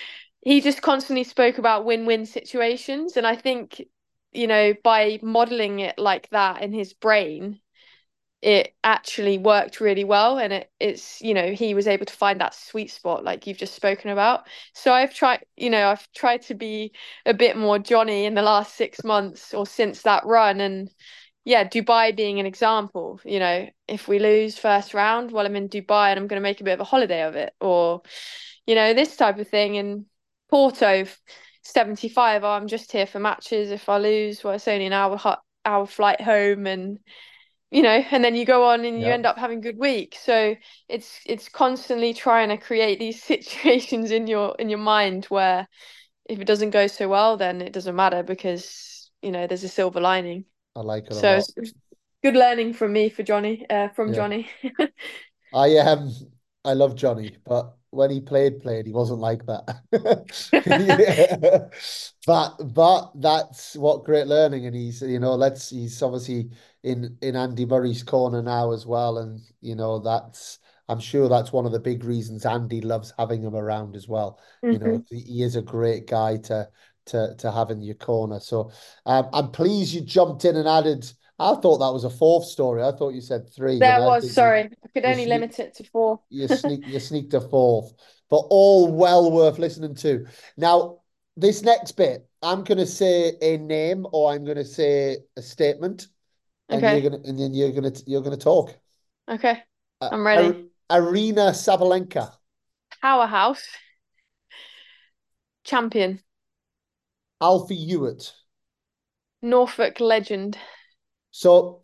he 0.44 0.60
just 0.60 0.82
constantly 0.82 1.24
spoke 1.24 1.58
about 1.58 1.84
win-win 1.84 2.26
situations 2.26 3.16
and 3.16 3.26
i 3.26 3.36
think 3.36 3.82
you 4.32 4.46
know 4.46 4.74
by 4.84 5.18
modeling 5.22 5.80
it 5.80 5.98
like 5.98 6.28
that 6.30 6.62
in 6.62 6.72
his 6.72 6.92
brain 6.92 7.60
it 8.40 8.74
actually 8.82 9.38
worked 9.38 9.80
really 9.80 10.02
well 10.02 10.36
and 10.38 10.52
it, 10.52 10.70
it's 10.80 11.20
you 11.22 11.32
know 11.32 11.52
he 11.52 11.74
was 11.74 11.86
able 11.86 12.04
to 12.04 12.12
find 12.12 12.40
that 12.40 12.54
sweet 12.54 12.90
spot 12.90 13.22
like 13.22 13.46
you've 13.46 13.56
just 13.56 13.74
spoken 13.74 14.10
about 14.10 14.46
so 14.74 14.92
i've 14.92 15.14
tried 15.14 15.44
you 15.56 15.70
know 15.70 15.88
i've 15.88 16.10
tried 16.12 16.42
to 16.42 16.54
be 16.54 16.92
a 17.24 17.32
bit 17.32 17.56
more 17.56 17.78
jonny 17.78 18.24
in 18.24 18.34
the 18.34 18.42
last 18.42 18.74
six 18.74 19.04
months 19.04 19.54
or 19.54 19.64
since 19.64 20.02
that 20.02 20.26
run 20.26 20.60
and 20.60 20.90
yeah 21.44 21.68
dubai 21.68 22.14
being 22.14 22.38
an 22.38 22.46
example 22.46 23.20
you 23.24 23.38
know 23.38 23.68
if 23.88 24.06
we 24.06 24.18
lose 24.18 24.56
first 24.56 24.94
round 24.94 25.32
well 25.32 25.46
i'm 25.46 25.56
in 25.56 25.68
dubai 25.68 26.10
and 26.10 26.18
i'm 26.18 26.26
going 26.26 26.40
to 26.40 26.48
make 26.48 26.60
a 26.60 26.64
bit 26.64 26.74
of 26.74 26.80
a 26.80 26.84
holiday 26.84 27.22
of 27.22 27.34
it 27.34 27.52
or 27.60 28.02
you 28.66 28.74
know 28.74 28.94
this 28.94 29.16
type 29.16 29.38
of 29.38 29.48
thing. 29.48 29.76
And 29.76 30.06
Porto 30.50 31.06
75 31.62 32.44
oh, 32.44 32.48
I'm 32.48 32.68
just 32.68 32.92
here 32.92 33.06
for 33.06 33.18
matches. 33.18 33.70
If 33.70 33.88
I 33.88 33.98
lose 33.98 34.42
well 34.42 34.54
it's 34.54 34.68
only 34.68 34.86
an 34.86 34.92
hour 34.92 35.18
hour 35.64 35.86
flight 35.86 36.20
home 36.20 36.66
and 36.66 36.98
you 37.70 37.82
know 37.82 38.04
and 38.10 38.24
then 38.24 38.34
you 38.34 38.44
go 38.44 38.64
on 38.68 38.84
and 38.84 39.00
you 39.00 39.06
end 39.06 39.26
up 39.26 39.38
having 39.38 39.58
a 39.58 39.62
good 39.62 39.78
week 39.78 40.16
so 40.20 40.56
it's 40.88 41.20
it's 41.24 41.48
constantly 41.48 42.12
trying 42.12 42.48
to 42.48 42.56
create 42.56 42.98
these 42.98 43.22
situations 43.32 44.10
in 44.10 44.26
your 44.26 44.56
in 44.58 44.68
your 44.68 44.80
mind 44.80 45.26
where 45.26 45.66
if 46.28 46.40
it 46.40 46.46
doesn't 46.46 46.70
go 46.70 46.86
so 46.86 47.08
well 47.08 47.36
then 47.36 47.62
it 47.62 47.72
doesn't 47.72 47.96
matter 47.96 48.22
because 48.22 49.10
you 49.22 49.30
know 49.30 49.46
there's 49.46 49.64
a 49.64 49.68
silver 49.68 50.00
lining 50.00 50.44
I 50.74 50.80
like 50.80 51.04
it 51.04 51.12
a 51.12 51.14
lot. 51.14 51.44
so 51.44 51.62
good 52.22 52.34
learning 52.34 52.72
from 52.72 52.92
me 52.92 53.08
for 53.08 53.22
Jonny 53.22 53.66
uh, 53.68 53.88
from 53.88 54.08
yeah. 54.08 54.14
Jonny 54.14 54.50
I 55.54 55.76
um 55.78 56.10
I 56.64 56.72
love 56.74 56.94
Jonny 56.94 57.36
but 57.44 57.76
when 57.90 58.10
he 58.10 58.20
played 58.20 58.60
played 58.60 58.86
he 58.86 58.92
wasn't 58.92 59.18
like 59.18 59.44
that 59.46 59.66
but 62.26 62.72
but 62.72 63.10
that's 63.16 63.76
what 63.76 64.04
great 64.04 64.26
learning 64.26 64.66
and 64.66 64.74
he's 64.74 65.02
you 65.02 65.18
know 65.18 65.34
let's 65.34 65.70
he's 65.70 66.00
obviously 66.02 66.50
in 66.84 67.16
in 67.20 67.36
Andy 67.36 67.66
Murray's 67.66 68.02
corner 68.02 68.42
now 68.42 68.72
as 68.72 68.86
well 68.86 69.18
and 69.18 69.40
you 69.60 69.74
know 69.74 69.98
that's 69.98 70.58
I'm 70.88 71.00
sure 71.00 71.28
that's 71.28 71.52
one 71.52 71.66
of 71.66 71.72
the 71.72 71.80
big 71.80 72.04
reasons 72.04 72.46
Andy 72.46 72.80
loves 72.80 73.12
having 73.18 73.42
him 73.42 73.54
around 73.54 73.94
as 73.94 74.08
well 74.08 74.40
mm-hmm. 74.64 74.72
you 74.72 74.78
know 74.78 74.98
mm-hmm. 74.98 75.16
he 75.16 75.42
is 75.42 75.56
a 75.56 75.62
great 75.62 76.06
guy 76.06 76.38
to 76.38 76.68
to 77.06 77.34
to 77.38 77.50
have 77.50 77.70
in 77.70 77.82
your 77.82 77.94
corner 77.94 78.40
so 78.40 78.70
um, 79.06 79.28
I'm 79.32 79.50
pleased 79.50 79.92
you 79.92 80.00
jumped 80.00 80.44
in 80.44 80.56
and 80.56 80.68
added 80.68 81.10
I 81.42 81.54
thought 81.56 81.78
that 81.78 81.92
was 81.92 82.04
a 82.04 82.10
fourth 82.10 82.44
story. 82.44 82.82
I 82.82 82.92
thought 82.92 83.14
you 83.14 83.20
said 83.20 83.52
three. 83.52 83.78
There 83.78 84.00
was, 84.00 84.32
sorry. 84.32 84.62
You, 84.62 84.70
I 84.84 84.88
could 84.88 85.04
only 85.04 85.26
limit 85.26 85.58
it 85.58 85.74
to 85.74 85.84
four. 85.84 86.20
you 86.30 86.46
sneak 86.46 86.82
you 86.86 87.00
sneaked 87.00 87.34
a 87.34 87.40
fourth. 87.40 87.92
But 88.30 88.44
all 88.48 88.92
well 88.92 89.30
worth 89.30 89.58
listening 89.58 89.94
to. 89.96 90.26
Now, 90.56 91.00
this 91.36 91.62
next 91.62 91.92
bit, 91.92 92.26
I'm 92.42 92.64
gonna 92.64 92.86
say 92.86 93.32
a 93.42 93.56
name 93.56 94.06
or 94.12 94.32
I'm 94.32 94.44
gonna 94.44 94.64
say 94.64 95.18
a 95.36 95.42
statement. 95.42 96.06
And 96.68 96.82
okay. 96.82 97.00
you're 97.00 97.10
gonna 97.10 97.22
and 97.24 97.38
then 97.38 97.54
you're 97.54 97.72
gonna 97.72 97.92
you're 98.06 98.22
gonna 98.22 98.36
talk. 98.36 98.76
Okay. 99.28 99.62
Uh, 100.00 100.10
I'm 100.12 100.26
ready. 100.26 100.66
Aryna 100.90 101.50
Sabalenka. 101.52 102.32
Powerhouse. 103.00 103.66
Champion. 105.64 106.20
Alfie 107.42 107.74
Hewett. 107.74 108.32
Norfolk 109.42 109.98
legend. 109.98 110.56
So 111.32 111.82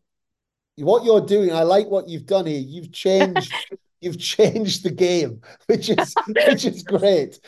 what 0.77 1.05
you're 1.05 1.27
doing, 1.27 1.53
I 1.53 1.65
like 1.65 1.89
what 1.89 2.09
you've 2.09 2.27
done 2.27 2.47
here. 2.47 2.61
You've 2.61 2.93
changed 2.93 3.53
you've 4.01 4.19
changed 4.19 4.85
the 4.85 4.91
game, 4.91 5.41
which 5.67 5.91
is 5.91 6.15
which 6.29 6.65
is 6.65 6.85
great. 6.85 7.41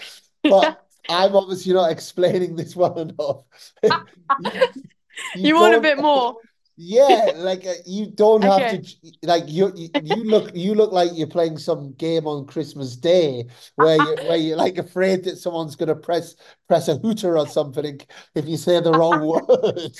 But 0.43 0.85
I'm 1.09 1.37
obviously 1.37 1.73
not 1.73 1.93
explaining 1.93 2.57
this 2.57 2.75
well 2.75 2.99
enough. 2.99 3.45
you, 4.43 4.63
you 5.37 5.55
want 5.55 5.77
a 5.77 5.81
bit 5.81 5.99
more. 5.99 6.35
Yeah, 6.77 7.33
like 7.37 7.67
uh, 7.67 7.75
you 7.85 8.07
don't 8.07 8.43
have 8.43 8.63
okay. 8.63 8.79
to 8.79 9.11
like 9.23 9.45
you, 9.47 9.73
you 9.77 9.91
you 10.03 10.25
look 10.25 10.51
you 10.55 10.75
look 10.75 10.93
like 10.93 11.11
you're 11.15 11.27
playing 11.27 11.59
some 11.59 11.93
game 11.95 12.27
on 12.27 12.47
Christmas 12.47 12.97
Day 12.97 13.47
where 13.77 13.97
you 13.97 14.17
where 14.27 14.37
you're 14.37 14.57
like 14.57 14.79
afraid 14.79 15.25
that 15.25 15.37
someone's 15.37 15.77
gonna 15.77 15.95
press 15.95 16.37
press 16.69 16.89
a 16.89 16.97
hooter 16.97 17.37
or 17.37 17.47
something 17.47 18.01
if 18.35 18.47
you 18.47 18.57
say 18.57 18.81
the 18.81 18.93
wrong 18.93 19.27
word. 19.49 19.93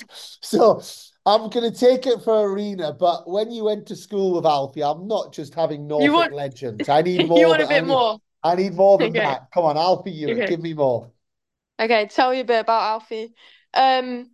So 0.43 0.81
I'm 1.27 1.51
going 1.51 1.71
to 1.71 1.79
take 1.79 2.07
it 2.07 2.23
for 2.23 2.49
Aryna, 2.49 2.99
but 2.99 3.29
when 3.29 3.51
you 3.51 3.65
went 3.65 3.87
to 3.87 3.97
school 3.97 4.35
with 4.35 4.47
Alfie, 4.47 4.83
I'm 4.83 5.07
not 5.07 5.35
just 5.35 5.55
having 5.55 5.87
Norfolk 5.87 6.13
want... 6.13 6.33
legends. 6.33 6.89
I 6.89 7.03
need 7.03 7.29
more. 7.29 7.39
you 7.39 7.47
want 7.49 7.63
a 7.63 7.67
bit 7.67 7.77
I 7.77 7.81
need, 7.81 7.87
more? 7.87 8.19
I 8.43 8.55
need 8.55 8.75
more 8.75 8.99
than 8.99 9.11
okay. 9.11 9.19
that. 9.19 9.49
Come 9.53 9.65
on, 9.65 9.77
Alfie, 9.77 10.13
you 10.13 10.31
okay. 10.31 10.47
give 10.47 10.61
me 10.61 10.73
more. 10.73 11.11
Okay, 11.79 12.07
tell 12.07 12.33
you 12.33 12.41
a 12.41 12.45
bit 12.45 12.61
about 12.61 12.83
Alfie. 12.83 13.35
Um, 13.75 14.31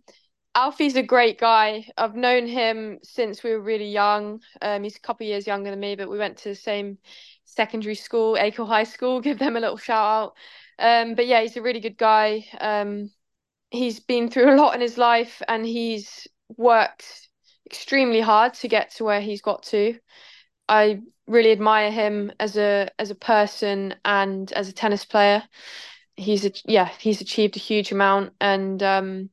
Alfie's 0.57 0.95
a 0.95 1.03
great 1.03 1.37
guy. 1.37 1.87
I've 1.99 2.15
known 2.15 2.47
him 2.47 2.97
since 3.03 3.43
we 3.43 3.51
were 3.51 3.61
really 3.61 3.89
young. 3.89 4.41
Um, 4.59 4.81
he's 4.81 4.95
a 4.95 4.99
couple 4.99 5.27
years 5.27 5.45
younger 5.45 5.69
than 5.69 5.79
me, 5.79 5.95
but 5.95 6.09
we 6.09 6.17
went 6.17 6.35
to 6.39 6.49
the 6.49 6.55
same 6.55 6.97
secondary 7.45 7.93
school, 7.93 8.35
Acle 8.35 8.67
High 8.67 8.85
School. 8.85 9.21
Give 9.27 9.37
them 9.37 9.55
a 9.55 9.59
little 9.59 9.77
shout 9.77 10.03
out. 10.03 10.33
Um, 10.79 11.13
but 11.13 11.27
yeah, 11.27 11.41
he's 11.41 11.57
a 11.57 11.61
really 11.61 11.79
good 11.79 11.95
guy. 11.95 12.47
Um, 12.59 13.11
he's 13.69 13.99
been 13.99 14.31
through 14.31 14.51
a 14.51 14.57
lot 14.57 14.73
in 14.73 14.81
his 14.81 14.97
life, 14.97 15.43
and 15.47 15.63
he's 15.63 16.27
worked 16.57 17.29
extremely 17.67 18.21
hard 18.21 18.55
to 18.55 18.67
get 18.67 18.89
to 18.95 19.03
where 19.03 19.21
he's 19.21 19.43
got 19.43 19.61
to. 19.65 19.99
I 20.67 21.01
really 21.27 21.51
admire 21.51 21.91
him 21.91 22.31
as 22.39 22.57
a 22.57 22.89
as 22.97 23.11
a 23.11 23.15
person 23.15 23.93
and 24.03 24.51
as 24.53 24.69
a 24.69 24.73
tennis 24.73 25.05
player. 25.05 25.43
He's 26.15 26.45
a, 26.47 26.51
yeah, 26.65 26.89
he's 26.97 27.21
achieved 27.21 27.57
a 27.57 27.59
huge 27.59 27.91
amount 27.91 28.33
and 28.41 28.81
um 28.81 29.29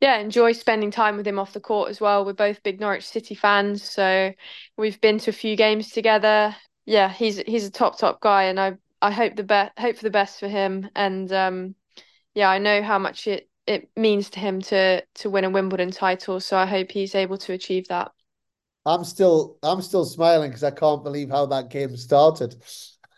yeah, 0.00 0.18
enjoy 0.18 0.52
spending 0.52 0.90
time 0.90 1.16
with 1.16 1.26
him 1.26 1.38
off 1.38 1.52
the 1.52 1.60
court 1.60 1.90
as 1.90 2.00
well. 2.00 2.24
We're 2.24 2.32
both 2.32 2.62
big 2.62 2.80
Norwich 2.80 3.06
City 3.06 3.34
fans, 3.34 3.82
so 3.82 4.32
we've 4.76 5.00
been 5.00 5.18
to 5.18 5.30
a 5.30 5.34
few 5.34 5.56
games 5.56 5.90
together. 5.90 6.56
Yeah, 6.86 7.10
he's 7.10 7.38
he's 7.38 7.66
a 7.66 7.70
top 7.70 7.98
top 7.98 8.20
guy, 8.20 8.44
and 8.44 8.58
I 8.58 8.76
I 9.02 9.10
hope 9.10 9.36
the 9.36 9.44
best 9.44 9.78
hope 9.78 9.96
for 9.96 10.02
the 10.02 10.10
best 10.10 10.40
for 10.40 10.48
him. 10.48 10.88
And 10.96 11.30
um, 11.32 11.74
yeah, 12.34 12.48
I 12.48 12.58
know 12.58 12.82
how 12.82 12.98
much 12.98 13.26
it 13.26 13.48
it 13.66 13.90
means 13.96 14.30
to 14.30 14.40
him 14.40 14.62
to 14.62 15.04
to 15.16 15.30
win 15.30 15.44
a 15.44 15.50
Wimbledon 15.50 15.90
title, 15.90 16.40
so 16.40 16.56
I 16.56 16.66
hope 16.66 16.90
he's 16.90 17.14
able 17.14 17.38
to 17.38 17.52
achieve 17.52 17.88
that. 17.88 18.12
I'm 18.86 19.04
still 19.04 19.58
I'm 19.62 19.82
still 19.82 20.06
smiling 20.06 20.50
because 20.50 20.64
I 20.64 20.70
can't 20.70 21.04
believe 21.04 21.28
how 21.28 21.46
that 21.46 21.68
game 21.68 21.96
started. 21.96 22.56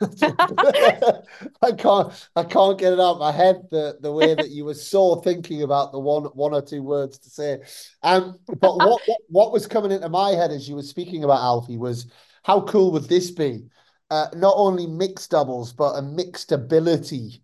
I 1.63 1.73
can't 1.73 2.29
I 2.37 2.45
can't 2.45 2.79
get 2.79 2.93
it 2.93 3.01
out 3.01 3.15
of 3.15 3.19
my 3.19 3.33
head 3.33 3.63
the 3.71 3.97
the 4.01 4.13
way 4.13 4.35
that 4.35 4.51
you 4.51 4.65
were 4.65 4.75
so 4.75 5.17
thinking 5.17 5.63
about 5.63 5.93
the 5.93 5.99
one 5.99 6.25
one 6.35 6.55
or 6.55 6.63
two 6.63 6.83
words 6.83 7.19
to 7.19 7.31
say. 7.31 7.61
Um, 8.03 8.39
but 8.61 8.77
what, 8.77 9.03
what 9.29 9.53
was 9.53 9.67
coming 9.67 9.93
into 9.93 10.09
my 10.09 10.31
head 10.31 10.51
as 10.51 10.69
you 10.69 10.77
were 10.77 10.83
speaking 10.83 11.25
about 11.25 11.41
Alfie 11.41 11.79
was 11.79 12.07
how 12.43 12.63
cool 12.63 12.93
would 12.93 13.09
this 13.09 13.31
be? 13.31 13.65
Uh, 14.11 14.27
not 14.35 14.55
only 14.57 14.87
mixed 14.87 15.31
doubles, 15.31 15.73
but 15.73 15.95
a 15.95 16.03
mixed 16.03 16.53
ability 16.53 17.43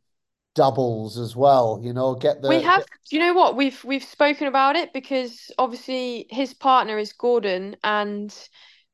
doubles 0.55 1.18
as 1.18 1.36
well. 1.36 1.80
You 1.82 1.93
know, 1.93 2.14
get 2.14 2.43
the 2.43 2.48
we 2.48 2.62
have. 2.62 2.85
Do 3.09 3.16
you 3.16 3.20
know 3.20 3.32
what 3.32 3.56
we've 3.56 3.82
we've 3.85 4.05
spoken 4.05 4.48
about 4.48 4.76
it 4.76 4.93
because 4.93 5.51
obviously 5.56 6.26
his 6.30 6.52
partner 6.52 6.98
is 6.98 7.12
Gordon 7.12 7.76
and 7.85 8.35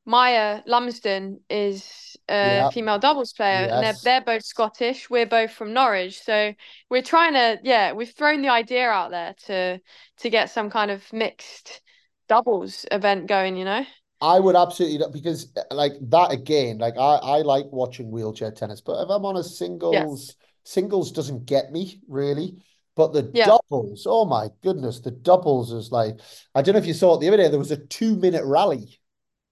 Maia 0.05 0.61
Lumsden 0.67 1.39
is 1.49 2.15
a 2.29 2.33
yep. 2.33 2.73
female 2.73 2.99
doubles 2.99 3.33
player, 3.33 3.61
yes. 3.61 3.71
and 3.71 3.83
they're 3.83 3.95
they're 4.03 4.21
both 4.21 4.45
Scottish. 4.45 5.09
We're 5.09 5.25
both 5.25 5.51
from 5.51 5.73
Norwich, 5.73 6.21
so 6.21 6.53
we're 6.89 7.01
trying 7.01 7.33
to 7.33 7.59
yeah, 7.63 7.93
we've 7.93 8.11
thrown 8.11 8.41
the 8.41 8.49
idea 8.49 8.87
out 8.87 9.11
there 9.11 9.35
to 9.47 9.79
to 10.19 10.29
get 10.29 10.51
some 10.51 10.69
kind 10.69 10.91
of 10.91 11.01
mixed 11.11 11.81
doubles 12.29 12.85
event 12.91 13.27
going. 13.27 13.57
You 13.57 13.65
know, 13.65 13.85
I 14.21 14.39
would 14.39 14.55
absolutely 14.55 15.05
because 15.11 15.51
uh, 15.57 15.73
like 15.73 15.93
that 16.09 16.31
again. 16.31 16.77
Like 16.77 16.97
I 16.97 17.15
I 17.15 17.41
like 17.41 17.65
watching 17.71 18.11
wheelchair 18.11 18.51
tennis, 18.51 18.81
but 18.81 19.01
if 19.01 19.09
I'm 19.09 19.25
on 19.25 19.37
a 19.37 19.43
singles, 19.43 19.95
yes. 19.95 20.35
singles 20.63 21.11
doesn't 21.11 21.45
get 21.45 21.71
me 21.71 21.99
really. 22.07 22.63
But 22.95 23.11
the 23.11 23.29
yeah. 23.33 23.45
doubles, 23.47 24.05
oh 24.07 24.23
my 24.23 24.49
goodness, 24.63 25.01
the 25.01 25.11
doubles 25.11 25.71
is 25.73 25.91
like 25.91 26.19
I 26.53 26.61
don't 26.61 26.73
know 26.73 26.79
if 26.79 26.85
you 26.85 26.93
saw 26.93 27.15
it 27.15 27.21
the 27.21 27.27
other 27.27 27.37
day. 27.37 27.49
There 27.49 27.59
was 27.59 27.71
a 27.71 27.77
two 27.77 28.15
minute 28.15 28.45
rally 28.45 28.99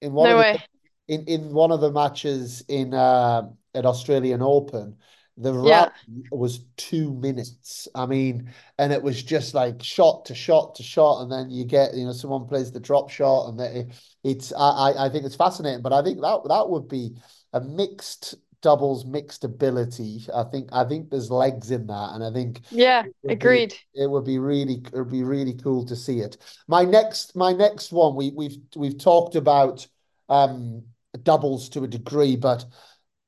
in 0.04 0.14
one 0.14 0.30
no 0.30 0.36
of 0.36 0.42
way. 0.42 0.64
The, 1.08 1.14
in 1.14 1.26
in 1.26 1.54
one 1.54 1.72
of 1.72 1.82
the 1.82 1.92
matches 1.92 2.64
in 2.68 2.94
uh, 2.94 3.44
at 3.74 3.86
Australian 3.86 4.42
Open. 4.42 4.98
The 5.36 5.64
yeah. 5.64 5.90
was 6.32 6.64
two 6.78 7.12
minutes. 7.16 7.88
I 7.96 8.06
mean, 8.06 8.54
and 8.78 8.94
it 8.94 9.02
was 9.02 9.24
just 9.24 9.56
like 9.56 9.82
shot 9.82 10.26
to 10.26 10.36
shot 10.36 10.76
to 10.76 10.84
shot, 10.84 11.22
and 11.22 11.32
then 11.32 11.50
you 11.50 11.66
get 11.66 11.96
you 11.96 12.06
know 12.06 12.14
someone 12.14 12.46
plays 12.46 12.72
the 12.72 12.80
drop 12.80 13.10
shot, 13.10 13.50
and 13.50 13.60
it, 13.60 13.94
it's 14.24 14.54
I 14.54 14.94
I 14.96 15.10
think 15.10 15.26
it's 15.26 15.36
fascinating. 15.36 15.82
But 15.82 15.92
I 15.92 16.04
think 16.04 16.22
that 16.22 16.42
that 16.48 16.70
would 16.70 16.88
be 16.88 17.16
a 17.52 17.62
mixed 17.62 18.36
doubles 18.62 19.06
mixed 19.06 19.44
ability. 19.44 20.26
I 20.34 20.44
think 20.44 20.70
I 20.72 20.86
think 20.86 21.10
there's 21.10 21.32
legs 21.32 21.72
in 21.72 21.88
that, 21.88 22.12
and 22.14 22.24
I 22.24 22.32
think 22.32 22.62
yeah, 22.72 23.04
it 23.24 23.32
agreed. 23.32 23.76
Be, 23.94 24.02
it 24.02 24.10
would 24.10 24.26
be 24.26 24.40
really 24.40 24.84
it 24.86 24.96
would 24.96 25.12
be 25.12 25.24
really 25.24 25.54
cool 25.56 25.86
to 25.86 25.96
see 25.96 26.20
it. 26.20 26.38
My 26.68 26.84
next 26.84 27.36
my 27.36 27.54
next 27.54 27.92
one 27.92 28.16
we 28.16 28.32
we've 28.36 28.58
we've 28.76 28.98
talked 28.98 29.36
about 29.36 29.88
um, 30.34 30.84
doubles 31.22 31.70
to 31.70 31.84
a 31.84 31.88
degree, 31.88 32.36
but 32.36 32.66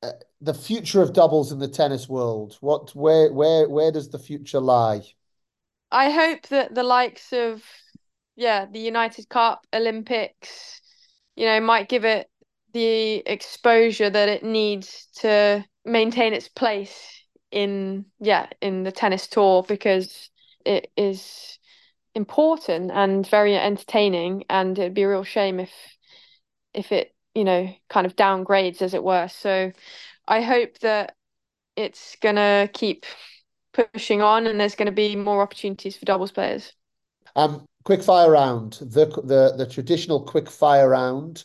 uh, 0.01 0.11
the 0.41 0.53
future 0.53 1.01
of 1.01 1.13
doubles 1.13 1.51
in 1.51 1.59
the 1.59 1.67
tennis 1.67 2.09
world. 2.09 2.57
What 2.61 2.95
where 2.95 3.31
where 3.31 3.69
where 3.69 3.91
does 3.91 4.09
the 4.09 4.19
future 4.19 4.59
lie? 4.59 5.01
I 5.91 6.09
hope 6.09 6.47
that 6.47 6.73
the 6.73 6.83
likes 6.83 7.31
of 7.31 7.63
yeah 8.35 8.65
the 8.65 8.79
United 8.79 9.29
Cup 9.29 9.65
Olympics, 9.73 10.81
you 11.35 11.45
know, 11.45 11.59
might 11.61 11.89
give 11.89 12.05
it 12.05 12.27
the 12.73 13.17
exposure 13.25 14.09
that 14.09 14.27
it 14.27 14.43
needs 14.43 15.07
to 15.17 15.63
maintain 15.85 16.33
its 16.33 16.49
place 16.49 17.21
in 17.51 18.05
yeah 18.19 18.47
in 18.61 18.83
the 18.83 18.91
tennis 18.91 19.27
tour 19.27 19.63
because 19.67 20.31
it 20.65 20.91
is 20.97 21.59
important 22.15 22.91
and 22.91 23.27
very 23.29 23.55
entertaining 23.55 24.43
and 24.49 24.79
it'd 24.79 24.95
be 24.95 25.03
a 25.03 25.09
real 25.09 25.23
shame 25.23 25.59
if 25.59 25.71
if 26.75 26.91
it 26.91 27.13
you 27.33 27.43
know 27.43 27.73
kind 27.89 28.05
of 28.05 28.15
downgrades 28.15 28.81
as 28.81 28.93
it 28.93 29.03
were. 29.03 29.27
So 29.27 29.71
i 30.27 30.41
hope 30.41 30.79
that 30.79 31.15
it's 31.75 32.15
going 32.21 32.35
to 32.35 32.67
keep 32.73 33.05
pushing 33.73 34.21
on 34.21 34.47
and 34.47 34.59
there's 34.59 34.75
going 34.75 34.87
to 34.87 34.91
be 34.91 35.15
more 35.15 35.41
opportunities 35.41 35.97
for 35.97 36.05
doubles 36.05 36.31
players. 36.31 36.71
Um 37.35 37.65
quick 37.83 38.01
fire 38.01 38.31
round. 38.31 38.73
The 38.81 39.05
the 39.05 39.53
the 39.57 39.67
traditional 39.69 40.23
quick 40.23 40.49
fire 40.49 40.89
round 40.89 41.43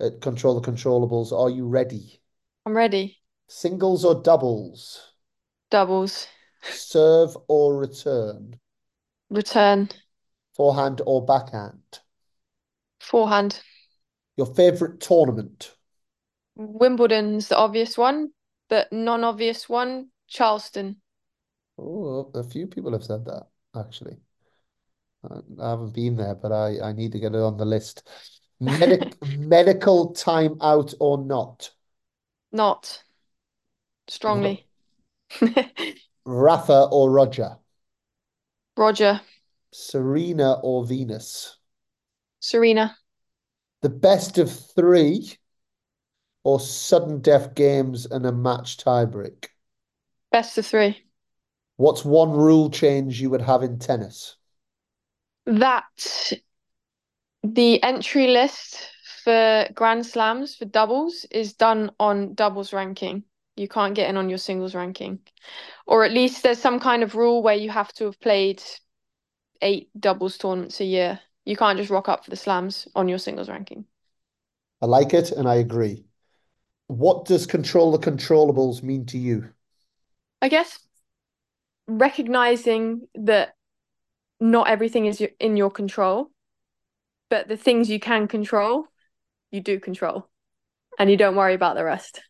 at 0.00 0.20
control 0.20 0.60
the 0.60 0.70
controllables 0.70 1.32
are 1.32 1.50
you 1.50 1.66
ready? 1.66 2.20
I'm 2.64 2.76
ready. 2.76 3.18
Singles 3.48 4.04
or 4.04 4.22
doubles? 4.22 5.12
Doubles. 5.70 6.28
Serve 6.62 7.36
or 7.48 7.76
return? 7.76 8.58
Return. 9.30 9.88
Forehand 10.54 11.00
or 11.06 11.24
backhand? 11.24 12.00
Forehand 13.00 13.60
your 14.36 14.46
favourite 14.46 15.00
tournament? 15.00 15.74
Wimbledon's 16.54 17.48
the 17.48 17.56
obvious 17.56 17.96
one, 17.96 18.30
but 18.68 18.92
non-obvious 18.92 19.68
one, 19.68 20.08
Charleston. 20.28 21.00
Oh, 21.78 22.30
a 22.34 22.42
few 22.42 22.66
people 22.66 22.92
have 22.92 23.04
said 23.04 23.24
that 23.24 23.46
actually. 23.74 24.16
I 25.60 25.70
haven't 25.70 25.94
been 25.94 26.16
there, 26.16 26.34
but 26.34 26.52
I, 26.52 26.80
I 26.80 26.92
need 26.92 27.12
to 27.12 27.20
get 27.20 27.34
it 27.34 27.40
on 27.40 27.56
the 27.56 27.64
list. 27.64 28.08
Medic 28.60 29.16
medical 29.38 30.12
time 30.12 30.56
out 30.60 30.94
or 31.00 31.18
not? 31.18 31.70
Not. 32.50 33.02
Strongly. 34.08 34.66
Rafa 36.24 36.88
or 36.90 37.10
Roger? 37.10 37.56
Roger. 38.76 39.20
Serena 39.72 40.60
or 40.62 40.84
Venus? 40.84 41.56
Serena 42.40 42.98
the 43.82 43.90
best 43.90 44.38
of 44.38 44.50
three 44.50 45.36
or 46.44 46.58
sudden 46.58 47.20
death 47.20 47.54
games 47.54 48.06
and 48.06 48.24
a 48.24 48.32
match 48.32 48.78
tiebreak? 48.78 49.48
Best 50.30 50.56
of 50.58 50.66
three. 50.66 51.04
What's 51.76 52.04
one 52.04 52.30
rule 52.30 52.70
change 52.70 53.20
you 53.20 53.30
would 53.30 53.42
have 53.42 53.62
in 53.62 53.78
tennis? 53.78 54.36
That 55.46 56.32
the 57.42 57.82
entry 57.82 58.28
list 58.28 58.88
for 59.24 59.68
Grand 59.74 60.06
Slams 60.06 60.54
for 60.54 60.64
doubles 60.64 61.26
is 61.30 61.54
done 61.54 61.90
on 61.98 62.34
doubles 62.34 62.72
ranking. 62.72 63.24
You 63.56 63.68
can't 63.68 63.94
get 63.94 64.08
in 64.08 64.16
on 64.16 64.28
your 64.28 64.38
singles 64.38 64.74
ranking. 64.74 65.20
Or 65.86 66.04
at 66.04 66.12
least 66.12 66.42
there's 66.42 66.58
some 66.58 66.80
kind 66.80 67.02
of 67.02 67.14
rule 67.14 67.42
where 67.42 67.56
you 67.56 67.70
have 67.70 67.92
to 67.94 68.04
have 68.04 68.20
played 68.20 68.62
eight 69.60 69.90
doubles 69.98 70.38
tournaments 70.38 70.80
a 70.80 70.84
year. 70.84 71.20
You 71.44 71.56
can't 71.56 71.78
just 71.78 71.90
rock 71.90 72.08
up 72.08 72.24
for 72.24 72.30
the 72.30 72.36
slams 72.36 72.88
on 72.94 73.08
your 73.08 73.18
singles 73.18 73.48
ranking. 73.48 73.86
I 74.80 74.86
like 74.86 75.14
it 75.14 75.30
and 75.30 75.48
I 75.48 75.54
agree. 75.56 76.04
What 76.88 77.24
does 77.26 77.46
control 77.46 77.92
the 77.92 77.98
controllables 77.98 78.82
mean 78.82 79.06
to 79.06 79.18
you? 79.18 79.50
I 80.40 80.48
guess 80.48 80.78
recognizing 81.86 83.08
that 83.14 83.54
not 84.40 84.68
everything 84.68 85.06
is 85.06 85.22
in 85.40 85.56
your 85.56 85.70
control, 85.70 86.30
but 87.30 87.48
the 87.48 87.56
things 87.56 87.90
you 87.90 88.00
can 88.00 88.28
control, 88.28 88.86
you 89.50 89.60
do 89.60 89.80
control, 89.80 90.28
and 90.98 91.10
you 91.10 91.16
don't 91.16 91.36
worry 91.36 91.54
about 91.54 91.76
the 91.76 91.84
rest. 91.84 92.20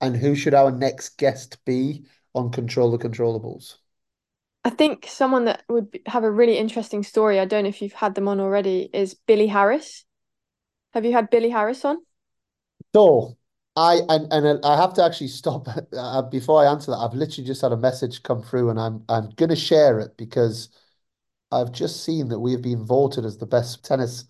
And 0.00 0.16
who 0.16 0.34
should 0.34 0.54
our 0.54 0.72
next 0.72 1.18
guest 1.18 1.64
be 1.64 2.04
on 2.34 2.50
Control 2.50 2.90
the 2.90 2.98
Controllables? 2.98 3.76
I 4.64 4.70
think 4.70 5.06
someone 5.08 5.44
that 5.46 5.62
would 5.68 5.98
have 6.06 6.24
a 6.24 6.30
really 6.30 6.58
interesting 6.58 7.02
story, 7.02 7.38
I 7.40 7.44
don't 7.44 7.62
know 7.62 7.68
if 7.68 7.80
you've 7.80 7.92
had 7.92 8.14
them 8.14 8.28
on 8.28 8.40
already, 8.40 8.90
is 8.92 9.14
Billy 9.14 9.46
Harris. 9.46 10.04
Have 10.92 11.04
you 11.04 11.12
had 11.12 11.30
Billy 11.30 11.50
Harris 11.50 11.84
on? 11.84 11.98
So 12.94 13.36
I 13.76 14.00
and, 14.08 14.32
and 14.32 14.64
I 14.64 14.76
have 14.76 14.94
to 14.94 15.04
actually 15.04 15.28
stop 15.28 15.68
uh, 15.96 16.22
before 16.22 16.62
I 16.64 16.70
answer 16.70 16.90
that. 16.90 16.98
I've 16.98 17.14
literally 17.14 17.46
just 17.46 17.62
had 17.62 17.72
a 17.72 17.76
message 17.76 18.22
come 18.22 18.42
through, 18.42 18.70
and 18.70 18.80
I'm 18.80 19.04
I'm 19.08 19.30
going 19.30 19.50
to 19.50 19.56
share 19.56 20.00
it 20.00 20.16
because 20.16 20.70
I've 21.52 21.72
just 21.72 22.04
seen 22.04 22.28
that 22.28 22.40
we 22.40 22.52
have 22.52 22.62
been 22.62 22.84
voted 22.84 23.24
as 23.24 23.38
the 23.38 23.46
best 23.46 23.84
tennis 23.84 24.24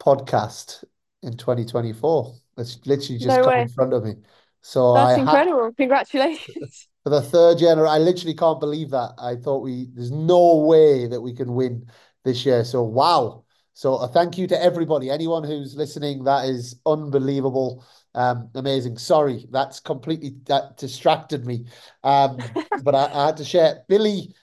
podcast 0.00 0.84
in 1.22 1.36
2024. 1.36 2.34
It's 2.58 2.78
literally 2.86 3.18
just 3.18 3.36
no 3.36 3.44
come 3.44 3.58
in 3.58 3.68
front 3.68 3.92
of 3.92 4.04
me. 4.04 4.14
So 4.62 4.94
that's 4.94 5.18
I 5.18 5.20
incredible. 5.20 5.72
Congratulations. 5.76 6.88
for 7.06 7.10
the 7.10 7.22
third 7.22 7.58
generation. 7.58 7.88
I 7.94 7.98
literally 7.98 8.34
can't 8.34 8.58
believe 8.58 8.90
that. 8.90 9.12
I 9.16 9.36
thought 9.36 9.62
we 9.62 9.86
there's 9.94 10.10
no 10.10 10.56
way 10.56 11.06
that 11.06 11.20
we 11.20 11.32
can 11.32 11.54
win 11.54 11.88
this 12.24 12.44
year. 12.44 12.64
So 12.64 12.82
wow. 12.82 13.44
So 13.74 13.94
a 13.98 14.08
thank 14.08 14.36
you 14.36 14.48
to 14.48 14.60
everybody, 14.60 15.08
anyone 15.08 15.44
who's 15.44 15.76
listening. 15.76 16.24
That 16.24 16.46
is 16.46 16.80
unbelievable. 16.84 17.84
Um, 18.16 18.50
amazing. 18.56 18.98
Sorry, 18.98 19.46
that's 19.52 19.78
completely 19.78 20.34
that 20.46 20.78
distracted 20.78 21.46
me. 21.46 21.66
Um, 22.02 22.42
but 22.82 22.96
I, 22.96 23.08
I 23.12 23.26
had 23.26 23.36
to 23.36 23.44
share. 23.44 23.84
Billy, 23.86 24.34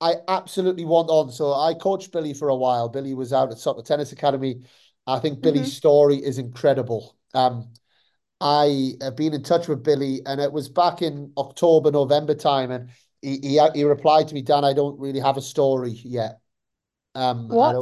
I 0.00 0.16
absolutely 0.26 0.84
want 0.84 1.08
on. 1.08 1.30
So 1.30 1.54
I 1.54 1.72
coached 1.74 2.10
Billy 2.10 2.34
for 2.34 2.48
a 2.48 2.56
while. 2.56 2.88
Billy 2.88 3.14
was 3.14 3.32
out 3.32 3.52
at 3.52 3.58
Soto 3.58 3.80
Tennis 3.80 4.10
Academy. 4.10 4.64
I 5.06 5.20
think 5.20 5.40
Billy's 5.40 5.68
Mhm. 5.68 5.76
story 5.76 6.16
is 6.16 6.38
incredible. 6.38 7.16
Um, 7.32 7.68
I 8.42 8.94
have 9.02 9.16
been 9.16 9.34
in 9.34 9.44
touch 9.44 9.68
with 9.68 9.84
Billy, 9.84 10.22
and 10.26 10.40
it 10.40 10.52
was 10.52 10.68
back 10.68 11.02
in 11.02 11.32
October, 11.38 11.92
November 11.92 12.34
time, 12.34 12.72
and 12.72 12.90
he 13.22 13.38
he, 13.42 13.60
he 13.74 13.84
replied 13.84 14.28
to 14.28 14.34
me, 14.34 14.42
Dan, 14.42 14.64
I 14.64 14.74
don't 14.74 15.00
really 15.00 15.20
have 15.20 15.38
a 15.38 15.42
story 15.42 15.92
yet. 16.04 16.40
Um, 17.14 17.56
What? 17.56 17.76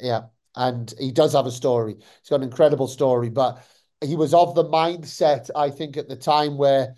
yeah, 0.00 0.22
and 0.54 0.92
he 0.98 1.12
does 1.12 1.32
have 1.32 1.46
a 1.46 1.50
story. 1.50 1.94
He's 1.94 2.30
got 2.30 2.36
an 2.36 2.42
incredible 2.44 2.88
story, 2.88 3.30
but 3.30 3.64
he 4.04 4.16
was 4.16 4.34
of 4.34 4.54
the 4.54 4.64
mindset, 4.64 5.50
I 5.56 5.70
think, 5.70 5.96
at 5.96 6.08
the 6.08 6.16
time 6.16 6.56
where 6.58 6.94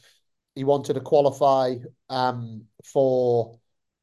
he 0.55 0.65
wanted 0.65 0.95
to 0.95 1.01
qualify 1.01 1.77
um 2.11 2.65
for 2.85 3.59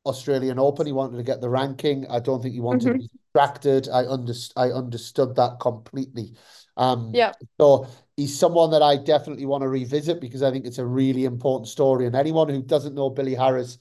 Australian 0.06 0.60
Open. 0.60 0.86
He 0.86 0.94
wanted 0.94 1.18
to 1.18 1.24
get 1.24 1.42
the 1.42 1.50
ranking. 1.50 2.08
I 2.10 2.20
don't 2.20 2.42
think 2.42 2.54
he 2.54 2.62
wanted 2.62 2.92
to 2.92 2.92
hmm 2.92 2.98
be 2.98 3.10
distracted. 3.34 3.90
I 3.90 4.04
underst 4.04 4.54
I 4.56 4.72
understood 4.72 5.36
that 5.36 5.60
completely. 5.60 6.36
Um, 6.78 7.14
Yeah. 7.14 7.34
so 7.60 7.88
he's 8.18 8.38
someone 8.38 8.72
that 8.72 8.82
I 8.82 8.98
definitely 8.98 9.46
want 9.46 9.62
to 9.64 9.68
revisit 9.68 10.22
because 10.22 10.42
I 10.44 10.52
think 10.52 10.66
it's 10.66 10.78
a 10.78 10.86
really 10.86 11.26
important 11.26 11.68
story. 11.68 12.06
And 12.06 12.16
anyone 12.16 12.50
who 12.50 12.62
doesn't 12.62 12.96
know 12.96 13.10
Billy 13.10 13.36
Harris 13.36 13.78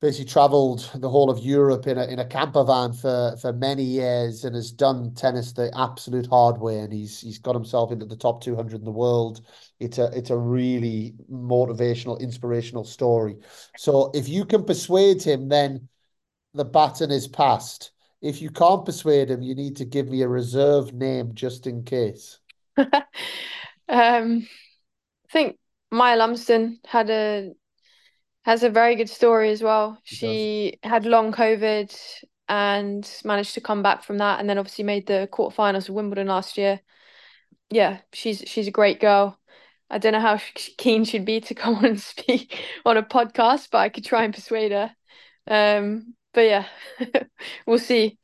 basically 0.00 0.30
traveled 0.30 0.90
the 0.94 1.10
whole 1.10 1.28
of 1.28 1.38
Europe 1.40 1.86
in 1.86 1.98
a 1.98 2.06
in 2.06 2.18
a 2.18 2.24
camper 2.24 2.64
van 2.64 2.92
for 2.92 3.36
for 3.40 3.52
many 3.52 3.82
years 3.82 4.44
and 4.44 4.56
has 4.56 4.72
done 4.72 5.14
tennis 5.14 5.52
the 5.52 5.70
absolute 5.76 6.26
hard 6.26 6.58
way. 6.58 6.78
And 6.78 6.92
he's 6.92 7.20
he's 7.20 7.38
got 7.38 7.54
himself 7.54 7.92
into 7.92 8.06
the 8.06 8.16
top 8.16 8.42
200 8.42 8.78
in 8.78 8.84
the 8.84 8.90
world. 8.90 9.42
It's 9.78 9.98
a 9.98 10.10
it's 10.16 10.30
a 10.30 10.38
really 10.38 11.14
motivational, 11.30 12.18
inspirational 12.20 12.84
story. 12.84 13.36
So 13.76 14.10
if 14.14 14.28
you 14.28 14.44
can 14.46 14.64
persuade 14.64 15.22
him, 15.22 15.48
then 15.48 15.88
the 16.54 16.64
baton 16.64 17.10
is 17.10 17.28
passed. 17.28 17.92
If 18.22 18.42
you 18.42 18.50
can't 18.50 18.84
persuade 18.84 19.30
him, 19.30 19.42
you 19.42 19.54
need 19.54 19.76
to 19.76 19.84
give 19.84 20.08
me 20.08 20.22
a 20.22 20.28
reserve 20.28 20.92
name 20.92 21.34
just 21.34 21.66
in 21.66 21.84
case. 21.84 22.39
Um, 23.88 24.46
I 25.28 25.32
think 25.32 25.58
Maia 25.90 26.16
Lumsden 26.16 26.78
had 26.86 27.10
a 27.10 27.52
has 28.44 28.62
a 28.62 28.70
very 28.70 28.96
good 28.96 29.10
story 29.10 29.50
as 29.50 29.62
well. 29.62 29.98
She 30.04 30.78
had 30.82 31.06
long 31.06 31.32
COVID 31.32 31.94
and 32.48 33.20
managed 33.24 33.54
to 33.54 33.60
come 33.60 33.82
back 33.82 34.04
from 34.04 34.18
that, 34.18 34.40
and 34.40 34.48
then 34.48 34.58
obviously 34.58 34.84
made 34.84 35.06
the 35.06 35.28
quarterfinals 35.32 35.88
of 35.88 35.94
Wimbledon 35.94 36.28
last 36.28 36.56
year. 36.58 36.80
Yeah, 37.70 38.00
she's 38.12 38.44
she's 38.46 38.68
a 38.68 38.72
great 38.72 39.00
girl. 39.00 39.38
I 39.90 39.98
don't 39.98 40.12
know 40.12 40.20
how 40.20 40.38
keen 40.78 41.04
she'd 41.04 41.24
be 41.24 41.40
to 41.42 41.54
come 41.54 41.74
on 41.78 41.84
and 41.86 42.00
speak 42.00 42.58
on 42.84 42.96
a 42.96 43.02
podcast, 43.02 43.68
but 43.70 43.78
I 43.78 43.88
could 43.88 44.04
try 44.04 44.24
and 44.24 44.34
persuade 44.34 44.72
her. 44.72 44.94
Um, 45.46 46.14
but 46.32 46.42
yeah, 46.42 46.66
we'll 47.66 47.78
see. 47.78 48.18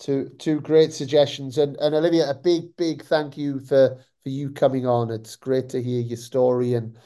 Two 0.00 0.30
two 0.38 0.60
great 0.60 0.92
suggestions. 0.92 1.58
And 1.58 1.76
and 1.76 1.94
Olivia, 1.94 2.30
a 2.30 2.34
big, 2.34 2.76
big 2.76 3.04
thank 3.04 3.36
you 3.36 3.60
for 3.60 4.02
for 4.22 4.28
you 4.28 4.50
coming 4.50 4.86
on. 4.86 5.10
It's 5.10 5.36
great 5.36 5.68
to 5.70 5.82
hear 5.82 6.00
your 6.00 6.16
story 6.16 6.74
and 6.74 6.96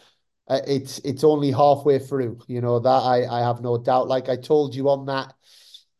uh, 0.49 0.61
it's 0.67 0.99
it's 1.01 1.25
only 1.25 1.51
halfway 1.51 1.99
through. 1.99 2.39
You 2.47 2.61
know, 2.61 2.79
that 2.79 2.89
I 2.89 3.27
I 3.27 3.41
have 3.41 3.61
no 3.61 3.77
doubt. 3.79 4.09
Like 4.09 4.29
I 4.29 4.37
told 4.37 4.75
you 4.75 4.89
on 4.89 5.07
that 5.07 5.35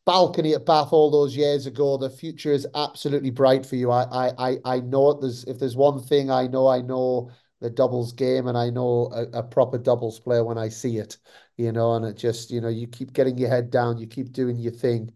balcony 0.07 0.55
at 0.55 0.67
Bath 0.67 0.93
all 0.93 1.11
those 1.11 1.37
years 1.37 1.67
ago, 1.67 1.97
the 1.97 2.11
future 2.11 2.53
is 2.53 2.67
absolutely 2.75 3.31
bright 3.31 3.67
for 3.67 3.77
you. 3.77 3.91
I 3.91 4.33
I 4.39 4.59
I, 4.65 4.81
know 4.81 5.11
it. 5.11 5.21
There's 5.21 5.45
if 5.45 5.59
there's 5.59 5.77
one 5.77 6.01
thing 6.01 6.31
I 6.31 6.47
know, 6.47 6.69
I 6.69 6.81
know 6.81 7.31
the 7.61 7.71
doubles 7.71 8.13
game 8.13 8.47
and 8.47 8.59
I 8.59 8.71
know 8.71 9.11
a, 9.13 9.39
a 9.39 9.43
proper 9.43 9.79
doubles 9.79 10.21
player 10.21 10.45
when 10.45 10.59
I 10.59 10.69
see 10.69 10.99
it, 10.99 11.17
you 11.57 11.73
know, 11.73 11.95
and 11.95 12.05
it 12.05 12.17
just, 12.17 12.51
you 12.51 12.61
know, 12.61 12.69
you 12.69 12.87
keep 12.87 13.13
getting 13.15 13.39
your 13.39 13.49
head 13.49 13.71
down, 13.71 13.99
you 13.99 14.07
keep 14.07 14.33
doing 14.33 14.59
your 14.59 14.73
thing. 14.73 15.11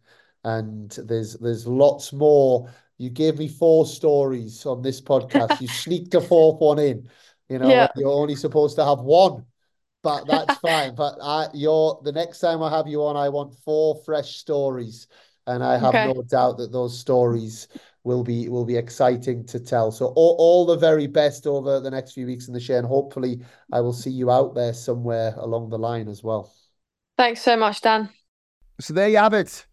And 0.44 0.90
there's 0.90 1.34
there's 1.34 1.66
lots 1.66 2.12
more. 2.12 2.70
You 2.98 3.10
gave 3.10 3.38
me 3.38 3.48
four 3.48 3.86
stories 3.86 4.66
on 4.66 4.82
this 4.82 5.00
podcast. 5.00 5.60
You 5.60 5.68
sneaked 5.68 6.14
a 6.14 6.20
fourth 6.20 6.60
one 6.60 6.78
in, 6.78 7.08
you 7.48 7.58
know, 7.58 7.70
Yeah. 7.70 7.88
you're 7.96 8.08
only 8.10 8.36
supposed 8.36 8.76
to 8.76 8.84
have 8.84 9.00
one 9.00 9.44
but 10.02 10.26
that's 10.26 10.56
fine. 10.58 10.94
But 10.94 11.18
I, 11.22 11.48
you're 11.54 12.00
the 12.04 12.12
next 12.12 12.40
time 12.40 12.62
I 12.62 12.70
have 12.70 12.86
you 12.86 13.02
on, 13.04 13.16
I 13.16 13.28
want 13.28 13.54
four 13.64 13.96
fresh 14.04 14.36
stories, 14.36 15.08
and 15.46 15.62
I 15.62 15.78
have 15.78 15.94
no 16.00 16.22
doubt 16.28 16.58
that 16.58 16.72
those 16.72 16.98
stories 16.98 17.68
will 18.04 18.22
be 18.22 18.48
will 18.48 18.64
be 18.64 18.76
exciting 18.76 19.44
to 19.46 19.60
tell. 19.60 19.90
So 19.90 20.06
all, 20.16 20.36
all 20.38 20.66
the 20.66 20.76
very 20.76 21.06
best 21.06 21.46
over 21.46 21.80
the 21.80 21.90
next 21.90 22.12
few 22.12 22.26
weeks 22.26 22.48
in 22.48 22.54
the 22.54 22.60
show, 22.60 22.76
and 22.78 22.86
hopefully 22.86 23.40
I 23.72 23.80
will 23.80 23.92
see 23.92 24.10
you 24.10 24.30
out 24.30 24.54
there 24.54 24.72
somewhere 24.72 25.34
along 25.36 25.70
the 25.70 25.78
line 25.78 26.08
as 26.08 26.22
well. 26.22 26.52
Thanks 27.16 27.42
so 27.42 27.56
much, 27.56 27.80
Dan. 27.80 28.10
So 28.80 28.94
there 28.94 29.08
you 29.08 29.18
have 29.18 29.34
it. 29.34 29.67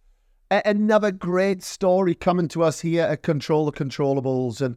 Another 0.52 1.12
great 1.12 1.64
story 1.64 2.14
coming 2.14 2.48
to 2.50 2.62
us 2.62 2.82
here 2.82 3.04
at 3.04 3.24
Control 3.24 3.66
the 3.66 3.72
Controllables. 3.72 4.62
And 4.62 4.76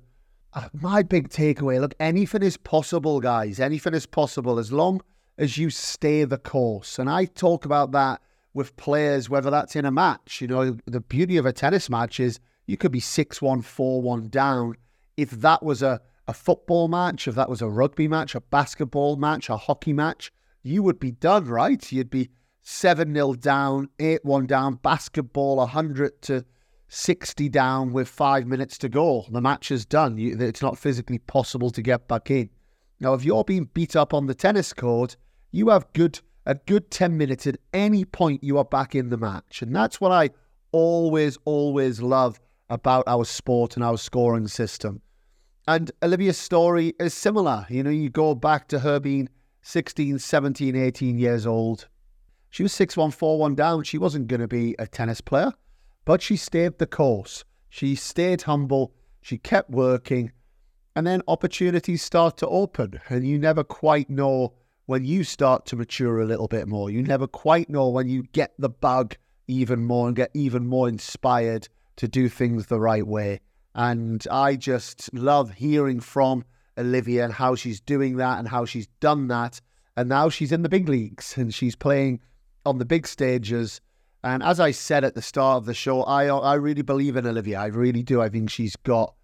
uh, 0.54 0.68
my 0.72 1.02
big 1.02 1.28
takeaway 1.28 1.78
look, 1.78 1.94
anything 2.00 2.42
is 2.42 2.56
possible, 2.56 3.20
guys. 3.20 3.60
Anything 3.60 3.92
is 3.92 4.06
possible 4.06 4.58
as 4.58 4.72
long 4.72 5.02
as 5.36 5.58
you 5.58 5.68
stay 5.68 6.24
the 6.24 6.38
course. 6.38 6.98
And 6.98 7.10
I 7.10 7.26
talk 7.26 7.66
about 7.66 7.92
that 7.92 8.22
with 8.54 8.76
players, 8.76 9.28
whether 9.28 9.50
that's 9.50 9.76
in 9.76 9.84
a 9.84 9.90
match. 9.90 10.40
You 10.40 10.48
know, 10.48 10.78
the 10.86 11.00
beauty 11.00 11.36
of 11.36 11.44
a 11.44 11.52
tennis 11.52 11.90
match 11.90 12.18
is 12.18 12.40
you 12.66 12.78
could 12.78 12.92
be 12.92 13.00
6 13.00 13.42
1, 13.42 13.60
4 13.60 14.02
1 14.02 14.28
down. 14.28 14.74
If 15.18 15.30
that 15.32 15.62
was 15.62 15.82
a, 15.82 16.00
a 16.26 16.32
football 16.32 16.88
match, 16.88 17.28
if 17.28 17.34
that 17.34 17.50
was 17.50 17.60
a 17.60 17.68
rugby 17.68 18.08
match, 18.08 18.34
a 18.34 18.40
basketball 18.40 19.16
match, 19.16 19.50
a 19.50 19.58
hockey 19.58 19.92
match, 19.92 20.32
you 20.62 20.82
would 20.82 20.98
be 20.98 21.10
done, 21.10 21.44
right? 21.44 21.92
You'd 21.92 22.10
be 22.10 22.30
7 22.70 23.14
0 23.14 23.32
down, 23.32 23.88
8 23.98 24.22
1 24.26 24.46
down, 24.46 24.74
basketball 24.74 25.56
100 25.56 26.20
to 26.20 26.44
60 26.88 27.48
down 27.48 27.94
with 27.94 28.08
five 28.08 28.46
minutes 28.46 28.76
to 28.78 28.90
go. 28.90 29.24
The 29.30 29.40
match 29.40 29.70
is 29.70 29.86
done. 29.86 30.18
You, 30.18 30.36
it's 30.38 30.60
not 30.60 30.76
physically 30.76 31.18
possible 31.18 31.70
to 31.70 31.80
get 31.80 32.06
back 32.08 32.30
in. 32.30 32.50
Now, 33.00 33.14
if 33.14 33.24
you're 33.24 33.42
being 33.42 33.70
beat 33.72 33.96
up 33.96 34.12
on 34.12 34.26
the 34.26 34.34
tennis 34.34 34.74
court, 34.74 35.16
you 35.50 35.70
have 35.70 35.90
good 35.94 36.20
a 36.44 36.56
good 36.56 36.90
10 36.90 37.16
minutes 37.16 37.46
at 37.46 37.56
any 37.72 38.04
point 38.04 38.44
you 38.44 38.58
are 38.58 38.66
back 38.66 38.94
in 38.94 39.08
the 39.08 39.16
match. 39.16 39.62
And 39.62 39.74
that's 39.74 39.98
what 39.98 40.12
I 40.12 40.28
always, 40.70 41.38
always 41.46 42.02
love 42.02 42.38
about 42.68 43.04
our 43.06 43.24
sport 43.24 43.76
and 43.76 43.84
our 43.84 43.96
scoring 43.96 44.46
system. 44.46 45.00
And 45.66 45.90
Olivia's 46.02 46.36
story 46.36 46.92
is 47.00 47.14
similar. 47.14 47.66
You 47.70 47.82
know, 47.82 47.90
you 47.90 48.10
go 48.10 48.34
back 48.34 48.68
to 48.68 48.80
her 48.80 49.00
being 49.00 49.30
16, 49.62 50.18
17, 50.18 50.76
18 50.76 51.18
years 51.18 51.46
old. 51.46 51.88
She 52.50 52.62
was 52.62 52.72
6 52.72 52.96
1, 52.96 53.10
4 53.10 53.38
1 53.38 53.54
down. 53.54 53.84
She 53.84 53.98
wasn't 53.98 54.28
going 54.28 54.40
to 54.40 54.48
be 54.48 54.74
a 54.78 54.86
tennis 54.86 55.20
player, 55.20 55.52
but 56.04 56.22
she 56.22 56.36
stayed 56.36 56.78
the 56.78 56.86
course. 56.86 57.44
She 57.68 57.94
stayed 57.94 58.42
humble. 58.42 58.94
She 59.20 59.38
kept 59.38 59.70
working. 59.70 60.32
And 60.96 61.06
then 61.06 61.22
opportunities 61.28 62.02
start 62.02 62.36
to 62.38 62.48
open, 62.48 63.00
and 63.08 63.26
you 63.26 63.38
never 63.38 63.62
quite 63.62 64.10
know 64.10 64.54
when 64.86 65.04
you 65.04 65.22
start 65.22 65.66
to 65.66 65.76
mature 65.76 66.20
a 66.20 66.24
little 66.24 66.48
bit 66.48 66.66
more. 66.66 66.90
You 66.90 67.02
never 67.02 67.26
quite 67.26 67.68
know 67.68 67.88
when 67.88 68.08
you 68.08 68.22
get 68.32 68.54
the 68.58 68.70
bug 68.70 69.16
even 69.46 69.84
more 69.84 70.06
and 70.06 70.16
get 70.16 70.30
even 70.34 70.66
more 70.66 70.88
inspired 70.88 71.68
to 71.96 72.08
do 72.08 72.28
things 72.28 72.66
the 72.66 72.80
right 72.80 73.06
way. 73.06 73.40
And 73.74 74.26
I 74.30 74.56
just 74.56 75.12
love 75.12 75.52
hearing 75.52 76.00
from 76.00 76.44
Olivia 76.78 77.24
and 77.24 77.34
how 77.34 77.54
she's 77.54 77.80
doing 77.80 78.16
that 78.16 78.38
and 78.38 78.48
how 78.48 78.64
she's 78.64 78.86
done 79.00 79.28
that. 79.28 79.60
And 79.96 80.08
now 80.08 80.28
she's 80.30 80.52
in 80.52 80.62
the 80.62 80.68
big 80.68 80.88
leagues 80.88 81.36
and 81.36 81.52
she's 81.52 81.76
playing 81.76 82.20
on 82.64 82.78
the 82.78 82.84
big 82.84 83.06
stages. 83.06 83.80
And 84.22 84.42
as 84.42 84.58
I 84.58 84.72
said 84.72 85.04
at 85.04 85.14
the 85.14 85.22
start 85.22 85.58
of 85.58 85.66
the 85.66 85.74
show, 85.74 86.02
I 86.02 86.26
I 86.26 86.54
really 86.54 86.82
believe 86.82 87.16
in 87.16 87.26
Olivia. 87.26 87.60
I 87.60 87.66
really 87.66 88.02
do. 88.02 88.20
I 88.20 88.28
think 88.28 88.50
she's 88.50 88.76
got 88.76 89.14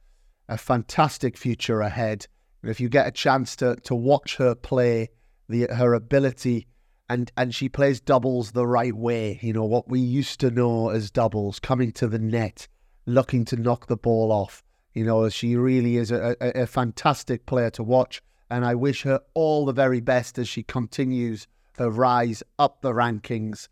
a 0.48 0.56
fantastic 0.56 1.36
future 1.36 1.80
ahead. 1.80 2.26
And 2.62 2.70
if 2.70 2.80
you 2.80 2.88
get 2.88 3.06
a 3.06 3.10
chance 3.10 3.56
to 3.56 3.76
to 3.76 3.94
watch 3.94 4.36
her 4.36 4.54
play, 4.54 5.10
the 5.48 5.66
her 5.74 5.94
ability 5.94 6.66
and 7.08 7.30
and 7.36 7.54
she 7.54 7.68
plays 7.68 8.00
doubles 8.00 8.52
the 8.52 8.66
right 8.66 8.94
way, 8.94 9.38
you 9.42 9.52
know, 9.52 9.64
what 9.64 9.88
we 9.88 10.00
used 10.00 10.40
to 10.40 10.50
know 10.50 10.90
as 10.90 11.10
doubles, 11.10 11.58
coming 11.58 11.92
to 11.92 12.08
the 12.08 12.18
net, 12.18 12.68
looking 13.06 13.44
to 13.46 13.56
knock 13.56 13.86
the 13.86 13.96
ball 13.96 14.32
off. 14.32 14.62
You 14.94 15.04
know, 15.04 15.28
she 15.28 15.56
really 15.56 15.96
is 15.96 16.10
a, 16.10 16.36
a, 16.40 16.62
a 16.62 16.66
fantastic 16.66 17.46
player 17.46 17.70
to 17.70 17.82
watch. 17.82 18.22
And 18.50 18.64
I 18.64 18.74
wish 18.74 19.02
her 19.02 19.20
all 19.34 19.64
the 19.64 19.72
very 19.72 20.00
best 20.00 20.38
as 20.38 20.48
she 20.48 20.62
continues 20.62 21.48
her 21.78 21.90
rise 21.90 22.42
up 22.58 22.80
the 22.80 22.92
rankings. 22.92 23.68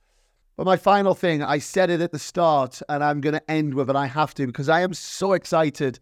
But 0.56 0.66
my 0.66 0.76
final 0.76 1.14
thing, 1.14 1.42
I 1.42 1.58
said 1.58 1.90
it 1.90 2.00
at 2.00 2.12
the 2.12 2.18
start, 2.18 2.82
and 2.88 3.02
I'm 3.02 3.20
going 3.20 3.34
to 3.34 3.50
end 3.50 3.74
with 3.74 3.88
it. 3.88 3.96
I 3.96 4.06
have 4.06 4.34
to 4.34 4.46
because 4.46 4.68
I 4.68 4.80
am 4.80 4.92
so 4.92 5.32
excited, 5.32 5.98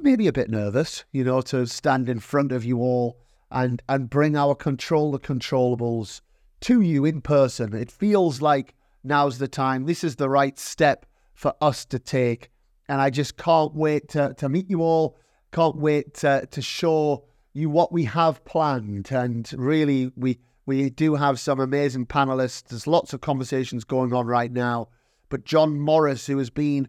maybe 0.00 0.26
a 0.26 0.32
bit 0.32 0.50
nervous, 0.50 1.04
you 1.10 1.24
know, 1.24 1.40
to 1.42 1.66
stand 1.66 2.08
in 2.08 2.20
front 2.20 2.52
of 2.52 2.64
you 2.64 2.78
all 2.78 3.18
and 3.50 3.82
and 3.88 4.10
bring 4.10 4.36
our 4.36 4.54
control 4.54 5.10
the 5.10 5.18
controllables 5.18 6.20
to 6.60 6.80
you 6.80 7.04
in 7.04 7.20
person. 7.20 7.74
It 7.74 7.90
feels 7.90 8.42
like 8.42 8.74
now's 9.02 9.38
the 9.38 9.48
time. 9.48 9.86
This 9.86 10.04
is 10.04 10.16
the 10.16 10.28
right 10.28 10.58
step 10.58 11.06
for 11.34 11.54
us 11.60 11.84
to 11.86 11.98
take, 11.98 12.50
and 12.88 13.00
I 13.00 13.10
just 13.10 13.36
can't 13.36 13.74
wait 13.74 14.08
to 14.10 14.34
to 14.34 14.48
meet 14.48 14.68
you 14.68 14.82
all. 14.82 15.16
Can't 15.52 15.76
wait 15.76 16.14
to 16.14 16.46
to 16.50 16.62
show 16.62 17.24
you 17.54 17.70
what 17.70 17.90
we 17.90 18.04
have 18.04 18.44
planned. 18.44 19.10
And 19.10 19.50
really, 19.54 20.12
we 20.14 20.38
we 20.68 20.90
do 20.90 21.14
have 21.14 21.40
some 21.40 21.60
amazing 21.60 22.04
panelists. 22.04 22.64
There's 22.64 22.86
lots 22.86 23.14
of 23.14 23.22
conversations 23.22 23.84
going 23.84 24.12
on 24.12 24.26
right 24.26 24.52
now. 24.52 24.88
But 25.30 25.46
John 25.46 25.80
Morris, 25.80 26.26
who 26.26 26.36
has 26.36 26.50
been 26.50 26.88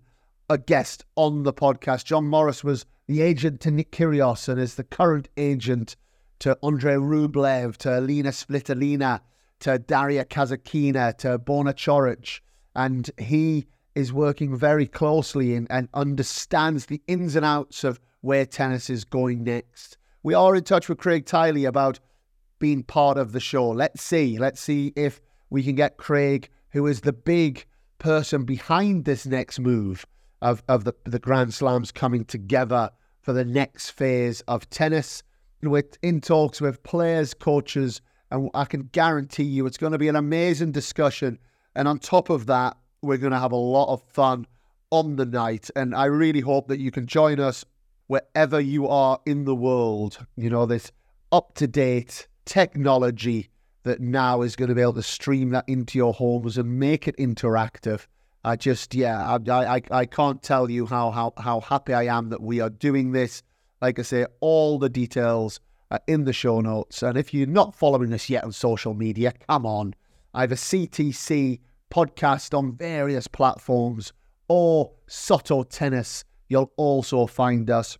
a 0.49 0.57
guest 0.57 1.06
on 1.15 1.43
the 1.43 1.53
podcast, 1.53 2.03
John 2.03 2.27
Morris 2.27 2.61
was 2.61 2.85
the 3.07 3.22
agent 3.22 3.61
to 3.61 3.72
Nick 3.72 3.93
Kyrgios 3.93 4.49
and 4.49 4.60
is 4.60 4.76
the 4.76 4.84
current 4.84 5.30
agent 5.38 5.95
to 6.39 6.57
Andre 6.61 6.95
Rublev, 6.95 7.77
to 7.77 7.99
Elina 7.99 8.31
Svitolina, 8.31 9.22
to 9.61 9.80
Daria 9.80 10.26
Kasatkina, 10.26 11.18
to 11.19 11.39
Borna 11.39 11.73
Coric. 11.73 12.41
And 12.76 13.10
he 13.18 13.65
is 13.95 14.11
working 14.11 14.57
very 14.57 14.88
closely 14.88 15.56
in, 15.56 15.68
and 15.69 15.88
understands 15.93 16.88
the 16.88 17.01
ins 17.07 17.38
and 17.38 17.45
outs 17.45 17.85
of 17.85 18.01
where 18.19 18.45
tennis 18.45 18.89
is 18.89 19.06
going 19.06 19.45
next. 19.45 19.97
We 20.22 20.34
are 20.34 20.53
in 20.53 20.65
touch 20.65 20.89
with 20.89 20.97
Craig 20.97 21.26
Tiley 21.26 21.65
about 21.65 22.01
being 22.60 22.84
part 22.84 23.18
of 23.18 23.31
the 23.31 23.40
show. 23.40 23.69
Let's 23.69 24.02
see. 24.02 24.38
Let's 24.38 24.61
see 24.61 24.94
if 24.95 25.22
we 25.49 25.64
can 25.64 25.76
get 25.76 25.98
Craig, 25.98 26.49
who 26.72 26.86
is 26.86 27.02
the 27.02 27.14
big 27.14 27.65
person 27.98 28.44
behind 28.44 29.06
this 29.06 29.26
next 29.26 29.60
move 29.60 30.06
of, 30.41 30.64
of 30.68 30.84
the, 30.84 30.94
the 31.06 31.19
Grand 31.19 31.53
Slams 31.53 31.91
coming 31.91 32.26
together 32.26 32.91
for 33.22 33.34
the 33.34 33.45
next 33.45 33.91
phase 33.91 34.41
of 34.41 34.69
tennis. 34.69 35.23
We're 35.61 35.84
in 36.02 36.22
talks 36.22 36.61
with 36.61 36.84
players, 36.84 37.34
coaches, 37.34 38.02
and 38.31 38.49
I 38.53 38.65
can 38.65 38.90
guarantee 38.91 39.44
you 39.44 39.65
it's 39.65 39.77
going 39.77 39.91
to 39.91 39.98
be 39.98 40.07
an 40.07 40.15
amazing 40.15 40.72
discussion. 40.72 41.40
And 41.76 41.88
on 41.88 41.99
top 41.99 42.30
of 42.30 42.45
that, 42.45 42.77
we're 43.02 43.18
going 43.18 43.34
to 43.34 43.40
have 43.40 43.52
a 43.52 43.57
lot 43.57 43.91
of 43.91 44.02
fun 44.03 44.48
on 44.91 45.15
the 45.15 45.26
night. 45.26 45.69
And 45.76 45.94
I 45.95 46.06
really 46.06 46.40
hope 46.40 46.68
that 46.68 46.80
you 46.80 46.91
can 46.91 47.07
join 47.07 47.40
us 47.40 47.65
wherever 48.07 48.60
you 48.60 48.88
are 48.88 49.19
in 49.26 49.45
the 49.45 49.56
world. 49.56 50.26
You 50.36 50.49
know, 50.49 50.65
this 50.65 50.91
up 51.31 51.53
to 51.56 51.68
date 51.68 52.27
technology 52.49 53.47
that 53.84 54.01
now 54.01 54.41
is 54.41 54.55
going 54.55 54.69
to 54.69 54.76
be 54.76 54.81
able 54.81 54.93
to 54.93 55.03
stream 55.03 55.51
that 55.51 55.63
into 55.67 55.99
your 55.99 56.13
homes 56.13 56.57
and 56.57 56.80
make 56.80 57.07
it 57.07 57.15
interactive. 57.17 58.07
I 58.43 58.55
just, 58.55 58.95
yeah, 58.95 59.38
I, 59.47 59.76
I, 59.76 59.81
I 59.91 60.05
can't 60.05 60.41
tell 60.41 60.69
you 60.69 60.88
how, 60.88 61.11
how, 61.11 61.34
how 61.38 61.59
happy 61.61 61.93
I 61.93 62.05
am 62.05 62.30
that 62.30 62.41
we 62.41 62.59
are 62.59 62.71
doing 62.71 63.11
this. 63.11 63.43
Like 63.81 63.99
I 63.99 64.01
say, 64.01 64.26
all 64.39 64.80
the 64.80 64.89
details 64.89 65.59
are 65.91 66.01
in 66.07 66.26
the 66.26 66.34
show 66.34 66.59
notes. 66.59 67.03
And 67.03 67.17
if 67.17 67.34
you're 67.34 67.47
not 67.47 67.76
following 67.76 68.13
us 68.13 68.30
yet 68.30 68.43
on 68.43 68.51
social 68.51 68.95
media, 68.95 69.31
come 69.47 69.65
on. 69.65 69.93
I 70.34 70.41
have 70.41 70.51
a 70.51 70.55
CTC 70.55 71.59
podcast 71.91 72.57
on 72.57 72.76
various 72.76 73.27
platforms 73.27 74.11
or 74.47 74.91
Soto 75.07 75.63
Tennis. 75.63 76.26
You'll 76.47 76.71
also 76.77 77.27
find 77.27 77.69
us 77.69 77.97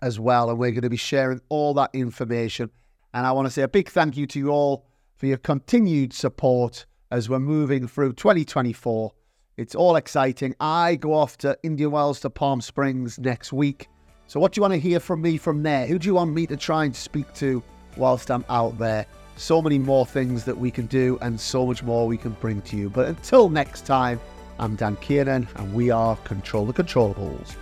as 0.00 0.20
well. 0.20 0.48
And 0.48 0.58
we're 0.58 0.70
going 0.70 0.82
to 0.82 0.90
be 0.90 0.96
sharing 0.96 1.40
all 1.48 1.74
that 1.74 1.90
information. 1.92 2.70
And 3.14 3.24
I 3.24 3.30
want 3.30 3.46
to 3.46 3.50
say 3.50 3.62
a 3.62 3.68
big 3.68 3.88
thank 3.88 4.16
you 4.16 4.26
to 4.26 4.38
you 4.40 4.48
all 4.48 4.86
for 5.14 5.26
your 5.26 5.36
continued 5.36 6.12
support 6.12 6.84
as 7.12 7.28
we're 7.28 7.38
moving 7.38 7.86
through 7.86 8.14
2024. 8.14 9.12
It's 9.56 9.76
all 9.76 9.94
exciting. 9.94 10.56
I 10.58 10.96
go 10.96 11.14
off 11.14 11.38
to 11.38 11.56
Indian 11.62 11.92
Wells 11.92 12.18
to 12.20 12.30
Palm 12.30 12.60
Springs 12.60 13.20
next 13.20 13.52
week. 13.52 13.88
So, 14.26 14.40
what 14.40 14.50
do 14.50 14.58
you 14.58 14.62
want 14.62 14.74
to 14.74 14.80
hear 14.80 14.98
from 14.98 15.22
me 15.22 15.36
from 15.36 15.62
there? 15.62 15.86
Who 15.86 15.96
do 15.96 16.08
you 16.08 16.14
want 16.14 16.32
me 16.32 16.44
to 16.48 16.56
try 16.56 16.86
and 16.86 16.96
speak 16.96 17.32
to 17.34 17.62
whilst 17.96 18.32
I'm 18.32 18.44
out 18.48 18.78
there? 18.78 19.06
So 19.36 19.62
many 19.62 19.78
more 19.78 20.04
things 20.04 20.44
that 20.44 20.58
we 20.58 20.72
can 20.72 20.86
do 20.86 21.16
and 21.22 21.40
so 21.40 21.64
much 21.66 21.84
more 21.84 22.08
we 22.08 22.16
can 22.16 22.32
bring 22.40 22.62
to 22.62 22.76
you. 22.76 22.90
But 22.90 23.06
until 23.06 23.48
next 23.48 23.86
time, 23.86 24.18
I'm 24.58 24.74
Dan 24.74 24.96
Kiernan 24.96 25.46
and 25.54 25.72
we 25.72 25.88
are 25.88 26.16
Control 26.16 26.66
the 26.66 26.72
Controllables. 26.72 27.54